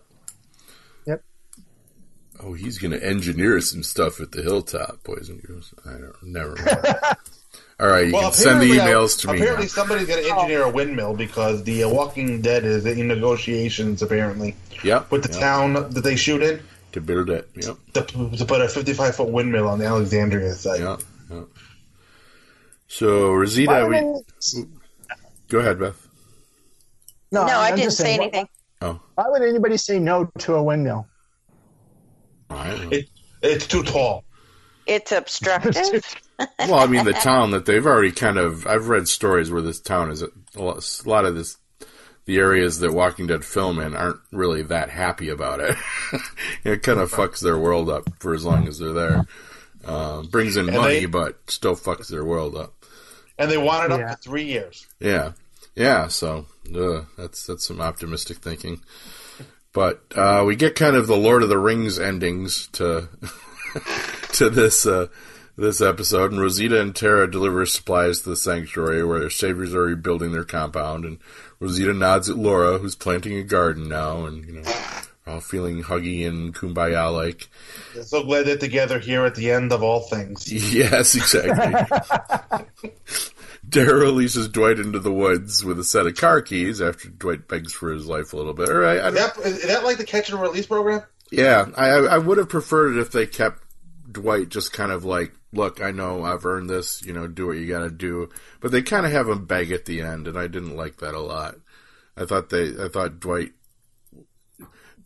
Yep. 2.45 2.51
Oh, 2.51 2.53
he's 2.55 2.79
going 2.79 2.93
to 2.93 3.05
engineer 3.05 3.61
some 3.61 3.83
stuff 3.83 4.21
at 4.21 4.33
the 4.33 4.43
hilltop, 4.43 5.03
boys 5.05 5.29
and 5.29 5.43
girls. 5.43 5.73
I 5.87 5.93
don't. 5.93 6.15
Never 6.23 6.55
mind. 6.57 6.97
All 7.81 7.89
right, 7.89 8.07
you 8.07 8.13
Well, 8.13 8.23
can 8.31 8.33
send 8.33 8.61
the 8.63 8.71
apparently, 8.73 8.79
emails 8.95 9.21
to 9.21 9.33
me. 9.33 9.39
Apparently, 9.39 9.65
now. 9.65 9.69
somebody's 9.69 10.07
going 10.07 10.23
to 10.25 10.31
engineer 10.31 10.63
a 10.63 10.71
windmill 10.71 11.15
because 11.17 11.65
the 11.65 11.83
uh, 11.85 11.89
Walking 11.89 12.41
Dead 12.41 12.65
is 12.65 12.87
in 12.87 13.09
negotiations. 13.09 14.01
Apparently, 14.01 14.55
Yep. 14.85 15.11
with 15.11 15.25
the 15.25 15.31
yep, 15.33 15.41
town 15.41 15.73
that 15.75 16.03
they 16.05 16.15
shoot 16.15 16.41
in 16.43 16.61
to 16.93 17.01
build 17.01 17.31
it. 17.31 17.49
Yep. 17.57 17.77
to, 17.95 18.03
to 18.37 18.45
put 18.45 18.61
a 18.61 18.69
55 18.69 19.17
foot 19.17 19.29
windmill 19.29 19.67
on 19.69 19.81
the 19.81 19.87
Alexandria 19.87 20.53
site. 20.53 20.81
Yep. 20.81 21.01
yep. 21.31 21.45
So 22.87 23.33
Rosita, 23.33 23.73
Why 23.73 23.85
we 23.89 24.65
go 25.49 25.59
ahead, 25.59 25.81
Beth. 25.81 26.07
no, 27.33 27.45
no, 27.47 27.59
I 27.59 27.71
I'm 27.71 27.77
didn't 27.77 27.91
say 27.93 28.05
saying, 28.05 28.19
why- 28.19 28.25
anything. 28.27 28.49
Oh, 28.83 29.01
Why 29.15 29.25
would 29.29 29.43
anybody 29.43 29.77
say 29.79 29.99
no 29.99 30.31
to 30.39 30.55
a 30.55 30.63
windmill? 30.63 31.09
I. 32.51 32.73
It, 32.91 33.09
it's 33.43 33.67
too 33.67 33.83
tall. 33.83 34.25
It's 34.87 35.13
obstructive. 35.13 36.05
well, 36.59 36.75
I 36.75 36.87
mean, 36.87 37.05
the 37.05 37.13
town 37.23 37.53
that 37.53 37.67
they've 37.67 37.87
already 37.87 38.13
kind 38.13 38.39
of. 38.39 38.67
I've 38.67 38.89
read 38.89 39.09
stories 39.09 39.51
where 39.51 39.63
this 39.63 39.81
town 39.81 40.11
is 40.11 40.23
a 40.23 40.29
lot, 40.57 41.01
a 41.05 41.09
lot 41.09 41.25
of 41.25 41.35
this. 41.35 41.57
The 42.27 42.39
areas 42.39 42.79
that 42.79 42.93
Walking 42.95 43.27
Dead 43.27 43.45
film 43.45 43.79
in 43.79 43.95
aren't 43.95 44.19
really 44.33 44.63
that 44.63 44.89
happy 44.89 45.29
about 45.29 45.61
it. 45.61 45.77
it 46.65 46.83
kind 46.83 46.99
of 46.99 47.13
fucks 47.13 47.41
their 47.41 47.59
world 47.59 47.91
up 47.91 48.05
for 48.19 48.33
as 48.35 48.47
long 48.47 48.67
as 48.67 48.79
they're 48.79 48.95
there. 48.95 49.27
Uh, 49.85 50.23
brings 50.23 50.57
in 50.57 50.69
And 50.71 50.79
money, 50.79 51.01
they- 51.01 51.07
but 51.07 51.39
still 51.51 51.77
fucks 51.77 52.09
their 52.09 52.25
world 52.25 52.57
up. 52.57 52.73
And 53.39 53.51
they 53.51 53.59
want 53.59 53.85
it 53.85 53.93
up 53.93 54.01
Yeah. 54.01 54.15
to 54.15 54.17
three 54.17 54.45
years. 54.45 54.87
Yeah, 55.01 55.33
yeah. 55.75 56.09
So 56.09 56.47
uh, 56.75 57.03
that's 57.19 57.45
that's 57.47 57.67
some 57.67 57.83
optimistic 57.83 58.39
thinking. 58.39 58.81
But 59.75 60.03
uh, 60.15 60.45
we 60.47 60.57
get 60.57 60.77
kind 60.77 60.97
of 60.97 61.07
the 61.09 61.17
Lord 61.17 61.43
of 61.43 61.51
the 61.51 61.59
Rings 61.59 61.99
endings 61.99 62.69
to 62.69 63.09
to 64.35 64.49
this 64.49 64.87
uh, 64.87 65.09
this 65.57 65.81
episode, 65.81 66.31
and 66.31 66.41
Rosita 66.41 66.81
and 66.81 66.95
Tara 66.95 67.31
deliver 67.31 67.67
supplies 67.67 68.21
to 68.21 68.31
the 68.31 68.37
sanctuary 68.37 69.05
where 69.05 69.19
their 69.19 69.31
saviors 69.31 69.75
are 69.75 69.83
rebuilding 69.83 70.33
their 70.33 70.45
compound, 70.45 71.05
and 71.05 71.19
Rosita 71.59 71.93
nods 71.93 72.31
at 72.31 72.37
Laura, 72.37 72.79
who's 72.79 72.95
planting 72.95 73.37
a 73.37 73.43
garden 73.43 73.89
now, 73.89 74.25
and 74.25 74.47
you 74.47 74.53
know, 74.53 74.63
all 75.27 75.41
feeling 75.41 75.83
huggy 75.83 76.27
and 76.27 76.55
kumbaya 76.55 77.13
like. 77.13 77.49
So 78.05 78.23
glad 78.23 78.47
they're 78.47 78.57
together 78.57 79.01
here 79.01 79.25
at 79.25 79.35
the 79.35 79.51
end 79.51 79.73
of 79.73 79.83
all 79.83 80.01
things. 80.01 80.53
Yes, 80.73 81.17
exactly. 81.17 82.65
Daryl 83.69 84.01
releases 84.03 84.49
Dwight 84.49 84.79
into 84.79 84.99
the 84.99 85.13
woods 85.13 85.65
with 85.65 85.79
a 85.79 85.85
set 85.85 86.07
of 86.07 86.17
car 86.17 86.43
keys 86.43 86.81
after 86.81 87.09
Dwight 87.09 87.49
begs 87.49 87.73
for 87.73 87.93
his 87.93 88.07
life 88.07 88.33
a 88.33 88.37
little 88.37 88.55
bit. 88.55 88.69
All 88.69 88.77
right, 88.77 89.01
I 89.01 89.09
Is 89.09 89.15
that, 89.15 89.39
is 89.39 89.67
that 89.67 89.85
like 89.85 89.99
the 89.99 90.05
catch 90.05 90.31
and 90.31 90.41
release 90.41 90.67
program? 90.67 91.03
yeah, 91.31 91.67
I, 91.77 91.89
I 91.89 92.19
would 92.19 92.39
have 92.39 92.49
preferred 92.49 92.97
it 92.97 93.01
if 93.01 93.11
they 93.11 93.27
kept 93.27 93.63
Dwight 94.11 94.49
just 94.49 94.73
kind 94.73 94.93
of 94.93 95.05
like, 95.05 95.33
look, 95.53 95.83
I 95.83 95.91
know 95.91 96.25
I've 96.25 96.47
earned 96.47 96.71
this, 96.71 97.03
you 97.03 97.13
know, 97.13 97.27
do 97.27 97.47
what 97.47 97.57
you 97.57 97.67
got 97.67 97.81
to 97.81 97.91
do. 97.91 98.29
But 98.61 98.71
they 98.71 98.83
kind 98.83 99.07
of 99.07 99.13
have 99.13 99.29
him 99.29 99.47
beg 99.47 99.73
at 99.73 99.87
the 99.87 100.03
end, 100.03 100.29
and 100.29 100.39
I 100.39 100.47
didn't 100.47 100.77
like 100.77 100.99
that 100.99 101.15
a 101.15 101.21
lot. 101.21 101.57
I 102.17 102.27
thought 102.27 102.51
they, 102.51 102.69
I 102.79 102.89
thought 102.89 103.19
Dwight, 103.19 103.53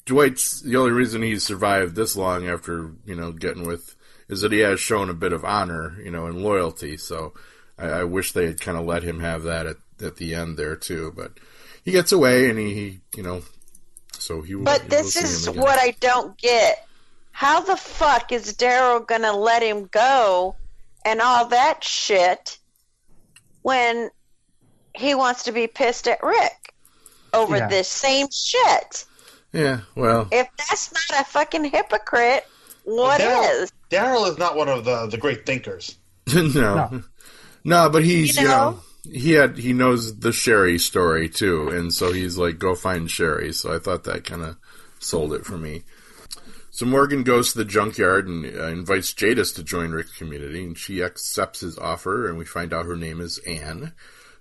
Dwight's 0.04 0.60
the 0.62 0.76
only 0.76 0.92
reason 0.92 1.22
he's 1.22 1.44
survived 1.44 1.94
this 1.94 2.16
long 2.16 2.48
after 2.48 2.92
you 3.04 3.14
know 3.14 3.30
getting 3.32 3.66
with 3.66 3.94
is 4.28 4.40
that 4.42 4.52
he 4.52 4.58
has 4.60 4.80
shown 4.80 5.08
a 5.08 5.14
bit 5.14 5.32
of 5.32 5.44
honor, 5.44 5.96
you 6.02 6.10
know, 6.10 6.26
and 6.26 6.42
loyalty. 6.42 6.96
So 6.96 7.32
I, 7.78 7.86
I 8.00 8.04
wish 8.04 8.32
they 8.32 8.46
had 8.46 8.60
kind 8.60 8.76
of 8.78 8.84
let 8.84 9.02
him 9.02 9.20
have 9.20 9.42
that 9.44 9.66
at, 9.66 9.76
at 10.02 10.16
the 10.16 10.34
end 10.34 10.56
there 10.56 10.76
too. 10.76 11.12
But 11.16 11.32
he 11.84 11.90
gets 11.92 12.12
away, 12.12 12.48
and 12.50 12.58
he, 12.58 12.74
he 12.74 13.00
you 13.16 13.22
know, 13.22 13.42
so 14.12 14.42
he. 14.42 14.54
will- 14.54 14.64
But 14.64 14.82
we'll 14.82 14.90
this 14.90 15.16
is 15.16 15.48
what 15.50 15.78
I 15.78 15.94
don't 16.00 16.36
get. 16.38 16.86
How 17.32 17.60
the 17.60 17.76
fuck 17.76 18.32
is 18.32 18.52
Daryl 18.54 19.06
gonna 19.06 19.32
let 19.36 19.62
him 19.62 19.86
go 19.92 20.56
and 21.04 21.20
all 21.20 21.46
that 21.46 21.84
shit 21.84 22.58
when 23.62 24.10
he 24.94 25.14
wants 25.14 25.44
to 25.44 25.52
be 25.52 25.66
pissed 25.68 26.08
at 26.08 26.22
Rick 26.22 26.74
over 27.32 27.56
Yeah. 27.56 27.68
this 27.68 27.88
same 27.88 28.26
shit? 28.32 29.04
Yeah, 29.52 29.80
well, 29.94 30.28
If 30.32 30.48
that's 30.58 30.92
not 30.92 31.20
a 31.20 31.24
fucking 31.24 31.64
hypocrite, 31.64 32.44
what 32.84 33.20
Daryl- 33.20 33.62
is? 33.62 33.72
Daryl 33.88 34.28
is 34.30 34.36
not 34.36 34.56
one 34.56 34.68
of 34.68 34.84
the, 34.84 35.06
the 35.06 35.16
great 35.16 35.46
thinkers. 35.46 35.96
no. 36.34 36.44
no, 36.54 37.02
but 37.88 38.04
he's 38.04 38.36
you 38.36 38.42
You 38.42 38.48
know, 38.48 38.70
know? 38.70 38.80
he 39.04 39.32
had 39.32 39.58
he 39.58 39.72
knows 39.72 40.18
the 40.20 40.32
Sherry 40.32 40.78
story 40.78 41.28
too, 41.28 41.68
and 41.68 41.92
so 41.92 42.12
he's 42.12 42.36
like, 42.36 42.58
go 42.58 42.74
find 42.74 43.10
Sherry. 43.10 43.52
So 43.52 43.74
I 43.74 43.78
thought 43.78 44.04
that 44.04 44.24
kind 44.24 44.42
of 44.42 44.56
sold 44.98 45.32
it 45.32 45.44
for 45.44 45.58
me. 45.58 45.84
So 46.70 46.86
Morgan 46.86 47.24
goes 47.24 47.52
to 47.52 47.58
the 47.58 47.64
junkyard 47.64 48.28
and 48.28 48.44
uh, 48.46 48.66
invites 48.66 49.12
Jadis 49.12 49.52
to 49.54 49.64
join 49.64 49.90
Rick's 49.90 50.16
community, 50.16 50.62
and 50.64 50.78
she 50.78 51.02
accepts 51.02 51.60
his 51.60 51.76
offer, 51.78 52.28
and 52.28 52.38
we 52.38 52.44
find 52.44 52.72
out 52.72 52.86
her 52.86 52.96
name 52.96 53.20
is 53.20 53.38
Anne. 53.38 53.92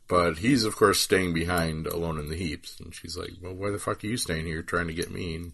But 0.08 0.38
he's 0.38 0.64
of 0.64 0.76
course 0.76 1.00
staying 1.00 1.34
behind, 1.34 1.88
alone 1.88 2.20
in 2.20 2.30
the 2.30 2.36
heaps, 2.38 2.80
and 2.80 2.94
she's 2.94 3.18
like, 3.18 3.32
"Well, 3.42 3.54
why 3.56 3.72
the 3.72 3.80
fuck 3.80 4.04
are 4.04 4.08
you 4.08 4.18
staying 4.18 4.46
here, 4.46 4.62
trying 4.62 4.88
to 4.88 4.94
get 4.94 5.12
me?" 5.12 5.36
And 5.36 5.54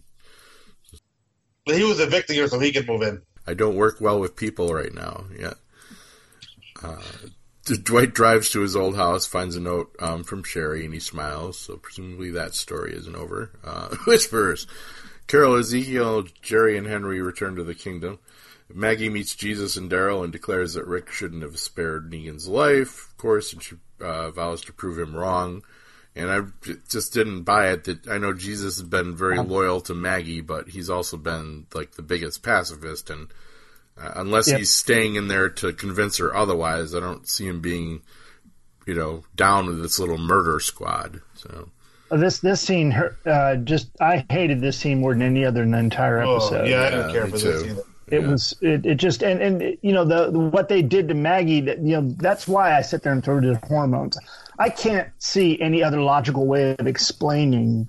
But 1.66 1.76
he 1.76 1.84
was 1.84 2.00
evicting 2.00 2.38
her 2.38 2.46
so 2.48 2.58
he 2.58 2.72
could 2.72 2.86
move 2.86 3.02
in. 3.02 3.22
I 3.46 3.54
don't 3.54 3.76
work 3.76 4.00
well 4.00 4.20
with 4.20 4.36
people 4.36 4.72
right 4.74 4.92
now. 4.94 5.24
Yeah. 5.38 5.54
Uh, 6.82 7.00
D- 7.22 7.33
Dwight 7.64 8.12
drives 8.12 8.50
to 8.50 8.60
his 8.60 8.76
old 8.76 8.96
house, 8.96 9.26
finds 9.26 9.56
a 9.56 9.60
note 9.60 9.94
um, 9.98 10.22
from 10.22 10.42
Sherry, 10.42 10.84
and 10.84 10.92
he 10.92 11.00
smiles. 11.00 11.58
So 11.58 11.76
presumably 11.76 12.30
that 12.32 12.54
story 12.54 12.94
isn't 12.94 13.16
over. 13.16 13.50
Uh, 13.64 13.96
whispers. 14.06 14.66
Carol, 15.26 15.56
Ezekiel, 15.56 16.24
Jerry, 16.42 16.76
and 16.76 16.86
Henry 16.86 17.22
return 17.22 17.56
to 17.56 17.64
the 17.64 17.74
kingdom. 17.74 18.18
Maggie 18.72 19.08
meets 19.08 19.34
Jesus 19.34 19.76
and 19.76 19.90
Daryl 19.90 20.24
and 20.24 20.32
declares 20.32 20.74
that 20.74 20.86
Rick 20.86 21.10
shouldn't 21.10 21.42
have 21.42 21.58
spared 21.58 22.10
Negan's 22.10 22.48
life, 22.48 23.08
of 23.08 23.16
course, 23.16 23.52
and 23.52 23.62
she 23.62 23.76
uh, 24.00 24.30
vows 24.30 24.62
to 24.64 24.72
prove 24.72 24.98
him 24.98 25.14
wrong. 25.14 25.62
And 26.16 26.30
I 26.30 26.42
just 26.88 27.12
didn't 27.12 27.42
buy 27.42 27.72
it 27.72 27.84
that 27.84 28.06
I 28.06 28.18
know 28.18 28.32
Jesus 28.32 28.78
has 28.78 28.88
been 28.88 29.16
very 29.16 29.38
loyal 29.38 29.80
to 29.82 29.94
Maggie, 29.94 30.40
but 30.40 30.68
he's 30.68 30.88
also 30.88 31.16
been 31.16 31.66
like 31.74 31.92
the 31.92 32.02
biggest 32.02 32.42
pacifist. 32.42 33.10
And 33.10 33.28
uh, 34.00 34.12
unless 34.16 34.48
Yep. 34.48 34.58
he's 34.58 34.70
staying 34.72 35.16
in 35.16 35.28
there 35.28 35.48
to 35.48 35.72
convince 35.72 36.16
her 36.18 36.34
otherwise, 36.34 36.94
I 36.94 37.00
don't 37.00 37.28
see 37.28 37.46
him 37.46 37.60
being, 37.60 38.02
you 38.86 38.94
know, 38.94 39.24
down 39.36 39.66
with 39.66 39.82
this 39.82 39.98
little 39.98 40.18
murder 40.18 40.60
squad. 40.60 41.20
So 41.34 41.68
Uh, 42.10 42.16
This 42.18 42.38
this 42.40 42.60
scene, 42.60 42.90
her- 42.90 43.16
uh, 43.26 43.56
just 43.56 43.88
I 44.00 44.24
hated 44.30 44.60
this 44.60 44.76
scene 44.78 45.00
more 45.00 45.12
than 45.14 45.22
any 45.22 45.44
other 45.44 45.62
in 45.62 45.70
the 45.70 45.78
entire 45.78 46.22
Oh, 46.22 46.36
episode. 46.36 46.68
yeah, 46.68 46.76
I 46.76 46.82
yeah, 46.84 46.90
didn't 46.90 47.12
care 47.12 47.24
me 47.24 47.30
for 47.30 47.38
this 47.38 47.62
too. 47.62 47.68
either. 47.70 47.82
It 48.08 48.20
Yeah. 48.20 48.28
was 48.28 48.54
it, 48.60 48.84
it 48.84 48.94
just 48.96 49.22
and 49.22 49.40
and 49.40 49.78
you 49.80 49.92
know 49.92 50.04
the, 50.04 50.30
the 50.30 50.38
what 50.38 50.68
they 50.68 50.82
did 50.82 51.08
to 51.08 51.14
Maggie 51.14 51.62
that 51.62 51.78
you 51.78 52.00
know 52.00 52.14
that's 52.18 52.46
why 52.46 52.76
I 52.76 52.82
sit 52.82 53.02
there 53.02 53.12
and 53.12 53.24
throw 53.24 53.40
the 53.40 53.58
hormones. 53.66 54.18
I 54.58 54.68
can't 54.68 55.08
see 55.18 55.58
any 55.60 55.82
other 55.82 56.02
logical 56.02 56.46
way 56.46 56.76
of 56.78 56.86
explaining 56.86 57.88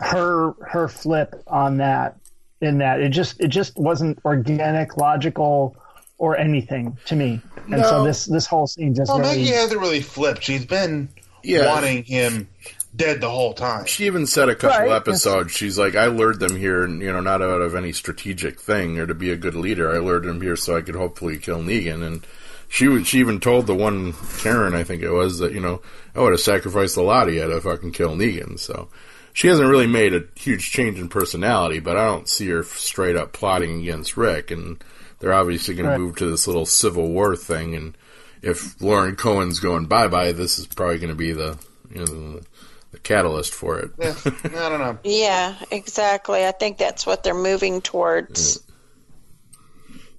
her 0.00 0.54
her 0.66 0.88
flip 0.88 1.34
on 1.46 1.76
that 1.76 2.16
in 2.60 2.78
that 2.78 3.00
it 3.00 3.10
just 3.10 3.40
it 3.40 3.48
just 3.48 3.76
wasn't 3.78 4.18
organic, 4.24 4.96
logical, 4.96 5.76
or 6.18 6.36
anything 6.36 6.96
to 7.06 7.16
me. 7.16 7.40
And 7.72 7.84
so 7.84 8.04
this 8.04 8.26
this 8.26 8.46
whole 8.46 8.66
scene 8.66 8.94
just 8.94 9.10
Well, 9.10 9.20
really 9.20 9.38
Maggie 9.38 9.52
hasn't 9.52 9.80
really 9.80 10.00
flipped. 10.00 10.42
She's 10.44 10.66
been 10.66 11.08
Yeah. 11.42 11.66
wanting 11.66 12.04
him 12.04 12.48
dead 12.94 13.20
the 13.20 13.30
whole 13.30 13.54
time. 13.54 13.86
She 13.86 14.06
even 14.06 14.26
said 14.26 14.48
a 14.48 14.54
couple 14.54 14.80
Right. 14.80 14.90
episodes. 14.92 15.52
She's 15.52 15.78
like, 15.78 15.94
I 15.94 16.06
lured 16.06 16.40
them 16.40 16.56
here, 16.56 16.86
you 16.86 17.12
know, 17.12 17.20
not 17.20 17.40
out 17.40 17.62
of 17.62 17.74
any 17.74 17.92
strategic 17.92 18.60
thing 18.60 18.98
or 18.98 19.06
to 19.06 19.14
be 19.14 19.30
a 19.30 19.36
good 19.36 19.54
leader. 19.54 19.90
I 19.94 19.98
lured 19.98 20.24
them 20.24 20.40
here 20.40 20.56
so 20.56 20.76
I 20.76 20.80
could 20.82 20.96
hopefully 20.96 21.38
kill 21.38 21.60
Negan. 21.60 22.04
And 22.04 22.26
she 22.68 22.88
was, 22.88 23.06
she 23.06 23.20
even 23.20 23.38
told 23.40 23.66
the 23.68 23.74
one 23.74 24.14
Karen, 24.38 24.74
I 24.74 24.82
think 24.82 25.02
it 25.02 25.12
was, 25.12 25.38
that 25.38 25.52
you 25.52 25.60
know, 25.60 25.80
I 26.16 26.20
would 26.20 26.32
have 26.32 26.40
sacrificed 26.40 26.96
a 26.96 27.02
lot 27.02 27.28
of 27.28 27.34
you 27.34 27.46
to 27.48 27.60
fucking 27.60 27.92
kill 27.92 28.16
Negan. 28.16 28.58
So 28.58 28.88
she 29.32 29.48
hasn't 29.48 29.68
really 29.68 29.86
made 29.86 30.14
a 30.14 30.24
huge 30.36 30.70
change 30.72 30.98
in 30.98 31.08
personality, 31.08 31.78
but 31.80 31.96
I 31.96 32.04
don't 32.06 32.28
see 32.28 32.48
her 32.48 32.62
straight 32.62 33.16
up 33.16 33.32
plotting 33.32 33.80
against 33.82 34.16
Rick. 34.16 34.50
And 34.50 34.82
they're 35.18 35.32
obviously 35.32 35.74
going 35.74 35.88
Right. 35.88 35.94
to 35.96 36.00
move 36.00 36.16
to 36.16 36.30
this 36.30 36.46
little 36.46 36.66
civil 36.66 37.08
war 37.08 37.36
thing. 37.36 37.74
And 37.74 37.96
if 38.42 38.80
Lauren 38.80 39.16
Cohan's 39.16 39.60
going 39.60 39.86
bye 39.86 40.08
bye, 40.08 40.32
this 40.32 40.58
is 40.58 40.66
probably 40.66 40.98
going 40.98 41.10
to 41.10 41.14
be 41.14 41.32
the 41.32 41.58
you 41.90 41.98
know 41.98 42.06
the, 42.06 42.46
the 42.92 42.98
catalyst 42.98 43.52
for 43.54 43.78
it. 43.78 43.90
Yeah, 43.98 44.14
I 44.24 44.68
don't 44.68 44.78
know. 44.80 44.98
Yeah, 45.04 45.54
exactly. 45.70 46.44
I 46.46 46.52
think 46.52 46.78
that's 46.78 47.06
what 47.06 47.22
they're 47.22 47.34
moving 47.34 47.80
towards. 47.82 48.58
Mm. 48.58 48.62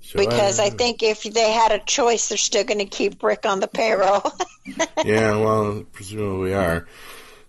So 0.04 0.20
Because 0.20 0.60
I- 0.60 0.66
I 0.66 0.70
think 0.72 1.04
if 1.04 1.24
they 1.24 1.52
had 1.52 1.72
a 1.72 1.80
choice, 1.80 2.30
they're 2.30 2.38
still 2.38 2.64
going 2.66 2.80
to 2.80 2.86
keep 2.86 3.22
Rick 3.24 3.46
on 3.46 3.60
the 3.62 3.68
payroll. 3.68 4.22
yeah, 5.06 5.38
well, 5.38 5.86
presumably 5.94 6.54
are. 6.54 6.86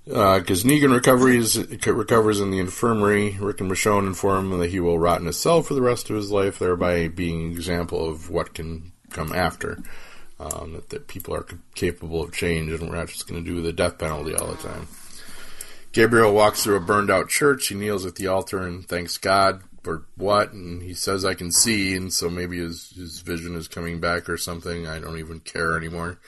Because 0.05 0.65
Negan 0.65 0.93
recovers, 0.93 1.57
recovers 1.87 2.41
in 2.41 2.51
the 2.51 2.59
infirmary. 2.59 3.37
Rick 3.39 3.61
and 3.61 3.71
Michonne 3.71 4.07
inform 4.07 4.53
him 4.53 4.59
that 4.59 4.71
he 4.71 4.81
will 4.81 4.99
rot 4.99 5.21
in 5.21 5.29
a 5.29 5.33
cell 5.33 5.63
for 5.63 5.75
the 5.75 5.83
rest 5.83 6.11
of 6.11 6.17
his 6.17 6.31
life, 6.31 6.59
thereby 6.59 7.09
being 7.09 7.47
an 7.47 7.53
example 7.53 8.09
of 8.09 8.29
what 8.29 8.55
can 8.55 8.93
come 9.11 9.33
after. 9.33 9.79
Um, 10.41 10.73
that, 10.73 10.89
that 10.89 11.07
people 11.07 11.35
are 11.37 11.47
capable 11.77 12.21
of 12.21 12.33
change, 12.33 12.73
and 12.73 12.89
we're 12.91 12.97
not 12.97 13.07
just 13.07 13.29
going 13.29 13.45
to 13.45 13.49
do 13.49 13.61
the 13.61 13.73
death 13.73 13.99
penalty 13.99 14.35
all 14.35 14.49
the 14.49 14.57
time. 14.57 14.89
Gabriel 15.93 16.33
walks 16.33 16.65
through 16.65 16.77
a 16.77 16.81
burned 16.81 17.11
out 17.11 17.29
church. 17.29 17.69
He 17.69 17.77
kneels 17.77 18.05
at 18.07 18.17
the 18.17 18.27
altar 18.27 18.59
and 18.59 18.85
thanks 18.89 19.19
God 19.19 19.63
or 19.87 20.07
what, 20.17 20.53
and 20.53 20.83
he 20.83 20.95
says 20.95 21.25
I 21.25 21.35
can 21.35 21.53
see, 21.53 21.95
and 21.95 22.13
so 22.13 22.31
maybe 22.31 22.59
his 22.59 22.93
his 22.97 23.21
vision 23.21 23.55
is 23.55 23.69
coming 23.69 24.01
back 24.01 24.29
or 24.29 24.37
something. 24.37 24.87
I 24.87 25.01
don't 25.01 25.19
even 25.19 25.41
care 25.41 25.77
anymore. 25.77 26.19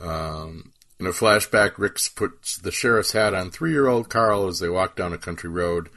Um, 0.00 0.72
in 1.00 1.06
a 1.06 1.10
flashback, 1.10 1.78
Rick 1.78 1.98
puts 2.16 2.56
the 2.56 2.72
sheriff's 2.72 3.12
hat 3.12 3.34
on 3.34 3.50
three 3.50 3.70
year 3.70 3.88
old 3.88 4.08
Carl 4.08 4.48
as 4.48 4.58
they 4.58 4.68
walk 4.68 4.96
down 4.96 5.12
a 5.12 5.18
country 5.18 5.50
road. 5.50 5.88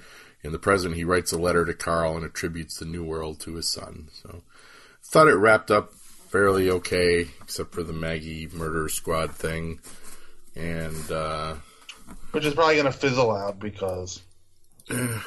In 0.43 0.51
the 0.51 0.59
present, 0.59 0.95
he 0.95 1.03
writes 1.03 1.31
a 1.31 1.37
letter 1.37 1.65
to 1.65 1.73
Carl 1.73 2.15
and 2.15 2.25
attributes 2.25 2.77
the 2.77 2.85
new 2.85 3.03
world 3.03 3.39
to 3.41 3.55
his 3.55 3.71
son. 3.71 4.09
So, 4.11 4.41
thought 5.03 5.27
it 5.27 5.35
wrapped 5.35 5.69
up 5.69 5.93
fairly 5.93 6.69
okay, 6.69 7.27
except 7.41 7.73
for 7.73 7.83
the 7.83 7.93
Maggie 7.93 8.47
murder 8.51 8.89
squad 8.89 9.31
thing, 9.31 9.79
and 10.55 11.11
uh, 11.11 11.55
Which 12.31 12.45
is 12.45 12.53
probably 12.53 12.75
going 12.75 12.85
to 12.85 12.91
fizzle 12.91 13.31
out 13.31 13.59
because 13.59 14.21
I 14.89 15.19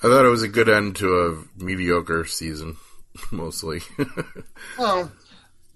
thought 0.00 0.26
it 0.26 0.30
was 0.30 0.42
a 0.42 0.48
good 0.48 0.68
end 0.68 0.96
to 0.96 1.18
a 1.58 1.62
mediocre 1.62 2.24
season, 2.24 2.76
mostly. 3.30 3.80
well, 4.78 5.10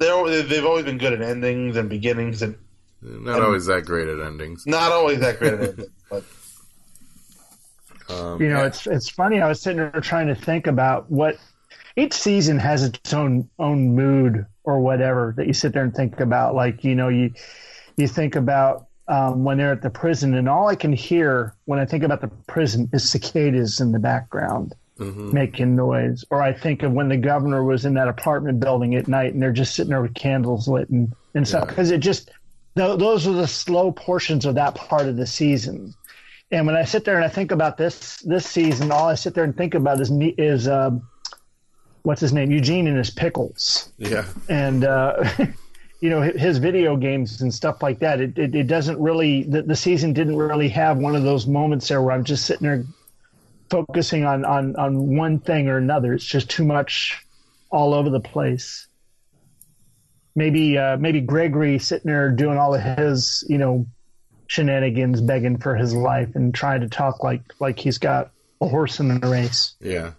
they're 0.01 0.43
they've 0.43 0.65
always 0.65 0.85
been 0.85 0.99
good 0.99 1.13
at 1.13 1.23
endings 1.23 1.77
and 1.77 1.89
beginnings, 1.89 2.43
and 2.43 2.57
Not 3.03 3.41
always 3.43 3.67
that 3.67 3.85
great 3.85 4.09
at 4.09 4.19
endings. 4.21 4.67
not 4.67 4.91
always 4.93 5.21
that 5.21 5.39
great 5.39 5.55
at 5.55 5.61
endings. 5.61 5.91
But 6.11 6.25
Um, 8.09 8.43
You 8.43 8.49
know, 8.49 8.65
it's 8.65 8.87
it's 8.87 9.09
funny. 9.09 9.41
I 9.41 9.49
was 9.49 9.61
sitting 9.63 9.79
there 9.79 9.91
trying 10.01 10.27
to 10.27 10.35
think 10.35 10.67
about 10.67 11.11
what 11.11 11.37
each 11.97 12.15
season 12.15 12.59
has 12.59 12.83
its 12.85 13.15
own 13.15 13.49
own 13.59 13.95
mood 13.95 14.47
or 14.65 14.81
whatever 14.81 15.35
that 15.37 15.47
you 15.47 15.53
sit 15.53 15.73
there 15.73 15.85
and 15.85 15.95
think 15.95 16.19
about. 16.21 16.55
Like 16.55 16.83
you 16.83 16.95
know, 16.97 17.09
you 17.09 17.33
you 17.97 18.09
think 18.09 18.35
about 18.35 18.87
um, 19.07 19.45
when 19.45 19.59
they're 19.59 19.73
at 19.73 19.83
the 19.83 19.91
prison, 19.91 20.35
and 20.35 20.49
all 20.49 20.69
I 20.69 20.75
can 20.77 20.93
hear 20.93 21.55
when 21.67 21.79
I 21.79 21.85
think 21.85 22.03
about 22.03 22.21
the 22.21 22.29
prison 22.47 22.89
is 22.93 23.09
cicadas 23.09 23.81
in 23.81 23.93
the 23.93 23.99
background 24.01 24.75
mhm. 25.01 25.33
making 25.33 25.75
noise. 25.75 26.25
Or 26.31 26.43
I 26.43 26.53
think 26.53 26.83
of 26.83 26.93
when 26.93 27.09
the 27.09 27.17
governor 27.17 27.65
was 27.65 27.85
in 27.85 27.95
that 27.95 28.09
apartment 28.09 28.61
building 28.61 28.95
at 28.95 29.09
night, 29.09 29.33
and 29.33 29.43
they're 29.43 29.53
just 29.53 29.75
sitting 29.75 29.91
there 29.91 30.03
with 30.03 30.15
candles 30.15 30.69
lit 30.69 30.89
and 30.91 31.13
and 31.35 31.47
stuff. 31.47 31.65
Yeah. 31.65 31.71
Because 31.71 31.91
it 31.91 31.99
just 31.99 32.31
tho- 32.75 32.97
those 32.97 33.27
are 33.27 33.33
the 33.33 33.49
slow 33.49 33.93
portions 33.93 34.45
of 34.45 34.55
that 34.57 34.75
part 34.75 35.07
of 35.07 35.17
the 35.17 35.27
season. 35.27 35.95
And 36.53 36.67
when 36.67 36.77
I 36.77 36.85
sit 36.85 37.05
there 37.05 37.17
and 37.17 37.25
I 37.25 37.29
think 37.29 37.53
about 37.53 37.77
this 37.77 38.19
this 38.19 38.47
season, 38.47 38.91
all 38.91 39.09
I 39.09 39.15
sit 39.15 39.35
there 39.35 39.45
and 39.45 39.57
think 39.57 39.75
about 39.75 40.01
is 40.01 40.11
me 40.11 40.35
is 40.37 40.67
um, 40.67 41.09
what's 42.03 42.21
his 42.21 42.33
name 42.33 42.51
Eugene 42.51 42.87
and 42.89 42.99
his 42.99 43.11
pickles, 43.11 43.93
Yeah, 43.99 44.27
and 44.49 44.85
uh, 44.85 45.23
you 46.01 46.11
know 46.11 46.23
his 46.23 46.59
video 46.59 46.97
games 46.97 47.41
and 47.41 47.55
stuff 47.55 47.83
like 47.83 48.01
that. 48.01 48.21
It 48.21 48.37
it, 48.37 48.55
it 48.55 48.67
doesn't 48.67 48.99
really 48.99 49.45
the, 49.45 49.63
the 49.63 49.77
season 49.77 50.13
didn't 50.13 50.37
really 50.37 50.69
have 50.71 50.99
one 50.99 51.15
of 51.15 51.23
those 51.23 51.47
moments 51.47 51.87
there 51.89 52.03
where 52.03 52.13
I'm 52.15 52.25
just 52.25 52.47
sitting 52.47 52.67
there 52.67 52.85
focusing 53.71 54.25
on 54.25 54.45
on 54.45 54.77
on 54.77 55.17
one 55.17 55.39
thing 55.39 55.69
or 55.69 55.79
another. 55.79 56.13
It's 56.13 56.25
just 56.25 56.51
too 56.51 56.65
much 56.65 57.25
all 57.71 57.95
over 57.95 58.11
the 58.11 58.21
place. 58.21 58.89
Maybe 60.35 60.77
uh, 60.77 60.97
maybe 60.97 61.21
Gregory 61.21 61.79
sitting 61.79 62.11
there 62.11 62.31
doing 62.31 62.59
all 62.59 62.75
of 62.75 62.83
his 62.83 63.45
you 63.49 63.59
know 63.59 63.87
shenanigans, 64.47 65.21
begging 65.21 65.59
for 65.59 65.77
his 65.77 65.95
life 65.95 66.35
and 66.35 66.53
trying 66.53 66.81
to 66.81 66.89
talk 66.89 67.23
like 67.23 67.43
like 67.61 67.79
he's 67.79 67.99
got 67.99 68.33
a 68.61 68.69
horse 68.69 69.01
in 69.01 69.11
a 69.23 69.29
race. 69.29 69.75
yeah. 69.81 70.13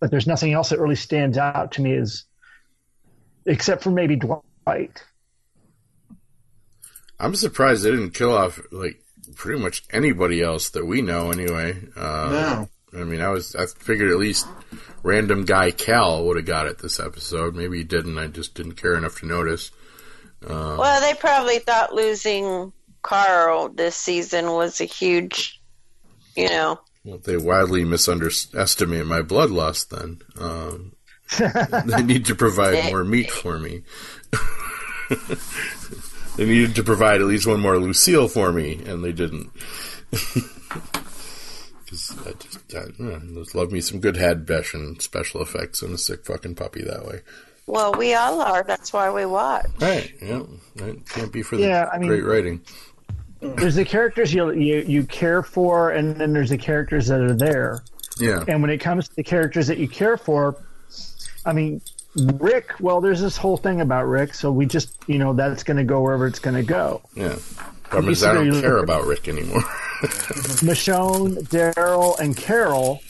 But 0.00 0.10
there's 0.10 0.26
nothing 0.26 0.52
else 0.52 0.70
that 0.70 0.80
really 0.80 0.96
stands 0.96 1.36
out 1.36 1.72
to 1.72 1.82
me 1.82 1.94
as 1.94 2.24
except 3.46 3.82
for 3.82 3.90
maybe 3.90 4.16
Dwight. 4.16 5.04
I'm 7.18 7.34
surprised 7.34 7.84
they 7.84 7.90
didn't 7.90 8.12
kill 8.12 8.32
off 8.32 8.60
like 8.72 9.02
pretty 9.34 9.60
much 9.60 9.84
anybody 9.90 10.42
else 10.42 10.70
that 10.70 10.86
we 10.86 11.02
know. 11.02 11.30
Anyway, 11.30 11.76
uh, 11.96 12.28
no, 12.30 12.68
I 12.96 13.04
mean, 13.04 13.20
I 13.20 13.28
was 13.28 13.54
I 13.54 13.66
figured 13.66 14.10
at 14.10 14.18
least 14.18 14.46
random 15.02 15.44
guy 15.44 15.70
Cal 15.70 16.24
would 16.24 16.36
have 16.36 16.46
got 16.46 16.66
it 16.66 16.78
this 16.78 16.98
episode. 16.98 17.54
Maybe 17.54 17.78
he 17.78 17.84
didn't. 17.84 18.18
I 18.18 18.26
just 18.26 18.54
didn't 18.54 18.72
care 18.74 18.96
enough 18.96 19.20
to 19.20 19.26
notice. 19.26 19.70
Uh, 20.44 20.76
Well, 20.78 21.00
they 21.00 21.14
probably 21.14 21.58
thought 21.58 21.94
losing 21.94 22.72
Carl 23.02 23.68
this 23.68 23.96
season 23.96 24.50
was 24.52 24.80
a 24.80 24.84
huge, 24.84 25.60
you 26.36 26.48
know. 26.48 26.80
Well, 27.04 27.18
they 27.18 27.36
wildly 27.36 27.84
misunderestimate 27.84 29.06
my 29.06 29.22
bloodlust. 29.22 29.88
Then 29.90 30.20
um, 30.38 30.92
they 31.86 32.02
need 32.02 32.26
to 32.26 32.34
provide 32.34 32.84
more 32.90 33.04
meat 33.04 33.30
for 33.30 33.58
me. 33.58 33.82
they 36.36 36.44
needed 36.46 36.74
to 36.74 36.82
provide 36.82 37.20
at 37.20 37.26
least 37.26 37.46
one 37.46 37.60
more 37.60 37.78
Lucille 37.78 38.28
for 38.28 38.52
me, 38.52 38.82
and 38.84 39.04
they 39.04 39.12
didn't. 39.12 39.50
Because 41.90 42.10
I 42.74 42.86
just, 42.86 43.00
yeah, 43.00 43.18
just 43.34 43.54
love 43.54 43.72
me 43.72 43.80
some 43.80 44.00
good 44.00 44.16
head 44.16 44.46
bash 44.46 44.74
and 44.74 45.00
special 45.02 45.42
effects 45.42 45.82
and 45.82 45.94
a 45.94 45.98
sick 45.98 46.24
fucking 46.24 46.54
puppy 46.54 46.82
that 46.82 47.04
way. 47.06 47.20
Well, 47.66 47.92
we 47.94 48.14
all 48.14 48.40
are. 48.40 48.62
That's 48.64 48.92
why 48.92 49.10
we 49.12 49.24
watch. 49.26 49.66
Right? 49.80 50.12
Yeah, 50.20 50.42
that 50.76 51.08
can't 51.08 51.32
be 51.32 51.42
for 51.42 51.56
the 51.56 51.62
Yeah, 51.62 51.88
I 51.92 51.98
mean- 51.98 52.08
great 52.08 52.24
writing. 52.24 52.60
there's 53.40 53.76
the 53.76 53.84
characters 53.84 54.34
you 54.34 54.50
you 54.52 54.80
you 54.86 55.04
care 55.04 55.42
for, 55.42 55.90
and 55.90 56.16
then 56.16 56.32
there's 56.32 56.50
the 56.50 56.58
characters 56.58 57.06
that 57.08 57.20
are 57.20 57.32
there. 57.34 57.82
Yeah, 58.18 58.44
And 58.48 58.60
when 58.60 58.70
it 58.70 58.78
comes 58.78 59.08
to 59.08 59.16
the 59.16 59.22
characters 59.22 59.68
that 59.68 59.78
you 59.78 59.88
care 59.88 60.18
for, 60.18 60.56
I 61.46 61.52
mean, 61.54 61.80
Rick. 62.16 62.72
Well, 62.80 63.00
there's 63.00 63.20
this 63.22 63.36
whole 63.38 63.56
thing 63.56 63.80
about 63.80 64.06
Rick, 64.08 64.34
so 64.34 64.52
we 64.52 64.66
just 64.66 64.94
you 65.06 65.18
know 65.18 65.32
that's 65.32 65.62
going 65.62 65.76
to 65.78 65.84
go 65.84 66.02
wherever 66.02 66.26
it's 66.26 66.38
going 66.40 66.56
to 66.56 66.62
go. 66.62 67.00
yeah. 67.14 67.36
Problem 67.90 68.12
is, 68.12 68.22
I 68.22 68.34
don't 68.34 68.60
care 68.60 68.78
about 68.78 69.04
Rick 69.04 69.26
anymore. 69.28 69.62
Michonne, 70.62 71.42
Daryl, 71.48 72.18
and 72.20 72.36
Carol, 72.36 73.02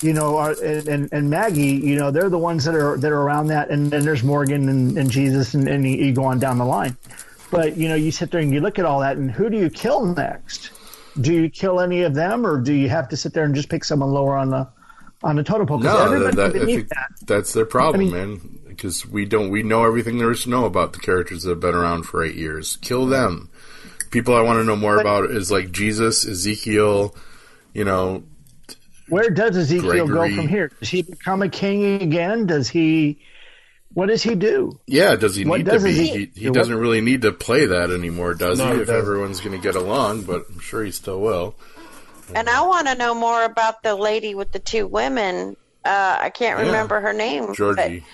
you 0.00 0.12
know, 0.12 0.36
are, 0.36 0.52
and, 0.62 1.12
and 1.12 1.28
Maggie, 1.28 1.72
you 1.74 1.96
know, 1.96 2.12
they're 2.12 2.30
the 2.30 2.38
ones 2.38 2.64
that 2.64 2.76
are 2.76 2.96
that 2.96 3.10
are 3.10 3.20
around 3.20 3.48
that, 3.48 3.70
and 3.70 3.90
then 3.90 4.04
there's 4.04 4.22
Morgan 4.22 4.68
and, 4.68 4.96
and 4.96 5.10
Jesus, 5.10 5.54
and, 5.54 5.68
and 5.68 5.84
you, 5.86 6.12
go 6.12 6.24
on 6.24 6.38
down 6.38 6.58
the 6.58 6.64
line. 6.64 6.96
But 7.50 7.76
you 7.76 7.88
know, 7.88 7.96
you 7.96 8.12
sit 8.12 8.30
there 8.30 8.40
and 8.40 8.54
you 8.54 8.60
look 8.60 8.78
at 8.78 8.84
all 8.84 9.00
that, 9.00 9.16
and 9.16 9.30
who 9.30 9.50
do 9.50 9.58
you 9.58 9.68
kill 9.68 10.06
next? 10.06 10.70
Do 11.20 11.32
you 11.32 11.50
kill 11.50 11.80
any 11.80 12.02
of 12.02 12.14
them, 12.14 12.46
or 12.46 12.60
do 12.60 12.72
you 12.72 12.88
have 12.88 13.08
to 13.08 13.16
sit 13.16 13.34
there 13.34 13.44
and 13.44 13.54
just 13.54 13.68
pick 13.68 13.84
someone 13.84 14.10
lower 14.10 14.36
on 14.36 14.48
the 14.50 14.68
on 15.24 15.34
the 15.36 15.42
totem 15.42 15.66
pole? 15.66 15.80
No, 15.80 16.18
that, 16.20 16.36
that, 16.36 16.50
I 16.50 16.52
beneath 16.52 16.76
think 16.76 16.88
that. 16.90 17.08
that's 17.26 17.52
their 17.52 17.66
problem, 17.66 18.00
I 18.00 18.04
mean- 18.04 18.12
man. 18.12 18.58
Because 18.72 19.06
we 19.06 19.26
don't, 19.26 19.50
we 19.50 19.62
know 19.62 19.84
everything 19.84 20.16
there 20.16 20.30
is 20.30 20.44
to 20.44 20.48
know 20.48 20.64
about 20.64 20.94
the 20.94 20.98
characters 20.98 21.42
that 21.42 21.50
have 21.50 21.60
been 21.60 21.74
around 21.74 22.04
for 22.04 22.24
eight 22.24 22.36
years. 22.36 22.76
Kill 22.76 23.06
them. 23.06 23.50
People 24.12 24.36
I 24.36 24.42
want 24.42 24.58
to 24.60 24.64
know 24.64 24.76
more 24.76 24.98
about 25.00 25.30
is 25.30 25.50
like 25.50 25.72
Jesus, 25.72 26.24
Ezekiel. 26.26 27.16
You 27.74 27.84
know, 27.84 28.22
Where 29.08 29.30
does 29.30 29.56
Ezekiel 29.56 30.06
Gregory. 30.06 30.30
go 30.30 30.36
from 30.36 30.48
here? 30.48 30.70
Does 30.78 30.90
he 30.90 31.02
become 31.02 31.40
a 31.42 31.48
king 31.48 32.00
again? 32.02 32.46
Does 32.46 32.68
he? 32.68 33.20
What 33.94 34.06
does 34.06 34.22
he 34.22 34.34
do? 34.34 34.78
yeah. 34.86 35.16
Does 35.16 35.34
he 35.34 35.44
What 35.44 35.58
need 35.58 35.66
does 35.66 35.82
to 35.82 35.88
be? 35.88 35.92
Ezekiel 36.00 36.26
He, 36.34 36.40
he 36.44 36.50
doesn't 36.50 36.76
really 36.76 37.00
need 37.00 37.22
to 37.22 37.32
play 37.32 37.66
that 37.66 37.90
anymore, 37.90 38.34
does 38.34 38.58
No, 38.58 38.68
he? 38.68 38.74
he 38.76 38.80
If 38.82 38.86
doesn't. 38.86 39.00
everyone's 39.02 39.40
going 39.40 39.58
to 39.58 39.62
get 39.62 39.74
along, 39.76 40.22
but 40.22 40.44
I'm 40.50 40.60
sure 40.60 40.84
he 40.84 40.92
still 40.92 41.20
will. 41.20 41.54
And 42.34 42.48
I 42.48 42.62
want 42.66 42.86
to 42.88 42.94
know 42.94 43.14
more 43.14 43.44
about 43.44 43.82
the 43.82 43.94
lady 43.94 44.34
with 44.34 44.52
the 44.52 44.58
two 44.58 44.86
women. 44.86 45.56
Uh, 45.84 46.16
I 46.20 46.30
can't 46.30 46.58
Yeah. 46.60 46.66
remember 46.66 47.00
her 47.00 47.12
name. 47.14 47.46
but- 47.48 47.56
Georgie, 47.56 48.04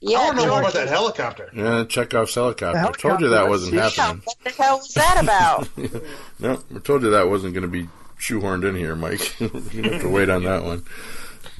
yeah, 0.00 0.18
I 0.18 0.24
want 0.24 0.38
to 0.38 0.44
know 0.44 0.50
more 0.50 0.60
about 0.60 0.74
that 0.74 0.88
helicopter. 0.88 1.50
yeah, 1.54 1.84
Chekhov's 1.84 2.34
helicopter. 2.34 2.80
The 2.80 2.88
I 2.88 2.92
told 2.92 3.20
you 3.20 3.28
that 3.30 3.48
wasn't 3.48 3.74
yeah, 3.74 3.90
happening. 3.90 4.22
What 4.24 4.36
the 4.44 4.50
hell 4.50 4.78
was 4.78 4.94
that 4.94 5.22
about? 5.22 5.68
No, 6.38 6.58
I 6.74 6.78
told 6.78 7.02
you 7.02 7.10
that 7.10 7.28
wasn't 7.28 7.52
going 7.52 7.62
to 7.62 7.68
be 7.68 7.86
shoehorned 8.18 8.66
in 8.66 8.74
here, 8.74 8.96
Mike. 8.96 9.38
You're 9.38 9.50
going 9.50 9.82
to 9.82 9.92
have 9.92 10.00
to 10.02 10.08
wait 10.08 10.30
on 10.30 10.44
that 10.44 10.64
one. 10.64 10.84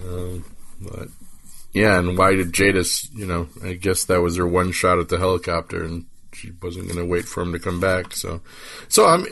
Um, 0.03 0.45
but 0.81 1.09
yeah, 1.73 1.99
and 1.99 2.17
why 2.17 2.35
did 2.35 2.53
Jadis? 2.53 3.11
You 3.15 3.27
know, 3.27 3.49
I 3.63 3.75
guess 3.75 4.05
that 4.05 4.23
was 4.23 4.37
her 4.37 4.47
one 4.47 4.73
shot 4.73 4.99
at 4.99 5.11
the 5.11 5.19
helicopter, 5.19 5.85
and 5.85 6.07
she 6.33 6.53
wasn't 6.63 6.87
going 6.87 6.99
to 6.99 7.05
wait 7.05 7.27
for 7.27 7.43
him 7.43 7.53
to 7.53 7.59
come 7.59 7.79
back. 7.81 8.15
So, 8.15 8.41
so 8.89 9.07
I'm. 9.07 9.27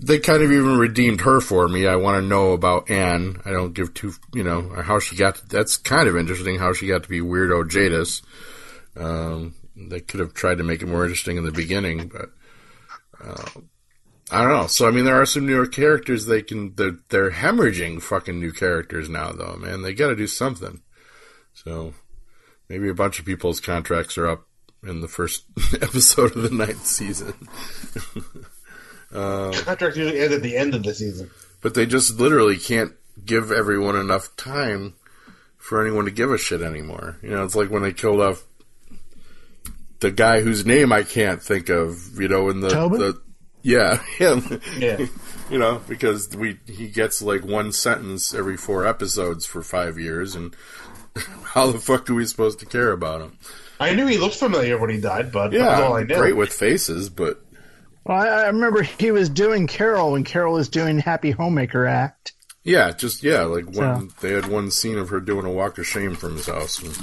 They 0.00 0.18
kind 0.20 0.42
of 0.42 0.52
even 0.52 0.78
redeemed 0.78 1.22
her 1.22 1.40
for 1.40 1.66
me. 1.68 1.86
I 1.86 1.96
want 1.96 2.22
to 2.22 2.28
know 2.28 2.52
about 2.52 2.88
Anne. 2.88 3.40
I 3.44 3.50
don't 3.50 3.74
give 3.74 3.94
two, 3.94 4.12
you 4.32 4.44
know, 4.44 4.68
how 4.82 5.00
she 5.00 5.16
got. 5.16 5.36
To, 5.36 5.46
that's 5.48 5.76
kind 5.76 6.08
of 6.08 6.16
interesting 6.16 6.58
how 6.58 6.72
she 6.72 6.86
got 6.86 7.02
to 7.02 7.08
be 7.08 7.20
weirdo 7.20 7.68
Jadis. 7.68 8.22
Um, 8.96 9.54
they 9.76 10.00
could 10.00 10.20
have 10.20 10.34
tried 10.34 10.58
to 10.58 10.64
make 10.64 10.82
it 10.82 10.86
more 10.86 11.04
interesting 11.04 11.36
in 11.36 11.44
the 11.44 11.52
beginning, 11.52 12.08
but 12.08 12.30
I 14.30 14.42
don't 14.42 14.52
know. 14.52 14.66
So 14.66 14.86
I 14.86 14.90
mean, 14.90 15.04
there 15.04 15.20
are 15.20 15.26
some 15.26 15.46
newer 15.46 15.66
characters 15.66 16.26
they 16.26 16.42
can. 16.42 16.74
They're, 16.74 16.98
they're 17.08 17.30
hemorrhaging 17.30 18.02
fucking 18.02 18.38
new 18.38 18.52
characters 18.52 19.08
now, 19.08 19.32
though. 19.32 19.56
Man, 19.56 19.82
they 19.82 19.94
got 19.94 20.08
to 20.08 20.16
do 20.16 20.26
something. 20.26 20.82
So 21.54 21.94
maybe 22.68 22.88
a 22.88 22.94
bunch 22.94 23.18
of 23.18 23.24
people's 23.24 23.60
contracts 23.60 24.18
are 24.18 24.28
up 24.28 24.46
in 24.82 25.00
the 25.00 25.08
first 25.08 25.44
episode 25.80 26.36
of 26.36 26.42
the 26.42 26.50
ninth 26.50 26.86
season. 26.86 27.48
Uh, 29.12 29.52
Contract 29.64 29.96
usually 29.96 30.20
ends 30.20 30.34
at 30.34 30.42
the 30.42 30.56
end 30.56 30.74
of 30.74 30.82
the 30.82 30.94
season. 30.94 31.30
but 31.62 31.74
they 31.74 31.86
just 31.86 32.18
literally 32.20 32.56
can't 32.58 32.92
give 33.24 33.50
everyone 33.50 33.96
enough 33.96 34.34
time 34.36 34.94
for 35.56 35.80
anyone 35.84 36.04
to 36.04 36.10
give 36.10 36.30
a 36.30 36.38
shit 36.38 36.60
anymore. 36.62 37.16
You 37.22 37.30
know, 37.30 37.44
it's 37.44 37.56
like 37.56 37.70
when 37.70 37.82
they 37.82 37.92
killed 37.92 38.20
off 38.20 38.44
the 40.00 40.10
guy 40.10 40.40
whose 40.42 40.64
name 40.64 40.92
I 40.92 41.02
can't 41.02 41.42
think 41.42 41.68
of. 41.68 42.20
You 42.20 42.28
know, 42.28 42.48
in 42.48 42.60
the 42.60 42.68
the 42.68 43.20
Yeah, 43.62 43.96
him. 44.18 44.60
Yeah. 44.78 45.06
you 45.50 45.58
know, 45.58 45.80
because 45.88 46.28
we 46.36 46.58
he 46.66 46.88
gets 46.88 47.20
like 47.22 47.44
one 47.44 47.72
sentence 47.72 48.34
every 48.34 48.56
four 48.56 48.86
episodes 48.86 49.46
for 49.46 49.62
five 49.62 49.98
years, 49.98 50.34
and 50.34 50.54
how 51.42 51.70
the 51.72 51.78
fuck 51.80 52.08
are 52.10 52.14
we 52.14 52.26
supposed 52.26 52.60
to 52.60 52.66
care 52.66 52.92
about 52.92 53.20
him? 53.22 53.38
I 53.80 53.94
knew 53.94 54.06
he 54.06 54.18
looked 54.18 54.34
familiar 54.36 54.76
when 54.78 54.90
he 54.90 55.00
died, 55.00 55.30
but 55.32 55.52
was 55.52 55.60
all 55.60 55.94
I 55.94 56.00
Yeah, 56.00 56.04
knew. 56.06 56.14
great 56.16 56.36
with 56.36 56.52
faces, 56.52 57.08
but 57.08 57.40
Well, 58.08 58.16
I, 58.16 58.26
I 58.26 58.46
remember 58.46 58.82
he 58.82 59.10
was 59.10 59.28
doing 59.28 59.66
Carol 59.66 60.12
when 60.12 60.24
Carol 60.24 60.54
was 60.54 60.70
doing 60.70 60.98
Happy 60.98 61.30
Homemaker 61.30 61.86
Act. 61.86 62.32
yeah, 62.64 62.90
just 62.90 63.22
yeah, 63.22 63.42
like 63.42 63.70
one 63.70 64.10
they 64.20 64.32
had 64.32 64.46
one 64.46 64.70
scene 64.70 64.98
of 64.98 65.10
her 65.10 65.20
doing 65.20 65.44
a 65.44 65.52
walk 65.52 65.78
of 65.78 65.86
shame 65.86 66.14
from 66.14 66.34
his 66.34 66.46
house, 66.46 66.78
and, 66.78 66.96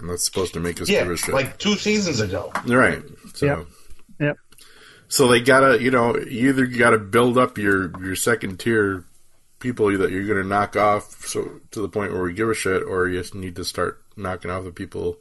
and 0.00 0.10
that's 0.10 0.24
supposed 0.24 0.54
to 0.54 0.60
make 0.60 0.80
us 0.80 0.88
yeah, 0.88 1.02
give 1.02 1.12
a 1.12 1.16
shit, 1.18 1.34
like 1.34 1.58
two 1.58 1.74
seasons 1.74 2.20
ago. 2.20 2.50
right? 2.66 3.02
So. 3.34 3.46
Yep. 3.46 3.66
Yep. 4.20 4.36
So 5.08 5.28
they 5.28 5.40
gotta, 5.40 5.82
you 5.82 5.90
know, 5.90 6.16
you 6.16 6.48
either 6.48 6.64
you 6.64 6.78
gotta 6.78 6.98
build 6.98 7.36
up 7.36 7.58
your 7.58 7.92
your 8.02 8.16
second 8.16 8.58
tier 8.58 9.04
people 9.58 9.96
that 9.98 10.10
you're 10.10 10.26
gonna 10.26 10.42
knock 10.48 10.76
off, 10.76 11.26
so 11.26 11.60
to 11.72 11.82
the 11.82 11.88
point 11.90 12.12
where 12.12 12.22
we 12.22 12.32
give 12.32 12.48
a 12.48 12.54
shit, 12.54 12.82
or 12.82 13.06
you 13.06 13.20
just 13.20 13.34
need 13.34 13.56
to 13.56 13.64
start 13.66 14.02
knocking 14.16 14.50
off 14.50 14.64
the 14.64 14.72
people 14.72 15.18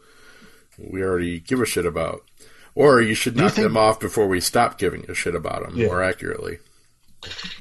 we 0.77 1.03
already 1.03 1.39
give 1.41 1.59
a 1.59 1.65
shit 1.65 1.85
about, 1.85 2.23
or 2.75 3.01
you 3.01 3.13
should 3.15 3.35
you 3.35 3.41
knock 3.41 3.53
think- 3.53 3.67
them 3.67 3.77
off 3.77 3.99
before 3.99 4.27
we 4.27 4.39
stop 4.41 4.77
giving 4.77 5.09
a 5.09 5.13
shit 5.13 5.35
about 5.35 5.63
them. 5.63 5.75
Yeah. 5.77 5.87
More 5.87 6.03
accurately, 6.03 6.59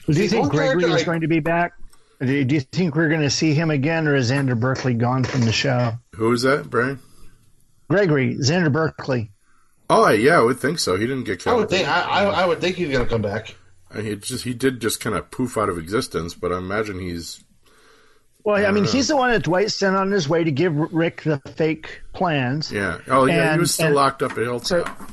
Do 0.07 0.21
you 0.23 0.29
think 0.29 0.51
Gregory 0.51 0.85
is 0.85 1.05
going 1.05 1.21
to 1.23 1.29
be 1.29 1.41
back? 1.41 1.73
Do 2.21 2.45
do 2.45 2.55
you 2.55 2.61
think 2.61 2.95
we're 2.95 3.09
going 3.09 3.23
to 3.23 3.31
see 3.31 3.55
him 3.55 3.71
again, 3.71 4.07
or 4.07 4.15
is 4.15 4.31
Xander 4.31 4.59
Berkeley 4.59 4.95
gone 4.95 5.25
from 5.25 5.41
the 5.43 5.53
show? 5.53 5.93
who 6.15 6.33
is 6.33 6.43
that, 6.43 6.69
Brian? 6.69 6.99
Gregory, 7.89 8.37
Xander 8.37 8.71
Berkeley. 8.73 9.31
Oh 9.89 10.09
yeah, 10.11 10.39
I 10.39 10.43
would 10.43 10.61
think 10.61 10.79
so. 10.79 10.97
He 10.97 11.07
didn't 11.07 11.25
get 11.25 11.41
I 11.41 11.45
killed. 11.45 11.57
would 11.61 11.71
think 11.71 11.89
I, 11.89 12.01
I, 12.03 12.25
I 12.43 12.47
would 12.47 12.61
think 12.61 12.77
he's 12.77 12.91
gonna 12.93 13.07
come 13.07 13.23
back. 13.23 13.57
He 14.01 14.15
just 14.17 14.45
he 14.45 14.55
did 14.55 14.81
just 14.81 15.01
kind 15.01 15.17
of 15.17 15.31
poof 15.33 15.59
out 15.59 15.69
of 15.69 15.77
existence, 15.79 16.35
but 16.35 16.53
I 16.53 16.59
imagine 16.59 17.01
he's 17.01 17.43
Well, 18.45 18.64
I 18.66 18.70
mean, 18.70 18.84
know. 18.84 18.91
he's 18.91 19.09
the 19.09 19.16
one 19.16 19.30
that 19.30 19.43
Dwight 19.43 19.70
sent 19.70 19.97
on 19.97 20.11
his 20.11 20.28
way 20.28 20.45
to 20.45 20.51
give 20.51 20.74
Rick 20.74 21.22
the 21.24 21.38
fake 21.57 22.01
plans. 22.12 22.72
yeah. 22.72 22.99
Oh 23.09 23.26
yeah, 23.26 23.53
he 23.55 23.59
was 23.61 23.74
still 23.74 23.86
and- 23.86 23.95
locked 23.95 24.22
up 24.22 24.32
at 24.32 24.38
Hilltop. 24.38 25.11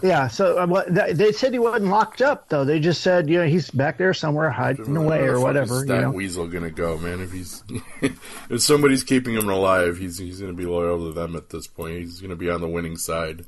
Yeah, 0.00 0.28
so 0.28 0.56
uh, 0.56 0.84
they 1.10 1.32
said 1.32 1.52
he 1.52 1.58
wasn't 1.58 1.90
locked 1.90 2.22
up, 2.22 2.48
though. 2.48 2.64
They 2.64 2.80
just 2.80 3.02
said, 3.02 3.28
you 3.28 3.38
know, 3.38 3.46
he's 3.46 3.70
back 3.70 3.98
there 3.98 4.14
somewhere 4.14 4.48
hiding 4.48 4.96
away 4.96 5.18
or 5.26 5.38
whatever. 5.38 5.74
Is 5.74 5.80
You 5.82 5.88
that 5.88 6.00
know? 6.00 6.10
weasel 6.12 6.46
gonna 6.48 6.70
go, 6.70 6.96
man? 6.96 7.20
If 7.20 7.30
he's 7.30 7.62
if 8.48 8.62
somebody's 8.62 9.04
keeping 9.04 9.34
him 9.34 9.50
alive, 9.50 9.98
he's 9.98 10.16
he's 10.16 10.40
gonna 10.40 10.54
be 10.54 10.64
loyal 10.64 11.06
to 11.08 11.12
them 11.12 11.36
at 11.36 11.50
this 11.50 11.66
point. 11.66 11.98
He's 11.98 12.20
gonna 12.22 12.36
be 12.36 12.48
on 12.48 12.62
the 12.62 12.68
winning 12.68 12.96
side. 12.96 13.44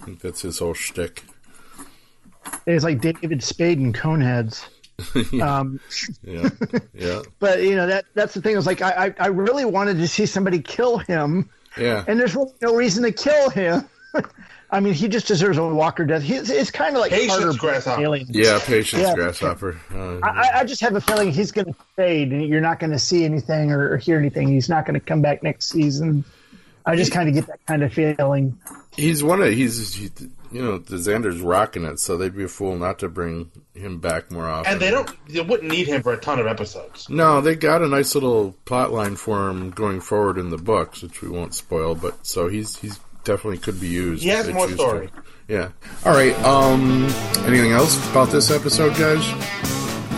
I 0.00 0.04
think 0.04 0.20
that's 0.20 0.42
his 0.42 0.60
whole 0.60 0.74
shtick. 0.74 1.24
It's 2.64 2.84
like 2.84 3.00
David 3.00 3.42
Spade 3.42 3.78
and 3.78 3.92
Coneheads. 3.94 4.64
Um, 5.40 5.80
Yeah, 6.22 6.48
yeah, 6.94 7.22
but 7.38 7.62
you 7.62 7.74
know 7.76 7.86
that 7.86 8.04
that's 8.14 8.34
the 8.34 8.40
thing. 8.40 8.56
Is 8.56 8.66
like 8.66 8.82
I, 8.82 9.06
I 9.06 9.14
I 9.18 9.26
really 9.28 9.64
wanted 9.64 9.98
to 9.98 10.08
see 10.08 10.26
somebody 10.26 10.60
kill 10.60 10.98
him, 10.98 11.50
yeah. 11.78 12.04
and 12.06 12.18
there's 12.20 12.34
really 12.36 12.52
no 12.60 12.74
reason 12.74 13.02
to 13.04 13.12
kill 13.12 13.50
him. 13.50 13.88
I 14.70 14.80
mean, 14.80 14.94
he 14.94 15.06
just 15.06 15.26
deserves 15.26 15.58
a 15.58 15.66
Walker 15.66 16.04
death. 16.06 16.22
He's 16.22 16.48
it's 16.48 16.70
kind 16.70 16.94
of 16.96 17.00
like 17.00 17.10
Patience, 17.10 17.36
Carter 17.36 17.58
Grasshopper. 17.58 18.02
Alien. 18.02 18.26
Yeah, 18.30 18.58
patience, 18.58 19.02
Yeah. 19.02 19.14
grasshopper. 19.14 19.78
Uh, 19.94 20.18
I, 20.22 20.60
I 20.60 20.64
just 20.64 20.80
have 20.80 20.96
a 20.96 21.00
feeling 21.00 21.30
he's 21.30 21.52
going 21.52 21.66
to 21.66 21.74
fade, 21.94 22.32
and 22.32 22.46
you're 22.46 22.62
not 22.62 22.78
going 22.80 22.92
to 22.92 22.98
see 22.98 23.24
anything 23.24 23.70
or, 23.70 23.90
or 23.92 23.96
hear 23.98 24.18
anything. 24.18 24.48
He's 24.48 24.70
not 24.70 24.86
going 24.86 24.94
to 24.98 25.04
come 25.04 25.20
back 25.20 25.42
next 25.42 25.68
season. 25.68 26.24
I 26.86 26.96
just 26.96 27.12
kind 27.12 27.28
of 27.28 27.34
get 27.34 27.46
that 27.46 27.64
kind 27.66 27.82
of 27.82 27.92
feeling. 27.92 28.58
he's 28.96 29.22
one 29.22 29.40
of 29.42 29.52
he's 29.52 29.94
he, 29.94 30.10
you 30.50 30.62
know 30.62 30.78
the 30.78 30.96
Xander's 30.96 31.40
rocking 31.40 31.84
it, 31.84 31.98
so 32.00 32.16
they'd 32.16 32.36
be 32.36 32.44
a 32.44 32.48
fool 32.48 32.76
not 32.76 32.98
to 33.00 33.08
bring 33.08 33.50
him 33.74 34.00
back 34.00 34.30
more 34.30 34.48
often. 34.48 34.72
And 34.72 34.80
they 34.82 34.90
don't 34.90 35.10
they 35.28 35.40
wouldn't 35.40 35.70
need 35.70 35.86
him 35.86 36.02
for 36.02 36.12
a 36.12 36.16
ton 36.18 36.38
of 36.38 36.46
episodes. 36.46 37.08
No, 37.08 37.40
they 37.40 37.54
got 37.54 37.82
a 37.82 37.88
nice 37.88 38.14
little 38.14 38.54
plot 38.64 38.92
line 38.92 39.16
for 39.16 39.48
him 39.48 39.70
going 39.70 40.00
forward 40.00 40.38
in 40.38 40.50
the 40.50 40.58
books, 40.58 41.02
which 41.02 41.22
we 41.22 41.28
won't 41.28 41.54
spoil. 41.54 41.94
But 41.94 42.26
so 42.26 42.48
he's 42.48 42.76
he's 42.76 42.98
definitely 43.24 43.58
could 43.58 43.80
be 43.80 43.88
used. 43.88 44.22
He 44.24 44.28
has 44.30 44.48
more 44.50 44.68
story. 44.68 45.06
to. 45.08 45.12
Yeah. 45.48 45.68
All 46.04 46.12
right. 46.12 46.34
Um. 46.44 47.04
Anything 47.46 47.72
else 47.72 47.96
about 48.10 48.28
this 48.30 48.50
episode, 48.50 48.96
guys? 48.96 49.24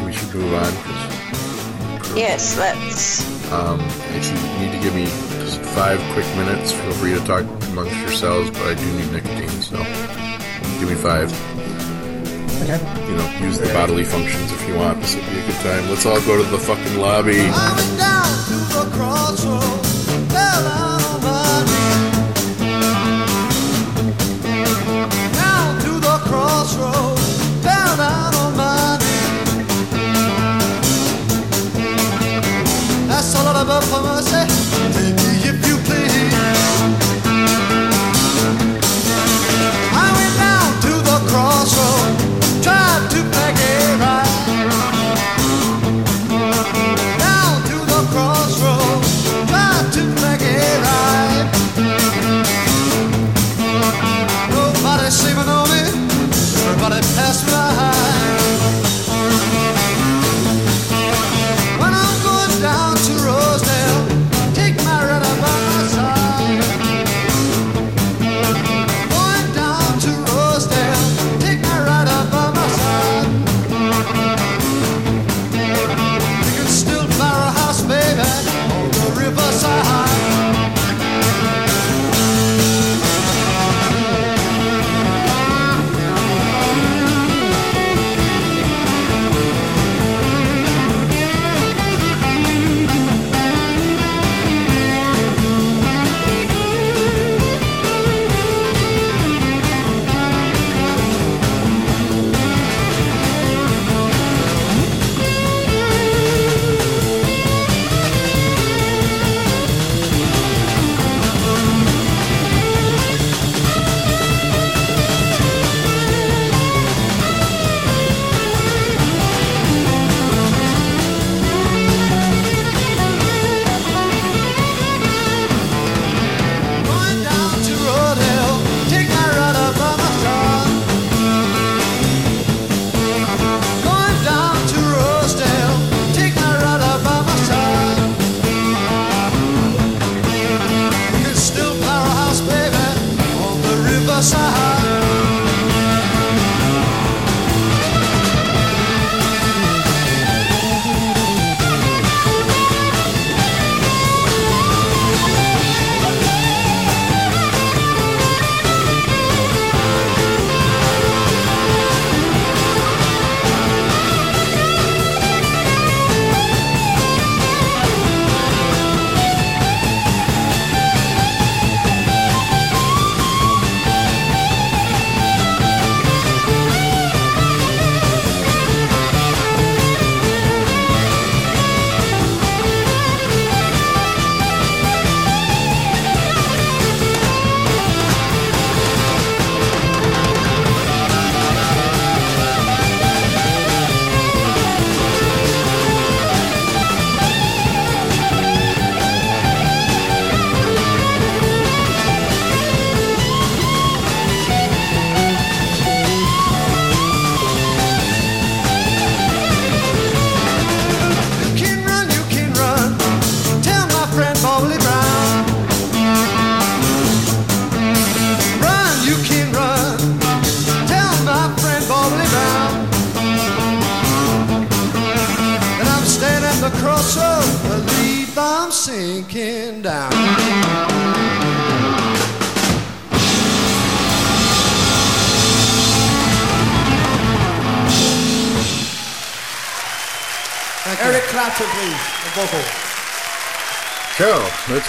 We 0.04 0.12
should 0.12 0.34
move 0.34 0.54
on. 0.54 0.72
'cause, 0.72 2.16
Yes, 2.16 2.58
let's. 2.58 3.52
Um. 3.52 3.80
If 4.16 4.26
you 4.28 4.66
need 4.66 4.72
to 4.72 4.78
give 4.82 4.94
me 4.94 5.06
just 5.54 5.74
five 5.74 6.00
quick 6.12 6.26
minutes, 6.36 6.72
feel 6.72 6.92
free 6.92 7.12
to 7.12 7.20
talk 7.24 7.44
amongst 7.68 7.96
yourselves. 7.96 8.50
But 8.50 8.62
I 8.62 8.74
do 8.74 8.86
need 8.96 9.12
nicotine, 9.12 9.48
so 9.48 9.76
give 10.78 10.88
me 10.88 10.94
five. 10.94 11.30
Okay. 12.62 12.78
You 13.08 13.16
know, 13.16 13.46
use 13.46 13.58
the 13.58 13.66
bodily 13.72 14.04
functions 14.04 14.52
if 14.52 14.68
you 14.68 14.76
want. 14.76 15.00
This 15.00 15.14
would 15.16 15.26
be 15.26 15.38
a 15.38 15.46
good 15.46 15.60
time. 15.60 15.88
Let's 15.90 16.06
all 16.06 16.20
go 16.22 16.42
to 16.42 16.50
the 16.50 16.58
fucking 16.58 16.98
lobby. 16.98 17.50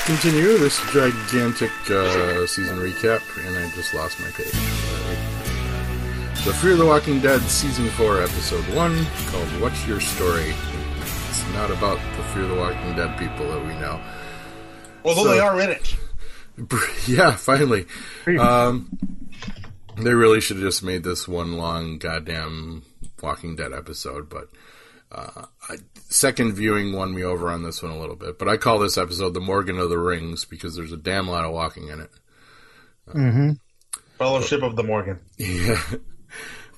Continue 0.06 0.58
this 0.58 0.80
gigantic 0.92 1.72
uh, 1.90 2.46
season 2.46 2.78
recap, 2.78 3.22
and 3.46 3.58
I 3.58 3.70
just 3.76 3.94
lost 3.94 4.20
my 4.20 4.30
page. 4.32 4.52
The 6.46 6.54
Fear 6.54 6.76
the 6.76 6.86
Walking 6.86 7.20
Dead 7.20 7.42
Season 7.42 7.88
4, 7.90 8.22
Episode 8.22 8.64
1, 8.76 9.06
called 9.32 9.62
What's 9.62 9.88
Your 9.88 10.00
Story? 10.00 10.54
It's 11.30 11.44
not 11.54 11.72
about 11.72 11.98
the 12.18 12.24
Fear 12.34 12.46
the 12.48 12.56
Walking 12.56 12.96
Dead 12.96 13.18
people 13.18 13.48
that 13.50 13.62
we 13.66 13.74
know. 13.80 14.00
Although 15.04 15.24
So- 15.24 15.30
they 15.32 15.40
are 15.40 15.60
in 15.60 15.70
it. 15.72 15.96
Yeah, 17.08 17.36
finally. 17.36 17.86
Um, 18.40 18.98
they 19.98 20.14
really 20.14 20.40
should 20.40 20.58
have 20.58 20.66
just 20.66 20.84
made 20.84 21.04
this 21.04 21.28
one 21.28 21.54
long 21.58 21.98
goddamn 21.98 22.84
Walking 23.22 23.56
Dead 23.56 23.74
episode, 23.74 24.30
but 24.30 24.50
uh, 25.12 25.46
I, 25.70 25.78
second 26.10 26.54
viewing 26.54 26.94
won 26.94 27.14
me 27.14 27.24
over 27.24 27.50
on 27.50 27.64
this 27.64 27.82
one 27.82 27.92
a 27.92 28.00
little 28.00 28.16
bit. 28.16 28.38
But 28.40 28.48
I 28.50 28.58
call 28.58 28.80
this 28.80 28.98
episode 28.98 29.34
the 29.34 29.40
Morgan 29.40 29.80
of 29.80 29.90
the 29.90 30.00
Rings 30.00 30.46
because 30.46 30.76
there's 30.76 30.92
a 30.92 30.98
damn 30.98 31.28
lot 31.28 31.46
of 31.46 31.54
walking 31.54 31.88
in 31.88 32.02
it. 32.02 32.10
mhm 33.08 33.60
Fellowship 34.18 34.64
of 34.64 34.76
the 34.76 34.84
Morgan. 34.84 35.20
Yeah. 35.38 35.82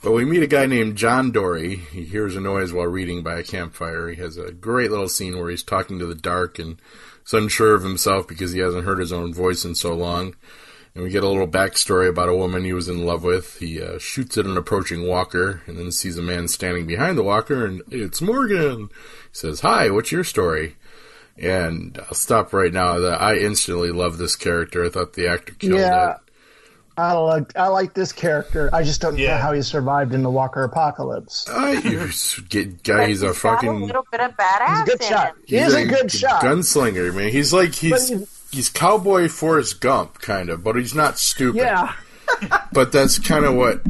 But 0.03 0.11
we 0.11 0.25
meet 0.25 0.43
a 0.43 0.47
guy 0.47 0.67
named 0.67 0.95
John 0.95 1.32
Dory. 1.32 1.75
He 1.75 2.03
hears 2.05 2.36
a 2.36 2.39
noise 2.39 2.71
while 2.71 2.86
reading 2.86 3.23
by 3.23 3.39
a 3.39 3.43
campfire. 3.43 4.09
He 4.09 4.21
has 4.21 4.38
a 4.38 4.51
great 4.51 4.91
little 4.91 5.09
scene 5.09 5.38
where 5.38 5.49
he's 5.49 5.63
talking 5.63 5.97
to 5.99 6.05
the 6.05 6.15
dark 6.15 6.59
and 6.59 6.80
is 7.25 7.34
unsure 7.34 7.73
of 7.73 7.84
himself 7.84 8.28
because 8.28 8.51
he 8.51 8.59
hasn't 8.59 8.86
heard 8.86 8.99
his 8.99 9.11
own 9.11 9.34
voice 9.34 9.65
in 9.65 9.73
so 9.73 9.95
long. 9.95 10.36
And 10.97 11.03
we 11.05 11.11
get 11.11 11.23
a 11.23 11.27
little 11.27 11.47
backstory 11.47 12.09
about 12.09 12.27
a 12.27 12.35
woman 12.35 12.63
he 12.63 12.73
was 12.73 12.89
in 12.89 13.05
love 13.05 13.23
with. 13.23 13.59
He 13.59 13.79
uh, 13.79 13.99
shoots 13.99 14.35
at 14.35 14.47
an 14.47 14.57
approaching 14.57 15.05
walker 15.07 15.61
and 15.67 15.77
then 15.77 15.91
sees 15.91 16.17
a 16.17 16.23
man 16.23 16.47
standing 16.47 16.87
behind 16.87 17.19
the 17.19 17.23
walker, 17.23 17.63
and 17.67 17.83
it's 17.91 18.19
Morgan. 18.19 18.87
He 18.89 18.95
says, 19.31 19.59
Hi, 19.59 19.91
what's 19.91 20.11
your 20.11 20.23
story? 20.23 20.75
And 21.37 21.99
I'll 21.99 22.15
stop 22.15 22.51
right 22.51 22.73
now. 22.73 22.97
That 22.97 23.21
I 23.21 23.35
instantly 23.35 23.91
love 23.91 24.17
this 24.17 24.35
character. 24.35 24.85
I 24.85 24.89
thought 24.89 25.13
the 25.13 25.27
actor 25.27 25.53
killed 25.53 25.79
Yeah. 25.81 26.13
it. 26.13 26.17
I 26.97 27.13
like 27.13 27.55
I 27.55 27.67
like 27.67 27.93
this 27.93 28.11
character. 28.11 28.71
I 28.73 28.81
just 28.81 28.99
don't 28.99 29.17
know 29.17 29.37
how 29.37 29.53
he 29.53 29.61
survived 29.61 30.15
in 30.15 30.23
the 30.23 30.31
Walker 30.31 30.63
apocalypse. 30.63 31.45
Uh, 31.47 31.79
you 31.83 32.09
get 32.49 32.81
guy. 32.81 33.05
He's 33.05 33.21
a 33.21 33.35
fucking. 33.35 33.69
a 33.69 33.85
little 33.85 34.03
bit 34.11 34.19
of 34.19 34.31
He's 34.31 34.79
a 34.81 34.85
good 34.87 35.03
shot. 35.03 35.27
him. 35.27 35.35
He 35.45 35.57
is 35.57 35.75
a 35.75 35.85
good 35.85 36.11
shot. 36.11 36.41
Gunslinger, 36.41 37.13
man. 37.13 37.29
He's 37.31 37.53
like 37.53 37.75
he's 37.75 38.09
But 38.09 38.27
he's 38.51 38.69
cowboy 38.69 39.27
Forrest 39.27 39.81
Gump 39.81 40.19
kind 40.19 40.49
of, 40.49 40.63
but 40.63 40.75
he's 40.75 40.95
not 40.95 41.17
stupid. 41.17 41.57
Yeah, 41.57 41.93
But 42.71 42.91
that's 42.91 43.19
kind 43.19 43.45
of 43.45 43.55
what 43.55 43.81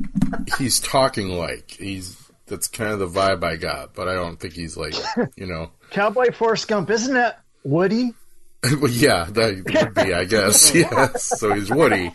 he's 0.57 0.79
talking 0.79 1.29
like. 1.29 1.71
He's 1.71 2.17
that's 2.45 2.67
kind 2.67 2.91
of 2.91 2.99
the 2.99 3.07
vibe 3.07 3.43
I 3.43 3.57
got, 3.57 3.93
but 3.93 4.07
I 4.07 4.13
don't 4.13 4.39
think 4.39 4.53
he's 4.53 4.77
like, 4.77 4.95
you 5.35 5.47
know. 5.47 5.71
Cowboy 5.89 6.31
Forrest 6.31 6.67
Gump, 6.67 6.89
isn't 6.89 7.13
that 7.13 7.43
Woody? 7.63 8.13
well, 8.81 8.91
yeah, 8.91 9.25
that 9.25 9.55
would 9.55 9.93
be, 9.93 10.13
I 10.13 10.25
guess. 10.25 10.73
Yes. 10.73 11.39
So 11.39 11.53
he's 11.53 11.69
Woody. 11.69 12.11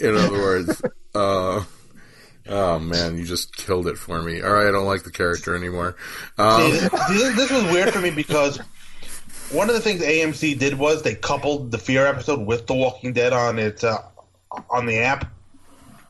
In 0.00 0.16
other 0.16 0.32
words, 0.32 0.82
uh 1.14 1.64
Oh 2.48 2.78
man, 2.80 3.16
you 3.16 3.24
just 3.24 3.56
killed 3.56 3.86
it 3.86 3.96
for 3.96 4.20
me. 4.20 4.42
All 4.42 4.52
right, 4.52 4.66
I 4.66 4.72
don't 4.72 4.86
like 4.86 5.04
the 5.04 5.12
character 5.12 5.54
anymore. 5.54 5.96
Um, 6.38 6.62
See, 6.62 6.78
this, 6.80 7.36
this 7.36 7.50
was 7.50 7.62
weird 7.64 7.92
for 7.92 8.00
me 8.00 8.10
because 8.10 8.60
one 9.52 9.68
of 9.68 9.74
the 9.74 9.80
things 9.80 10.00
AMC 10.02 10.58
did 10.58 10.78
was 10.78 11.02
they 11.02 11.14
coupled 11.14 11.70
the 11.70 11.78
Fear 11.78 12.06
episode 12.06 12.46
with 12.46 12.66
The 12.66 12.74
Walking 12.74 13.12
Dead 13.12 13.32
on 13.32 13.58
its 13.58 13.84
uh, 13.84 13.98
on 14.70 14.86
the 14.86 14.98
app. 14.98 15.30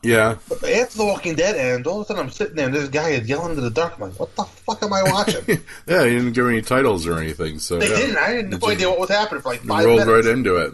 yeah, 0.01 0.35
After 0.51 0.97
The 0.97 1.05
Walking 1.05 1.35
Dead 1.35 1.55
ends, 1.55 1.87
all 1.87 2.01
of 2.01 2.05
a 2.05 2.07
sudden 2.07 2.23
I'm 2.23 2.31
sitting 2.31 2.55
there 2.55 2.65
and 2.65 2.75
this 2.75 2.89
guy 2.89 3.09
is 3.09 3.27
yelling 3.27 3.51
into 3.51 3.61
the 3.61 3.69
dark. 3.69 3.93
I'm 3.95 4.01
like, 4.09 4.19
what 4.19 4.35
the 4.35 4.43
fuck 4.43 4.83
am 4.83 4.91
I 4.93 5.03
watching? 5.03 5.43
yeah. 5.87 6.03
He 6.05 6.09
didn't 6.15 6.33
give 6.33 6.47
any 6.47 6.61
titles 6.61 7.07
or 7.07 7.19
anything, 7.19 7.59
so 7.59 7.77
they 7.79 7.89
yeah. 7.89 7.95
didn't. 7.95 8.17
I 8.17 8.29
had 8.29 8.49
no 8.61 8.67
idea 8.67 8.89
what 8.89 8.99
was 8.99 9.09
happening 9.09 9.41
for 9.41 9.49
like 9.49 9.61
He 9.61 9.67
five 9.67 9.85
rolled 9.85 9.99
minutes. 10.05 10.25
right 10.27 10.33
into 10.37 10.55
it. 10.57 10.73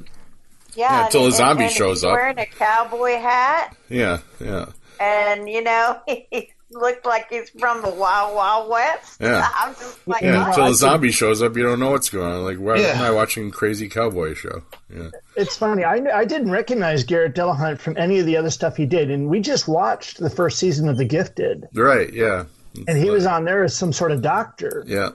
Yeah, 0.75 1.05
until 1.05 1.27
a 1.27 1.31
zombie 1.31 1.63
and 1.65 1.73
shows 1.73 1.99
he's 2.01 2.03
up. 2.05 2.13
wearing 2.13 2.37
a 2.39 2.45
cowboy 2.45 3.17
hat, 3.17 3.75
Yeah, 3.89 4.19
yeah. 4.39 4.67
and 4.99 5.49
you 5.49 5.63
know 5.63 5.99
he 6.07 6.51
looked 6.71 7.05
like 7.05 7.27
he's 7.29 7.49
from 7.51 7.81
the 7.81 7.89
Wild 7.89 8.35
Wild 8.35 8.69
West. 8.69 9.17
Yeah. 9.19 9.47
I'm 9.55 9.73
just 9.73 10.07
like, 10.07 10.21
Yeah, 10.21 10.37
what? 10.39 10.47
until 10.49 10.63
I 10.63 10.67
a 10.67 10.69
could- 10.69 10.77
zombie 10.77 11.11
shows 11.11 11.41
up, 11.41 11.55
you 11.57 11.63
don't 11.63 11.79
know 11.79 11.91
what's 11.91 12.09
going 12.09 12.31
on. 12.31 12.43
Like, 12.43 12.57
why 12.57 12.77
Yeah. 12.77 12.89
am 12.97 13.01
I 13.03 13.11
watching 13.11 13.49
Crazy 13.51 13.89
Cowboy 13.89 14.33
Show? 14.35 14.61
Yeah, 14.93 15.09
It's 15.35 15.57
funny. 15.57 15.83
I, 15.83 15.95
I 16.13 16.25
didn't 16.25 16.51
recognize 16.51 17.03
Garret 17.03 17.35
Dillahunt 17.35 17.79
from 17.79 17.97
any 17.97 18.19
of 18.19 18.25
the 18.25 18.37
other 18.37 18.49
stuff 18.51 18.75
he 18.77 18.85
did, 18.85 19.09
and 19.11 19.29
we 19.29 19.39
just 19.39 19.67
watched 19.67 20.19
the 20.19 20.29
first 20.29 20.59
season 20.59 20.87
of 20.89 20.97
The 20.97 21.05
Gifted, 21.05 21.67
right. 21.73 22.11
Yeah, 22.13 22.45
and 22.87 22.97
he 22.97 23.09
was 23.09 23.25
on 23.25 23.45
there 23.45 23.63
as 23.63 23.75
some 23.75 23.91
sort 23.93 24.11
of 24.11 24.21
doctor, 24.21 24.83
yeah. 24.87 25.09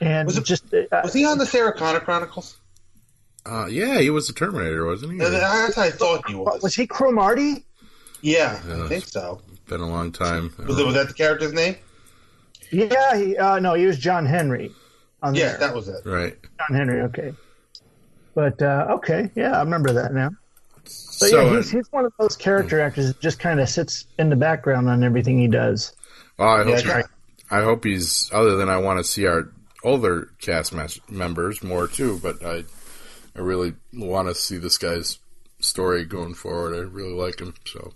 and 0.00 0.26
Was 0.26 0.38
it- 0.38 0.44
just 0.44 0.72
uh, 0.74 0.82
Was 1.04 1.12
he 1.12 1.24
on 1.24 1.38
the 1.38 1.46
Sarah 1.46 1.72
Connor 1.72 2.00
Chronicles? 2.00 2.56
Uh, 3.44 3.66
yeah, 3.66 4.00
he 4.00 4.10
was 4.10 4.26
the 4.26 4.32
Terminator, 4.32 4.84
wasn't 4.86 5.12
he? 5.12 5.18
That's 5.18 5.76
how 5.76 5.82
I 5.82 5.90
thought 5.90 6.28
he 6.28 6.34
was. 6.34 6.60
was 6.62 6.74
he 6.74 6.86
Cromartie? 6.86 7.64
Yeah, 8.20 8.60
Yeah. 8.66 8.84
I 8.84 8.88
think 8.88 9.06
so. 9.06 9.40
Been 9.68 9.80
a 9.80 9.88
long 9.88 10.12
time. 10.12 10.52
Was, 10.66 10.78
it, 10.78 10.84
was 10.86 10.94
that 10.94 11.08
the 11.08 11.14
character's 11.14 11.52
name? 11.52 11.76
Yeah, 12.70 13.16
he, 13.16 13.36
uh, 13.36 13.58
no, 13.58 13.74
he 13.74 13.86
was 13.86 13.98
John 13.98 14.26
Henry. 14.26 14.70
On 15.22 15.34
Yeah, 15.34 15.50
there. 15.50 15.58
that 15.58 15.74
was 15.74 15.88
it. 15.88 16.04
right. 16.04 16.36
John 16.58 16.76
Henry. 16.76 17.00
Okay, 17.02 17.32
but 18.34 18.60
uh, 18.62 18.86
okay, 18.90 19.30
yeah, 19.34 19.56
I 19.56 19.60
remember 19.62 19.92
that 19.94 20.12
now. 20.12 20.30
But 20.74 20.88
so, 20.88 21.26
yeah, 21.50 21.56
he's, 21.56 21.70
he's 21.70 21.90
one 21.92 22.04
of 22.04 22.12
those 22.18 22.36
character 22.36 22.80
actors 22.80 23.06
that 23.08 23.20
just 23.20 23.38
kind 23.40 23.58
of 23.60 23.68
sits 23.68 24.06
in 24.18 24.30
the 24.30 24.36
background 24.36 24.88
on 24.88 25.02
everything 25.02 25.38
he 25.38 25.48
does. 25.48 25.92
well, 26.38 26.48
I 26.48 26.64
hope, 26.64 26.84
Yeah, 26.84 27.02
I 27.50 27.62
hope 27.62 27.84
he's. 27.84 28.30
Other 28.32 28.56
than 28.56 28.68
I 28.68 28.76
want 28.78 28.98
to 28.98 29.04
see 29.04 29.26
our 29.26 29.50
older 29.82 30.30
cast 30.40 30.72
mes- 30.74 31.00
members 31.10 31.62
more 31.62 31.88
too, 31.88 32.20
but 32.22 32.44
I, 32.44 32.64
I 33.34 33.40
really 33.40 33.74
want 33.94 34.28
to 34.28 34.34
see 34.34 34.58
this 34.58 34.78
guy's 34.78 35.18
story 35.60 36.04
going 36.04 36.34
forward. 36.34 36.74
I 36.74 36.80
really 36.80 37.14
like 37.14 37.40
him. 37.40 37.54
So. 37.64 37.92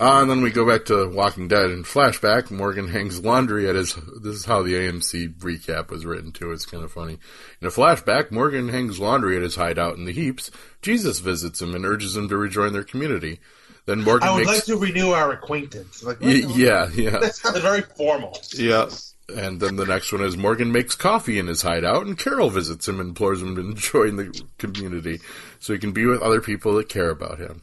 Uh, 0.00 0.20
and 0.22 0.28
then 0.30 0.42
we 0.42 0.50
go 0.50 0.66
back 0.66 0.84
to 0.86 1.08
Walking 1.08 1.46
Dead 1.46 1.70
and 1.70 1.84
flashback. 1.84 2.50
Morgan 2.50 2.88
hangs 2.88 3.20
laundry 3.24 3.68
at 3.68 3.76
his. 3.76 3.94
This 4.20 4.34
is 4.34 4.44
how 4.44 4.62
the 4.62 4.74
AMC 4.74 5.34
recap 5.38 5.88
was 5.90 6.04
written 6.04 6.32
too. 6.32 6.50
It's 6.50 6.66
kind 6.66 6.82
of 6.82 6.92
funny. 6.92 7.18
In 7.60 7.66
a 7.68 7.70
flashback, 7.70 8.30
Morgan 8.32 8.68
hangs 8.68 8.98
laundry 8.98 9.36
at 9.36 9.42
his 9.42 9.54
hideout 9.54 9.96
in 9.96 10.04
the 10.04 10.12
heaps. 10.12 10.50
Jesus 10.82 11.20
visits 11.20 11.62
him 11.62 11.74
and 11.76 11.86
urges 11.86 12.16
him 12.16 12.28
to 12.28 12.36
rejoin 12.36 12.72
their 12.72 12.82
community. 12.82 13.38
Then 13.86 14.02
Morgan 14.02 14.28
I 14.28 14.32
would 14.34 14.46
makes. 14.46 14.50
like 14.58 14.64
to 14.64 14.76
renew 14.78 15.10
our 15.10 15.30
acquaintance. 15.32 16.02
Like, 16.02 16.20
Y- 16.20 16.42
yeah, 16.54 16.88
yeah, 16.94 17.18
That 17.18 17.34
sounded 17.36 17.62
very 17.62 17.82
formal. 17.82 18.36
yeah. 18.54 18.88
And 19.34 19.58
then 19.60 19.76
the 19.76 19.86
next 19.86 20.12
one 20.12 20.22
is 20.22 20.36
Morgan 20.36 20.70
makes 20.72 20.94
coffee 20.96 21.38
in 21.38 21.46
his 21.46 21.62
hideout, 21.62 22.04
and 22.04 22.18
Carol 22.18 22.50
visits 22.50 22.86
him 22.88 22.98
and 23.00 23.10
implores 23.10 23.40
him 23.40 23.54
to 23.56 23.74
join 23.80 24.16
the 24.16 24.42
community 24.58 25.20
so 25.60 25.72
he 25.72 25.78
can 25.78 25.92
be 25.92 26.04
with 26.04 26.20
other 26.20 26.40
people 26.40 26.74
that 26.74 26.88
care 26.90 27.10
about 27.10 27.38
him. 27.38 27.62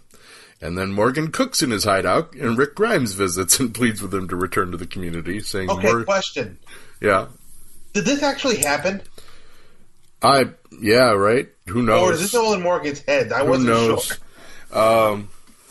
And 0.61 0.77
then 0.77 0.91
Morgan 0.93 1.31
cooks 1.31 1.63
in 1.63 1.71
his 1.71 1.85
hideout, 1.85 2.33
and 2.35 2.57
Rick 2.57 2.75
Grimes 2.75 3.13
visits 3.13 3.59
and 3.59 3.73
pleads 3.73 4.01
with 4.01 4.13
him 4.13 4.27
to 4.27 4.35
return 4.35 4.71
to 4.71 4.77
the 4.77 4.85
community, 4.85 5.39
saying, 5.39 5.69
Okay, 5.71 5.91
Mor- 5.91 6.03
question. 6.03 6.59
"Yeah, 7.01 7.27
Did 7.93 8.05
this 8.05 8.21
actually 8.21 8.57
happen? 8.57 9.01
I, 10.21 10.49
yeah, 10.79 11.11
right? 11.13 11.49
Who 11.67 11.81
knows? 11.81 12.09
Or 12.09 12.13
is 12.13 12.21
this 12.21 12.35
all 12.35 12.53
in 12.53 12.61
Morgan's 12.61 12.99
head? 13.01 13.31
I 13.33 13.43
Who 13.43 13.49
wasn't 13.49 13.69
knows? 13.69 14.05
sure. 14.71 14.79
Um, 14.79 15.29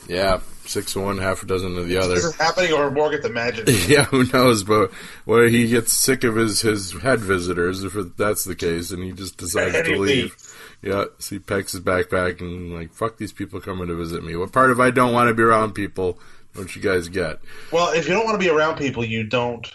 yeah, 0.08 0.40
six 0.66 0.96
of 0.96 1.02
one, 1.04 1.18
half 1.18 1.44
a 1.44 1.46
dozen 1.46 1.78
of 1.78 1.86
the 1.86 1.96
other. 1.98 2.14
This 2.16 2.24
is 2.24 2.34
happening 2.34 2.72
or 2.72 2.90
Morgan's 2.90 3.24
imagining. 3.24 3.74
Yeah, 3.88 4.04
who 4.06 4.24
knows? 4.24 4.64
But 4.64 4.90
well, 5.24 5.46
he 5.46 5.68
gets 5.68 5.92
sick 5.92 6.24
of 6.24 6.34
his 6.34 6.62
his 6.62 6.92
head 7.00 7.20
visitors, 7.20 7.84
if 7.84 7.94
that's 8.16 8.42
the 8.44 8.56
case, 8.56 8.90
and 8.90 9.04
he 9.04 9.12
just 9.12 9.36
decides 9.36 9.72
And 9.74 9.84
to 9.86 9.96
leave. 9.98 10.34
Leaves. 10.82 10.94
Yeah, 10.96 11.04
so 11.18 11.34
he 11.34 11.38
packs 11.38 11.72
his 11.72 11.80
backpack 11.80 12.40
and 12.40 12.74
like, 12.74 12.92
fuck 12.92 13.16
these 13.18 13.32
people 13.32 13.60
coming 13.60 13.88
to 13.88 13.94
visit 13.96 14.24
me. 14.24 14.36
What 14.36 14.52
part 14.52 14.70
of 14.70 14.80
I 14.80 14.90
don't 14.90 15.12
want 15.12 15.28
to 15.28 15.34
be 15.34 15.42
around 15.42 15.72
people? 15.72 16.18
Don't 16.54 16.74
you 16.74 16.82
guys 16.82 17.08
get? 17.08 17.38
Well, 17.72 17.92
if 17.92 18.08
you 18.08 18.14
don't 18.14 18.24
want 18.24 18.40
to 18.40 18.44
be 18.44 18.50
around 18.50 18.76
people, 18.76 19.04
you 19.04 19.22
don't 19.24 19.66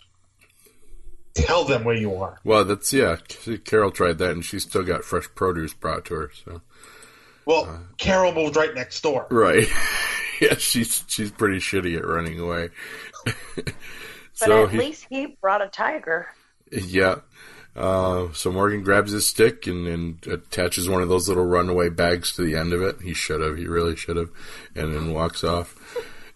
tell 1.33 1.63
them 1.65 1.83
where 1.83 1.95
you 1.95 2.15
are. 2.15 2.39
Well, 2.43 2.65
that's 2.65 2.91
yeah. 2.91 3.17
Carol 3.65 3.91
tried 3.91 4.17
that, 4.17 4.31
and 4.31 4.43
she 4.43 4.59
still 4.59 4.83
got 4.83 5.03
fresh 5.03 5.27
produce 5.35 5.73
brought 5.73 6.05
to 6.05 6.13
her. 6.15 6.31
So 6.45 6.61
Well, 7.45 7.65
Uh. 7.69 7.77
Carol 7.97 8.33
moved 8.33 8.55
right 8.55 8.73
next 8.73 9.01
door. 9.03 9.27
right, 9.29 9.67
yeah, 10.41 10.55
she's 10.57 11.03
she's 11.07 11.31
pretty 11.31 11.57
shitty 11.59 11.97
at 11.97 12.05
running 12.05 12.39
away. 12.39 12.69
But 14.37 14.47
so 14.49 14.63
at 14.65 14.71
he, 14.71 14.77
least 14.77 15.05
he 15.09 15.37
brought 15.39 15.61
a 15.63 15.69
tiger. 15.69 16.27
Yeah. 16.69 17.19
Uh, 17.75 18.31
so 18.33 18.51
Morgan 18.51 18.83
grabs 18.83 19.11
his 19.11 19.27
stick 19.27 19.67
and, 19.67 19.85
and 19.87 20.27
attaches 20.27 20.87
one 20.87 21.01
of 21.01 21.09
those 21.09 21.27
little 21.27 21.45
runaway 21.45 21.89
bags 21.89 22.33
to 22.33 22.41
the 22.41 22.55
end 22.55 22.71
of 22.73 22.81
it. 22.81 23.01
He 23.01 23.13
should 23.13 23.41
have. 23.41 23.57
He 23.57 23.67
really 23.67 23.95
should 23.95 24.15
have. 24.15 24.29
And 24.75 24.93
then 24.95 25.13
walks 25.13 25.43
off. 25.43 25.75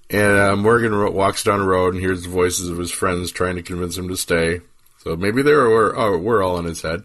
And 0.10 0.38
uh, 0.38 0.56
Morgan 0.56 0.94
ro- 0.94 1.12
walks 1.12 1.44
down 1.44 1.60
the 1.60 1.66
road 1.66 1.94
and 1.94 2.04
hears 2.04 2.24
the 2.24 2.30
voices 2.30 2.68
of 2.70 2.78
his 2.78 2.92
friends 2.92 3.32
trying 3.32 3.56
to 3.56 3.62
convince 3.62 3.98
him 3.98 4.10
to 4.10 4.18
stay. 4.18 4.62
So 5.04 5.16
maybe 5.16 5.42
they 5.42 5.54
were, 5.54 5.98
oh, 5.98 6.18
we're 6.18 6.44
all 6.44 6.58
in 6.60 6.66
his 6.66 6.82
head. 6.82 7.04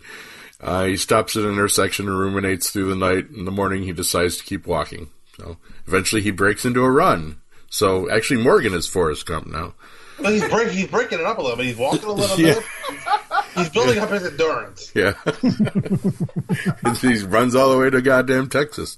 Uh, 0.60 0.86
he 0.86 0.96
stops 0.96 1.36
at 1.36 1.44
an 1.44 1.50
intersection 1.52 2.08
and 2.08 2.18
ruminates 2.18 2.70
through 2.70 2.88
the 2.88 2.96
night. 2.96 3.28
In 3.30 3.44
the 3.44 3.50
morning, 3.52 3.82
he 3.84 3.92
decides 3.92 4.38
to 4.38 4.44
keep 4.44 4.66
walking. 4.66 5.10
So 5.36 5.58
eventually, 5.86 6.22
he 6.22 6.30
breaks 6.30 6.64
into 6.64 6.82
a 6.82 6.90
run. 6.90 7.40
So 7.70 8.10
actually, 8.10 8.42
Morgan 8.42 8.72
is 8.72 8.86
Forrest 8.88 9.26
Gump 9.26 9.46
now. 9.46 9.74
But 10.18 10.32
he's 10.32 10.48
breaking 10.48 10.74
he's 10.76 10.86
breaking 10.86 11.18
it 11.18 11.24
up 11.26 11.38
a 11.38 11.42
little 11.42 11.56
bit. 11.56 11.66
He's 11.66 11.76
walking 11.76 12.08
a 12.08 12.12
little 12.12 12.38
Yeah. 12.40 12.54
bit. 12.54 12.64
He's 13.54 13.68
building 13.68 13.98
up 13.98 14.10
his 14.10 14.24
endurance. 14.26 14.90
Yeah, 14.94 15.14
he 17.00 17.18
runs 17.24 17.54
all 17.54 17.70
the 17.70 17.78
way 17.78 17.90
to 17.90 18.00
goddamn 18.02 18.48
Texas. 18.48 18.96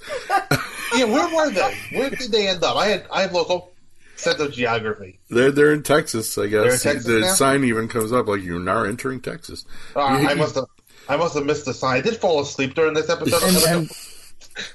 Yeah, 0.95 1.05
where 1.05 1.35
were 1.35 1.51
they? 1.51 1.75
Where 1.99 2.11
did 2.11 2.31
they 2.33 2.49
end 2.49 2.63
up? 2.63 2.77
I 2.77 2.87
had 2.89 3.07
I 3.13 3.23
have 3.23 3.33
local 3.33 3.73
sense 4.17 4.41
of 4.41 4.53
geography. 4.53 5.19
They're 5.31 5.51
they're 5.51 5.73
in 5.73 5.83
Texas, 5.83 6.37
I 6.39 6.47
guess. 6.49 6.85
In 6.85 6.93
Texas 6.93 7.07
the 7.07 7.21
now? 7.21 7.35
sign 7.35 7.65
even 7.65 7.89
comes 7.89 8.13
up 8.13 8.27
like 8.27 8.43
you're 8.43 8.61
now 8.61 8.85
entering 8.85 9.21
Texas. 9.21 9.65
Uh, 9.95 10.01
I 10.01 10.35
must 10.35 10.55
have 10.55 10.65
I 11.09 11.17
must 11.17 11.35
have 11.35 11.45
missed 11.45 11.65
the 11.67 11.75
sign. 11.75 11.99
I 11.99 12.01
did 12.01 12.17
fall 12.17 12.41
asleep 12.41 12.75
during 12.75 12.95
this 12.95 13.09
episode. 13.11 13.43
And, 13.43 13.89
and 13.89 13.91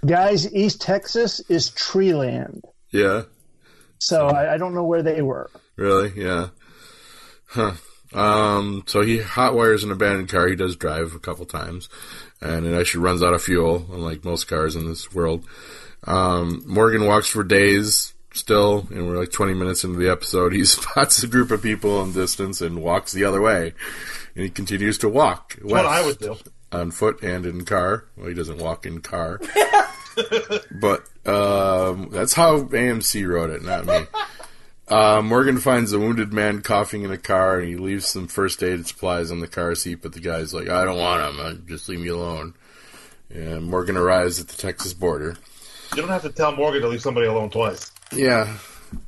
guys, 0.09 0.51
East 0.53 0.81
Texas 0.81 1.39
is 1.49 1.69
tree 1.71 2.13
land. 2.13 2.63
Yeah, 2.91 3.23
So 3.99 4.27
I, 4.27 4.53
I 4.55 4.57
don't 4.57 4.73
know 4.75 4.83
where 4.83 5.01
they 5.03 5.21
were. 5.21 5.49
really. 5.75 6.11
Yeah. 6.15 6.49
Huh. 7.45 7.73
Um. 8.13 8.83
So 8.87 9.01
he 9.01 9.19
hotwires 9.19 9.83
an 9.83 9.91
abandoned 9.91 10.29
car. 10.29 10.47
He 10.47 10.55
does 10.55 10.75
drive 10.75 11.13
a 11.15 11.19
couple 11.19 11.45
times, 11.45 11.87
and 12.41 12.65
it 12.65 12.77
actually 12.79 13.03
runs 13.03 13.23
out 13.23 13.33
of 13.33 13.41
fuel, 13.43 13.85
unlike 13.91 14.25
most 14.25 14.45
cars 14.47 14.75
in 14.75 14.87
this 14.87 15.13
world. 15.13 15.45
Um, 16.05 16.63
Morgan 16.65 17.05
walks 17.05 17.27
for 17.27 17.43
days 17.43 18.13
still, 18.33 18.87
and 18.91 19.07
we're 19.07 19.17
like 19.19 19.31
20 19.31 19.53
minutes 19.53 19.83
into 19.83 19.99
the 19.99 20.09
episode. 20.11 20.53
He 20.53 20.65
spots 20.65 21.21
a 21.23 21.27
group 21.27 21.51
of 21.51 21.61
people 21.61 22.01
in 22.03 22.11
distance 22.13 22.59
and 22.61 22.81
walks 22.81 23.11
the 23.11 23.23
other 23.25 23.41
way, 23.41 23.73
and 24.35 24.43
he 24.43 24.49
continues 24.49 24.97
to 24.99 25.09
walk. 25.09 25.55
That's 25.55 25.71
what 25.71 25.85
I 25.85 26.03
west. 26.05 26.21
would 26.21 26.37
do. 26.43 26.51
on 26.71 26.91
foot 26.91 27.21
and 27.21 27.45
in 27.45 27.65
car. 27.65 28.05
Well, 28.17 28.27
he 28.29 28.33
doesn't 28.33 28.57
walk 28.57 28.85
in 28.85 29.01
car, 29.01 29.39
but 30.71 31.01
um, 31.25 32.09
that's 32.11 32.33
how 32.33 32.61
AMC 32.63 33.27
wrote 33.27 33.49
it, 33.51 33.63
not 33.63 33.85
me. 33.85 33.99
Uh, 34.91 35.21
Morgan 35.21 35.57
finds 35.57 35.93
a 35.93 35.99
wounded 35.99 36.33
man 36.33 36.61
coughing 36.61 37.03
in 37.03 37.11
a 37.11 37.17
car, 37.17 37.59
and 37.59 37.69
he 37.69 37.77
leaves 37.77 38.05
some 38.05 38.27
first 38.27 38.61
aid 38.61 38.85
supplies 38.85 39.31
on 39.31 39.39
the 39.39 39.47
car 39.47 39.73
seat. 39.73 40.01
But 40.01 40.11
the 40.11 40.19
guy's 40.19 40.53
like, 40.53 40.67
"I 40.67 40.83
don't 40.83 40.99
want 40.99 41.37
them. 41.37 41.45
Uh, 41.45 41.53
Just 41.65 41.87
leave 41.87 42.01
me 42.01 42.09
alone." 42.09 42.55
And 43.33 43.63
Morgan 43.63 43.95
arrives 43.95 44.41
at 44.41 44.49
the 44.49 44.57
Texas 44.57 44.93
border. 44.93 45.37
You 45.95 46.01
don't 46.01 46.09
have 46.09 46.23
to 46.23 46.29
tell 46.29 46.53
Morgan 46.53 46.81
to 46.81 46.89
leave 46.89 47.01
somebody 47.01 47.27
alone 47.27 47.49
twice. 47.49 47.89
Yeah. 48.11 48.57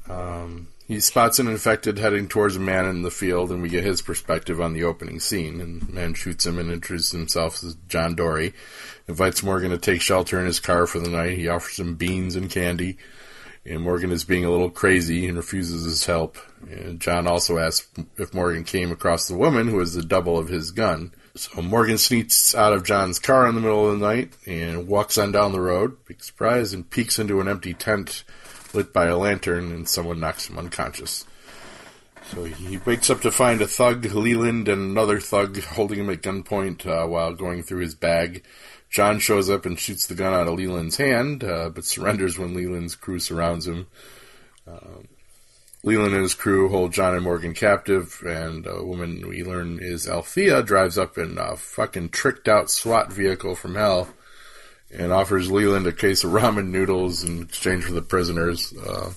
Um, 0.09 0.67
he 0.87 1.01
spots 1.01 1.39
an 1.39 1.47
infected 1.47 1.97
heading 1.97 2.29
towards 2.29 2.55
a 2.55 2.61
man 2.61 2.85
in 2.85 3.01
the 3.01 3.11
field, 3.11 3.51
and 3.51 3.61
we 3.61 3.67
get 3.67 3.83
his 3.83 4.01
perspective 4.01 4.61
on 4.61 4.71
the 4.71 4.85
opening 4.85 5.19
scene. 5.19 5.59
And 5.59 5.81
the 5.81 5.91
man 5.91 6.13
shoots 6.13 6.45
him 6.45 6.59
and 6.59 6.71
introduces 6.71 7.11
himself 7.11 7.61
as 7.61 7.75
John 7.89 8.15
Dory. 8.15 8.53
Invites 9.09 9.43
Morgan 9.43 9.71
to 9.71 9.77
take 9.77 10.01
shelter 10.01 10.39
in 10.39 10.45
his 10.45 10.61
car 10.61 10.87
for 10.87 10.99
the 10.99 11.09
night. 11.09 11.37
He 11.37 11.49
offers 11.49 11.77
him 11.77 11.95
beans 11.95 12.37
and 12.37 12.49
candy. 12.49 12.97
And 13.65 13.81
Morgan 13.81 14.11
is 14.11 14.25
being 14.25 14.43
a 14.43 14.51
little 14.51 14.69
crazy 14.69 15.27
and 15.27 15.37
refuses 15.37 15.85
his 15.85 16.05
help. 16.05 16.37
And 16.69 16.99
John 16.99 17.27
also 17.27 17.57
asks 17.57 17.87
if 18.17 18.33
Morgan 18.33 18.65
came 18.65 18.91
across 18.91 19.27
the 19.27 19.37
woman 19.37 19.67
who 19.67 19.79
is 19.79 19.93
the 19.93 20.03
double 20.03 20.37
of 20.37 20.49
his 20.49 20.71
gun. 20.71 21.13
So 21.35 21.61
Morgan 21.61 21.97
sneaks 21.97 22.53
out 22.53 22.73
of 22.73 22.83
John's 22.83 23.19
car 23.19 23.47
in 23.47 23.55
the 23.55 23.61
middle 23.61 23.89
of 23.89 23.99
the 23.99 24.05
night 24.05 24.33
and 24.45 24.87
walks 24.87 25.17
on 25.17 25.31
down 25.31 25.51
the 25.51 25.61
road, 25.61 25.97
big 26.05 26.23
surprise, 26.23 26.73
and 26.73 26.89
peeks 26.89 27.17
into 27.17 27.41
an 27.41 27.47
empty 27.47 27.73
tent 27.73 28.23
lit 28.73 28.91
by 28.91 29.05
a 29.05 29.17
lantern, 29.17 29.71
and 29.71 29.87
someone 29.87 30.19
knocks 30.19 30.49
him 30.49 30.57
unconscious. 30.57 31.25
So 32.31 32.45
he 32.45 32.77
wakes 32.77 33.09
up 33.09 33.21
to 33.21 33.31
find 33.31 33.61
a 33.61 33.67
thug, 33.67 34.05
Leland, 34.05 34.67
and 34.67 34.81
another 34.91 35.19
thug 35.19 35.61
holding 35.61 35.99
him 35.99 36.09
at 36.09 36.21
gunpoint 36.21 36.85
uh, 36.85 37.07
while 37.07 37.33
going 37.33 37.63
through 37.63 37.81
his 37.81 37.95
bag. 37.95 38.43
John 38.93 39.17
shows 39.17 39.49
up 39.49 39.65
and 39.65 39.79
shoots 39.79 40.05
the 40.05 40.13
gun 40.13 40.35
out 40.35 40.47
of 40.47 40.53
Leland's 40.53 40.97
hand, 40.97 41.43
uh, 41.43 41.69
but 41.69 41.83
surrenders 41.83 42.37
when 42.37 42.53
Leland's 42.53 42.95
crew 42.95 43.17
surrounds 43.17 43.67
him. 43.67 43.87
Um, 44.67 45.07
Leland 45.83 46.13
and 46.13 46.21
his 46.21 46.35
crew 46.35 46.69
hold 46.69 46.93
John 46.93 47.15
and 47.15 47.23
Morgan 47.23 47.55
captive, 47.55 48.21
and 48.23 48.67
a 48.67 48.83
woman 48.83 49.27
we 49.27 49.43
learn 49.43 49.79
is 49.81 50.07
Althea 50.07 50.61
drives 50.61 50.99
up 50.99 51.17
in 51.17 51.39
a 51.39 51.57
fucking 51.57 52.09
tricked 52.09 52.47
out 52.47 52.69
SWAT 52.69 53.11
vehicle 53.11 53.55
from 53.55 53.73
hell 53.73 54.09
and 54.91 55.11
offers 55.11 55.51
Leland 55.51 55.87
a 55.87 55.91
case 55.91 56.23
of 56.23 56.31
ramen 56.31 56.67
noodles 56.67 57.23
in 57.23 57.41
exchange 57.41 57.83
for 57.83 57.93
the 57.93 58.01
prisoners. 58.03 58.73
Uh, 58.77 59.11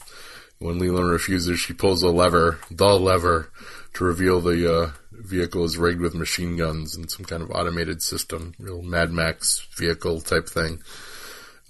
when 0.59 0.79
Leland 0.79 1.11
refuses, 1.11 1.61
she 1.61 1.75
pulls 1.75 2.03
a 2.03 2.09
lever, 2.09 2.59
the 2.71 2.99
lever, 2.99 3.53
to 3.93 4.05
reveal 4.05 4.41
the 4.41 4.75
uh, 4.75 4.91
vehicle 5.27 5.65
is 5.65 5.77
rigged 5.77 6.01
with 6.01 6.15
machine 6.15 6.57
guns 6.57 6.97
and 6.97 7.11
some 7.11 7.25
kind 7.25 7.43
of 7.43 7.51
automated 7.51 8.03
system, 8.03 8.55
real 8.59 8.83
Mad 8.83 9.11
Max 9.11 9.67
vehicle 9.77 10.21
type 10.21 10.49
thing, 10.49 10.83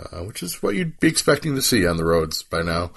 uh, 0.00 0.20
which 0.20 0.42
is 0.42 0.62
what 0.62 0.74
you'd 0.74 1.00
be 1.00 1.08
expecting 1.08 1.54
to 1.54 1.62
see 1.62 1.86
on 1.86 1.96
the 1.96 2.04
roads 2.04 2.42
by 2.42 2.62
now. 2.62 2.92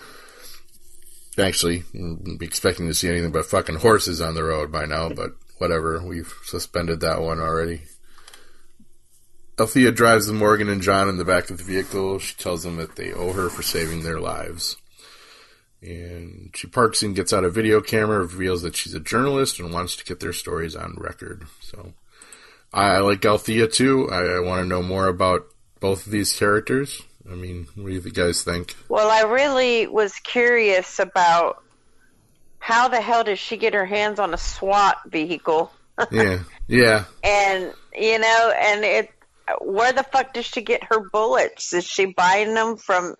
Actually, 1.37 1.83
wouldn't 1.93 2.39
be 2.39 2.45
expecting 2.45 2.87
to 2.87 2.93
see 2.93 3.07
anything 3.07 3.31
but 3.31 3.45
fucking 3.45 3.77
horses 3.77 4.19
on 4.19 4.35
the 4.35 4.43
road 4.43 4.71
by 4.71 4.85
now, 4.85 5.09
but 5.09 5.31
whatever, 5.57 6.01
we've 6.05 6.33
suspended 6.43 6.99
that 6.99 7.21
one 7.21 7.39
already. 7.39 7.83
Althea 9.59 9.91
drives 9.91 10.25
the 10.25 10.33
Morgan 10.33 10.69
and 10.69 10.81
John 10.81 11.09
in 11.09 11.17
the 11.17 11.25
back 11.25 11.49
of 11.49 11.57
the 11.57 11.63
vehicle. 11.63 12.17
She 12.19 12.35
tells 12.35 12.63
them 12.63 12.77
that 12.77 12.95
they 12.95 13.11
owe 13.11 13.33
her 13.33 13.49
for 13.49 13.61
saving 13.61 14.03
their 14.03 14.19
lives. 14.19 14.77
And 15.81 16.51
she 16.55 16.67
parks 16.67 17.01
and 17.01 17.15
gets 17.15 17.31
out 17.31 17.45
a 17.45 17.49
video 17.49 17.79
camera, 17.81 18.19
reveals 18.19 18.63
that 18.63 18.75
she's 18.75 18.93
a 18.93 18.99
journalist 18.99 19.59
and 19.59 19.73
wants 19.73 19.95
to 19.95 20.03
get 20.03 20.19
their 20.19 20.33
stories 20.33 20.75
on 20.75 20.95
record. 20.97 21.45
So 21.61 21.93
I, 22.73 22.95
I 22.95 22.99
like 22.99 23.25
Althea 23.25 23.67
too. 23.67 24.09
I, 24.11 24.37
I 24.37 24.39
want 24.39 24.61
to 24.61 24.67
know 24.67 24.81
more 24.81 25.07
about 25.07 25.45
both 25.79 26.05
of 26.05 26.11
these 26.11 26.37
characters. 26.37 27.01
I 27.29 27.35
mean, 27.35 27.67
what 27.75 27.87
do 27.87 27.93
you 27.93 28.01
guys 28.01 28.43
think? 28.43 28.75
Well, 28.89 29.09
I 29.09 29.21
really 29.31 29.87
was 29.87 30.13
curious 30.15 30.99
about 30.99 31.63
how 32.59 32.87
the 32.87 33.01
hell 33.01 33.23
does 33.23 33.39
she 33.39 33.57
get 33.57 33.73
her 33.73 33.85
hands 33.85 34.19
on 34.19 34.33
a 34.33 34.37
SWAT 34.37 34.97
vehicle? 35.07 35.71
Yeah, 36.11 36.39
yeah. 36.69 37.03
And 37.25 37.73
you 37.93 38.19
know, 38.19 38.53
and 38.57 38.85
it 38.85 39.11
where 39.59 39.91
the 39.91 40.03
fuck 40.03 40.33
does 40.33 40.45
she 40.45 40.61
get 40.61 40.81
her 40.85 41.09
bullets? 41.09 41.73
Is 41.73 41.85
she 41.85 42.05
buying 42.05 42.53
them 42.53 42.77
from 42.77 43.15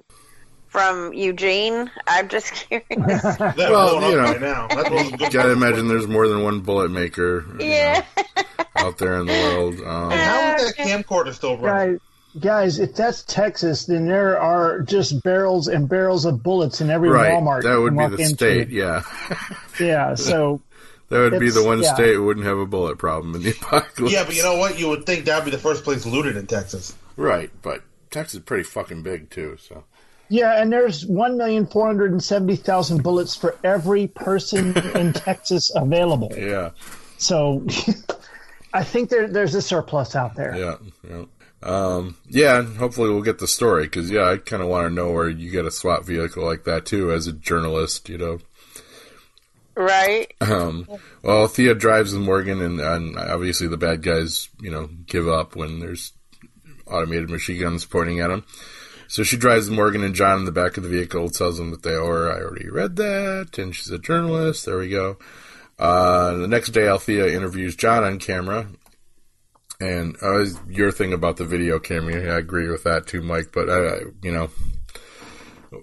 from 0.70 1.14
Eugene? 1.14 1.90
I'm 2.08 2.28
just 2.30 2.54
curious. 2.54 2.88
They're 3.38 3.54
Well, 3.56 3.96
you 4.10 4.16
know. 4.18 4.24
right 4.24 4.42
now. 4.42 4.68
That's 4.68 4.90
what's 4.90 5.12
good. 5.12 5.32
Gotta 5.34 5.52
imagine 5.52 5.88
there's 5.88 6.08
more 6.08 6.28
than 6.28 6.44
one 6.44 6.62
bullet 6.62 6.90
maker 6.92 7.46
yeah. 7.60 8.06
know, 8.18 8.44
out 8.76 8.98
there 8.98 9.20
in 9.20 9.26
the 9.28 9.34
world. 9.34 9.76
Um, 9.82 10.12
And 10.12 10.22
how 10.22 10.56
is 10.56 10.74
that 10.76 10.78
camcorder 10.88 11.34
still 11.34 11.58
running? 11.58 12.00
Guys, 12.40 12.42
guys, 12.42 12.80
if 12.80 12.96
that's 12.96 13.24
Texas, 13.24 13.86
then 13.86 14.06
there 14.08 14.40
are 14.40 14.82
just 14.82 15.24
barrels 15.24 15.68
and 15.68 15.90
barrels 15.90 16.26
of 16.26 16.44
bullets 16.44 16.80
in 16.82 16.90
every 16.90 17.10
right, 17.10 17.34
Walmart. 17.34 17.64
that 17.64 17.80
would 17.80 17.98
be 17.98 18.06
the 18.16 18.24
into. 18.24 18.36
state, 18.36 18.70
yeah. 18.70 19.02
Yeah, 19.80 20.14
so 20.16 20.62
That 21.10 21.32
would 21.32 21.40
be 21.40 21.50
the 21.50 21.64
one 21.64 21.82
yeah. 21.82 21.94
state 21.96 22.14
who 22.16 22.26
wouldn't 22.26 22.46
have 22.46 22.58
a 22.60 22.66
bullet 22.68 22.98
problem 23.00 23.34
in 23.36 23.42
the 23.44 23.52
apocalypse. 23.52 24.14
Yeah, 24.14 24.24
but 24.26 24.36
you 24.36 24.44
know 24.44 24.58
what? 24.58 24.78
You 24.78 24.90
would 24.90 25.06
think 25.06 25.26
that'd 25.26 25.46
be 25.46 25.52
the 25.52 25.58
first 25.58 25.84
place 25.84 26.06
looted 26.06 26.36
in 26.38 26.46
Texas. 26.48 26.96
Right, 27.18 27.50
but 27.64 27.82
Texas 28.12 28.36
is 28.36 28.42
pretty 28.46 28.64
fucking 28.64 29.02
big 29.04 29.30
too, 29.30 29.58
so. 29.60 29.84
Yeah, 30.30 30.62
and 30.62 30.72
there's 30.72 31.06
one 31.06 31.38
million 31.38 31.66
four 31.66 31.86
hundred 31.88 32.12
and 32.12 32.24
seventy 32.24 32.56
thousand 32.56 33.04
bullets 33.04 33.36
for 33.36 33.58
every 33.64 34.08
person 34.08 34.78
in 34.96 35.14
Texas 35.14 35.72
available. 35.76 36.32
Yeah, 36.38 36.72
So 37.18 37.66
I 38.74 38.84
think 38.84 39.10
there, 39.10 39.28
there's 39.28 39.56
a 39.56 39.62
surplus 39.62 40.16
out 40.16 40.36
there. 40.36 40.56
yeah, 40.56 40.76
yeah. 41.10 41.26
Um, 41.62 42.16
yeah, 42.28 42.60
and 42.60 42.78
hopefully 42.78 43.10
we'll 43.10 43.22
get 43.22 43.40
the 43.40 43.48
story, 43.48 43.84
because, 43.84 44.10
yeah, 44.10 44.30
I 44.30 44.38
kind 44.38 44.64
of 44.64 44.70
want 44.70 44.88
to 44.88 44.94
know 44.94 45.12
where 45.12 45.28
you 45.28 45.52
get 45.52 45.66
a 45.66 45.72
SWAT 45.72 46.06
vehicle 46.06 46.46
like 46.46 46.64
that, 46.64 46.86
too, 46.86 47.12
as 47.12 47.28
a 47.28 47.34
journalist, 47.34 48.08
you 48.08 48.18
know. 48.18 48.40
Right. 49.76 50.34
Um, 50.40 50.88
well, 51.22 51.48
Thea 51.48 51.74
drives 51.74 52.14
with 52.14 52.22
Morgan, 52.24 52.62
and, 52.62 52.80
and 52.80 53.18
obviously 53.18 53.68
the 53.68 53.76
bad 53.78 54.02
guys, 54.04 54.48
you 54.62 54.72
know, 54.72 54.88
give 55.06 55.28
up 55.28 55.56
when 55.58 55.80
there's 55.80 56.14
automated 56.88 57.30
machine 57.30 57.60
guns 57.60 57.84
pointing 57.86 58.20
at 58.22 58.28
them. 58.28 58.46
So 59.10 59.24
she 59.24 59.38
drives 59.38 59.72
Morgan 59.72 60.04
and 60.04 60.14
John 60.14 60.38
in 60.38 60.46
the 60.46 60.52
back 60.52 60.78
of 60.78 60.84
the 60.84 60.90
vehicle, 60.90 61.32
tells 61.32 61.58
them 61.58 61.72
that 61.72 61.82
they 61.82 61.96
owe 61.96 62.06
her. 62.06 62.32
I 62.32 62.42
already 62.42 62.70
read 62.70 62.96
that, 62.98 63.58
and 63.58 63.76
she's 63.76 63.90
a 63.90 63.98
journalist. 63.98 64.68
There 64.68 64.78
we 64.78 64.90
go. 64.90 65.18
Uh, 65.80 66.36
the 66.36 66.48
next 66.48 66.70
day, 66.70 66.88
Althea 66.88 67.28
interviews 67.36 67.76
John 67.76 68.04
on 68.04 68.20
camera. 68.20 68.68
And 69.82 70.16
uh, 70.22 70.46
your 70.68 70.92
thing 70.92 71.12
about 71.12 71.38
the 71.38 71.46
video 71.46 71.80
camera, 71.80 72.36
I 72.36 72.38
agree 72.38 72.70
with 72.70 72.84
that 72.84 73.08
too, 73.08 73.24
Mike. 73.24 73.50
But 73.52 73.68
uh, 73.68 74.00
you 74.22 74.32
know, 74.32 74.52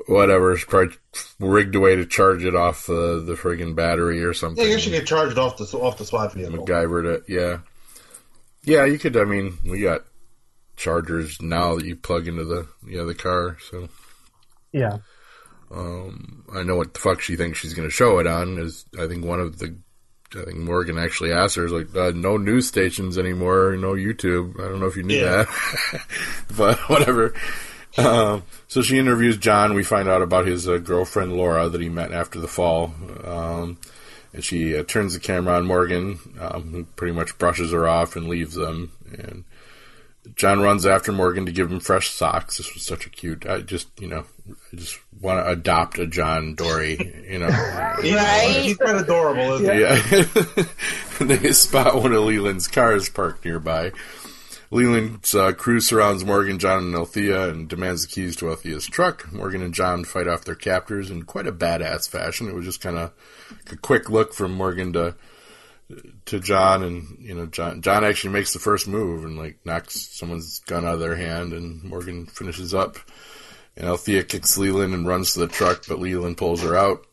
whatever, 0.07 0.53
it's 0.53 0.65
probably 0.65 0.95
rigged 1.41 1.75
away 1.75 1.97
to 1.97 2.07
charge 2.07 2.45
it 2.45 2.55
off 2.55 2.87
the 2.87 3.25
the 3.27 3.35
friggin' 3.35 3.75
battery 3.75 4.23
or 4.23 4.35
something. 4.35 4.65
Yeah, 4.65 4.75
I 4.75 4.77
you 4.77 4.91
get 4.93 5.07
charged 5.07 5.37
off 5.37 5.57
the 5.57 5.65
off 5.79 5.99
the 5.99 6.05
SWAT 6.05 6.35
vehicle. 6.35 6.65
MacGyvered 6.65 7.13
it, 7.13 7.25
yeah. 7.27 7.59
Yeah, 8.63 8.85
you 8.85 8.99
could. 8.99 9.17
I 9.17 9.25
mean, 9.25 9.59
we 9.65 9.81
got 9.81 10.05
chargers 10.77 11.41
now 11.41 11.75
that 11.77 11.85
you 11.87 11.97
plug 11.97 12.29
into 12.29 12.45
the 12.45 12.67
yeah 12.87 13.03
the 13.05 13.15
car. 13.15 13.57
So 13.71 13.89
Yeah. 14.73 14.99
um, 15.71 16.45
I 16.55 16.63
know 16.63 16.77
what 16.77 16.95
the 16.95 17.01
fuck 17.01 17.21
she 17.21 17.37
thinks 17.37 17.59
she's 17.59 17.75
going 17.75 17.89
to 17.89 17.95
show 17.95 18.19
it 18.19 18.27
on. 18.27 18.59
Is 18.59 18.85
I 18.99 19.07
think 19.07 19.25
one 19.25 19.41
of 19.41 19.59
the 19.59 19.77
I 20.35 20.45
think 20.45 20.59
Morgan 20.59 20.99
actually 20.99 21.33
asked 21.33 21.55
her, 21.55 21.69
like, 21.69 21.95
uh, 21.95 22.11
no 22.15 22.37
news 22.37 22.67
stations 22.67 23.17
anymore, 23.17 23.77
no 23.79 23.93
YouTube. 23.93 24.59
I 24.61 24.69
don't 24.69 24.81
know 24.81 24.87
if 24.87 24.97
you 24.97 25.05
knew 25.05 25.17
Yeah. 25.17 25.45
that, 25.45 26.03
but 26.57 26.79
whatever. 26.91 27.33
Um, 27.97 28.43
so 28.69 28.83
she 28.83 28.99
interviews 28.99 29.39
John. 29.39 29.73
We 29.75 29.85
find 29.85 30.09
out 30.09 30.23
about 30.23 30.47
his 30.47 30.69
uh, 30.69 30.79
girlfriend 30.79 31.35
Laura 31.37 31.69
that 31.69 31.81
he 31.81 31.89
met 31.89 32.13
after 32.13 32.41
the 32.41 32.49
fall. 32.49 32.93
Um, 33.25 33.79
and 34.35 34.45
she 34.45 34.77
uh, 34.77 34.83
turns 34.83 35.15
the 35.15 35.21
camera 35.21 35.55
on 35.55 35.65
Morgan, 35.65 36.19
um, 36.41 36.71
who 36.73 36.85
pretty 36.97 37.15
much 37.15 37.39
brushes 37.39 37.71
her 37.73 37.89
off 37.89 38.17
and 38.17 38.29
leaves 38.29 38.55
them. 38.57 38.93
And 39.17 39.45
John 40.35 40.61
runs 40.61 40.85
after 40.85 41.13
Morgan 41.13 41.47
to 41.47 41.53
give 41.53 41.71
him 41.71 41.81
fresh 41.81 42.11
socks. 42.11 42.57
This 42.59 42.75
was 42.75 42.83
such 42.85 43.07
a 43.07 43.11
cute. 43.11 43.47
I 43.47 43.61
just, 43.61 43.89
you 44.01 44.09
know, 44.09 44.25
I 44.73 44.77
just 44.77 44.99
want 45.21 45.45
to 45.45 45.51
adopt 45.51 45.99
a 45.99 46.07
John 46.07 46.55
Dory. 46.55 47.25
You 47.31 47.39
know, 47.39 47.47
He's, 48.03 48.15
Right. 48.15 48.57
he's 48.63 48.77
quite 48.77 48.97
adorable, 48.97 49.55
isn't 49.55 49.75
he? 49.75 49.81
yeah. 49.81 50.65
They 51.39 51.53
spot 51.53 51.95
one 52.03 52.13
of 52.13 52.25
Leland's 52.25 52.69
cars 52.69 53.09
parked 53.09 53.45
nearby. 53.45 53.93
Leland's 54.71 55.35
uh, 55.35 55.53
crew 55.53 55.81
surrounds 55.81 56.25
Morgan, 56.25 56.59
John, 56.59 56.85
and 56.85 56.95
Althea 56.97 57.49
and 57.49 57.69
demands 57.69 58.03
the 58.03 58.09
keys 58.13 58.35
to 58.37 58.51
Althea's 58.51 58.85
truck. 58.87 59.33
Morgan 59.33 59.63
and 59.63 59.73
John 59.73 60.05
fight 60.05 60.27
off 60.29 60.45
their 60.45 60.55
captors 60.57 61.11
in 61.11 61.23
quite 61.23 61.47
a 61.47 61.53
badass 61.53 62.09
fashion. 62.09 62.49
It 62.49 62.55
was 62.55 62.65
just 62.67 62.81
kind 62.81 62.99
of 62.99 63.13
a 63.73 63.77
quick 63.77 64.11
look 64.11 64.35
from 64.35 64.53
Morgan 64.53 64.93
to 64.95 65.15
to 66.27 66.41
John, 66.41 66.83
and 66.83 67.19
you 67.21 67.35
know, 67.35 67.47
John 67.47 67.83
John 67.83 68.05
actually 68.05 68.33
makes 68.33 68.53
the 68.53 68.59
first 68.59 68.89
move 68.89 69.25
and 69.25 69.39
like 69.39 69.59
knocks 69.65 70.01
someone's 70.17 70.61
gun 70.61 70.85
out 70.85 70.95
of 70.95 71.01
their 71.01 71.17
hand, 71.17 71.53
and 71.53 71.83
Morgan 71.85 72.27
finishes 72.27 72.75
up. 72.75 72.97
And 73.77 73.87
Althea 73.87 74.25
kicks 74.25 74.57
Leland 74.57 74.95
and 74.95 75.07
runs 75.07 75.35
to 75.35 75.41
the 75.41 75.47
truck, 75.47 75.85
but 75.87 75.99
Leland 75.99 76.39
pulls 76.39 76.63
her 76.63 76.75
out. 76.75 77.07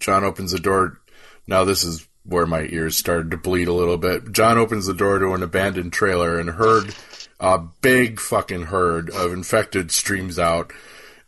John 0.00 0.24
opens 0.24 0.50
the 0.50 0.58
door. 0.58 1.00
Now 1.46 1.64
this 1.64 1.84
is 1.84 2.06
where 2.24 2.46
my 2.46 2.62
ears 2.62 2.96
started 2.96 3.30
to 3.30 3.36
bleed 3.36 3.68
a 3.68 3.72
little 3.72 3.96
bit. 3.96 4.32
John 4.32 4.58
opens 4.58 4.86
the 4.86 4.94
door 4.94 5.18
to 5.18 5.32
an 5.32 5.42
abandoned 5.42 5.92
trailer 5.92 6.38
and 6.38 6.50
herd, 6.50 6.94
a 7.40 7.58
big 7.58 8.20
fucking 8.20 8.64
herd 8.64 9.10
of 9.10 9.32
infected 9.32 9.90
streams 9.90 10.38
out. 10.38 10.72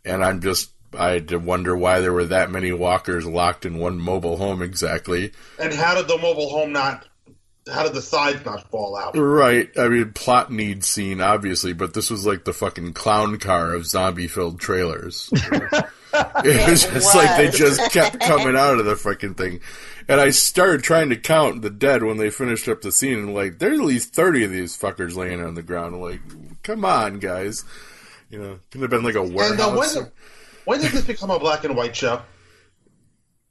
And 0.03 0.23
I'm 0.23 0.41
just, 0.41 0.71
I 0.97 1.11
had 1.11 1.27
to 1.29 1.37
wonder 1.37 1.75
why 1.75 2.01
there 2.01 2.13
were 2.13 2.25
that 2.25 2.51
many 2.51 2.71
walkers 2.71 3.25
locked 3.25 3.65
in 3.65 3.77
one 3.77 3.99
mobile 3.99 4.37
home 4.37 4.61
exactly. 4.61 5.31
And 5.59 5.73
how 5.73 5.95
did 5.95 6.07
the 6.07 6.17
mobile 6.17 6.49
home 6.49 6.71
not? 6.71 7.07
How 7.71 7.83
did 7.83 7.93
the 7.93 8.01
sides 8.01 8.45
not 8.45 8.69
fall 8.69 8.95
out? 8.95 9.17
Right. 9.17 9.69
I 9.77 9.87
mean, 9.87 10.13
plot 10.13 10.51
need 10.51 10.83
scene, 10.83 11.19
obviously, 11.19 11.73
but 11.73 11.95
this 11.95 12.11
was 12.11 12.25
like 12.25 12.45
the 12.45 12.53
fucking 12.53 12.93
clown 12.93 13.39
car 13.39 13.73
of 13.73 13.87
zombie 13.87 14.27
filled 14.27 14.59
trailers. 14.59 15.31
it 15.33 16.69
was 16.69 16.85
just 16.85 17.15
like 17.15 17.37
they 17.37 17.49
just 17.49 17.91
kept 17.91 18.19
coming 18.19 18.55
out 18.55 18.79
of 18.79 18.85
the 18.85 18.93
freaking 18.93 19.35
thing. 19.35 19.61
And 20.07 20.21
I 20.21 20.29
started 20.29 20.83
trying 20.83 21.09
to 21.09 21.15
count 21.15 21.63
the 21.63 21.71
dead 21.71 22.03
when 22.03 22.17
they 22.17 22.29
finished 22.29 22.67
up 22.67 22.81
the 22.81 22.91
scene, 22.91 23.17
and 23.17 23.33
like, 23.33 23.57
there's 23.57 23.79
at 23.79 23.85
least 23.85 24.13
30 24.13 24.45
of 24.45 24.51
these 24.51 24.77
fuckers 24.77 25.15
laying 25.15 25.41
on 25.41 25.55
the 25.55 25.63
ground. 25.63 25.95
I'm 25.95 26.01
like, 26.01 26.21
come 26.61 26.85
on, 26.85 27.19
guys. 27.19 27.65
You 28.29 28.39
know, 28.39 28.59
could 28.69 28.81
have 28.81 28.89
been 28.89 29.03
like 29.03 29.15
a 29.15 29.21
And 29.21 29.31
uh, 29.31 29.35
warehouse. 29.35 29.97
When, 30.65 30.79
when 30.79 30.81
did 30.81 30.91
this 30.91 31.05
become 31.05 31.29
a 31.31 31.39
black 31.39 31.63
and 31.63 31.75
white 31.75 31.95
show? 31.95 32.21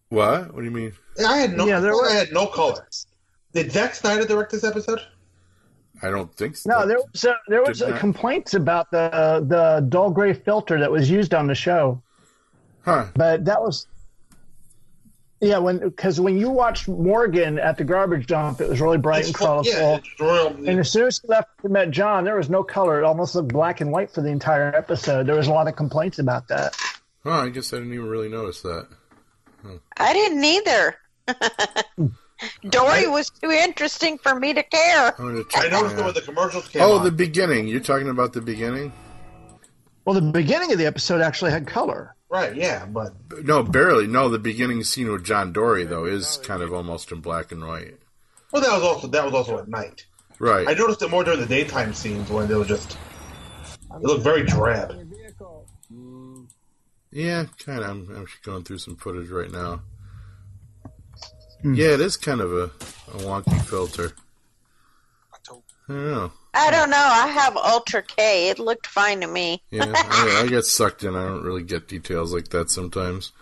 what? 0.09 0.53
What 0.55 0.61
do 0.61 0.65
you 0.65 0.71
mean? 0.71 0.93
I 1.27 1.39
had 1.39 1.57
no. 1.57 1.67
Yeah, 1.67 1.81
there 1.81 1.93
were... 1.95 2.07
I 2.09 2.12
had 2.12 2.33
no 2.33 2.47
color. 2.47 2.87
Did 3.53 3.71
Zack 3.73 3.95
Snyder 3.95 4.25
direct 4.27 4.51
this 4.53 4.65
episode? 4.65 5.01
I 6.03 6.11
don't 6.11 6.33
think 6.35 6.57
so. 6.57 6.71
No, 6.71 6.87
there 6.87 6.99
was 7.12 7.25
uh, 7.25 7.35
there 7.49 7.62
was 7.62 7.79
Did 7.79 7.93
uh, 7.93 7.99
complaints 7.99 8.55
about 8.55 8.91
the 8.91 9.45
the 9.47 9.87
dull 9.89 10.11
gray 10.11 10.33
filter 10.33 10.79
that 10.81 10.91
was 10.91 11.09
used 11.09 11.35
on 11.35 11.47
the 11.47 11.55
show, 11.55 12.03
Huh. 12.85 13.07
but 13.15 13.45
that 13.45 13.61
was 13.62 13.87
yeah 15.41 15.59
when 15.59 15.79
because 15.79 16.21
when 16.21 16.37
you 16.37 16.51
watched 16.51 16.89
Morgan 16.89 17.59
at 17.61 17.79
the 17.79 17.85
garbage 17.85 18.27
dump, 18.27 18.61
it 18.61 18.69
was 18.69 18.81
really 18.81 18.99
bright 18.99 19.21
and 19.21 19.29
It's 19.31 19.39
full- 19.39 19.47
colorful. 19.47 19.73
yeah, 19.73 19.97
it's 19.97 20.21
royal. 20.21 20.49
And 20.49 20.81
as 20.81 20.91
soon 20.91 21.07
as 21.07 21.21
he 21.21 21.29
left 21.29 21.51
and 21.62 21.73
met 21.73 21.91
John, 21.93 22.25
there 22.25 22.37
was 22.37 22.51
no 22.51 22.65
color. 22.65 22.99
It 23.01 23.05
almost 23.05 23.35
looked 23.37 23.53
black 23.53 23.81
and 23.81 23.93
white 23.93 24.11
for 24.11 24.21
the 24.21 24.31
entire 24.31 24.75
episode. 24.75 25.27
There 25.27 25.37
was 25.37 25.47
a 25.47 25.53
lot 25.53 25.69
of 25.69 25.77
complaints 25.77 26.19
about 26.19 26.49
that. 26.49 26.77
Oh, 27.25 27.31
I 27.31 27.49
guess 27.49 27.72
I 27.72 27.79
didn't 27.79 27.95
even 27.95 28.09
really 28.09 28.29
notice 28.29 28.61
that. 28.62 28.87
I 29.97 30.12
didn't 30.12 30.45
either. 30.45 30.97
Dory 32.68 33.07
was 33.09 33.31
too 33.31 33.51
interesting 33.51 34.18
for 34.18 34.39
me 34.39 34.53
to 34.53 34.62
care. 34.62 35.14
I'm 35.18 35.29
gonna 35.29 35.41
I 35.41 35.62
check 35.62 35.72
noticed 35.72 35.97
that 35.97 36.05
when 36.05 36.14
the 36.14 36.20
commercials 36.20 36.68
came 36.68 36.83
Oh, 36.83 36.99
on. 36.99 37.05
the 37.05 37.11
beginning. 37.12 37.68
You're 37.68 37.81
talking 37.81 38.09
about 38.11 38.33
the 38.35 38.43
beginning? 38.43 38.93
Well, 40.05 40.14
the 40.20 40.33
beginning 40.33 40.70
of 40.72 40.79
the 40.79 40.85
episode 40.87 41.22
actually 41.22 41.53
had 41.53 41.66
color. 41.66 42.14
right, 42.29 42.55
yeah, 42.55 42.85
but 42.85 43.14
No, 43.45 43.62
barely. 43.62 44.07
No, 44.07 44.29
the 44.29 44.39
beginning 44.39 44.83
scene 44.85 45.11
with 45.11 45.25
John 45.25 45.53
Dory 45.53 45.85
though 45.85 46.05
is 46.05 46.39
kind 46.45 46.62
of 46.62 46.75
almost 46.75 47.11
in 47.12 47.20
black 47.20 47.53
and 47.53 47.66
white. 47.66 47.97
well, 48.53 48.61
that 48.62 48.72
was 48.72 48.83
also 48.83 49.07
that 49.07 49.25
was 49.25 49.33
also 49.33 49.59
at 49.59 49.68
night. 49.68 50.05
Right. 50.39 50.68
I 50.68 50.75
noticed 50.75 51.01
it 51.01 51.11
more 51.11 51.25
during 51.25 51.41
the 51.41 51.47
daytime 51.47 51.95
scenes 51.95 52.29
when 52.29 52.49
they 52.49 52.57
were 52.57 52.64
just. 52.66 52.99
It 53.95 54.03
looked 54.03 54.25
very 54.25 54.43
drab. 54.45 55.03
Yeah, 57.15 57.47
kind 57.65 57.83
of. 57.83 57.89
I'm 57.91 58.03
actually 58.23 58.41
going 58.43 58.65
through 58.65 58.79
some 58.79 58.97
footage 58.97 59.31
right 59.31 59.51
now. 59.51 59.83
Hmm. 61.62 61.75
Yeah, 61.75 61.89
it 61.95 62.01
is 62.01 62.17
kind 62.17 62.41
of 62.41 62.53
a, 62.53 62.65
a 62.65 63.19
wonky 63.23 63.59
filter. 63.65 64.12
I 65.33 65.37
don't 65.47 65.62
know. 65.89 66.33
I 66.55 66.71
don't 66.71 66.91
know. 66.91 66.97
I 66.97 67.29
have 67.29 67.57
Ultra 67.57 68.03
K. 68.03 68.49
It 68.51 68.59
looked 68.59 68.87
fine 68.89 69.21
to 69.21 69.27
me. 69.29 69.62
Yeah, 69.71 69.93
I, 69.95 70.43
I 70.45 70.47
get 70.49 70.65
sucked 70.65 71.05
in. 71.05 71.15
I 71.15 71.25
don't 71.25 71.43
really 71.45 71.62
get 71.62 71.89
details 71.89 72.33
like 72.35 72.49
that 72.49 72.69
sometimes. 72.71 73.33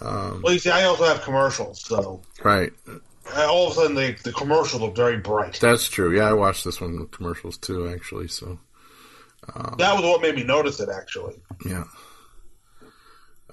Well, 0.00 0.52
you 0.52 0.58
see, 0.58 0.70
I 0.70 0.84
also 0.84 1.04
have 1.04 1.22
commercials, 1.22 1.80
so 1.84 2.22
Right. 2.42 2.72
all 3.36 3.66
of 3.66 3.72
a 3.72 3.74
sudden 3.76 3.94
the 3.94 4.16
the 4.24 4.32
commercials 4.32 4.82
look 4.82 4.96
very 4.96 5.18
bright. 5.18 5.58
That's 5.60 5.88
true. 5.88 6.16
Yeah, 6.16 6.28
I 6.28 6.32
watched 6.32 6.64
this 6.64 6.80
one 6.80 6.98
with 6.98 7.10
commercials 7.12 7.56
too, 7.56 7.88
actually. 7.88 8.26
So 8.28 8.58
That 9.78 9.94
was 9.94 10.02
what 10.02 10.20
made 10.22 10.34
me 10.34 10.42
notice 10.44 10.80
it, 10.80 10.88
actually. 10.88 11.40
yeah. 11.64 11.84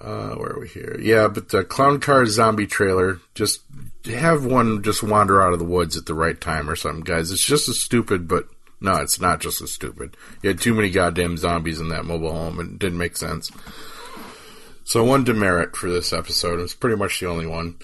Uh, 0.00 0.34
where 0.34 0.52
are 0.52 0.60
we 0.60 0.68
here? 0.68 0.98
Yeah, 1.00 1.28
but 1.28 1.50
the 1.50 1.62
clown 1.62 2.00
car 2.00 2.24
zombie 2.26 2.66
trailer. 2.66 3.20
Just 3.34 3.60
have 4.06 4.46
one 4.46 4.82
just 4.82 5.02
wander 5.02 5.42
out 5.42 5.52
of 5.52 5.58
the 5.58 5.64
woods 5.64 5.96
at 5.96 6.06
the 6.06 6.14
right 6.14 6.40
time 6.40 6.70
or 6.70 6.76
something, 6.76 7.04
guys. 7.04 7.30
It's 7.30 7.44
just 7.44 7.68
as 7.68 7.80
stupid, 7.80 8.26
but 8.26 8.48
no, 8.80 8.96
it's 8.96 9.20
not 9.20 9.40
just 9.40 9.60
as 9.60 9.72
stupid. 9.72 10.16
You 10.42 10.48
had 10.48 10.60
too 10.60 10.74
many 10.74 10.90
goddamn 10.90 11.36
zombies 11.36 11.80
in 11.80 11.90
that 11.90 12.06
mobile 12.06 12.32
home, 12.32 12.58
and 12.58 12.72
it 12.72 12.78
didn't 12.78 12.98
make 12.98 13.16
sense. 13.16 13.50
So 14.84 15.04
one 15.04 15.22
demerit 15.22 15.76
for 15.76 15.90
this 15.90 16.12
episode. 16.12 16.60
It's 16.60 16.74
pretty 16.74 16.96
much 16.96 17.20
the 17.20 17.28
only 17.28 17.46
one, 17.46 17.76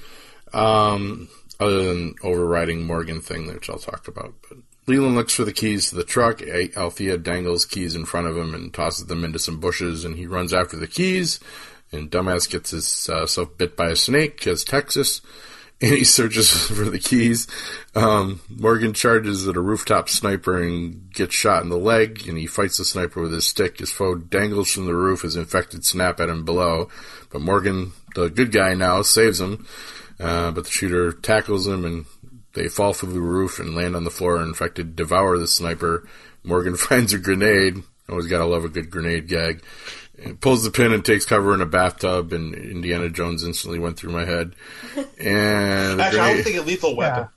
um, 0.55 1.29
other 1.61 1.85
than 1.85 2.15
overriding 2.23 2.85
Morgan 2.85 3.21
thing, 3.21 3.47
which 3.47 3.69
I'll 3.69 3.79
talk 3.79 4.09
about. 4.09 4.35
But 4.49 4.59
Leland 4.87 5.17
looks 5.17 5.35
for 5.35 5.45
the 5.45 5.53
keys 5.53 5.91
to 5.91 5.97
the 5.97 6.05
truck. 6.05 6.41
Althea 6.77 7.19
dangles 7.19 7.67
keys 7.67 7.95
in 7.95 8.07
front 8.07 8.27
of 8.27 8.37
him 8.37 8.55
and 8.55 8.73
tosses 8.73 9.07
them 9.07 9.23
into 9.23 9.39
some 9.39 9.61
bushes, 9.61 10.05
and 10.05 10.17
he 10.17 10.27
runs 10.27 10.55
after 10.55 10.79
the 10.79 10.87
keys. 10.87 11.41
And 11.93 12.11
dumbass 12.11 12.51
gets 12.51 12.71
himself 12.71 13.57
bit 13.57 13.77
by 13.77 13.91
a 13.91 13.97
snake 13.97 14.47
as 14.47 14.65
Texas, 14.65 15.21
and 15.81 15.93
he 15.93 16.05
searches 16.05 16.51
for 16.67 16.85
the 16.85 16.99
keys. 16.99 17.47
Um, 17.95 18.41
Morgan 18.49 18.93
charges 18.93 19.47
at 19.47 19.57
a 19.57 19.61
rooftop 19.61 20.09
sniper 20.09 20.61
and 20.61 21.13
gets 21.13 21.35
shot 21.35 21.63
in 21.63 21.69
the 21.69 21.77
leg, 21.77 22.27
and 22.29 22.37
he 22.37 22.47
fights 22.47 22.79
the 22.79 22.85
sniper 22.85 23.23
with 23.23 23.33
his 23.33 23.47
stick. 23.47 23.79
His 23.79 23.93
foe 23.93 24.17
dangles 24.17 24.71
from 24.71 24.87
the 24.87 24.95
roof 24.95 25.25
as 25.25 25.37
infected 25.37 25.85
snap 25.85 26.21
at 26.21 26.29
him 26.29 26.45
below, 26.45 26.89
but 27.31 27.41
Morgan, 27.41 27.93
the 28.15 28.29
good 28.29 28.53
guy 28.53 28.75
now, 28.75 29.03
saves 29.03 29.41
him. 29.41 29.67
Uh, 30.19 30.51
but 30.51 30.65
the 30.65 30.71
shooter 30.71 31.13
tackles 31.13 31.67
him, 31.67 31.85
and 31.85 32.07
they 32.55 32.69
fall 32.69 32.93
through 32.93 33.13
the 33.13 33.21
roof 33.21 33.59
and 33.59 33.75
land 33.75 33.95
on 33.95 34.05
the 34.05 34.11
floor. 34.11 34.43
Infected 34.43 34.97
devour 34.97 35.39
the 35.39 35.47
sniper. 35.47 36.09
Morgan 36.43 36.77
finds 36.77 37.13
a 37.13 37.19
grenade. 37.19 37.83
Always 38.09 38.27
gotta 38.27 38.47
love 38.47 38.65
a 38.65 38.69
good 38.69 38.91
grenade 38.91 39.29
gag. 39.29 39.63
And 40.23 40.41
pulls 40.41 40.65
the 40.65 40.71
pin 40.71 40.93
and 40.93 41.05
takes 41.05 41.27
cover 41.27 41.53
in 41.53 41.61
a 41.61 41.67
bathtub, 41.67 42.33
and 42.33 42.55
Indiana 42.55 43.11
Jones 43.11 43.45
instantly 43.45 43.79
went 43.79 43.99
through 43.99 44.13
my 44.13 44.25
head. 44.25 44.55
And 45.19 45.99
the 46.01 46.05
Actually, 46.05 46.05
I 46.05 46.07
was 46.07 46.15
grenade- 46.15 46.45
thinking 46.45 46.67
Lethal 46.67 46.97
Weapon. 46.97 47.29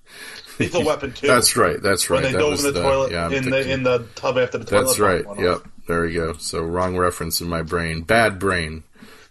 Lethal 0.59 0.85
Weapon 0.85 1.11
too. 1.13 1.27
that's 1.27 1.57
right. 1.57 1.81
That's 1.81 2.09
right. 2.09 2.23
When 2.23 2.31
they 2.31 2.37
That 2.37 2.39
dove 2.39 2.59
in 2.59 2.63
the, 2.65 2.71
the 2.71 2.81
toilet 2.81 3.11
yeah. 3.11 3.25
I'm 3.25 3.33
in 3.33 3.49
the 3.49 3.71
in 3.71 3.83
the 3.83 4.07
tub 4.15 4.37
after 4.37 4.57
the 4.57 4.65
toilet. 4.65 4.85
that's 4.85 4.99
right. 4.99 5.23
bomb 5.25 5.37
went 5.37 5.49
off. 5.49 5.63
Yep. 5.65 5.71
There 5.87 6.01
we 6.03 6.13
go. 6.13 6.33
So 6.33 6.61
wrong 6.61 6.97
reference 6.97 7.41
in 7.41 7.49
my 7.49 7.61
brain. 7.63 8.01
Bad 8.03 8.39
brain. 8.39 8.83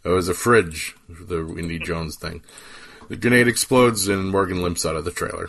It 0.04 0.08
was 0.08 0.28
a 0.28 0.34
fridge. 0.34 0.94
The 1.08 1.46
Indy 1.56 1.78
Jones 1.78 2.16
thing. 2.16 2.42
The 3.08 3.16
grenade 3.16 3.48
explodes 3.48 4.08
and 4.08 4.30
Morgan 4.30 4.62
limps 4.62 4.84
out 4.84 4.96
of 4.96 5.04
the 5.06 5.10
trailer. 5.10 5.48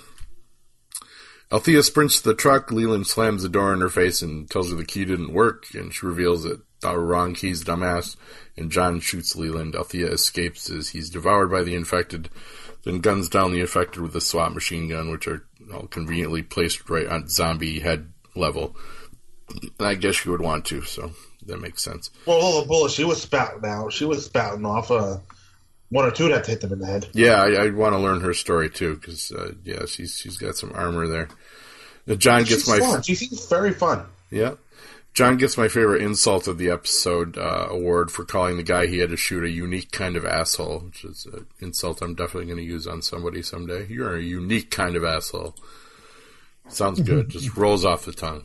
Althea 1.52 1.82
sprints 1.84 2.22
to 2.22 2.30
the 2.30 2.36
truck. 2.36 2.72
Leland 2.72 3.08
slams 3.08 3.44
the 3.44 3.50
door 3.50 3.74
in 3.74 3.82
her 3.82 3.90
face 3.90 4.22
and 4.22 4.50
tells 4.50 4.70
her 4.70 4.76
the 4.78 4.86
key 4.86 5.04
didn't 5.04 5.34
work, 5.34 5.66
and 5.74 5.94
she 5.94 6.06
reveals 6.06 6.44
that 6.44 6.62
keys, 6.82 7.64
dumbass. 7.64 8.16
And 8.58 8.72
John 8.72 9.00
shoots 9.00 9.36
Leland. 9.36 9.76
Althea 9.76 10.08
escapes 10.12 10.70
as 10.70 10.90
he's 10.90 11.10
devoured 11.10 11.50
by 11.50 11.64
the 11.64 11.76
infected, 11.76 12.30
then 12.84 13.00
guns 13.00 13.30
down 13.30 13.52
the 13.52 13.62
infected 13.62 14.02
with 14.02 14.16
a 14.16 14.22
SWAT 14.22 14.54
machine 14.54 14.90
gun, 14.90 15.10
which 15.10 15.28
are 15.28 15.46
all 15.74 15.88
conveniently 15.88 16.42
placed 16.44 16.90
right 16.90 17.08
on 17.08 17.30
zombie 17.30 17.80
head 17.80 18.12
level. 18.36 18.76
And 19.80 19.88
I 19.88 19.96
guess 19.96 20.26
you 20.26 20.32
would 20.32 20.42
want 20.42 20.66
to, 20.66 20.82
so 20.82 21.12
that 21.46 21.60
makes 21.62 21.84
sense. 21.84 22.12
Well, 22.26 22.38
all 22.38 22.62
the 22.62 22.68
bullets 22.68 22.94
she 22.94 23.04
was 23.04 23.22
spouting 23.22 23.68
out, 23.68 23.94
she 23.94 24.06
was 24.06 24.26
spouting 24.26 24.66
off. 24.66 24.92
Uh, 24.92 25.18
one 25.92 26.06
or 26.06 26.12
two 26.12 26.30
that 26.30 26.46
hit 26.46 26.62
them 26.62 26.72
in 26.72 26.80
the 26.80 26.86
head. 26.86 27.08
Yeah, 27.14 27.42
I, 27.42 27.66
I 27.66 27.70
want 27.72 27.94
to 27.94 28.00
learn 28.00 28.22
her 28.22 28.34
story 28.36 28.70
too 28.70 28.96
because 28.96 29.32
uh, 29.32 29.54
yeah, 29.64 29.86
she's 29.88 30.16
she's 30.18 30.38
got 30.38 30.56
some 30.56 30.72
armor 30.76 31.08
there. 31.08 31.30
John 32.18 32.42
gets 32.44 32.66
She's 32.66 32.68
my 32.68 32.80
fun. 32.80 33.02
She 33.02 33.16
seems 33.16 33.48
very 33.48 33.74
fun. 33.74 34.06
yeah. 34.32 34.54
John 35.14 35.38
gets 35.38 35.58
my 35.58 35.68
favorite 35.68 36.02
insult 36.02 36.48
of 36.48 36.58
the 36.58 36.70
episode 36.70 37.38
uh, 37.38 37.68
award 37.70 38.12
for 38.12 38.24
calling 38.24 38.58
the 38.58 38.64
guy 38.64 38.88
he 38.88 39.00
had 39.00 39.10
to 39.10 39.18
shoot 39.18 39.44
a 39.44 39.50
unique 39.50 39.92
kind 39.92 40.16
of 40.16 40.26
asshole, 40.26 40.80
which 40.80 41.04
is 41.04 41.26
an 41.26 41.46
insult 41.60 42.02
I'm 42.02 42.16
definitely 42.16 42.46
going 42.46 42.58
to 42.58 42.64
use 42.64 42.88
on 42.88 43.02
somebody 43.02 43.42
someday. 43.42 43.88
You're 43.88 44.16
a 44.16 44.22
unique 44.22 44.72
kind 44.72 44.96
of 44.96 45.04
asshole. 45.04 45.56
Sounds 46.70 47.02
good. 47.02 47.30
Just 47.30 47.56
rolls 47.58 47.84
off 47.84 48.06
the 48.06 48.14
tongue. 48.14 48.44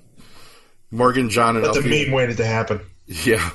Morgan, 0.91 1.29
John, 1.31 1.57
and 1.57 1.65
That's 1.65 1.77
a 1.77 1.81
Althea. 1.81 2.07
meme 2.07 2.15
waited 2.15 2.37
to 2.39 2.47
happen. 2.47 2.81
Yeah. 3.07 3.51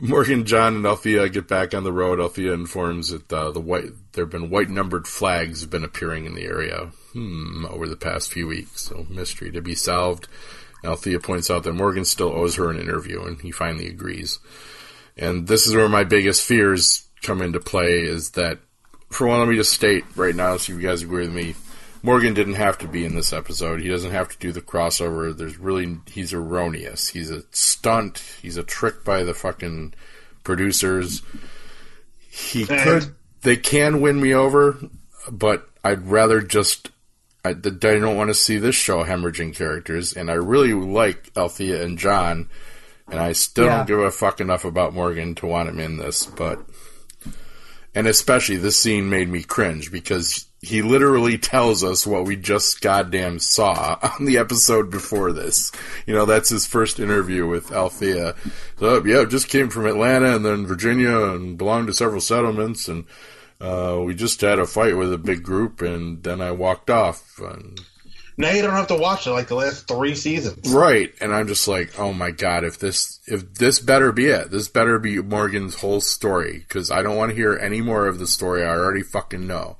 Morgan, 0.00 0.44
John, 0.46 0.76
and 0.76 0.86
Althea 0.86 1.28
get 1.28 1.46
back 1.48 1.74
on 1.74 1.84
the 1.84 1.92
road. 1.92 2.20
Althea 2.20 2.52
informs 2.52 3.10
that 3.10 3.32
uh, 3.32 3.50
the 3.50 3.60
white 3.60 3.84
there 4.12 4.24
have 4.24 4.30
been 4.30 4.50
white 4.50 4.70
numbered 4.70 5.06
flags 5.06 5.60
have 5.60 5.70
been 5.70 5.84
appearing 5.84 6.24
in 6.26 6.34
the 6.34 6.44
area 6.44 6.90
hmm, 7.12 7.66
over 7.68 7.86
the 7.86 7.96
past 7.96 8.32
few 8.32 8.46
weeks. 8.46 8.82
So 8.82 9.06
mystery 9.10 9.50
to 9.52 9.60
be 9.60 9.74
solved. 9.74 10.26
Althea 10.84 11.20
points 11.20 11.50
out 11.50 11.64
that 11.64 11.72
Morgan 11.72 12.04
still 12.04 12.32
owes 12.32 12.56
her 12.56 12.70
an 12.70 12.80
interview, 12.80 13.22
and 13.22 13.40
he 13.40 13.50
finally 13.50 13.88
agrees. 13.88 14.38
And 15.16 15.46
this 15.46 15.66
is 15.66 15.74
where 15.74 15.88
my 15.88 16.04
biggest 16.04 16.42
fears 16.42 17.08
come 17.22 17.42
into 17.42 17.60
play: 17.60 18.02
is 18.02 18.30
that 18.30 18.58
for 19.10 19.26
one, 19.26 19.40
let 19.40 19.48
me 19.48 19.56
just 19.56 19.72
state 19.72 20.04
right 20.16 20.34
now, 20.34 20.56
so 20.56 20.72
you 20.72 20.80
guys 20.80 21.02
agree 21.02 21.26
with 21.26 21.34
me. 21.34 21.54
Morgan 22.02 22.32
didn't 22.32 22.54
have 22.54 22.78
to 22.78 22.88
be 22.88 23.04
in 23.04 23.14
this 23.14 23.32
episode. 23.32 23.80
He 23.80 23.88
doesn't 23.88 24.12
have 24.12 24.28
to 24.30 24.38
do 24.38 24.52
the 24.52 24.62
crossover. 24.62 25.36
There's 25.36 25.58
really 25.58 25.98
he's 26.06 26.32
erroneous. 26.32 27.08
He's 27.08 27.30
a 27.30 27.42
stunt. 27.50 28.22
He's 28.40 28.56
a 28.56 28.62
trick 28.62 29.04
by 29.04 29.22
the 29.22 29.34
fucking 29.34 29.92
producers. 30.44 31.22
He 32.30 32.64
could. 32.64 33.14
They 33.42 33.56
can 33.56 34.00
win 34.00 34.20
me 34.20 34.32
over, 34.32 34.78
but 35.30 35.68
I'd 35.84 36.06
rather 36.06 36.40
just. 36.40 36.90
I, 37.44 37.50
I 37.50 37.52
don't 37.54 38.16
want 38.16 38.28
to 38.28 38.34
see 38.34 38.58
this 38.58 38.74
show 38.74 39.04
hemorrhaging 39.04 39.54
characters, 39.54 40.12
and 40.14 40.30
I 40.30 40.34
really 40.34 40.74
like 40.74 41.30
Althea 41.36 41.82
and 41.82 41.98
John, 41.98 42.48
and 43.10 43.18
I 43.18 43.32
still 43.32 43.66
Yeah. 43.66 43.78
don't 43.78 43.86
give 43.88 43.98
a 44.00 44.10
fuck 44.10 44.40
enough 44.40 44.64
about 44.64 44.94
Morgan 44.94 45.34
to 45.36 45.46
want 45.46 45.68
him 45.68 45.80
in 45.80 45.96
this, 45.96 46.26
but 46.26 46.60
and 47.94 48.06
especially 48.06 48.56
this 48.56 48.78
scene 48.78 49.10
made 49.10 49.28
me 49.28 49.42
cringe 49.42 49.90
because 49.90 50.46
he 50.62 50.80
literally 50.82 51.38
tells 51.38 51.82
us 51.82 52.06
what 52.06 52.24
we 52.24 52.36
just 52.36 52.80
goddamn 52.82 53.38
saw 53.40 53.98
on 54.20 54.26
the 54.26 54.38
episode 54.38 54.90
before 54.90 55.32
this. 55.32 55.72
You 56.06 56.14
know, 56.14 56.24
that's 56.26 56.50
his 56.50 56.66
first 56.66 57.00
interview 57.00 57.46
with 57.48 57.72
Althea. 57.72 58.34
So, 58.78 58.86
oh, 59.00 59.04
yeah, 59.04 59.24
just 59.24 59.48
came 59.48 59.70
from 59.70 59.86
Atlanta 59.86 60.36
and 60.36 60.44
then 60.44 60.66
Virginia 60.66 61.30
and 61.32 61.56
belonged 61.58 61.88
to 61.88 61.94
several 61.94 62.20
settlements 62.20 62.86
and 62.86 63.06
uh, 63.60 64.00
we 64.04 64.14
just 64.14 64.40
had 64.40 64.58
a 64.58 64.66
fight 64.66 64.96
with 64.96 65.12
a 65.12 65.18
big 65.18 65.42
group 65.42 65.82
and 65.82 66.22
then 66.22 66.40
I 66.40 66.50
walked 66.52 66.90
off. 66.90 67.38
And, 67.38 67.80
Now 68.36 68.50
you 68.50 68.62
don't 68.62 68.72
have 68.72 68.86
to 68.88 68.96
watch 68.96 69.26
it 69.26 69.32
like 69.32 69.48
the 69.48 69.54
last 69.54 69.86
three 69.86 70.14
seasons. 70.14 70.72
right. 70.72 71.12
And 71.20 71.34
I'm 71.34 71.46
just 71.46 71.68
like, 71.68 71.98
oh 71.98 72.12
my 72.12 72.30
god, 72.30 72.64
if 72.64 72.78
this, 72.78 73.20
if 73.26 73.54
this 73.54 73.78
better 73.78 74.12
be 74.12 74.26
it, 74.26 74.50
this 74.50 74.68
better 74.68 74.98
be 74.98 75.20
Morgan's 75.20 75.80
whole 75.80 76.00
story 76.00 76.64
because 76.66 76.90
I 76.90 77.02
don't 77.02 77.16
want 77.16 77.30
to 77.30 77.36
hear 77.36 77.56
any 77.56 77.80
more 77.80 78.06
of 78.06 78.18
the 78.18 78.26
story 78.26 78.62
I 78.62 78.68
already 78.68 79.02
fucking 79.02 79.46
know. 79.46 79.76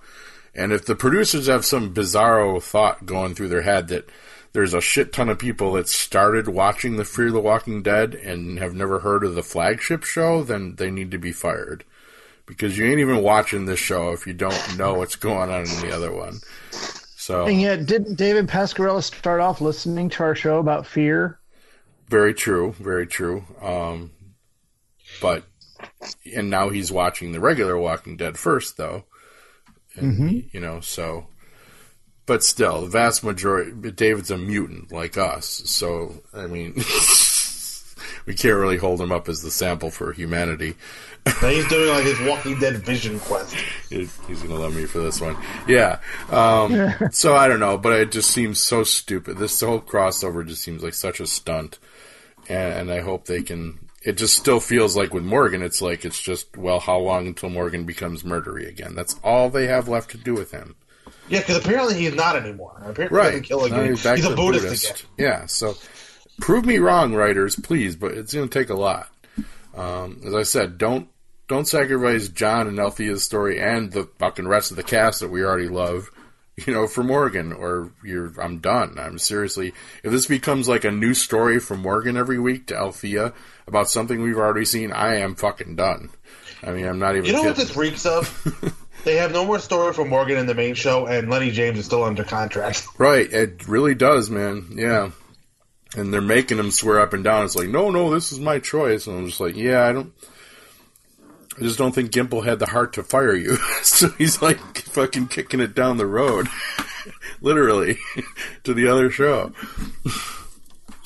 And 0.54 0.72
if 0.72 0.84
the 0.84 0.96
producers 0.96 1.46
have 1.46 1.64
some 1.64 1.94
bizarro 1.94 2.62
thought 2.62 3.06
going 3.06 3.34
through 3.34 3.48
their 3.48 3.62
head 3.62 3.88
that 3.88 4.08
there's 4.52 4.74
a 4.74 4.80
shit 4.80 5.12
ton 5.12 5.28
of 5.28 5.38
people 5.38 5.72
that 5.74 5.88
started 5.88 6.48
watching 6.48 6.96
the 6.96 7.04
Fear 7.04 7.30
the 7.30 7.40
Walking 7.40 7.82
Dead 7.82 8.14
and 8.14 8.58
have 8.58 8.74
never 8.74 8.98
heard 8.98 9.22
of 9.22 9.34
the 9.36 9.44
flagship 9.44 10.02
show, 10.02 10.42
then 10.42 10.74
they 10.74 10.90
need 10.90 11.12
to 11.12 11.18
be 11.18 11.32
fired. 11.32 11.84
Because 12.50 12.76
you 12.76 12.84
ain't 12.84 13.00
even 13.00 13.22
watching 13.22 13.64
this 13.64 13.78
show 13.78 14.10
if 14.10 14.26
you 14.26 14.34
don't 14.34 14.76
know 14.76 14.94
what's 14.94 15.14
going 15.16 15.50
on 15.50 15.60
in 15.60 15.80
the 15.80 15.94
other 15.94 16.12
one. 16.12 16.40
So 17.16 17.46
And 17.46 17.60
yet, 17.60 17.86
didn't 17.86 18.16
David 18.16 18.48
Pasquarella 18.48 19.02
start 19.02 19.40
off 19.40 19.60
listening 19.60 20.10
to 20.10 20.22
our 20.24 20.34
show 20.34 20.58
about 20.58 20.86
fear? 20.86 21.38
very 22.08 22.34
true, 22.34 22.72
very 22.72 23.06
true. 23.06 23.44
Um, 23.62 24.10
but 25.22 25.44
and 26.34 26.50
now 26.50 26.68
he's 26.68 26.90
watching 26.92 27.32
the 27.32 27.40
regular 27.40 27.78
Walking 27.78 28.16
Dead 28.16 28.36
first, 28.36 28.76
though. 28.76 29.04
And, 29.94 30.48
You 30.52 30.60
know, 30.60 30.80
so. 30.80 31.28
But 32.26 32.42
still, 32.44 32.82
the 32.82 32.88
vast 32.88 33.24
majority. 33.24 33.72
David's 33.92 34.30
a 34.30 34.38
mutant 34.38 34.92
like 34.92 35.16
us, 35.16 35.62
so 35.64 36.22
I 36.32 36.46
mean, 36.46 36.74
we 38.30 38.36
can't 38.36 38.56
really 38.56 38.76
hold 38.76 39.00
him 39.00 39.10
up 39.10 39.28
as 39.28 39.42
the 39.42 39.50
sample 39.50 39.90
for 39.90 40.12
humanity. 40.12 40.76
Now 41.26 41.32
he's 41.48 41.66
doing 41.66 41.88
like 41.88 42.04
his 42.04 42.20
Walking 42.20 42.60
Dead 42.60 42.76
vision 42.76 43.18
quest. 43.18 43.56
He's 43.88 44.16
gonna 44.28 44.54
love 44.54 44.76
me 44.76 44.84
for 44.86 45.00
this 45.00 45.20
one. 45.20 45.36
Yeah. 45.66 45.98
Um, 46.30 46.92
so 47.10 47.34
I 47.34 47.48
don't 47.48 47.58
know, 47.58 47.76
but 47.76 47.92
it 47.94 48.12
just 48.12 48.30
seems 48.30 48.60
so 48.60 48.84
stupid. 48.84 49.36
This 49.36 49.60
whole 49.60 49.80
crossover 49.80 50.46
just 50.46 50.62
seems 50.62 50.84
like 50.84 50.94
such 50.94 51.18
a 51.18 51.26
stunt, 51.26 51.80
and, 52.48 52.72
and 52.72 52.90
I 52.92 53.00
hope 53.00 53.24
they 53.24 53.42
can. 53.42 53.80
It 54.04 54.16
just 54.16 54.36
still 54.38 54.60
feels 54.60 54.96
like 54.96 55.12
with 55.12 55.24
Morgan, 55.24 55.60
it's 55.60 55.82
like 55.82 56.04
it's 56.04 56.20
just 56.22 56.56
well, 56.56 56.78
how 56.78 56.98
long 57.00 57.26
until 57.26 57.50
Morgan 57.50 57.82
becomes 57.84 58.22
murdery 58.22 58.68
again? 58.68 58.94
That's 58.94 59.16
all 59.24 59.50
they 59.50 59.66
have 59.66 59.88
left 59.88 60.12
to 60.12 60.18
do 60.18 60.34
with 60.34 60.52
him. 60.52 60.76
Yeah, 61.28 61.40
because 61.40 61.56
apparently 61.58 61.96
he's 61.96 62.14
not 62.14 62.36
anymore. 62.36 62.76
Apparently 62.84 63.08
he 63.08 63.14
Right. 63.14 63.24
doesn't 63.30 63.42
kill 63.42 63.64
again. 63.64 63.90
he's 63.90 64.02
He's, 64.08 64.24
a 64.24 64.34
Buddhist, 64.36 64.64
Buddhist. 64.64 64.90
again. 64.90 65.06
Yeah. 65.18 65.46
So 65.46 65.74
prove 66.40 66.64
me 66.64 66.78
wrong, 66.78 67.14
writers, 67.14 67.56
please. 67.56 67.96
But 67.96 68.12
it's 68.12 68.34
going 68.34 68.48
to 68.48 68.58
take 68.58 68.70
a 68.70 68.74
lot. 68.74 69.08
Um, 69.74 70.20
as 70.24 70.34
I 70.34 70.42
said, 70.42 70.78
don't 70.78 71.08
don't 71.48 71.66
sacrifice 71.66 72.28
John 72.28 72.68
and 72.68 72.78
Althea's 72.78 73.24
story 73.24 73.60
and 73.60 73.90
the 73.90 74.08
fucking 74.18 74.46
rest 74.46 74.70
of 74.70 74.76
the 74.76 74.82
cast 74.82 75.20
that 75.20 75.30
we 75.30 75.44
already 75.44 75.68
love. 75.68 76.10
You 76.66 76.74
know, 76.74 76.86
for 76.86 77.02
Morgan, 77.02 77.54
or 77.54 77.90
you're, 78.04 78.34
I'm 78.38 78.58
done. 78.58 78.98
I'm 78.98 79.16
seriously, 79.16 79.72
if 80.04 80.12
this 80.12 80.26
becomes 80.26 80.68
like 80.68 80.84
a 80.84 80.90
new 80.90 81.14
story 81.14 81.58
from 81.58 81.80
Morgan 81.80 82.18
every 82.18 82.38
week 82.38 82.66
to 82.66 82.76
Althea 82.76 83.32
about 83.66 83.88
something 83.88 84.20
we've 84.20 84.36
already 84.36 84.66
seen, 84.66 84.92
I 84.92 85.20
am 85.20 85.36
fucking 85.36 85.76
done. 85.76 86.10
I 86.62 86.72
mean, 86.72 86.86
I'm 86.86 86.98
not 86.98 87.16
even 87.16 87.24
You 87.24 87.32
know 87.32 87.44
what 87.44 87.56
this 87.56 87.76
reeks 87.76 88.04
of? 88.04 88.76
they 89.04 89.16
have 89.16 89.32
no 89.32 89.46
more 89.46 89.58
story 89.58 89.94
for 89.94 90.04
Morgan 90.04 90.36
in 90.36 90.44
the 90.44 90.54
main 90.54 90.74
show, 90.74 91.06
and 91.06 91.30
Lennie 91.30 91.50
James 91.50 91.78
is 91.78 91.86
still 91.86 92.04
under 92.04 92.24
contract. 92.24 92.86
Right, 92.98 93.32
it 93.32 93.66
really 93.66 93.94
does, 93.94 94.28
man. 94.28 94.66
Yeah. 94.72 95.12
And 95.96 96.12
they're 96.14 96.20
making 96.20 96.58
him 96.58 96.70
swear 96.70 97.00
up 97.00 97.12
and 97.12 97.24
down. 97.24 97.44
It's 97.44 97.56
like, 97.56 97.68
no, 97.68 97.90
no, 97.90 98.10
this 98.14 98.30
is 98.30 98.38
my 98.38 98.58
choice. 98.60 99.06
And 99.08 99.18
I'm 99.18 99.26
just 99.26 99.40
like, 99.40 99.56
yeah, 99.56 99.84
I 99.86 99.92
don't. 99.92 100.12
I 101.58 101.62
just 101.62 101.78
don't 101.78 101.92
think 101.92 102.12
Gimple 102.12 102.44
had 102.44 102.58
the 102.60 102.66
heart 102.66 102.92
to 102.94 103.02
fire 103.02 103.34
you. 103.34 103.56
so 103.82 104.08
he's 104.10 104.40
like 104.40 104.58
fucking 104.78 105.26
kicking 105.28 105.58
it 105.60 105.74
down 105.74 105.96
the 105.96 106.06
road, 106.06 106.46
literally, 107.40 107.98
to 108.64 108.72
the 108.72 108.86
other 108.88 109.10
show. 109.10 109.52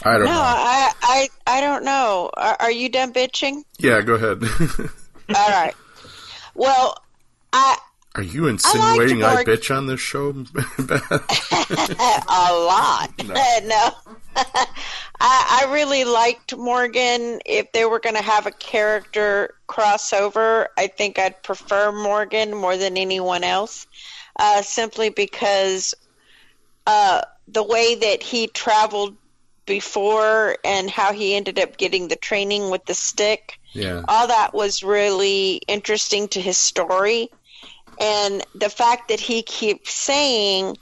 I 0.04 0.12
don't 0.18 0.26
No, 0.26 0.32
know. 0.32 0.38
I, 0.38 0.92
I, 1.02 1.28
I 1.46 1.60
don't 1.62 1.82
know. 1.84 2.30
Are, 2.36 2.56
are 2.60 2.70
you 2.70 2.90
done 2.90 3.12
bitching? 3.14 3.62
Yeah, 3.78 4.02
go 4.02 4.14
ahead. 4.14 4.42
All 5.34 5.50
right. 5.50 5.74
Well, 6.54 6.98
I 7.54 7.78
Are 8.14 8.22
you 8.22 8.46
insinuating 8.46 9.24
I, 9.24 9.32
Morg- 9.34 9.46
bitch 9.46 9.74
on 9.74 9.86
this 9.86 9.98
show? 10.00 10.28
A 12.28 12.52
lot. 12.52 13.10
No, 13.64 13.90
I, 14.36 14.66
I 15.20 15.72
really 15.72 16.04
liked 16.04 16.56
Morgan. 16.56 17.40
If 17.46 17.72
they 17.72 17.84
were 17.84 18.00
going 18.00 18.16
to 18.16 18.22
have 18.22 18.46
a 18.46 18.50
character 18.50 19.54
crossover, 19.68 20.66
I 20.76 20.86
think 20.88 21.18
I'd 21.18 21.42
prefer 21.42 21.92
Morgan 21.92 22.54
more 22.54 22.76
than 22.76 22.96
anyone 22.96 23.44
else, 23.44 23.86
uh, 24.38 24.62
simply 24.62 25.10
because 25.10 25.94
uh, 26.86 27.22
the 27.48 27.62
way 27.62 27.94
that 27.94 28.22
he 28.22 28.46
traveled 28.48 29.16
before 29.66 30.56
and 30.64 30.90
how 30.90 31.12
he 31.12 31.34
ended 31.34 31.58
up 31.58 31.76
getting 31.78 32.08
the 32.08 32.16
training 32.16 32.70
with 32.70 32.84
the 32.84 32.92
stick 32.92 33.58
yeah. 33.74 34.02
all 34.08 34.26
that 34.26 34.54
was 34.54 34.82
really 34.82 35.56
interesting 35.66 36.28
to 36.28 36.40
his 36.40 36.56
story 36.56 37.28
and 38.00 38.44
the 38.54 38.70
fact 38.70 39.08
that 39.08 39.20
he 39.20 39.42
keeps 39.42 39.92
saying 39.92 40.76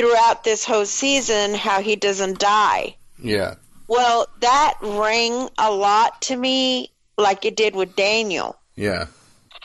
throughout 0.00 0.44
this 0.44 0.64
whole 0.64 0.86
season 0.86 1.54
how 1.54 1.80
he 1.82 1.96
doesn't 1.96 2.38
die 2.38 2.96
Yeah. 3.18 3.54
well 3.88 4.26
that 4.40 4.74
rang 4.80 5.48
a 5.58 5.70
lot 5.70 6.22
to 6.22 6.36
me 6.36 6.90
like 7.18 7.44
it 7.44 7.56
did 7.56 7.74
with 7.74 7.96
daniel 7.96 8.56
Yeah. 8.76 9.06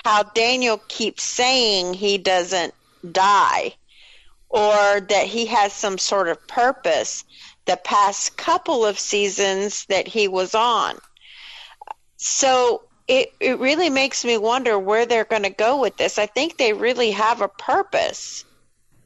how 0.03 0.23
daniel 0.23 0.81
keeps 0.87 1.23
saying 1.23 1.93
he 1.93 2.17
doesn't 2.17 2.73
die 3.09 3.73
or 4.49 4.99
that 5.01 5.25
he 5.25 5.45
has 5.47 5.73
some 5.73 5.97
sort 5.97 6.27
of 6.27 6.47
purpose 6.47 7.23
the 7.65 7.77
past 7.77 8.37
couple 8.37 8.85
of 8.85 8.99
seasons 8.99 9.85
that 9.89 10.07
he 10.07 10.27
was 10.27 10.53
on 10.53 10.97
so 12.17 12.83
it 13.07 13.29
it 13.39 13.59
really 13.59 13.89
makes 13.89 14.25
me 14.25 14.37
wonder 14.37 14.77
where 14.79 15.05
they're 15.05 15.25
going 15.25 15.43
to 15.43 15.49
go 15.51 15.79
with 15.79 15.95
this. 15.97 16.17
I 16.17 16.25
think 16.25 16.57
they 16.57 16.73
really 16.73 17.11
have 17.11 17.41
a 17.41 17.47
purpose 17.47 18.43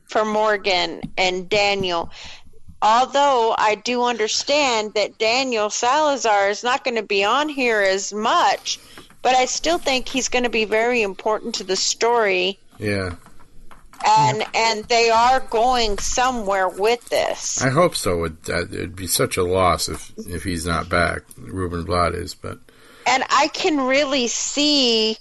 for 0.10 0.26
Morgan 0.26 1.02
and 1.18 1.48
Daniel. 1.48 2.12
Although 2.82 3.56
I 3.58 3.76
do 3.76 4.04
understand 4.04 4.94
that 4.94 5.18
Daniel 5.18 5.70
Salazar 5.70 6.50
is 6.50 6.64
not 6.64 6.84
going 6.84 6.96
to 6.96 7.04
be 7.04 7.24
on 7.24 7.50
here 7.50 7.82
as 7.82 8.14
much 8.14 8.80
but 9.22 9.36
I 9.36 9.46
still 9.46 9.78
think 9.78 10.08
he's 10.08 10.30
going 10.30 10.44
to 10.44 10.50
be 10.50 10.66
very 10.66 11.02
important 11.02 11.56
to 11.56 11.64
the 11.64 11.76
story, 11.76 12.60
Yeah, 12.78 13.16
and 14.06 14.44
and 14.54 14.86
they 14.86 15.10
are 15.10 15.42
going 15.42 15.98
somewhere 15.98 16.70
with 16.70 17.08
this. 17.10 17.62
I 17.62 17.70
hope 17.70 17.96
so. 17.96 18.24
It, 18.26 18.48
it'd 18.48 18.96
be 18.96 19.08
such 19.08 19.38
a 19.38 19.44
loss 19.44 19.90
if 19.90 20.12
if 20.18 20.44
he's 20.44 20.66
not 20.66 20.90
back. 20.90 21.22
Ruben 21.38 21.84
Blades 21.84 22.16
is, 22.16 22.36
but 22.36 22.60
and 23.06 23.24
I 23.30 23.48
can 23.50 23.82
really 23.82 24.28
see, 24.28 25.18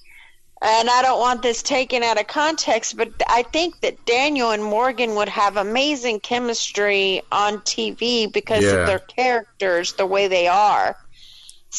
and 0.60 0.90
I 0.90 1.02
don't 1.02 1.20
want 1.20 1.42
this 1.42 1.62
taken 1.62 2.02
out 2.02 2.20
of 2.20 2.26
context, 2.26 2.96
but 2.96 3.10
I 3.28 3.42
think 3.42 3.80
that 3.80 4.04
Daniel 4.06 4.50
and 4.50 4.62
Morgan 4.64 5.14
would 5.14 5.28
have 5.28 5.56
amazing 5.56 6.20
chemistry 6.20 7.22
on 7.30 7.58
TV 7.58 8.32
because 8.32 8.64
Yeah. 8.64 8.80
of 8.80 8.86
their 8.86 8.98
characters, 8.98 9.92
the 9.92 10.06
way 10.06 10.28
they 10.28 10.48
are. 10.48 10.96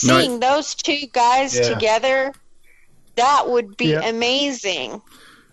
No, 0.03 0.19
Seeing 0.19 0.39
those 0.39 0.76
two 0.76 1.07
guys 1.11 1.56
Yeah. 1.56 1.73
together, 1.73 2.34
that 3.15 3.49
would 3.49 3.76
be 3.76 3.91
Yeah. 3.91 4.07
amazing 4.07 5.01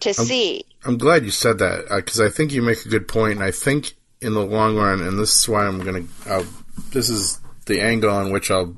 to 0.01 0.15
see. 0.15 0.65
I'm 0.85 0.99
glad 0.99 1.25
you 1.25 1.31
said 1.33 1.59
that 1.59 1.91
uh, 1.91 1.97
because 1.97 2.21
I 2.21 2.29
think 2.29 2.53
you 2.53 2.63
make 2.63 2.85
a 2.87 2.89
good 2.89 3.09
point, 3.09 3.35
and 3.37 3.43
I 3.43 3.51
think 3.51 3.95
in 4.21 4.35
the 4.35 4.45
long 4.45 4.77
run, 4.77 5.01
and 5.03 5.19
this 5.19 5.35
is 5.35 5.49
why 5.49 5.67
I'm 5.67 5.81
gonna. 5.81 6.05
I'll, 6.27 6.47
this 6.93 7.09
is 7.11 7.41
the 7.65 7.81
angle 7.81 8.11
on 8.11 8.31
which 8.31 8.51
I'll. 8.51 8.77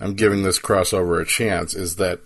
I'm 0.00 0.14
giving 0.14 0.42
this 0.42 0.58
crossover 0.58 1.20
a 1.20 1.26
chance. 1.26 1.74
Is 1.74 1.96
that 1.96 2.20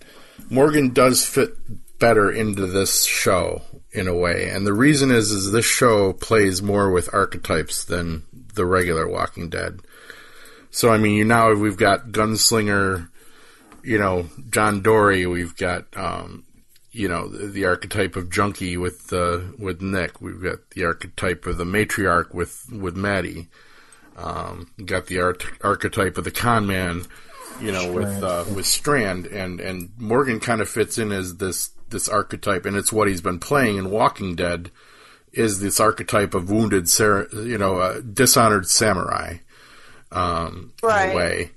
Morgan 0.49 0.93
does 0.93 1.25
fit 1.25 1.55
better 1.99 2.31
into 2.31 2.67
this 2.67 3.05
show 3.05 3.61
in 3.91 4.07
a 4.07 4.15
way, 4.15 4.49
and 4.49 4.65
the 4.65 4.73
reason 4.73 5.11
is 5.11 5.31
is 5.31 5.51
this 5.51 5.65
show 5.65 6.13
plays 6.13 6.61
more 6.61 6.91
with 6.91 7.13
archetypes 7.13 7.85
than 7.85 8.23
the 8.53 8.65
regular 8.65 9.07
Walking 9.07 9.49
Dead. 9.49 9.79
So 10.71 10.91
I 10.91 10.97
mean, 10.97 11.15
you 11.15 11.25
now 11.25 11.53
we've 11.53 11.77
got 11.77 12.09
gunslinger, 12.09 13.09
you 13.83 13.97
know, 13.97 14.27
John 14.49 14.81
Dory. 14.81 15.25
We've 15.25 15.55
got 15.55 15.85
um, 15.95 16.43
you 16.91 17.07
know 17.07 17.27
the, 17.27 17.47
the 17.47 17.65
archetype 17.65 18.15
of 18.15 18.29
junkie 18.29 18.77
with 18.77 19.11
uh, 19.11 19.39
with 19.57 19.81
Nick. 19.81 20.21
We've 20.21 20.41
got 20.41 20.69
the 20.71 20.85
archetype 20.85 21.45
of 21.45 21.57
the 21.57 21.65
matriarch 21.65 22.33
with 22.33 22.67
with 22.71 22.95
Maddie. 22.95 23.47
Um, 24.17 24.71
got 24.85 25.07
the 25.07 25.19
archetype 25.61 26.17
of 26.17 26.23
the 26.23 26.31
con 26.31 26.65
man, 26.65 27.03
you 27.61 27.71
know, 27.71 27.91
with 27.91 28.23
uh, 28.23 28.45
with 28.53 28.65
Strand, 28.65 29.27
and 29.27 29.59
and 29.59 29.89
Morgan 29.97 30.39
kind 30.39 30.61
of 30.61 30.69
fits 30.69 30.97
in 30.97 31.11
as 31.11 31.37
this 31.37 31.71
this 31.89 32.07
archetype, 32.09 32.65
and 32.65 32.75
it's 32.75 32.91
what 32.91 33.07
he's 33.07 33.21
been 33.21 33.39
playing 33.39 33.77
in 33.77 33.91
Walking 33.91 34.35
Dead. 34.35 34.71
Is 35.33 35.59
this 35.59 35.81
archetype 35.81 36.33
of 36.33 36.49
wounded, 36.49 36.87
you 36.97 37.57
know, 37.57 37.77
uh, 37.77 37.99
dishonored 37.99 38.67
samurai, 38.67 39.39
um, 40.11 40.71
in 40.81 40.89
Right. 40.89 41.11
a 41.11 41.15
way. 41.15 41.51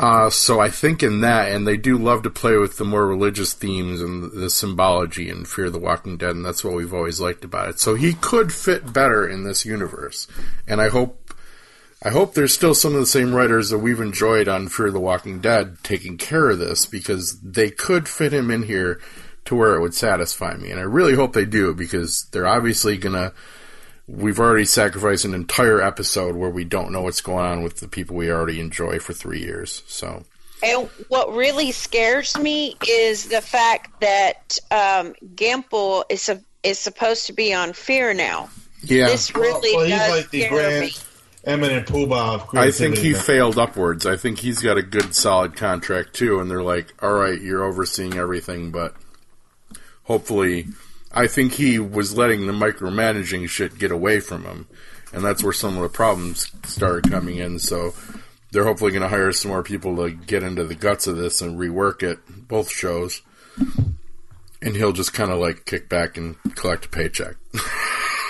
Uh, 0.00 0.30
so 0.30 0.60
I 0.60 0.68
think 0.68 1.02
in 1.02 1.22
that, 1.22 1.50
and 1.50 1.66
they 1.66 1.76
do 1.76 1.98
love 1.98 2.22
to 2.22 2.30
play 2.30 2.56
with 2.56 2.76
the 2.76 2.84
more 2.84 3.06
religious 3.06 3.52
themes 3.54 4.00
and 4.00 4.30
the 4.30 4.48
symbology 4.50 5.28
and 5.30 5.48
Fear 5.48 5.70
the 5.70 5.78
Walking 5.78 6.16
Dead, 6.18 6.36
and 6.36 6.44
that's 6.44 6.62
what 6.62 6.74
we've 6.74 6.94
always 6.94 7.18
liked 7.18 7.44
about 7.44 7.70
it. 7.70 7.80
So 7.80 7.94
he 7.94 8.12
could 8.14 8.52
fit 8.52 8.92
better 8.92 9.26
in 9.26 9.42
this 9.42 9.64
universe, 9.64 10.28
and 10.68 10.80
I 10.80 10.88
hope, 10.88 11.27
I 12.02 12.10
hope 12.10 12.34
there's 12.34 12.54
still 12.54 12.74
some 12.74 12.94
of 12.94 13.00
the 13.00 13.06
same 13.06 13.34
writers 13.34 13.70
that 13.70 13.78
we've 13.78 14.00
enjoyed 14.00 14.46
on 14.46 14.68
Fear 14.68 14.92
the 14.92 15.00
Walking 15.00 15.40
Dead 15.40 15.78
taking 15.82 16.16
care 16.16 16.50
of 16.50 16.58
this 16.58 16.86
because 16.86 17.40
they 17.40 17.70
could 17.70 18.08
fit 18.08 18.32
him 18.32 18.50
in 18.50 18.62
here 18.62 19.00
to 19.46 19.56
where 19.56 19.74
it 19.74 19.80
would 19.80 19.94
satisfy 19.94 20.54
me, 20.56 20.70
and 20.70 20.78
I 20.78 20.84
really 20.84 21.14
hope 21.14 21.32
they 21.32 21.44
do 21.44 21.74
because 21.74 22.26
they're 22.30 22.46
obviously 22.46 22.96
gonna 22.98 23.32
we've 24.06 24.38
already 24.38 24.64
sacrificed 24.64 25.24
an 25.24 25.34
entire 25.34 25.82
episode 25.82 26.34
where 26.34 26.50
we 26.50 26.64
don't 26.64 26.92
know 26.92 27.02
what's 27.02 27.20
going 27.20 27.44
on 27.44 27.62
with 27.62 27.76
the 27.76 27.88
people 27.88 28.16
we 28.16 28.30
already 28.30 28.60
enjoy 28.60 28.98
for 28.98 29.12
three 29.12 29.40
years. 29.40 29.82
So 29.86 30.24
And 30.62 30.88
what 31.08 31.32
really 31.34 31.72
scares 31.72 32.36
me 32.38 32.76
is 32.88 33.28
the 33.28 33.42
fact 33.42 34.00
that 34.00 34.58
um, 34.70 35.14
Gimple 35.34 36.04
is 36.08 36.28
a, 36.28 36.40
is 36.62 36.78
supposed 36.78 37.26
to 37.26 37.32
be 37.32 37.52
on 37.52 37.72
Fear 37.74 38.14
now. 38.14 38.48
yeah, 38.82 39.06
This 39.06 39.34
really 39.34 39.76
well, 39.76 39.84
he's 39.84 39.94
does 39.94 40.10
like 40.10 40.30
the 40.30 40.40
scare 40.42 40.50
grand 40.50 40.80
me. 40.86 40.92
Eminent 41.48 41.86
poobah 41.86 42.34
of 42.34 42.54
I 42.56 42.70
think 42.70 42.98
he 42.98 43.14
failed 43.14 43.58
upwards. 43.58 44.06
I 44.06 44.16
think 44.16 44.38
he's 44.38 44.60
got 44.60 44.78
a 44.78 44.82
good 44.82 45.14
solid 45.14 45.56
contract 45.56 46.14
too, 46.14 46.38
and 46.38 46.50
they're 46.50 46.62
like, 46.62 46.92
"All 47.02 47.12
right, 47.12 47.40
you're 47.40 47.64
overseeing 47.64 48.14
everything, 48.14 48.70
but 48.70 48.94
hopefully." 50.04 50.66
I 51.10 51.26
think 51.26 51.54
he 51.54 51.78
was 51.78 52.16
letting 52.16 52.46
the 52.46 52.52
micromanaging 52.52 53.48
shit 53.48 53.78
get 53.78 53.90
away 53.90 54.20
from 54.20 54.44
him, 54.44 54.66
and 55.12 55.24
that's 55.24 55.42
where 55.42 55.54
some 55.54 55.76
of 55.76 55.82
the 55.82 55.88
problems 55.88 56.52
started 56.64 57.10
coming 57.10 57.38
in. 57.38 57.58
So 57.58 57.94
they're 58.50 58.64
hopefully 58.64 58.92
going 58.92 59.02
to 59.02 59.08
hire 59.08 59.32
some 59.32 59.50
more 59.50 59.62
people 59.62 59.96
to 59.96 60.10
get 60.10 60.42
into 60.42 60.64
the 60.64 60.74
guts 60.74 61.06
of 61.06 61.16
this 61.16 61.40
and 61.40 61.58
rework 61.58 62.02
it, 62.02 62.18
both 62.48 62.70
shows. 62.70 63.22
And 64.60 64.74
he'll 64.74 64.92
just 64.92 65.12
kind 65.12 65.30
of 65.30 65.38
like 65.38 65.64
kick 65.64 65.88
back 65.88 66.16
and 66.16 66.36
collect 66.54 66.86
a 66.86 66.88
paycheck. 66.88 67.36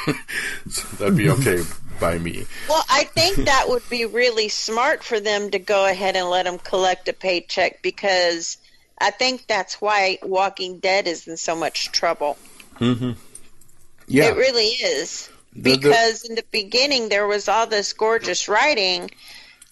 so 0.70 0.88
that'd 0.96 1.16
be 1.16 1.30
okay 1.30 1.62
by 2.00 2.18
me. 2.18 2.46
Well, 2.68 2.84
I 2.88 3.04
think 3.04 3.36
that 3.46 3.64
would 3.68 3.88
be 3.90 4.04
really 4.04 4.48
smart 4.48 5.02
for 5.02 5.18
them 5.20 5.50
to 5.50 5.58
go 5.58 5.86
ahead 5.86 6.16
and 6.16 6.28
let 6.30 6.44
them 6.44 6.58
collect 6.58 7.08
a 7.08 7.12
paycheck 7.12 7.82
because 7.82 8.56
I 9.00 9.10
think 9.10 9.46
that's 9.46 9.80
why 9.80 10.18
Walking 10.22 10.78
Dead 10.78 11.06
is 11.08 11.26
in 11.26 11.36
so 11.36 11.54
much 11.56 11.90
trouble. 11.92 12.36
Yeah, 12.80 14.30
It 14.30 14.36
really 14.36 14.66
is. 14.68 15.28
The- 15.54 15.72
the- 15.72 15.76
Because 15.78 16.24
in 16.24 16.34
the 16.36 16.44
beginning 16.50 17.08
there 17.08 17.26
was 17.26 17.48
all 17.48 17.66
this 17.66 17.92
gorgeous 17.92 18.48
writing, 18.48 19.10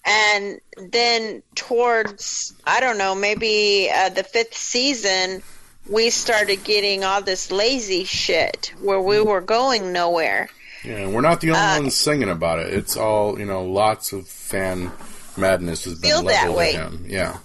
and 0.05 0.59
then 0.77 1.43
towards, 1.55 2.53
I 2.65 2.79
don't 2.79 2.97
know, 2.97 3.15
maybe 3.15 3.89
uh, 3.93 4.09
the 4.09 4.23
fifth 4.23 4.55
season, 4.55 5.41
we 5.89 6.09
started 6.09 6.63
getting 6.63 7.03
all 7.03 7.21
this 7.21 7.51
lazy 7.51 8.03
shit 8.03 8.73
where 8.81 9.01
we 9.01 9.21
were 9.21 9.41
going 9.41 9.93
nowhere. 9.93 10.49
Yeah, 10.83 11.07
we're 11.07 11.21
not 11.21 11.41
the 11.41 11.51
only 11.51 11.61
Uh, 11.61 11.79
ones 11.81 11.95
singing 11.95 12.29
about 12.29 12.59
it. 12.59 12.73
It's 12.73 12.95
all 12.95 13.37
you 13.39 13.45
know. 13.45 13.63
Lots 13.63 14.13
of 14.13 14.27
fan 14.27 14.91
madness 15.35 15.85
has 15.85 15.95
been 15.95 16.09
Feel 16.11 16.23
that 16.23 16.41
leveled 16.43 16.57
way. 16.57 16.75
at 16.75 16.91
him. 16.91 17.05
Yeah, 17.07 17.37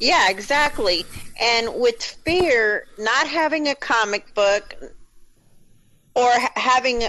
Yeah, 0.00 0.30
exactly. 0.30 1.04
And 1.40 1.74
with 1.74 2.02
Fear 2.24 2.86
not 2.98 3.26
having 3.26 3.68
a 3.68 3.74
comic 3.74 4.32
book 4.34 4.74
or 6.14 6.30
having, 6.56 7.02
I 7.04 7.08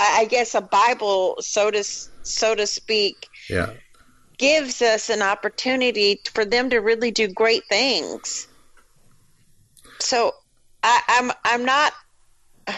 I 0.00 0.24
guess, 0.26 0.54
a 0.54 0.60
Bible, 0.60 1.36
so 1.40 1.70
to 1.70 1.82
so 1.84 2.54
to 2.54 2.66
speak, 2.66 3.28
yeah, 3.48 3.70
gives 4.36 4.82
us 4.82 5.10
an 5.10 5.22
opportunity 5.22 6.20
for 6.34 6.44
them 6.44 6.70
to 6.70 6.78
really 6.78 7.10
do 7.10 7.28
great 7.28 7.62
things. 7.68 8.46
So 10.00 10.32
I, 10.82 11.02
I'm 11.08 11.32
I'm 11.44 11.64
not 11.64 11.92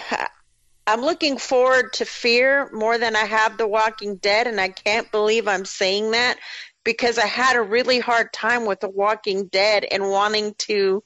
I'm 0.87 1.03
looking 1.03 1.39
forward 1.39 1.93
to 1.95 2.05
Fear 2.05 2.71
more 2.73 2.99
than 2.99 3.15
I 3.15 3.25
have 3.25 3.57
The 3.57 3.69
Walking 3.69 4.17
Dead, 4.17 4.47
and 4.47 4.61
I 4.61 4.69
can't 4.69 5.11
believe 5.13 5.47
I'm 5.47 5.65
saying 5.65 6.13
that 6.13 6.39
because 6.85 7.19
I 7.19 7.27
had 7.27 7.57
a 7.57 7.63
really 7.63 8.01
hard 8.01 8.33
time 8.33 8.67
with 8.67 8.81
The 8.81 8.89
Walking 8.89 9.47
Dead 9.47 9.85
and 9.85 10.11
wanting 10.11 10.55
to 10.61 11.05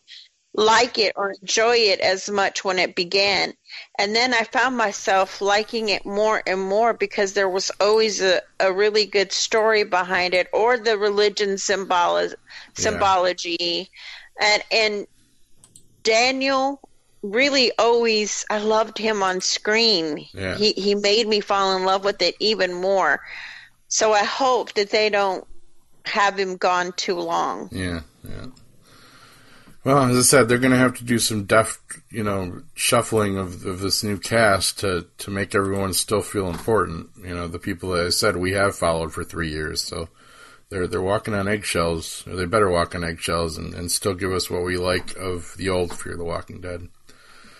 like 0.54 0.98
it 0.98 1.12
or 1.16 1.34
enjoy 1.42 1.76
it 1.76 1.98
as 2.00 2.30
much 2.30 2.64
when 2.64 2.78
it 2.78 2.94
began. 2.94 3.52
And 3.98 4.14
then 4.14 4.32
I 4.32 4.44
found 4.44 4.76
myself 4.76 5.40
liking 5.42 5.88
it 5.88 6.06
more 6.06 6.40
and 6.46 6.60
more 6.60 6.94
because 6.94 7.32
there 7.32 7.48
was 7.48 7.72
always 7.80 8.22
a, 8.22 8.40
a 8.60 8.72
really 8.72 9.04
good 9.04 9.32
story 9.32 9.82
behind 9.82 10.32
it 10.32 10.46
or 10.52 10.78
the 10.78 10.96
religion 10.96 11.56
symbolo- 11.56 12.34
symbology. 12.76 13.90
And 14.40 14.62
and 14.70 15.06
Daniel 16.04 16.80
really 17.22 17.72
always 17.78 18.44
I 18.50 18.58
loved 18.58 18.98
him 18.98 19.22
on 19.22 19.40
screen. 19.40 20.26
Yeah. 20.32 20.56
He 20.56 20.72
he 20.72 20.94
made 20.94 21.26
me 21.26 21.40
fall 21.40 21.76
in 21.76 21.84
love 21.84 22.04
with 22.04 22.22
it 22.22 22.36
even 22.38 22.72
more. 22.74 23.20
So 23.88 24.12
I 24.12 24.24
hope 24.24 24.74
that 24.74 24.90
they 24.90 25.10
don't 25.10 25.44
have 26.04 26.38
him 26.38 26.56
gone 26.56 26.92
too 26.92 27.18
long. 27.18 27.68
yeah, 27.72 28.00
yeah. 28.22 28.46
Well, 29.84 30.04
as 30.04 30.16
I 30.16 30.22
said, 30.22 30.48
they're 30.48 30.58
going 30.58 30.72
to 30.72 30.78
have 30.78 30.96
to 30.96 31.04
do 31.04 31.18
some 31.18 31.44
deft, 31.44 31.78
you 32.10 32.22
know, 32.22 32.62
shuffling 32.74 33.36
of, 33.36 33.66
of 33.66 33.80
this 33.80 34.02
new 34.02 34.18
cast 34.18 34.78
to 34.80 35.06
to 35.18 35.30
make 35.30 35.54
everyone 35.54 35.92
still 35.92 36.22
feel 36.22 36.48
important. 36.48 37.10
You 37.22 37.34
know, 37.34 37.48
the 37.48 37.58
people 37.58 37.90
that 37.90 38.06
I 38.06 38.10
said 38.10 38.36
we 38.36 38.52
have 38.52 38.74
followed 38.74 39.12
for 39.12 39.24
three 39.24 39.50
years, 39.50 39.82
so 39.82 40.08
they're 40.74 40.88
they're 40.88 41.00
walking 41.00 41.34
on 41.34 41.46
eggshells, 41.46 42.24
or 42.26 42.34
they 42.34 42.46
better 42.46 42.68
walk 42.68 42.96
on 42.96 43.04
eggshells 43.04 43.56
and, 43.56 43.74
and 43.74 43.92
still 43.92 44.14
give 44.14 44.32
us 44.32 44.50
what 44.50 44.64
we 44.64 44.76
like 44.76 45.14
of 45.16 45.54
the 45.56 45.68
old 45.68 45.96
Fear 45.96 46.16
the 46.16 46.24
Walking 46.24 46.60
Dead. 46.60 46.88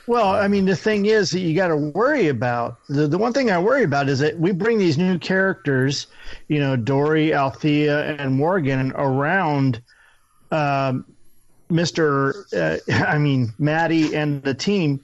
Well, 0.08 0.26
I 0.26 0.48
mean, 0.48 0.64
the 0.66 0.74
thing 0.74 1.06
is 1.06 1.30
that 1.30 1.38
you 1.38 1.54
got 1.54 1.68
to 1.68 1.76
worry 1.76 2.26
about 2.26 2.78
the 2.88 3.06
the 3.06 3.16
one 3.16 3.32
thing 3.32 3.52
I 3.52 3.60
worry 3.60 3.84
about 3.84 4.08
is 4.08 4.18
that 4.18 4.36
we 4.38 4.50
bring 4.50 4.78
these 4.78 4.98
new 4.98 5.18
characters, 5.20 6.08
you 6.48 6.58
know, 6.58 6.74
Dory, 6.74 7.32
Althea, 7.32 8.16
and 8.16 8.34
Morgan 8.34 8.92
around 8.96 9.80
um, 10.50 11.06
Mister. 11.70 12.44
Uh, 12.52 12.78
I 12.92 13.18
mean, 13.18 13.52
Maddie 13.60 14.16
and 14.16 14.42
the 14.42 14.54
team. 14.54 15.00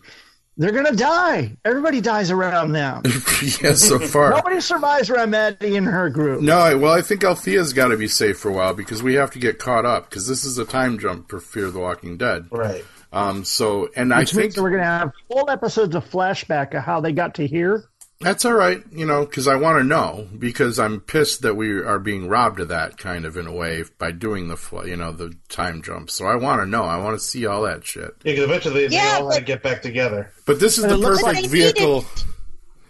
They're 0.60 0.72
gonna 0.72 0.94
die. 0.94 1.56
Everybody 1.64 2.02
dies 2.02 2.30
around 2.30 2.72
them. 2.72 3.00
yeah, 3.62 3.72
so 3.72 3.98
far. 3.98 4.28
Nobody 4.28 4.60
survives 4.60 5.08
around 5.08 5.30
Maddie 5.30 5.74
and 5.76 5.86
her 5.86 6.10
group. 6.10 6.42
No, 6.42 6.58
I- 6.58 6.74
well, 6.74 6.92
I 6.92 7.00
think 7.00 7.24
Althea's 7.24 7.72
got 7.72 7.88
to 7.88 7.96
be 7.96 8.08
safe 8.08 8.38
for 8.38 8.50
a 8.50 8.52
while 8.52 8.74
because 8.74 9.02
we 9.02 9.14
have 9.14 9.30
to 9.30 9.38
get 9.38 9.58
caught 9.58 9.86
up 9.86 10.10
because 10.10 10.28
this 10.28 10.44
is 10.44 10.58
a 10.58 10.66
time 10.66 10.98
jump 10.98 11.30
for 11.30 11.40
Fear 11.40 11.70
the 11.70 11.78
Walking 11.80 12.18
Dead. 12.18 12.44
Right. 12.50 12.84
Um, 13.10 13.42
so, 13.44 13.88
and 13.96 14.12
I 14.12 14.26
think 14.26 14.36
means 14.36 14.54
that 14.56 14.62
we're 14.62 14.70
gonna 14.72 14.84
have 14.84 15.12
full 15.32 15.48
episodes 15.48 15.94
of 15.96 16.04
flashback 16.08 16.74
of 16.76 16.82
how 16.84 17.00
they 17.00 17.12
got 17.12 17.36
to 17.36 17.46
here. 17.46 17.84
That's 18.20 18.44
all 18.44 18.52
right, 18.52 18.82
you 18.92 19.06
know, 19.06 19.24
because 19.24 19.48
I 19.48 19.56
want 19.56 19.78
to 19.78 19.84
know 19.84 20.28
because 20.38 20.78
I'm 20.78 21.00
pissed 21.00 21.40
that 21.42 21.54
we 21.54 21.70
are 21.80 21.98
being 21.98 22.28
robbed 22.28 22.60
of 22.60 22.68
that 22.68 22.98
kind 22.98 23.24
of 23.24 23.36
in 23.38 23.46
a 23.46 23.52
way 23.52 23.84
by 23.98 24.10
doing 24.12 24.48
the, 24.48 24.82
you 24.84 24.96
know, 24.96 25.10
the 25.10 25.34
time 25.48 25.80
jump. 25.82 26.10
So 26.10 26.26
I 26.26 26.36
want 26.36 26.60
to 26.60 26.66
know. 26.66 26.82
I 26.84 26.98
want 26.98 27.18
to 27.18 27.24
see 27.24 27.46
all 27.46 27.62
that 27.62 27.86
shit. 27.86 28.02
Yeah, 28.22 28.32
because 28.32 28.44
eventually 28.44 28.86
they 28.88 28.94
Yeah, 28.96 29.18
all 29.20 29.30
had 29.30 29.36
to 29.36 29.40
but- 29.40 29.46
get 29.46 29.62
back 29.62 29.80
together. 29.82 30.30
But 30.46 30.60
this 30.60 30.76
is 30.76 30.84
And 30.84 30.92
the 30.92 31.06
perfect 31.06 31.22
like 31.24 31.36
they 31.36 31.42
needed- 31.42 31.76
vehicle. 31.76 32.04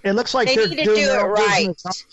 It 0.03 0.13
looks 0.15 0.35
like 0.35 0.49
They 0.49 0.57
need 0.57 0.77
to 0.79 0.85
do 0.85 0.95
it 0.95 1.23
right. 1.23 1.69
What's 1.69 2.05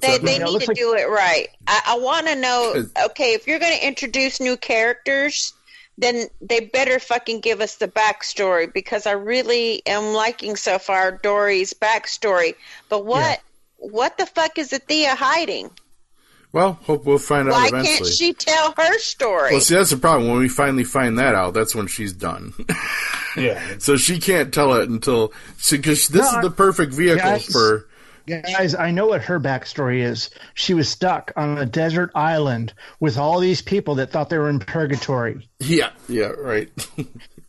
They, 0.00 0.18
they 0.18 0.38
need 0.38 0.44
to 0.46 0.50
like- 0.50 0.76
do 0.76 0.94
it 0.94 1.08
right. 1.08 1.48
I, 1.66 1.80
I 1.88 1.98
want 1.98 2.26
to 2.28 2.36
know. 2.36 2.84
Okay, 3.06 3.32
if 3.34 3.46
you're 3.46 3.58
going 3.58 3.76
to 3.78 3.86
introduce 3.86 4.40
new 4.40 4.56
characters, 4.56 5.54
then 5.98 6.26
they 6.40 6.60
better 6.60 6.98
fucking 6.98 7.40
give 7.40 7.60
us 7.60 7.76
the 7.76 7.88
backstory 7.88 8.72
because 8.72 9.06
I 9.06 9.12
really 9.12 9.82
am 9.86 10.12
liking 10.14 10.56
so 10.56 10.78
far 10.78 11.12
Dory's 11.12 11.72
backstory. 11.74 12.54
But 12.88 13.04
what, 13.04 13.40
what 13.78 14.18
the 14.18 14.26
fuck 14.26 14.58
is 14.58 14.72
Althea 14.72 15.14
hiding? 15.14 15.70
Well, 16.52 16.78
hope 16.84 17.04
we'll 17.04 17.18
find 17.18 17.48
out 17.48 17.54
Why 17.54 17.66
eventually. 17.66 17.96
can't 17.98 18.06
she 18.06 18.32
tell 18.32 18.72
her 18.76 18.98
story? 19.00 19.50
Well, 19.52 19.60
see, 19.60 19.74
that's 19.74 19.90
the 19.90 19.96
problem. 19.96 20.30
When 20.30 20.38
we 20.38 20.48
finally 20.48 20.84
find 20.84 21.18
that 21.18 21.34
out, 21.34 21.52
that's 21.54 21.74
when 21.74 21.86
she's 21.86 22.12
done. 22.12 22.52
Yeah. 23.36 23.60
so 23.78 23.96
she 23.96 24.20
can't 24.20 24.54
tell 24.54 24.74
it 24.74 24.88
until 24.88 25.32
because 25.68 26.06
this 26.06 26.32
No, 26.32 26.38
is 26.38 26.44
the 26.44 26.52
perfect 26.52 26.92
vehicle 26.92 27.18
guys- 27.18 27.46
for. 27.46 27.84
Guys, 28.26 28.74
I 28.74 28.90
know 28.90 29.06
what 29.06 29.22
her 29.22 29.38
backstory 29.38 30.00
is. 30.00 30.30
She 30.54 30.72
was 30.74 30.88
stuck 30.88 31.32
on 31.36 31.58
a 31.58 31.66
desert 31.66 32.10
island 32.14 32.72
with 33.00 33.18
all 33.18 33.38
these 33.40 33.60
people 33.60 33.96
that 33.96 34.10
thought 34.10 34.30
they 34.30 34.38
were 34.38 34.48
in 34.48 34.60
purgatory. 34.60 35.48
Yeah, 35.60 35.90
yeah, 36.08 36.28
right. 36.28 36.70
oh, 36.98 37.06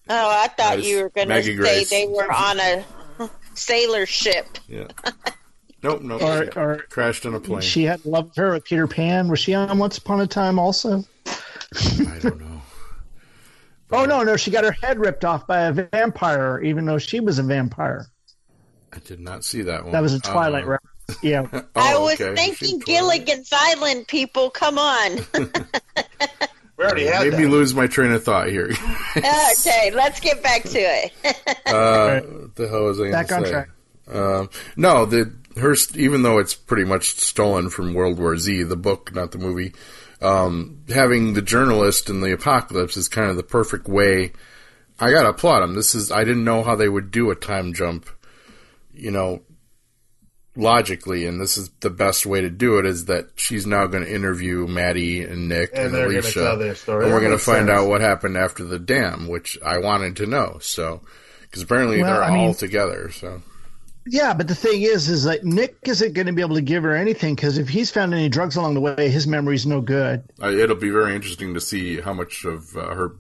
I 0.10 0.48
thought 0.50 0.84
you 0.84 1.04
were 1.04 1.10
going 1.10 1.30
to 1.30 1.44
say 1.44 1.56
Grace. 1.56 1.90
they 1.90 2.08
were 2.08 2.32
on 2.32 2.60
a 2.60 2.84
sailor 3.54 4.06
ship. 4.06 4.46
yeah. 4.68 4.88
Nope, 5.84 6.02
nope. 6.02 6.22
Or, 6.22 6.50
or 6.60 6.78
Crashed 6.90 7.26
on 7.28 7.36
a 7.36 7.40
plane. 7.40 7.62
she 7.62 7.84
had 7.84 8.04
love 8.06 8.36
her 8.38 8.54
with 8.54 8.66
Peter 8.66 8.88
Pan. 8.88 9.28
Was 9.28 9.40
she 9.40 9.54
on 9.54 9.78
Once 9.78 10.00
Upon 10.00 10.20
a 10.20 10.26
Time 10.28 10.58
also? 10.58 11.04
I 11.76 12.20
don't 12.22 12.40
know. 12.40 12.62
Oh 13.92 14.04
no, 14.04 14.24
no, 14.24 14.36
she 14.36 14.50
got 14.50 14.64
her 14.64 14.72
head 14.72 15.00
ripped 15.00 15.24
off 15.24 15.46
by 15.46 15.62
a 15.62 15.72
vampire, 15.72 16.60
even 16.64 16.86
though 16.86 16.98
she 16.98 17.20
was 17.20 17.38
a 17.38 17.44
vampire. 17.44 18.08
I 18.96 19.00
did 19.00 19.20
not 19.20 19.44
see 19.44 19.62
that 19.64 19.84
one. 19.84 19.92
That 19.92 20.02
was 20.02 20.14
a 20.14 20.20
Twilight 20.20 20.64
Uh, 20.64 20.68
reference. 20.68 21.24
Yeah. 21.24 21.48
oh, 21.54 21.64
I 21.76 21.98
was 21.98 22.20
okay. 22.20 22.36
thinking 22.36 22.80
Gilligan's 22.80 23.50
Island, 23.52 24.08
people. 24.08 24.50
Come 24.50 24.78
on. 24.78 25.20
We 26.78 26.84
already 26.84 27.06
had 27.06 27.24
Made 27.24 27.34
that. 27.34 27.40
me 27.40 27.46
lose 27.46 27.74
my 27.74 27.88
train 27.88 28.12
of 28.12 28.26
thought 28.26 28.50
here. 28.50 28.70
okay, 29.16 29.92
let's 29.92 30.20
get 30.20 30.44
back 30.44 30.64
to 30.64 30.78
it. 30.78 31.14
uh, 31.66 32.20
what 32.20 32.56
the 32.56 32.68
hell 32.68 32.84
was 32.84 33.00
I 33.00 33.04
going 33.04 33.12
Back 33.14 33.32
on 33.32 33.46
say? 33.46 33.52
track. 33.52 33.70
Um, 34.12 34.50
no, 34.76 35.06
the 35.06 35.34
her 35.58 35.74
even 35.96 36.24
though 36.24 36.38
it's 36.40 36.54
pretty 36.54 36.84
much 36.84 37.12
stolen 37.12 37.70
from 37.70 37.94
World 37.94 38.20
War 38.20 38.36
Z, 38.38 38.64
the 38.64 38.76
book, 38.76 39.16
not 39.16 39.32
the 39.32 39.38
movie. 39.38 39.74
Um, 40.22 40.82
having 40.90 41.34
the 41.34 41.42
journalist 41.42 42.10
in 42.10 42.20
the 42.20 42.34
apocalypse 42.34 42.98
is 42.98 43.08
kind 43.08 43.30
of 43.30 43.38
the 43.38 43.44
perfect 43.44 43.88
way. 43.88 44.34
I 45.00 45.12
gotta 45.12 45.30
applaud 45.30 45.62
them. 45.62 45.76
This 45.76 45.96
is 45.96 46.12
I 46.12 46.26
didn't 46.26 46.44
know 46.44 46.62
how 46.62 46.76
they 46.76 46.90
would 46.90 47.10
do 47.10 47.32
a 47.32 47.36
time 47.36 47.74
jump, 47.74 48.10
you 48.96 49.12
know, 49.12 49.42
logically, 50.56 51.26
and 51.26 51.40
this 51.40 51.58
is 51.58 51.70
the 51.82 51.90
best 51.90 52.26
way 52.26 52.42
to 52.42 52.50
do 52.50 52.80
it. 52.80 52.86
Is 52.86 53.06
that 53.06 53.30
she's 53.36 53.66
now 53.66 53.88
going 53.88 54.04
to 54.06 54.14
interview 54.14 54.68
Maddie 54.68 55.24
and 55.24 55.50
Nick 55.50 55.72
And 55.74 55.86
and, 55.86 55.94
they're 55.94 56.06
gonna 56.08 56.20
Alicia, 56.20 56.40
tell 56.44 56.58
their 56.58 56.76
story. 56.76 57.06
and 57.06 57.14
we're 57.14 57.20
going 57.20 57.32
to 57.32 57.38
find 57.38 57.68
sense. 57.68 57.80
out 57.80 57.88
what 57.90 58.02
happened 58.02 58.38
after 58.38 58.64
the 58.64 58.80
dam, 58.80 59.28
which 59.28 59.58
I 59.64 59.80
wanted 59.80 60.16
to 60.18 60.26
know. 60.26 60.58
So, 60.62 61.02
because 61.42 61.62
apparently 61.62 62.02
Well, 62.02 62.14
they're 62.14 62.24
I 62.24 62.30
all 62.30 62.46
mean- 62.48 62.56
together. 62.56 63.12
So. 63.12 63.42
Yeah, 64.08 64.36
but 64.36 64.48
the 64.48 64.54
thing 64.54 64.84
is, 64.84 65.10
is 65.10 65.24
that 65.24 65.44
Nick 65.44 65.78
isn't 65.84 66.14
going 66.14 66.28
to 66.28 66.34
be 66.34 66.44
able 66.44 66.56
to 66.58 66.62
give 66.62 66.84
her 66.84 66.94
anything 66.96 67.34
because 67.34 67.58
if 67.58 67.68
he's 67.68 67.90
found 67.90 68.14
any 68.14 68.30
drugs 68.30 68.56
along 68.56 68.76
the 68.76 68.80
way, 68.80 69.10
his 69.10 69.26
memory's 69.26 69.66
no 69.66 69.82
good. 69.82 70.24
Uh, 70.40 70.50
it'll 70.52 70.76
be 70.76 70.92
very 70.92 71.16
interesting 71.16 71.56
to 71.56 71.60
see 71.60 72.00
how 72.02 72.14
much 72.14 72.46
of 72.46 72.78
uh, 72.78 72.94
her, 72.94 73.16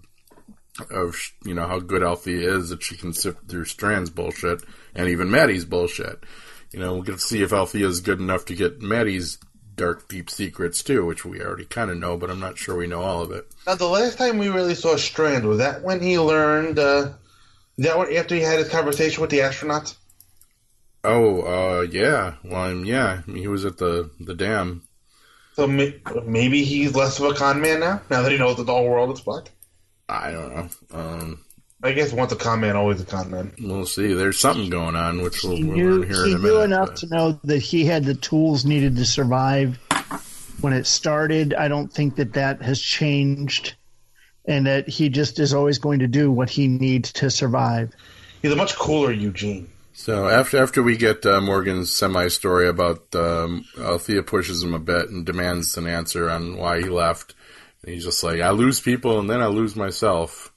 of 0.91 1.15
you 1.43 1.55
know 1.55 1.65
how 1.67 1.79
good 1.79 2.03
Althea 2.03 2.55
is 2.57 2.69
that 2.69 2.83
she 2.83 2.95
can 2.95 3.13
sift 3.13 3.49
through 3.49 3.65
Strand's 3.65 4.11
bullshit 4.11 4.61
and 4.95 5.09
even 5.09 5.29
Maddie's 5.29 5.65
bullshit. 5.65 6.23
You 6.71 6.79
know, 6.79 6.93
we'll 6.93 7.03
get 7.03 7.13
to 7.13 7.19
see 7.19 7.41
if 7.43 7.51
Althea's 7.51 8.01
good 8.01 8.19
enough 8.19 8.45
to 8.45 8.55
get 8.55 8.81
Maddie's 8.81 9.37
dark, 9.75 10.07
deep 10.07 10.29
secrets 10.29 10.83
too, 10.83 11.05
which 11.05 11.25
we 11.25 11.41
already 11.41 11.65
kind 11.65 11.91
of 11.91 11.97
know, 11.97 12.17
but 12.17 12.29
I'm 12.29 12.39
not 12.39 12.57
sure 12.57 12.75
we 12.75 12.87
know 12.87 13.01
all 13.01 13.21
of 13.21 13.31
it. 13.31 13.47
Now, 13.67 13.75
the 13.75 13.85
last 13.85 14.17
time 14.17 14.37
we 14.37 14.49
really 14.49 14.75
saw 14.75 14.95
Strand 14.95 15.45
was 15.45 15.59
that 15.59 15.83
when 15.83 16.01
he 16.01 16.17
learned. 16.19 16.79
Uh, 16.79 17.13
that 17.77 17.97
when 17.97 18.15
after 18.15 18.35
he 18.35 18.41
had 18.41 18.59
his 18.59 18.69
conversation 18.69 19.21
with 19.21 19.29
the 19.29 19.39
astronauts? 19.39 19.95
Oh, 21.03 21.41
uh, 21.41 21.81
yeah. 21.81 22.35
Well, 22.43 22.61
I'm, 22.61 22.85
yeah, 22.85 23.21
I 23.27 23.31
mean, 23.31 23.41
he 23.41 23.47
was 23.47 23.65
at 23.65 23.77
the 23.77 24.09
the 24.19 24.33
dam. 24.33 24.83
So 25.53 25.67
may- 25.67 26.01
maybe 26.25 26.63
he's 26.63 26.95
less 26.95 27.19
of 27.19 27.25
a 27.25 27.33
con 27.33 27.61
man 27.61 27.79
now. 27.79 28.01
Now 28.09 28.21
that 28.21 28.31
he 28.31 28.37
knows 28.37 28.57
that 28.57 28.63
the 28.63 28.73
whole 28.73 28.89
world 28.89 29.13
is 29.13 29.19
fucked. 29.21 29.51
I 30.09 30.31
don't 30.31 30.55
know. 30.55 30.69
Um, 30.91 31.44
I 31.85 31.93
guess 31.93 32.11
once 32.11 32.31
a 32.31 32.35
con 32.35 32.61
man, 32.61 32.75
always 32.75 32.99
a 33.01 33.05
con 33.05 33.29
man. 33.29 33.53
we'll 33.61 33.85
see. 33.85 34.13
There's 34.13 34.39
something 34.39 34.69
going 34.71 34.95
on, 34.95 35.21
which 35.21 35.43
we'll, 35.43 35.55
He 35.57 35.63
we'll 35.63 35.75
knew, 35.77 35.99
learn 35.99 36.09
here 36.09 36.25
in 36.25 36.33
a 36.33 36.37
minute. 36.37 36.41
He 36.41 36.47
knew 36.47 36.61
enough 36.61 36.87
but- 36.89 36.95
to 36.97 37.07
know 37.07 37.39
that 37.43 37.59
he 37.59 37.85
had 37.85 38.03
the 38.05 38.15
tools 38.15 38.65
needed 38.65 38.95
to 38.95 39.05
survive 39.05 39.77
when 40.61 40.73
it 40.73 40.87
started. 40.87 41.53
I 41.53 41.67
don't 41.67 41.91
think 41.93 42.15
that 42.15 42.33
that 42.33 42.61
has 42.63 42.81
changed, 42.81 43.75
and 44.45 44.65
that 44.65 44.87
he 44.89 45.09
just 45.09 45.37
is 45.39 45.53
always 45.53 45.77
going 45.77 45.99
to 45.99 46.07
do 46.07 46.31
what 46.31 46.49
he 46.49 46.67
needs 46.67 47.13
to 47.13 47.29
survive. 47.29 47.93
He's 48.41 48.51
a 48.51 48.55
much 48.55 48.75
cooler 48.75 49.11
Eugene. 49.11 49.69
So 49.93 50.27
after 50.27 50.57
after 50.57 50.81
we 50.83 50.97
get 50.97 51.25
uh, 51.25 51.39
Morgan's 51.39 51.95
semi 51.95 52.27
story 52.29 52.67
about 52.67 53.13
um, 53.15 53.63
Althea 53.79 54.23
pushes 54.23 54.61
him 54.63 54.73
a 54.73 54.79
bit 54.79 55.09
and 55.09 55.25
demands 55.25 55.77
an 55.77 55.87
answer 55.87 56.29
on 56.29 56.57
why 56.57 56.79
he 56.79 56.89
left, 56.89 57.33
and 57.83 57.93
he's 57.93 58.05
just 58.05 58.23
like, 58.23 58.41
"I 58.41 58.49
lose 58.49 58.81
people 58.81 59.19
and 59.19 59.29
then 59.29 59.39
I 59.41 59.47
lose 59.47 59.75
myself," 59.75 60.51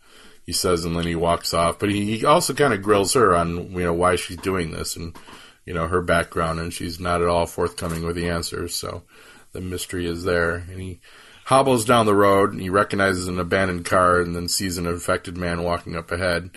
he 0.48 0.54
says, 0.54 0.86
and 0.86 0.96
then 0.96 1.04
he 1.04 1.14
walks 1.14 1.52
off. 1.52 1.78
But 1.78 1.90
he, 1.90 2.16
he 2.16 2.24
also 2.24 2.54
kind 2.54 2.72
of 2.72 2.80
grills 2.80 3.12
her 3.12 3.36
on 3.36 3.70
you 3.72 3.80
know 3.80 3.92
why 3.92 4.16
she's 4.16 4.38
doing 4.38 4.70
this 4.70 4.96
and 4.96 5.14
you 5.66 5.74
know 5.74 5.86
her 5.88 6.00
background, 6.00 6.58
and 6.58 6.72
she's 6.72 6.98
not 6.98 7.20
at 7.20 7.28
all 7.28 7.44
forthcoming 7.44 8.02
with 8.02 8.16
the 8.16 8.30
answers. 8.30 8.74
So 8.74 9.02
the 9.52 9.60
mystery 9.60 10.06
is 10.06 10.24
there, 10.24 10.54
and 10.54 10.80
he 10.80 11.00
hobbles 11.44 11.84
down 11.84 12.06
the 12.06 12.14
road 12.14 12.52
and 12.52 12.62
he 12.62 12.70
recognizes 12.70 13.28
an 13.28 13.38
abandoned 13.38 13.84
car 13.84 14.22
and 14.22 14.34
then 14.34 14.48
sees 14.48 14.78
an 14.78 14.86
infected 14.86 15.36
man 15.36 15.64
walking 15.64 15.94
up 15.94 16.10
ahead. 16.10 16.48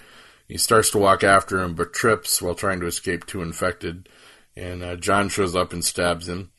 He 0.47 0.57
starts 0.57 0.89
to 0.91 0.97
walk 0.97 1.21
after 1.21 1.59
him, 1.59 1.73
but 1.73 1.91
trips 1.91 2.41
while 2.41 2.55
trying 2.55 2.79
to 2.79 2.87
escape 2.87 3.25
two 3.25 3.41
infected. 3.41 4.07
And 4.55 4.83
uh, 4.83 4.95
John 4.95 5.27
shows 5.27 5.53
up 5.53 5.73
and 5.73 5.83
stabs 5.83 6.29
him. 6.29 6.51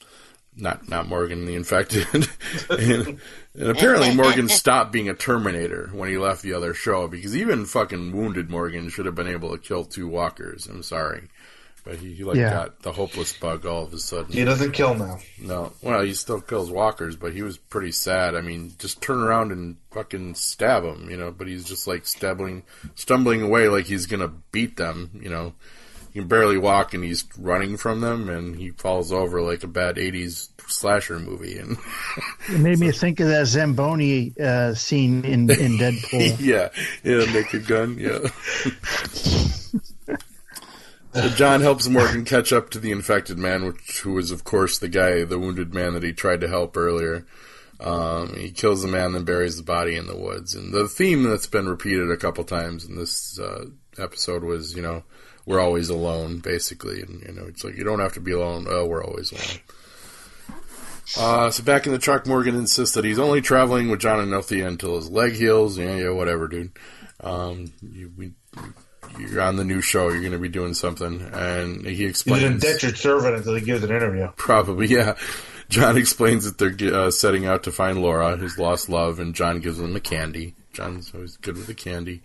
Not 0.54 0.86
not 0.88 1.08
Morgan, 1.08 1.46
the 1.46 1.54
infected. 1.54 2.06
and, 2.70 3.18
and 3.54 3.68
apparently 3.70 4.14
Morgan 4.14 4.48
stopped 4.50 4.92
being 4.92 5.08
a 5.08 5.14
Terminator 5.14 5.88
when 5.94 6.10
he 6.10 6.18
left 6.18 6.42
the 6.42 6.52
other 6.52 6.74
show 6.74 7.08
because 7.08 7.34
even 7.34 7.64
fucking 7.64 8.12
wounded 8.12 8.50
Morgan 8.50 8.90
should 8.90 9.06
have 9.06 9.14
been 9.14 9.28
able 9.28 9.50
to 9.52 9.58
kill 9.58 9.84
two 9.84 10.06
walkers. 10.08 10.66
I'm 10.66 10.82
sorry, 10.82 11.28
but 11.84 11.96
he, 11.96 12.12
he 12.12 12.24
like 12.24 12.36
Yeah. 12.36 12.50
got 12.50 12.82
the 12.82 12.92
hopeless 12.92 13.32
bug 13.32 13.64
all 13.64 13.84
of 13.84 13.94
a 13.94 13.98
sudden. 13.98 14.30
He 14.34 14.44
doesn't 14.44 14.72
kill 14.72 14.94
now. 14.94 15.20
No, 15.40 15.72
well, 15.80 16.02
he 16.02 16.12
still 16.12 16.42
kills 16.42 16.70
walkers, 16.70 17.16
but 17.16 17.32
he 17.32 17.40
was 17.40 17.56
pretty 17.56 17.92
sad. 17.92 18.34
I 18.34 18.42
mean, 18.42 18.74
just 18.78 19.00
turn 19.00 19.22
around 19.22 19.52
and 19.52 19.76
fucking 19.92 20.34
stab 20.34 20.84
him, 20.84 21.08
you 21.08 21.16
know. 21.16 21.30
But 21.32 21.46
he's 21.48 21.64
just 21.64 21.86
like 21.86 22.06
stumbling, 22.06 22.64
stumbling 22.94 23.40
away 23.40 23.68
like 23.68 23.86
he's 23.86 24.04
gonna 24.04 24.28
beat 24.50 24.76
them, 24.76 25.18
you 25.22 25.30
know. 25.30 25.54
He 26.12 26.20
can 26.20 26.28
barely 26.28 26.58
walk, 26.58 26.92
and 26.92 27.02
he's 27.02 27.24
running 27.38 27.78
from 27.78 28.00
them, 28.00 28.28
and 28.28 28.56
he 28.56 28.70
falls 28.70 29.12
over 29.12 29.40
like 29.40 29.64
a 29.64 29.68
bad 29.68 29.96
'80s 29.96 30.48
slasher 30.66 31.18
movie. 31.18 31.58
And 31.58 31.78
It 32.48 32.60
made 32.60 32.78
me 32.78 32.90
think 32.92 33.20
of 33.20 33.28
that 33.28 33.46
Zamboni 33.46 34.34
uh, 34.38 34.74
scene 34.74 35.24
in, 35.24 35.50
in 35.50 35.78
Deadpool. 35.78 36.36
yeah, 36.40 36.68
yeah, 37.02 37.24
Naked 37.32 37.66
Gun, 37.66 37.98
yeah. 37.98 38.18
So 41.14 41.28
John 41.28 41.60
helps 41.60 41.88
Morgan 41.88 42.24
catch 42.24 42.54
up 42.54 42.70
to 42.70 42.78
the 42.78 42.90
infected 42.90 43.36
man, 43.36 43.66
which 43.66 44.00
who 44.00 44.14
was, 44.14 44.30
of 44.30 44.44
course, 44.44 44.78
the 44.78 44.88
guy, 44.88 45.24
the 45.24 45.38
wounded 45.38 45.74
man 45.74 45.92
that 45.92 46.02
he 46.02 46.14
tried 46.14 46.40
to 46.40 46.48
help 46.48 46.74
earlier. 46.74 47.26
Um, 47.80 48.34
he 48.34 48.50
kills 48.50 48.80
the 48.80 48.88
man, 48.88 49.12
then 49.12 49.24
buries 49.24 49.58
the 49.58 49.62
body 49.62 49.94
in 49.94 50.06
the 50.06 50.16
woods. 50.16 50.54
And 50.54 50.72
the 50.72 50.88
theme 50.88 51.24
that's 51.24 51.46
been 51.46 51.68
repeated 51.68 52.10
a 52.10 52.16
couple 52.16 52.44
times 52.44 52.86
in 52.86 52.96
this 52.96 53.38
uh, 53.38 53.66
episode 53.98 54.42
was, 54.42 54.74
you 54.74 54.80
know, 54.80 55.04
we're 55.46 55.60
always 55.60 55.88
alone, 55.88 56.38
basically. 56.38 57.02
And 57.02 57.22
you 57.22 57.32
know, 57.32 57.46
it's 57.46 57.64
like 57.64 57.76
you 57.76 57.84
don't 57.84 58.00
have 58.00 58.14
to 58.14 58.20
be 58.20 58.32
alone. 58.32 58.66
Oh, 58.68 58.86
we're 58.86 59.04
always 59.04 59.32
alone. 59.32 59.60
Uh, 61.18 61.50
so 61.50 61.62
back 61.62 61.86
in 61.86 61.92
the 61.92 61.98
truck, 61.98 62.26
Morgan 62.26 62.54
insists 62.54 62.94
that 62.94 63.04
he's 63.04 63.18
only 63.18 63.40
traveling 63.40 63.90
with 63.90 64.00
John 64.00 64.20
and 64.20 64.32
Althea 64.32 64.66
until 64.66 64.96
his 64.96 65.10
leg 65.10 65.32
heals. 65.32 65.76
Yeah, 65.76 65.96
yeah, 65.96 66.10
whatever, 66.10 66.48
dude. 66.48 66.72
Um, 67.20 67.72
you, 67.82 68.12
we 68.16 68.32
you're 69.18 69.42
on 69.42 69.56
the 69.56 69.64
new 69.64 69.80
show. 69.80 70.08
You're 70.08 70.20
going 70.20 70.32
to 70.32 70.38
be 70.38 70.48
doing 70.48 70.74
something." 70.74 71.20
And 71.32 71.84
he 71.84 72.04
explains. 72.04 72.40
He's 72.40 72.48
an 72.48 72.54
indentured 72.54 72.98
servant 72.98 73.36
until 73.36 73.54
he 73.54 73.60
gives 73.60 73.84
an 73.84 73.90
interview. 73.90 74.28
Probably, 74.36 74.86
yeah. 74.86 75.16
John 75.68 75.96
explains 75.96 76.44
that 76.44 76.58
they're 76.58 76.94
uh, 76.94 77.10
setting 77.10 77.46
out 77.46 77.62
to 77.64 77.72
find 77.72 78.02
Laura, 78.02 78.36
his 78.36 78.58
lost 78.58 78.88
love, 78.88 79.18
and 79.18 79.34
John 79.34 79.60
gives 79.60 79.78
them 79.78 79.96
a 79.96 80.00
candy. 80.00 80.54
John's 80.72 81.12
always 81.14 81.36
good 81.36 81.56
with 81.56 81.66
the 81.66 81.74
candy. 81.74 82.22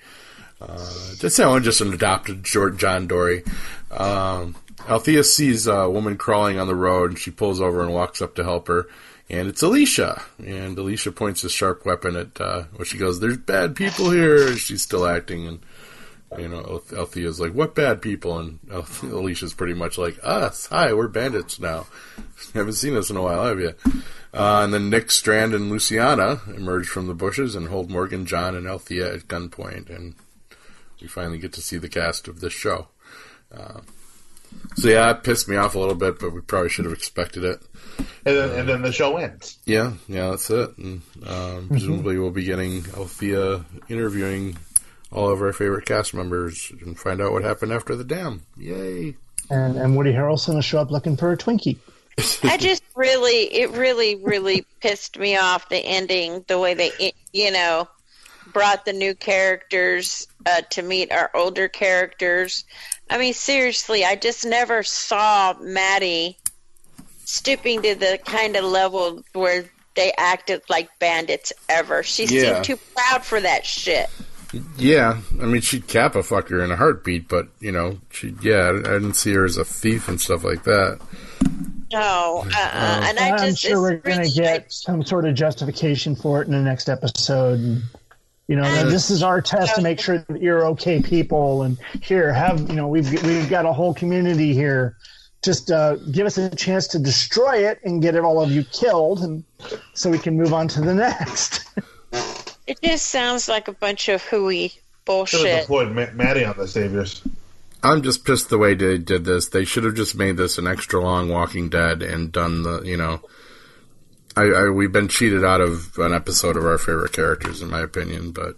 Uh, 0.59 1.13
just 1.15 1.37
that 1.37 1.47
one, 1.47 1.63
just 1.63 1.81
an 1.81 1.93
adopted 1.93 2.45
short 2.47 2.77
John 2.77 3.07
Dory. 3.07 3.43
Um, 3.91 4.55
Althea 4.87 5.23
sees 5.23 5.67
a 5.67 5.89
woman 5.89 6.17
crawling 6.17 6.59
on 6.59 6.67
the 6.67 6.75
road, 6.75 7.11
and 7.11 7.19
she 7.19 7.31
pulls 7.31 7.61
over 7.61 7.81
and 7.81 7.93
walks 7.93 8.21
up 8.21 8.35
to 8.35 8.43
help 8.43 8.67
her. 8.67 8.87
And 9.29 9.49
it's 9.49 9.61
Alicia. 9.61 10.23
And 10.43 10.77
Alicia 10.77 11.11
points 11.11 11.43
a 11.43 11.49
sharp 11.49 11.85
weapon 11.85 12.15
at, 12.15 12.39
uh, 12.39 12.63
well, 12.73 12.85
she 12.85 12.97
goes, 12.97 13.19
There's 13.19 13.37
bad 13.37 13.75
people 13.75 14.09
here. 14.09 14.55
She's 14.55 14.81
still 14.81 15.05
acting, 15.05 15.47
and 15.47 15.59
you 16.37 16.47
know, 16.49 16.81
Althea's 16.95 17.39
like, 17.39 17.53
"What 17.53 17.73
bad 17.75 18.01
people?" 18.01 18.37
And 18.37 18.59
Alicia's 19.03 19.53
pretty 19.53 19.73
much 19.73 19.97
like, 19.97 20.17
"Us, 20.23 20.65
hi, 20.67 20.93
we're 20.93 21.07
bandits 21.07 21.59
now. 21.59 21.87
Haven't 22.53 22.73
seen 22.73 22.97
us 22.97 23.09
in 23.09 23.17
a 23.17 23.21
while, 23.21 23.45
have 23.45 23.59
you?" 23.59 23.73
Uh, 24.33 24.61
and 24.63 24.73
then 24.73 24.89
Nick, 24.89 25.09
Strand, 25.09 25.53
and 25.53 25.71
Luciana 25.71 26.41
emerge 26.47 26.87
from 26.87 27.07
the 27.07 27.13
bushes 27.13 27.55
and 27.55 27.69
hold 27.69 27.89
Morgan, 27.89 28.25
John, 28.25 28.55
and 28.55 28.67
Althea 28.67 29.13
at 29.13 29.27
gunpoint, 29.27 29.89
and 29.89 30.15
we 31.01 31.07
finally 31.07 31.37
get 31.37 31.53
to 31.53 31.61
see 31.61 31.77
the 31.77 31.89
cast 31.89 32.27
of 32.27 32.39
this 32.39 32.53
show. 32.53 32.87
Uh, 33.55 33.81
so 34.75 34.89
yeah, 34.89 35.11
it 35.11 35.23
pissed 35.23 35.47
me 35.47 35.55
off 35.55 35.75
a 35.75 35.79
little 35.79 35.95
bit, 35.95 36.19
but 36.19 36.33
we 36.33 36.41
probably 36.41 36.69
should 36.69 36.85
have 36.85 36.93
expected 36.93 37.43
it. 37.43 37.59
And 38.25 38.37
then, 38.37 38.59
and 38.59 38.69
then 38.69 38.81
the 38.81 38.91
show 38.91 39.17
ends. 39.17 39.57
Yeah, 39.65 39.93
yeah, 40.07 40.29
that's 40.29 40.49
it. 40.49 40.77
And 40.77 41.01
um, 41.25 41.67
presumably, 41.69 42.17
we'll 42.19 42.31
be 42.31 42.43
getting 42.43 42.85
Althea 42.95 43.65
interviewing 43.89 44.57
all 45.11 45.29
of 45.29 45.41
our 45.41 45.53
favorite 45.53 45.85
cast 45.85 46.13
members 46.13 46.71
and 46.81 46.97
find 46.99 47.21
out 47.21 47.31
what 47.31 47.43
happened 47.43 47.71
after 47.71 47.95
the 47.95 48.03
dam. 48.03 48.43
Yay! 48.57 49.15
And 49.49 49.77
and 49.77 49.95
Woody 49.95 50.11
Harrelson 50.11 50.55
will 50.55 50.61
show 50.61 50.79
up 50.79 50.91
looking 50.91 51.17
for 51.17 51.31
a 51.31 51.37
Twinkie. 51.37 51.77
I 52.43 52.57
just 52.57 52.83
really, 52.95 53.43
it 53.53 53.71
really, 53.71 54.15
really 54.15 54.65
pissed 54.81 55.17
me 55.17 55.37
off 55.37 55.69
the 55.69 55.77
ending, 55.77 56.43
the 56.47 56.59
way 56.59 56.73
they, 56.73 57.13
you 57.31 57.51
know, 57.51 57.87
brought 58.57 58.85
the 58.85 58.93
new 58.93 59.13
characters 59.13 60.27
uh, 60.47 60.61
to 60.71 60.81
meet 60.81 61.11
our 61.11 61.29
older 61.35 61.67
characters. 61.67 62.65
I 63.07 63.19
mean, 63.19 63.33
seriously, 63.35 64.03
I 64.03 64.15
just 64.15 64.47
never 64.47 64.81
saw 64.81 65.53
Maddie 65.61 66.37
stooping 67.25 67.83
to 67.83 67.93
the 67.93 68.19
kind 68.25 68.55
of 68.55 68.63
level 68.63 69.21
where 69.33 69.65
they 69.95 70.11
acted 70.17 70.63
like 70.69 70.89
bandits 70.99 71.53
ever. 71.69 72.01
She 72.01 72.25
Yeah. 72.25 72.53
seemed 72.53 72.65
too 72.65 72.77
proud 72.95 73.23
for 73.23 73.39
that 73.39 73.63
shit. 73.63 74.09
Yeah, 74.75 75.17
I 75.39 75.45
mean, 75.45 75.61
she'd 75.61 75.87
cap 75.87 76.15
a 76.15 76.19
fucker 76.19 76.63
in 76.63 76.71
a 76.71 76.75
heartbeat, 76.75 77.27
but 77.27 77.49
you 77.59 77.71
know, 77.71 77.99
she 78.09 78.33
yeah, 78.41 78.69
I 78.69 78.73
didn't 78.93 79.13
see 79.15 79.33
her 79.33 79.45
as 79.45 79.57
a 79.57 79.65
thief 79.65 80.07
and 80.07 80.19
stuff 80.19 80.43
like 80.43 80.63
that. 80.63 80.99
No, 81.91 82.43
uh, 82.45 82.59
uh, 82.59 83.01
and 83.03 83.19
I 83.19 83.35
I'm 83.37 83.53
sure 83.55 83.79
we're 83.81 84.01
it's 84.03 84.07
gonna 84.07 84.29
get 84.29 84.71
some 84.71 85.03
sort 85.03 85.25
of 85.25 85.35
justification 85.35 86.15
for 86.15 86.41
it 86.41 86.47
in 86.47 86.53
the 86.53 86.61
next 86.61 86.89
episode. 86.89 87.83
And, 88.47 88.55
you 88.55 88.55
know, 88.55 88.63
that 88.71 88.89
this 88.89 89.09
is 89.09 89.23
our 89.23 89.41
test 89.41 89.75
to 89.75 89.81
make 89.81 89.99
sure 89.99 90.19
that 90.19 90.41
you're 90.41 90.65
okay 90.67 91.01
people. 91.01 91.63
And 91.63 91.77
here, 92.01 92.33
have 92.33 92.59
you 92.69 92.75
know, 92.75 92.87
we've 92.87 93.11
we've 93.23 93.49
got 93.49 93.65
a 93.65 93.73
whole 93.73 93.93
community 93.93 94.53
here. 94.53 94.97
Just 95.43 95.69
uh, 95.71 95.95
give 95.95 96.25
us 96.25 96.37
a 96.37 96.55
chance 96.55 96.87
to 96.87 96.99
destroy 96.99 97.67
it 97.67 97.79
and 97.83 98.01
get 98.01 98.17
all 98.17 98.41
of 98.41 98.51
you 98.51 98.63
killed, 98.63 99.19
and 99.19 99.43
so 99.93 100.09
we 100.09 100.17
can 100.17 100.35
move 100.35 100.53
on 100.53 100.67
to 100.69 100.81
the 100.81 100.93
next. 100.93 101.65
It 102.67 102.81
just 102.83 103.05
sounds 103.05 103.47
like 103.47 103.69
a 103.69 103.71
bunch 103.71 104.09
of 104.09 104.21
hooey 104.21 104.67
Should 104.67 104.75
have 104.75 105.05
bullshit. 105.05 105.61
deployed 105.61 106.15
Maddie 106.15 106.43
on 106.43 106.57
the 106.57 106.67
Saviors. 106.67 107.21
I'm 107.81 108.01
just 108.01 108.25
pissed 108.25 108.49
the 108.49 108.57
way 108.57 108.73
they 108.73 108.97
did 108.97 109.23
this. 109.23 109.47
They 109.47 109.63
should 109.63 109.85
have 109.85 109.95
just 109.95 110.17
made 110.17 110.35
this 110.35 110.57
an 110.57 110.67
extra 110.67 110.99
long 110.99 111.29
Walking 111.29 111.69
Dead 111.69 112.01
and 112.01 112.29
done 112.29 112.63
the, 112.63 112.81
you 112.81 112.97
know. 112.97 113.21
I, 114.37 114.65
I 114.65 114.69
we've 114.69 114.91
been 114.91 115.07
cheated 115.07 115.43
out 115.43 115.61
of 115.61 115.97
an 115.97 116.13
episode 116.13 116.57
of 116.57 116.65
our 116.65 116.77
favorite 116.77 117.13
characters, 117.13 117.61
in 117.61 117.69
my 117.69 117.81
opinion, 117.81 118.31
but 118.31 118.55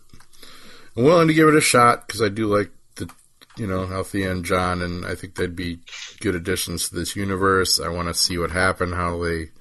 I'm 0.98 1.04
willing 1.04 1.28
to 1.28 1.34
give 1.34 1.48
it 1.48 1.56
a 1.56 1.62
shot 1.62 2.06
because 2.06 2.22
I 2.22 2.30
do 2.30 2.48
like 2.48 2.72
the, 2.96 3.10
you 3.58 3.66
know, 3.68 3.84
Althea 3.84 4.32
and 4.32 4.44
John, 4.44 4.82
and 4.82 5.06
I 5.06 5.16
think 5.16 5.36
they'd 5.36 5.56
be 5.56 5.80
good 6.20 6.36
additions 6.36 6.90
to 6.90 6.96
this 6.96 7.16
universe. 7.16 7.80
I 7.80 7.88
want 7.90 8.08
to 8.10 8.14
see 8.14 8.38
what 8.38 8.52
happened, 8.52 8.94
how 8.94 9.24
they. 9.24 9.52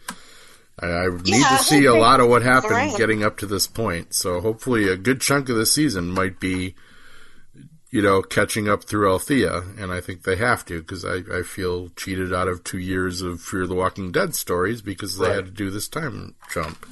I, 0.80 0.86
I 0.86 1.08
need 1.08 1.26
Yeah, 1.26 1.56
to 1.56 1.62
see 1.64 1.84
a 1.86 1.94
lot 1.94 2.20
of 2.20 2.28
what 2.28 2.42
happened 2.42 2.72
around. 2.72 2.96
getting 2.96 3.22
up 3.24 3.36
to 3.38 3.46
this 3.46 3.66
point. 3.66 4.14
So 4.14 4.40
hopefully, 4.40 4.88
a 4.88 4.96
good 4.96 5.20
chunk 5.20 5.48
of 5.48 5.56
the 5.56 5.66
season 5.66 6.10
might 6.10 6.38
be 6.40 6.74
you 7.90 8.02
know, 8.02 8.20
catching 8.22 8.68
up 8.68 8.84
through 8.84 9.10
Althea, 9.10 9.62
and 9.78 9.90
I 9.92 10.00
think 10.00 10.22
they 10.24 10.36
have 10.36 10.64
to 10.66 10.80
because 10.80 11.04
I, 11.04 11.22
I 11.32 11.42
feel 11.42 11.88
cheated 11.96 12.32
out 12.34 12.48
of 12.48 12.62
two 12.64 12.78
years 12.78 13.22
of 13.22 13.40
Fear 13.40 13.66
the 13.66 13.74
Walking 13.74 14.12
Dead 14.12 14.34
stories 14.34 14.82
because 14.82 15.16
they 15.18 15.26
Right. 15.28 15.36
had 15.36 15.44
to 15.46 15.50
do 15.50 15.70
this 15.70 15.88
time 15.88 16.34
jump. 16.52 16.86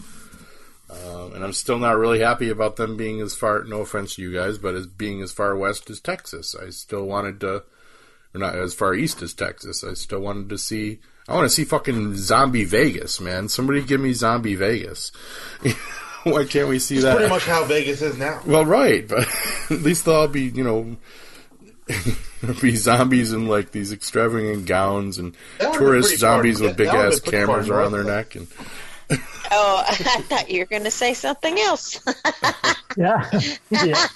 Um, 0.89 1.35
and 1.35 1.45
I'm 1.45 1.53
still 1.53 1.79
not 1.79 1.99
really 1.99 2.21
happy 2.21 2.49
about 2.49 2.77
them 2.77 2.97
being 2.97 3.21
as 3.21 3.35
far. 3.35 3.65
No 3.65 3.81
offense 3.81 4.15
to 4.15 4.23
you 4.23 4.33
guys, 4.33 4.57
but 4.57 4.75
as 4.75 4.87
being 4.87 5.21
as 5.21 5.33
far 5.33 5.57
west 5.57 5.91
as 5.91 6.01
Texas, 6.01 6.55
I 6.55 6.71
still 6.71 7.05
wanted 7.05 7.41
to, 7.41 7.65
or 8.35 8.39
not 8.39 8.55
as 8.55 8.73
far 8.73 8.95
east 8.95 9.21
as 9.21 9.35
Texas. 9.35 9.83
I 9.85 9.95
still 9.95 10.21
wanted 10.21 10.49
to 10.51 10.57
see. 10.59 11.01
I 11.29 11.35
want 11.35 11.45
to 11.47 11.55
see 11.55 11.65
fucking 11.65 12.17
zombie 12.19 12.65
Vegas, 12.65 13.21
man. 13.21 13.49
Somebody 13.49 13.83
give 13.83 14.01
me 14.01 14.13
zombie 14.13 14.55
Vegas. 14.55 15.11
Why 16.33 16.45
can't 16.45 16.69
we 16.69 16.79
see 16.81 16.99
that? 16.99 17.17
Pretty 17.17 17.31
much 17.31 17.45
how 17.47 17.65
Vegas 17.65 18.03
is 18.03 18.19
now. 18.19 18.41
Well, 18.45 18.65
right, 18.67 19.07
but 19.07 19.29
at 19.71 19.83
least 19.83 20.05
they'll 20.07 20.15
all 20.17 20.29
be, 20.29 20.43
you 20.43 20.65
know, 20.65 20.97
be 22.61 22.75
zombies 22.75 23.33
in 23.33 23.47
like 23.47 23.71
these 23.71 23.93
extravagant 23.93 24.67
gowns 24.67 25.19
and 25.19 25.35
That 25.59 25.69
would've 25.71 25.73
been 25.73 25.89
tourist 25.89 26.19
zombies 26.19 26.61
with 26.61 26.77
big 26.77 26.89
ass 26.89 27.21
been 27.21 27.31
pretty 27.31 27.47
far 27.47 27.55
cameras 27.57 27.69
around 27.71 27.93
their 27.93 28.03
neck. 28.05 28.35
And 28.35 28.49
Oh, 29.53 29.85
I 29.87 29.95
thought 29.95 30.51
you 30.51 30.59
were 30.61 30.67
going 30.67 30.83
to 30.83 30.91
say 30.91 31.15
something 31.15 31.57
else. 31.61 32.01
yeah, 32.97 33.31
yeah. 33.71 34.09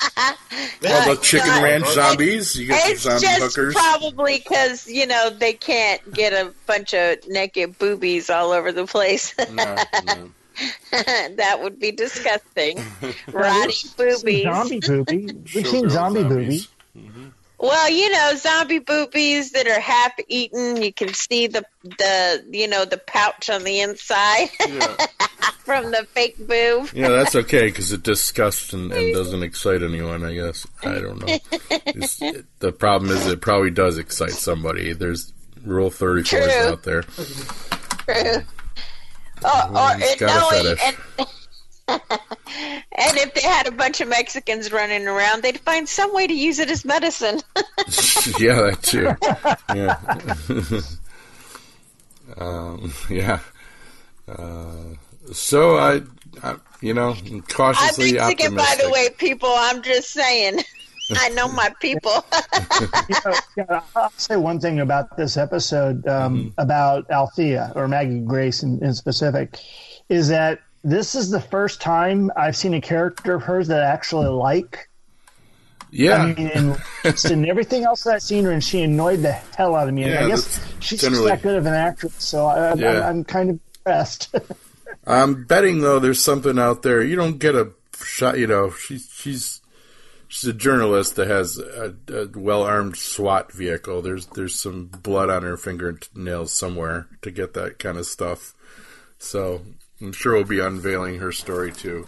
all 0.89 1.15
the 1.15 1.19
chicken 1.23 1.47
God. 1.47 1.62
ranch 1.62 1.87
zombies, 1.91 2.57
you 2.57 2.66
get 2.66 2.91
it's 2.91 3.05
the 3.05 3.11
zombie 3.11 3.27
just 3.39 3.57
hookers. 3.57 3.74
probably 3.74 4.39
because 4.39 4.89
you 4.89 5.07
know 5.07 5.31
they 5.31 5.53
can't 5.53 6.12
get 6.12 6.32
a 6.32 6.53
bunch 6.66 6.93
of 6.95 7.19
naked 7.28 7.78
boobies 7.78 8.31
all 8.31 8.51
over 8.51 8.73
the 8.73 8.85
place. 8.87 9.32
No, 9.53 9.77
no. 10.07 10.31
that 10.91 11.59
would 11.62 11.78
be 11.78 11.93
disgusting. 11.93 12.78
Rotty 13.32 13.74
boobies. 13.97 14.43
Zombie 14.45 14.81
booby. 14.81 15.27
We've 15.55 15.66
seen 15.66 15.85
Showgirl 15.87 15.91
zombie 15.91 16.20
zombies. 16.20 16.66
booby. 16.66 17.07
Mm-hmm. 17.09 17.27
Well, 17.62 17.91
you 17.91 18.11
know, 18.11 18.32
zombie 18.37 18.78
boobies 18.78 19.51
that 19.53 19.66
are 19.66 19.78
half 19.81 20.12
eaten. 20.28 20.81
You 20.82 20.93
can 20.95 21.12
see 21.12 21.47
the 21.47 21.62
the 21.82 22.45
you 22.51 22.66
know 22.66 22.85
the 22.87 22.97
pouch 22.97 23.51
on 23.51 23.65
the 23.65 23.81
inside 23.81 24.49
Yeah. 24.66 24.97
from 25.59 25.91
the 25.91 26.07
fake 26.15 26.39
boob. 26.39 26.89
yeah, 26.95 27.09
that's 27.11 27.37
okay 27.37 27.66
because 27.66 27.93
it 27.93 28.03
disgusts 28.03 28.73
and, 28.73 28.91
and 28.93 29.12
doesn't 29.15 29.43
excite 29.43 29.82
anyone. 29.82 30.24
I 30.24 30.32
guess 30.35 30.66
I 30.82 30.95
don't 31.01 31.20
know. 31.20 31.39
It's- 31.87 32.23
the 32.61 32.73
problem 32.73 33.11
is 33.11 33.27
it 33.27 33.43
probably 33.43 33.70
does 33.70 33.99
excite 33.99 34.31
somebody. 34.32 34.95
There's 34.95 35.31
Rule 35.62 35.91
Thirty 35.91 36.23
Four 36.23 36.41
True. 36.41 36.51
out 36.51 36.82
there. 36.85 37.05
Or, 39.45 39.51
or 39.51 39.91
Everyone's 39.91 40.11
and, 40.11 40.21
got 40.21 40.31
a 40.31 40.41
no, 40.41 40.51
fetish. 40.51 40.83
and, 40.85 40.97
and 42.93 43.17
if 43.17 43.35
they 43.35 43.43
had 43.43 43.67
a 43.67 43.73
bunch 43.73 44.01
of 44.01 44.09
Mexicans 44.09 44.71
running 44.71 45.07
around, 45.07 45.43
they'd 45.43 45.59
find 45.61 45.89
some 45.89 46.15
way 46.15 46.27
to 46.27 46.35
use 46.35 46.59
it 46.59 46.71
as 46.71 46.85
medicine. 46.85 47.41
yeah, 48.39 48.71
that 48.71 48.79
too. 48.83 49.15
Yeah. 49.75 49.97
um, 52.37 52.93
yeah. 53.09 53.41
Uh, 54.29 54.97
so 55.33 55.77
I, 55.79 56.03
I, 56.43 56.57
you 56.81 56.95
know, 56.95 57.11
I'm 57.11 57.27
I'm 57.27 57.43
cautiously 57.43 58.12
Mexican, 58.12 58.55
by 58.55 58.77
the 58.83 58.91
way, 58.91 59.09
people. 59.11 59.53
I'm 59.53 59.83
just 59.83 60.11
saying. 60.11 60.61
I 61.19 61.28
know 61.31 61.49
my 61.49 61.73
people. 61.81 62.24
You 62.81 63.16
know, 63.24 63.35
yeah, 63.57 63.81
I'll 63.97 64.11
say 64.16 64.37
one 64.37 64.59
thing 64.61 64.81
about 64.81 65.16
this 65.16 65.37
episode 65.37 66.07
um, 66.07 66.37
Mm-hmm. 66.39 66.49
about 66.61 67.11
Althea 67.11 67.73
or 67.74 67.89
Maggie 67.89 68.20
Grace 68.20 68.62
in, 68.62 68.82
in 68.82 68.95
specific 68.95 69.59
is 70.09 70.28
that 70.28 70.61
this 70.85 71.15
is 71.15 71.31
the 71.31 71.41
first 71.41 71.81
time 71.81 72.31
I've 72.37 72.57
seen 72.57 72.73
a 72.74 72.81
character 72.81 73.35
of 73.35 73.43
hers 73.43 73.69
that 73.69 73.82
I 73.82 73.87
actually 73.87 74.28
like. 74.28 74.89
yeah, 75.91 76.16
I 76.23 76.35
mean, 76.35 76.49
in, 76.49 76.77
just 77.03 77.31
in 77.31 77.47
everything 77.47 77.85
else 77.85 78.05
that 78.05 78.15
I've 78.15 78.23
seen 78.23 78.45
her, 78.45 78.51
and 78.53 78.62
she 78.65 78.81
annoyed 78.82 79.20
the 79.20 79.32
hell 79.32 79.74
out 79.74 79.89
of 79.89 79.95
me. 79.95 80.05
And 80.05 80.12
Yeah, 80.12 80.24
I 80.24 80.28
guess 80.28 80.61
she's 80.81 81.01
generally- 81.03 81.28
just 81.28 81.43
that 81.43 81.49
good 81.49 81.57
of 81.59 81.66
an 81.66 81.74
actress, 81.74 82.15
so 82.19 82.47
I, 82.47 82.74
Yeah. 82.74 82.91
I'm, 83.01 83.03
I'm 83.19 83.24
kind 83.24 83.51
of 83.51 83.61
impressed. 83.85 84.35
I'm 85.07 85.45
betting 85.45 85.81
though 85.81 85.99
there's 85.99 86.20
something 86.23 86.59
out 86.59 86.82
there. 86.82 87.03
You 87.03 87.16
don't 87.16 87.39
get 87.39 87.55
a 87.55 87.73
shot. 88.03 88.39
You 88.39 88.47
know, 88.47 88.70
she's 88.70 89.09
she's 89.12 89.61
she's 90.31 90.48
a 90.48 90.55
journalist 90.55 91.16
that 91.16 91.27
has 91.28 91.59
a, 91.59 91.94
a 92.09 92.28
well 92.39 92.62
armed 92.62 92.97
SWAT 92.97 93.52
vehicle. 93.52 94.01
There's 94.01 94.27
there's 94.27 94.59
some 94.59 94.86
blood 94.86 95.28
on 95.28 95.43
her 95.43 95.57
fingernails 95.59 96.55
somewhere 96.55 97.09
to 97.23 97.31
get 97.31 97.52
that 97.55 97.78
kind 97.78 97.98
of 97.98 98.07
stuff. 98.07 98.55
So 99.19 99.61
I'm 100.01 100.12
sure 100.12 100.35
we'll 100.35 100.44
be 100.44 100.61
unveiling 100.61 101.19
her 101.19 101.32
story 101.32 101.73
too. 101.73 102.07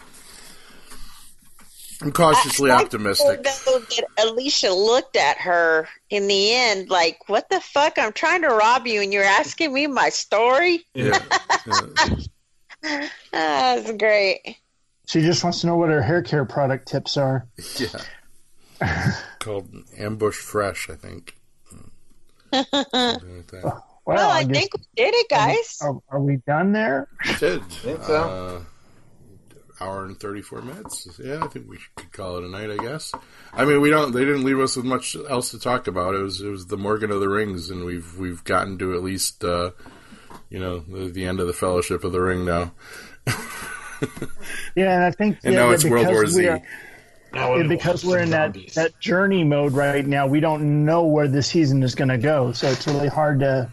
I'm 2.01 2.11
cautiously 2.11 2.71
I- 2.71 2.79
I 2.79 2.83
optimistic. 2.83 3.45
know 3.45 3.79
that 3.79 4.05
Alicia 4.19 4.73
looked 4.73 5.17
at 5.17 5.39
her 5.39 5.89
in 6.11 6.27
the 6.27 6.53
end 6.55 6.89
like, 6.91 7.29
"What 7.29 7.49
the 7.49 7.61
fuck? 7.61 7.97
I'm 7.99 8.13
trying 8.13 8.43
to 8.43 8.49
rob 8.49 8.87
you, 8.89 9.03
and 9.03 9.13
you're 9.13 9.23
asking 9.23 9.73
me 9.73 9.87
my 9.87 10.09
story." 10.09 10.85
Yeah. 10.95 11.23
yeah. 11.67 12.17
Ah, 13.35 13.77
that's 13.77 13.93
great. 13.93 14.57
She 15.13 15.21
just 15.21 15.45
wants 15.45 15.61
to 15.61 15.67
know 15.67 15.77
what 15.77 15.91
her 15.91 16.01
hair 16.01 16.23
care 16.23 16.47
product 16.47 16.89
tips 16.89 17.19
are. 17.19 17.47
Yeah. 17.77 19.13
Called 19.41 19.69
Ambush 19.99 20.37
Fresh, 20.39 20.89
I 20.89 20.95
think. 20.95 21.35
Like 22.51 22.71
that. 22.71 23.61
Well, 23.63 23.85
Well, 24.07 24.31
I, 24.31 24.45
guess- 24.45 24.57
think 24.57 24.71
we 24.75 24.83
did 24.97 25.13
it, 25.15 25.29
guys. 25.29 25.79
Are, 25.83 26.01
are 26.09 26.19
we 26.19 26.39
done 26.47 26.73
there? 26.73 27.09
Did. 27.39 27.63
think 27.67 28.03
so. 28.05 28.65
Uh, 29.81 29.85
hour 29.85 30.07
and 30.07 30.19
34 30.19 30.63
minutes. 30.63 31.07
Yeah, 31.23 31.45
I 31.45 31.49
think 31.49 31.69
we 31.69 31.79
could 31.95 32.11
call 32.15 32.39
it 32.39 32.45
a 32.45 32.49
night, 32.49 32.71
I 32.71 32.79
guess. 32.79 33.13
I 33.53 33.67
mean, 33.67 33.83
we 33.83 33.91
don't, 33.91 34.13
they 34.13 34.25
didn't 34.25 34.45
leave 34.45 34.61
us 34.61 34.77
with 34.77 34.87
much 34.87 35.15
else 35.29 35.51
to 35.51 35.59
talk 35.59 35.89
about. 35.89 36.15
It 36.15 36.23
was, 36.23 36.41
it 36.41 36.49
was 36.49 36.69
the 36.69 36.79
Morgan 36.79 37.11
of 37.11 37.21
the 37.21 37.29
Rings, 37.29 37.69
and 37.69 37.85
we've, 37.85 38.17
we've 38.17 38.43
gotten 38.45 38.79
to 38.79 38.95
at 38.95 39.03
least, 39.03 39.45
uh, 39.45 39.73
you 40.49 40.59
know, 40.59 40.79
the, 40.79 41.11
the 41.11 41.27
end 41.27 41.39
of 41.39 41.47
the 41.49 41.53
Fellowship 41.53 42.03
of 42.03 42.13
the 42.13 42.21
Ring 42.21 42.47
now. 42.47 42.73
Yeah, 44.77 44.95
and 44.95 45.05
I 45.05 45.11
think 45.11 45.39
And 45.45 45.55
yeah, 45.55 45.61
now 45.67 45.71
it's 45.71 45.85
World 45.85 46.07
because 46.07 46.13
War 46.15 46.23
we 46.25 46.31
Z. 46.31 46.49
are- 46.49 46.63
Now 47.35 47.55
Yeah, 47.57 47.63
it 47.65 47.69
because 47.69 48.05
we're 48.05 48.19
in 48.21 48.31
that, 48.31 48.55
zombies. 48.55 48.75
that 48.75 48.99
journey 49.01 49.45
mode 49.45 49.73
right 49.73 50.07
now, 50.07 50.27
we 50.27 50.41
don't 50.41 50.85
know 50.85 51.05
where 51.05 51.29
the 51.29 51.43
season 51.43 51.83
is 51.83 51.95
going 51.95 52.09
to 52.09 52.19
go. 52.19 52.53
So 52.53 52.69
it's 52.69 52.87
really 52.87 53.09
hard 53.09 53.41
to 53.41 53.71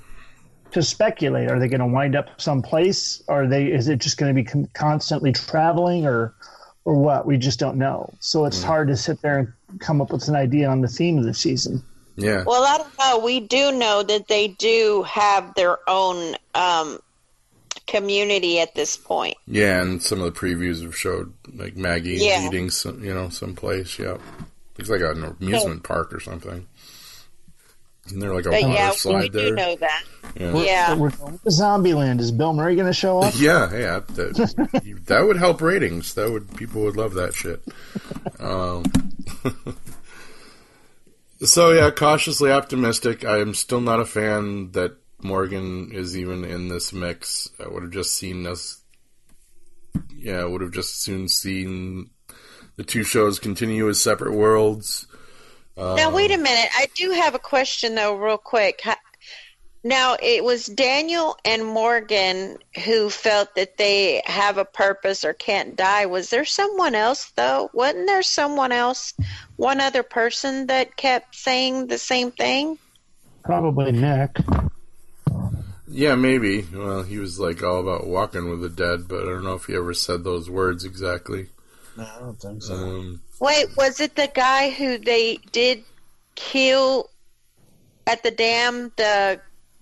to 0.71 0.83
speculate. 0.83 1.49
Are 1.49 1.59
they 1.59 1.67
going 1.67 1.79
to 1.79 1.87
wind 1.87 2.15
up 2.15 2.39
someplace? 2.39 3.23
Are 3.27 3.47
they? 3.47 3.65
Is 3.65 3.87
it 3.87 3.97
just 3.99 4.17
going 4.17 4.33
to 4.35 4.39
be 4.39 4.43
con- 4.45 4.69
constantly 4.73 5.31
traveling, 5.33 6.05
or 6.05 6.33
or 6.85 6.93
what? 6.95 7.25
We 7.25 7.37
just 7.37 7.59
don't 7.59 7.77
know. 7.77 8.13
So 8.19 8.41
Mm. 8.41 8.47
it's 8.47 8.63
hard 8.63 8.87
to 8.89 8.95
sit 8.97 9.21
there 9.21 9.39
and 9.39 9.79
come 9.79 9.99
up 10.01 10.11
with 10.11 10.27
an 10.27 10.35
idea 10.35 10.69
on 10.69 10.81
the 10.81 10.87
theme 10.87 11.17
of 11.17 11.23
the 11.25 11.33
season. 11.33 11.83
Yeah. 12.17 12.43
Well, 12.45 12.63
I 12.63 12.77
don't 12.77 12.99
know. 12.99 13.25
We 13.25 13.39
do 13.39 13.71
know 13.71 14.03
that 14.03 14.27
they 14.27 14.49
do 14.49 15.03
have 15.07 15.53
their 15.55 15.77
own 15.89 16.35
um, 16.53 16.99
community 17.89 18.59
at 18.59 18.75
this 18.75 18.97
point. 18.97 19.37
Yeah, 19.47 19.81
and 19.81 20.01
some 20.01 20.21
of 20.21 20.25
the 20.33 20.39
previews 20.39 20.81
have 20.83 20.95
showed 20.95 21.33
like 21.53 21.75
Maggie 21.75 22.17
Yeah. 22.17 22.47
eating 22.47 22.69
some, 22.69 23.03
you 23.03 23.13
know, 23.13 23.29
someplace. 23.29 23.97
Yeah, 23.99 24.17
looks 24.77 24.89
like 24.89 25.01
an 25.01 25.35
amusement 25.39 25.83
park 25.83 26.13
or 26.13 26.19
something. 26.19 26.67
Isn't 28.07 28.19
there 28.21 28.33
like 28.33 28.47
a 28.47 28.49
But 28.49 28.63
water 28.63 28.73
yeah, 28.73 28.89
we 28.89 28.95
slide 28.95 29.31
do 29.33 29.53
know 29.53 29.75
that. 29.75 30.03
Yeah. 30.35 30.61
Yeah. 30.63 30.95
We're 30.95 31.11
going 31.11 31.37
to 31.37 31.49
Zombieland. 31.49 32.19
Is 32.19 32.31
Bill 32.31 32.53
Murray 32.53 32.75
going 32.75 32.87
to 32.87 32.93
show 32.93 33.19
up? 33.19 33.33
Yeah, 33.37 33.71
yeah, 33.71 33.99
that, 34.15 35.03
that 35.05 35.25
would 35.27 35.37
help 35.37 35.61
ratings. 35.61 36.15
That 36.15 36.31
would 36.31 36.55
people 36.57 36.81
would 36.83 36.95
love 36.97 37.13
that 37.15 37.35
shit. 37.35 37.61
Um, 38.39 38.83
so 41.43 41.71
yeah, 41.71 41.91
cautiously 41.91 42.51
optimistic. 42.51 43.23
I 43.25 43.39
am 43.39 43.53
still 43.53 43.81
not 43.81 43.99
a 43.99 44.05
fan 44.05 44.71
that 44.71 44.95
Morgan 45.21 45.91
is 45.91 46.17
even 46.17 46.43
in 46.45 46.69
this 46.69 46.93
mix. 46.93 47.49
I 47.59 47.67
would 47.67 47.83
have 47.83 47.91
just 47.91 48.15
seen 48.15 48.45
us. 48.45 48.81
Yeah, 50.15 50.37
I 50.37 50.45
would 50.45 50.61
have 50.61 50.71
just 50.71 51.01
soon 51.01 51.27
seen 51.27 52.09
the 52.75 52.83
two 52.83 53.03
shows 53.03 53.39
continue 53.39 53.89
as 53.89 54.01
separate 54.01 54.33
worlds. 54.33 55.07
Now, 55.75 56.09
um, 56.09 56.13
wait 56.13 56.31
a 56.31 56.37
minute. 56.37 56.69
I 56.75 56.87
do 56.93 57.11
have 57.11 57.35
a 57.35 57.39
question, 57.39 57.95
though, 57.95 58.15
real 58.15 58.37
quick. 58.37 58.81
Now, 59.83 60.17
it 60.21 60.43
was 60.43 60.65
Daniel 60.65 61.37
and 61.45 61.65
Morgan 61.65 62.57
who 62.85 63.09
felt 63.09 63.55
that 63.55 63.77
they 63.77 64.21
have 64.25 64.57
a 64.57 64.65
purpose 64.65 65.23
or 65.23 65.33
can't 65.33 65.77
die. 65.77 66.05
Was 66.05 66.29
there 66.29 66.43
someone 66.43 66.95
else, 66.95 67.31
though? 67.31 67.69
Wasn't 67.73 68.05
there 68.05 68.21
someone 68.21 68.73
else, 68.73 69.13
one 69.55 69.79
other 69.79 70.03
person 70.03 70.67
that 70.67 70.97
kept 70.97 71.33
saying 71.35 71.87
the 71.87 71.97
same 71.97 72.31
thing? 72.31 72.77
Probably 73.45 73.93
Nick. 73.93 74.37
Yeah, 75.91 76.15
maybe. 76.15 76.61
Well, 76.73 77.03
he 77.03 77.17
was 77.17 77.39
like 77.39 77.63
all 77.63 77.79
about 77.79 78.05
walking 78.07 78.49
with 78.49 78.61
the 78.61 78.69
dead, 78.69 79.07
but 79.07 79.23
I 79.23 79.31
don't 79.31 79.43
know 79.43 79.55
if 79.55 79.65
he 79.65 79.75
ever 79.75 79.93
said 79.93 80.23
those 80.23 80.49
words 80.49 80.85
exactly. 80.85 81.47
No, 81.97 82.03
I 82.03 82.19
don't 82.19 82.39
think 82.39 82.61
so. 82.63 82.75
Um, 82.75 83.21
Wait, 83.39 83.65
was 83.75 83.99
it 83.99 84.15
the 84.15 84.29
guy 84.33 84.69
who 84.69 84.97
they 84.99 85.37
did 85.51 85.83
kill 86.35 87.09
at 88.05 88.21
the 88.23 88.31
dam, 88.31 88.91
the 88.97 89.39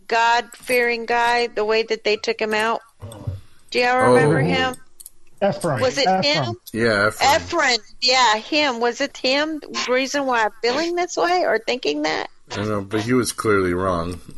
God 0.07 0.45
fearing 0.55 1.05
guy, 1.05 1.47
the 1.47 1.65
way 1.65 1.83
that 1.83 2.03
they 2.05 2.15
took 2.15 2.39
him 2.39 2.53
out? 2.53 2.81
Do 3.71 3.79
y'all 3.79 4.11
remember 4.13 4.39
Oh. 4.39 4.45
him? 4.45 4.75
Ephraim. 5.43 5.81
Was 5.81 5.97
it 5.97 6.07
Ephraim. 6.07 6.23
him? 6.45 6.55
yeah, 6.73 7.07
Ephraim. 7.09 7.29
Efren, 7.41 7.79
yeah, 8.01 8.37
him. 8.37 8.79
Was 8.79 9.01
it 9.01 9.17
him? 9.17 9.59
The 9.59 9.87
reason 9.91 10.25
why 10.25 10.45
I'm 10.45 10.51
feeling 10.63 10.95
this 10.95 11.17
way 11.17 11.43
or 11.45 11.59
thinking 11.59 12.03
that? 12.03 12.29
I 12.51 12.63
know, 12.63 12.81
but 12.81 13.01
he 13.01 13.13
was 13.13 13.33
clearly 13.33 13.73
wrong. 13.73 14.21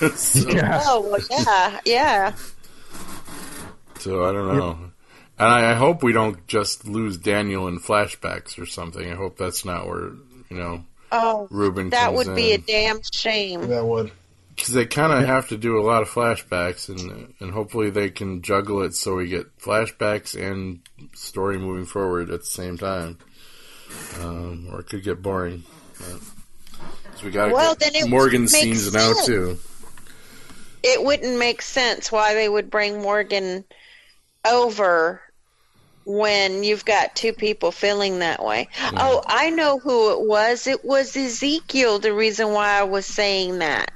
so, 0.16 0.48
Yeah. 0.50 0.80
Oh, 0.84 1.00
well, 1.10 1.20
yeah, 1.30 1.80
yeah. 1.84 2.32
so 3.98 4.24
I 4.24 4.32
don't 4.32 4.56
know. 4.56 4.78
And 5.38 5.48
I, 5.48 5.72
I 5.72 5.74
hope 5.74 6.02
we 6.02 6.12
don't 6.12 6.46
just 6.46 6.86
lose 6.88 7.18
Daniel 7.18 7.68
in 7.68 7.78
flashbacks 7.78 8.58
or 8.58 8.66
something. 8.66 9.10
I 9.10 9.14
hope 9.14 9.36
that's 9.36 9.64
not 9.64 9.86
where 9.86 10.10
you 10.48 10.56
know 10.56 10.84
Oh, 11.12 11.46
Ruben. 11.50 11.90
that 11.90 12.06
comes 12.14 12.26
would 12.26 12.36
be 12.36 12.52
a 12.52 12.58
damn 12.58 13.00
shame. 13.12 13.68
That 13.68 13.84
would. 13.84 14.10
because 14.54 14.72
they 14.74 14.86
kind 14.86 15.12
of 15.12 15.24
have 15.28 15.48
to 15.50 15.56
do 15.58 15.78
a 15.78 15.84
lot 15.84 16.02
of 16.02 16.08
flashbacks, 16.08 16.88
and 16.88 17.34
and 17.40 17.50
hopefully 17.52 17.90
they 17.90 18.10
can 18.10 18.42
juggle 18.42 18.82
it 18.82 18.94
so 18.94 19.16
we 19.16 19.28
get 19.28 19.58
flashbacks 19.58 20.34
and 20.40 20.80
story 21.14 21.58
moving 21.58 21.84
forward 21.86 22.30
at 22.30 22.40
the 22.40 22.46
same 22.46 22.78
time. 22.78 23.18
Um, 24.20 24.68
or 24.72 24.80
it 24.80 24.88
could 24.88 25.04
get 25.04 25.22
boring. 25.22 25.62
But, 25.98 26.20
'cause 27.12 27.22
we 27.24 27.30
got 27.30 27.52
Well, 27.52 27.74
then 27.76 27.94
it 27.94 28.08
Morgan 28.08 28.42
makes 28.42 28.52
scenes 28.52 28.92
now 28.92 29.12
too. 29.24 29.58
It 30.88 31.02
wouldn't 31.02 31.38
make 31.38 31.62
sense 31.62 32.12
why 32.12 32.34
they 32.34 32.48
would 32.48 32.70
bring 32.70 33.02
Morgan 33.02 33.64
over 34.48 35.20
when 36.04 36.62
you've 36.62 36.84
got 36.84 37.16
two 37.16 37.32
people 37.32 37.72
feeling 37.72 38.20
that 38.20 38.44
way. 38.44 38.68
Oh, 38.96 39.22
I 39.26 39.50
know 39.50 39.78
who 39.80 40.12
it 40.12 40.20
was. 40.26 40.66
It 40.68 40.84
was 40.84 41.16
Ezekiel, 41.16 41.98
the 41.98 42.12
reason 42.12 42.52
why 42.52 42.78
I 42.78 42.84
was 42.84 43.06
saying 43.06 43.58
that. 43.58 43.90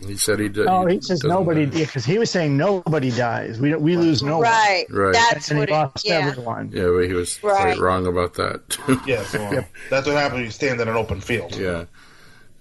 He 0.00 0.16
said 0.16 0.38
he 0.38 0.48
did. 0.48 0.68
Oh, 0.68 0.86
he 0.86 1.00
says 1.00 1.24
nobody 1.24 1.66
because 1.66 2.04
he 2.04 2.18
was 2.18 2.30
saying 2.30 2.56
nobody 2.56 3.10
dies. 3.10 3.58
We 3.58 3.74
we 3.74 3.96
lose 3.96 4.22
no 4.22 4.34
one. 4.38 4.42
Right. 4.44 4.86
Right. 4.88 5.12
That's 5.12 5.50
and 5.50 5.58
he 5.58 5.62
what 5.62 5.68
it, 5.70 5.72
lost 5.72 6.06
yeah. 6.06 6.14
everyone. 6.28 6.70
Yeah, 6.72 6.86
but 6.94 7.00
he 7.08 7.14
was 7.14 7.42
Right. 7.42 7.56
quite 7.74 7.78
wrong 7.78 8.06
about 8.06 8.34
that. 8.34 8.68
too. 8.68 9.00
Yeah, 9.06 9.24
so 9.24 9.64
that's 9.90 10.06
what 10.06 10.14
happens 10.14 10.34
when 10.34 10.44
you 10.44 10.50
stand 10.52 10.80
in 10.80 10.86
an 10.86 10.94
open 10.94 11.20
field. 11.20 11.56
yeah, 11.56 11.86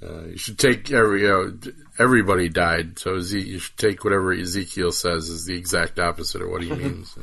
uh, 0.01 0.23
you 0.31 0.37
should 0.37 0.57
take 0.57 0.91
every. 0.91 1.21
You 1.21 1.27
know, 1.27 1.49
d- 1.51 1.73
everybody 1.99 2.49
died, 2.49 2.99
so 2.99 3.15
Eze- 3.15 3.33
you 3.33 3.59
should 3.59 3.77
take 3.77 4.03
whatever 4.03 4.33
Ezekiel 4.33 4.91
says 4.91 5.29
is 5.29 5.45
the 5.45 5.55
exact 5.55 5.99
opposite 5.99 6.41
of 6.41 6.49
what 6.49 6.63
he 6.63 6.71
means. 6.73 7.17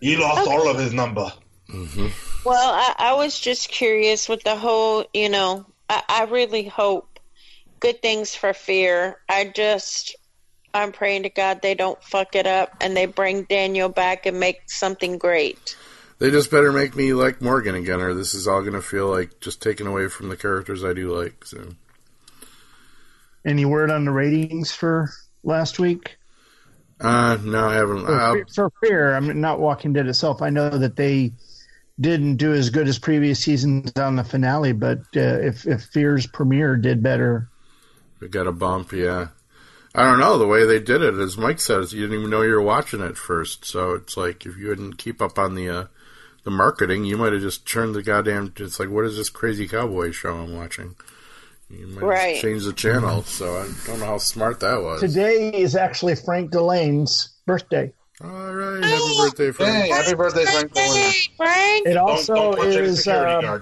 He 0.00 0.16
lost 0.16 0.48
all 0.48 0.68
of 0.68 0.78
his 0.78 0.92
number. 0.92 1.32
Mm-hmm. 1.68 2.08
Well, 2.46 2.72
I, 2.74 2.94
I 2.98 3.14
was 3.14 3.38
just 3.38 3.68
curious 3.68 4.28
with 4.28 4.42
the 4.44 4.56
whole, 4.56 5.06
you 5.14 5.28
know, 5.28 5.66
I, 5.88 6.02
I 6.08 6.24
really 6.24 6.64
hope 6.64 7.18
good 7.80 8.02
things 8.02 8.34
for 8.34 8.52
fear. 8.52 9.18
I 9.28 9.50
just, 9.54 10.16
I'm 10.74 10.92
praying 10.92 11.22
to 11.22 11.30
God 11.30 11.62
they 11.62 11.74
don't 11.74 12.02
fuck 12.02 12.34
it 12.34 12.46
up 12.46 12.76
and 12.80 12.96
they 12.96 13.06
bring 13.06 13.44
Daniel 13.44 13.88
back 13.88 14.26
and 14.26 14.38
make 14.38 14.70
something 14.70 15.18
great. 15.18 15.76
They 16.18 16.30
just 16.30 16.50
better 16.50 16.72
make 16.72 16.94
me 16.94 17.12
like 17.12 17.40
Morgan 17.40 17.74
again, 17.74 18.00
or 18.00 18.14
this 18.14 18.34
is 18.34 18.46
all 18.46 18.60
going 18.60 18.74
to 18.74 18.82
feel 18.82 19.08
like 19.08 19.40
just 19.40 19.60
taken 19.60 19.86
away 19.86 20.08
from 20.08 20.28
the 20.28 20.36
characters 20.36 20.84
I 20.84 20.92
do 20.92 21.14
like. 21.14 21.44
So, 21.44 21.74
Any 23.44 23.64
word 23.64 23.90
on 23.90 24.04
the 24.04 24.10
ratings 24.10 24.72
for 24.72 25.10
last 25.42 25.78
week? 25.78 26.16
uh, 27.00 27.36
no, 27.42 27.68
I 27.68 27.74
haven't. 27.74 28.06
For, 28.06 28.20
Uh, 28.20 28.34
for 28.54 28.72
Fear, 28.82 29.14
I'm 29.14 29.40
not 29.40 29.60
Walking 29.60 29.92
Dead 29.92 30.06
itself. 30.06 30.40
I 30.42 30.50
know 30.50 30.70
that 30.70 30.96
they 30.96 31.32
didn't 32.00 32.36
do 32.36 32.52
as 32.52 32.70
good 32.70 32.88
as 32.88 32.98
previous 32.98 33.40
seasons 33.40 33.92
on 33.96 34.16
the 34.16 34.24
finale, 34.24 34.72
but 34.72 35.00
uh, 35.16 35.40
if 35.42 35.66
if 35.66 35.82
Fear's 35.84 36.26
premiere 36.26 36.76
did 36.76 37.02
better, 37.02 37.48
we 38.20 38.28
got 38.28 38.46
a 38.46 38.52
bump, 38.52 38.92
yeah. 38.92 39.28
I 39.94 40.04
don't 40.04 40.18
know 40.18 40.38
the 40.38 40.46
way 40.46 40.64
they 40.64 40.80
did 40.80 41.02
it. 41.02 41.14
As 41.14 41.38
Mike 41.38 41.60
says, 41.60 41.92
you 41.92 42.02
didn't 42.02 42.18
even 42.18 42.30
know 42.30 42.42
you 42.42 42.52
were 42.52 42.62
watching 42.62 43.00
it 43.00 43.16
first. 43.16 43.64
So 43.64 43.92
it's 43.92 44.16
like 44.16 44.44
if 44.44 44.56
you 44.56 44.68
didn't 44.74 44.94
keep 44.94 45.22
up 45.22 45.38
on 45.38 45.54
the 45.54 45.68
uh, 45.68 45.84
the 46.42 46.50
marketing, 46.50 47.04
you 47.04 47.16
might 47.16 47.32
have 47.32 47.42
just 47.42 47.68
turned 47.68 47.94
the 47.94 48.02
goddamn. 48.02 48.52
It's 48.56 48.80
like, 48.80 48.90
what 48.90 49.04
is 49.04 49.16
this 49.16 49.30
crazy 49.30 49.68
cowboy 49.68 50.10
show 50.10 50.36
I'm 50.36 50.56
watching? 50.56 50.96
You 51.70 51.86
might 51.88 52.02
Right. 52.04 52.32
have 52.36 52.42
changed 52.42 52.66
the 52.66 52.72
channel. 52.72 53.22
So 53.24 53.56
I 53.56 53.68
don't 53.86 54.00
know 54.00 54.06
how 54.06 54.18
smart 54.18 54.60
that 54.60 54.82
was. 54.82 55.00
today 55.00 55.50
is 55.52 55.74
actually 55.76 56.14
Frank 56.14 56.50
Dillane's 56.50 57.30
birthday. 57.46 57.92
All 58.22 58.30
right, 58.30 58.84
happy 58.84 59.16
birthday, 59.18 59.46
Hey, 59.46 59.52
Frank. 59.52 59.92
happy 59.92 60.14
birthday, 60.14 60.44
Frank 60.44 60.72
Dillon. 60.72 61.12
Frank! 61.36 61.86
It 61.86 61.94
Don't, 61.94 62.08
also 62.10 62.34
don't 62.54 62.68
is 62.68 63.08
uh. 63.08 63.58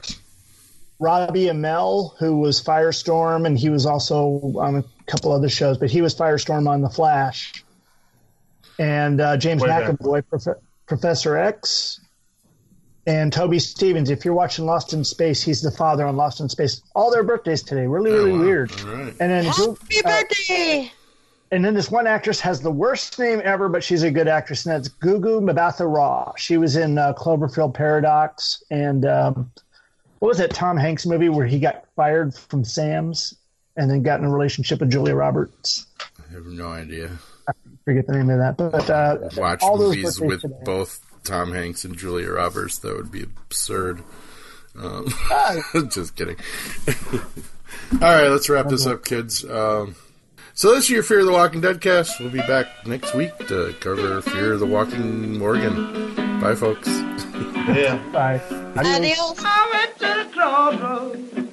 Robbie 1.01 1.47
Amell, 1.47 2.17
who 2.19 2.39
was 2.39 2.63
Firestorm, 2.63 3.47
and 3.47 3.59
he 3.59 3.71
was 3.71 3.87
also 3.87 4.41
on 4.59 4.77
a 4.77 4.85
couple 5.07 5.33
other 5.33 5.49
shows, 5.49 5.79
but 5.79 5.91
he 5.91 6.01
was 6.03 6.15
Firestorm 6.15 6.69
on 6.69 6.81
The 6.83 6.91
Flash. 6.91 7.65
And 8.79 9.21
uh, 9.21 9.37
James 9.39 9.63
Way. 9.63 9.69
McAvoy, 9.71 10.23
Prof- 10.29 10.59
Professor 10.87 11.37
X, 11.37 11.99
And 13.07 13.33
Toby 13.33 13.59
Stephens, 13.59 14.11
if 14.11 14.25
you're 14.25 14.35
watching 14.35 14.65
Lost 14.65 14.93
in 14.93 15.03
Space, 15.05 15.43
he's 15.43 15.61
the 15.61 15.73
father 15.73 16.07
on 16.07 16.17
Lost 16.17 16.41
in 16.41 16.49
Space. 16.49 16.83
All 16.95 17.11
their 17.11 17.25
birthdays 17.25 17.63
today. 17.63 17.87
Really, 17.87 18.13
really 18.13 18.31
Oh, 18.33 18.39
wow. 18.39 18.45
weird. 18.45 18.73
All 18.81 18.95
right. 18.95 19.15
And 19.19 19.31
then 19.33 19.45
Happy 19.45 19.99
uh, 20.05 20.23
birthday! 20.23 20.93
and 21.51 21.65
then 21.65 21.75
this 21.75 21.91
one 21.91 22.07
actress 22.07 22.39
has 22.41 22.61
the 22.61 22.71
worst 22.71 23.19
name 23.19 23.43
ever, 23.45 23.69
but 23.69 23.83
she's 23.83 24.05
a 24.05 24.11
good 24.11 24.29
actress, 24.29 24.65
and 24.67 24.75
that's 24.75 24.89
Gugu 24.89 25.41
Mbatha 25.43 25.93
Raw. 25.93 26.33
She 26.37 26.57
was 26.57 26.77
in 26.77 26.97
uh, 26.97 27.13
Cloverfield 27.15 27.75
Paradox 27.75 28.63
and 28.71 29.05
um, 29.05 29.51
what 30.21 30.29
was 30.29 30.39
that 30.39 30.53
Tom 30.53 30.77
Hanks 30.77 31.05
movie 31.05 31.29
where 31.29 31.45
he 31.47 31.59
got 31.59 31.85
fired 31.97 32.33
from 32.35 32.63
Sam's 32.65 33.35
and 33.77 33.91
then 33.91 34.03
got 34.05 34.21
in 34.21 34.27
a 34.27 34.31
relationship 34.31 34.79
with 34.79 34.91
Julia 34.93 35.17
Roberts? 35.17 35.87
I 36.19 36.33
have 36.35 36.47
no 36.47 36.69
idea. 36.69 37.11
Forget 37.85 38.07
the 38.07 38.13
name 38.15 38.31
of 38.31 38.39
that, 38.39 38.57
but 38.57 38.89
uh, 38.91 39.19
Watch 39.37 39.63
all 39.63 39.77
those 39.77 39.97
movies 39.97 40.19
birthdays 40.19 40.29
with 40.29 40.41
today. 40.43 40.55
both 40.65 41.01
Tom 41.25 41.53
Hanks 41.53 41.85
and 41.85 41.97
Julia 41.97 42.31
Roberts. 42.31 42.79
That 42.79 42.97
would 42.97 43.11
be 43.11 43.23
absurd. 43.25 44.03
Um, 44.79 45.13
just 45.91 46.17
kidding. 46.17 46.37
All 47.93 47.99
right, 48.01 48.29
let's 48.29 48.49
wrap 48.49 48.69
this 48.69 48.87
up, 48.87 49.05
kids. 49.05 49.45
Um, 49.45 49.97
so 50.55 50.75
this 50.75 50.85
is 50.85 50.91
your 50.91 51.03
Fear 51.03 51.21
of 51.21 51.27
the 51.27 51.33
Walking 51.33 51.61
Dead 51.61 51.81
cast. 51.81 52.21
We'll 52.21 52.31
be 52.31 52.39
back 52.41 52.67
next 52.87 53.15
week 53.15 53.37
to 53.49 53.75
cover 53.81 54.21
Fear 54.23 54.55
of 54.55 54.61
the 54.61 54.67
Walking 54.67 55.39
Morgan. 55.39 56.15
Bye, 56.41 56.55
folks. 56.55 56.89
Yeah. 57.63 57.97
Bye. 58.13 58.41
Adios. 58.77 59.41
Adios. 59.45 61.49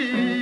Bob, 0.00 0.39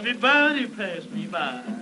Everybody 0.00 0.66
passed 0.66 1.10
me 1.10 1.26
by. 1.26 1.79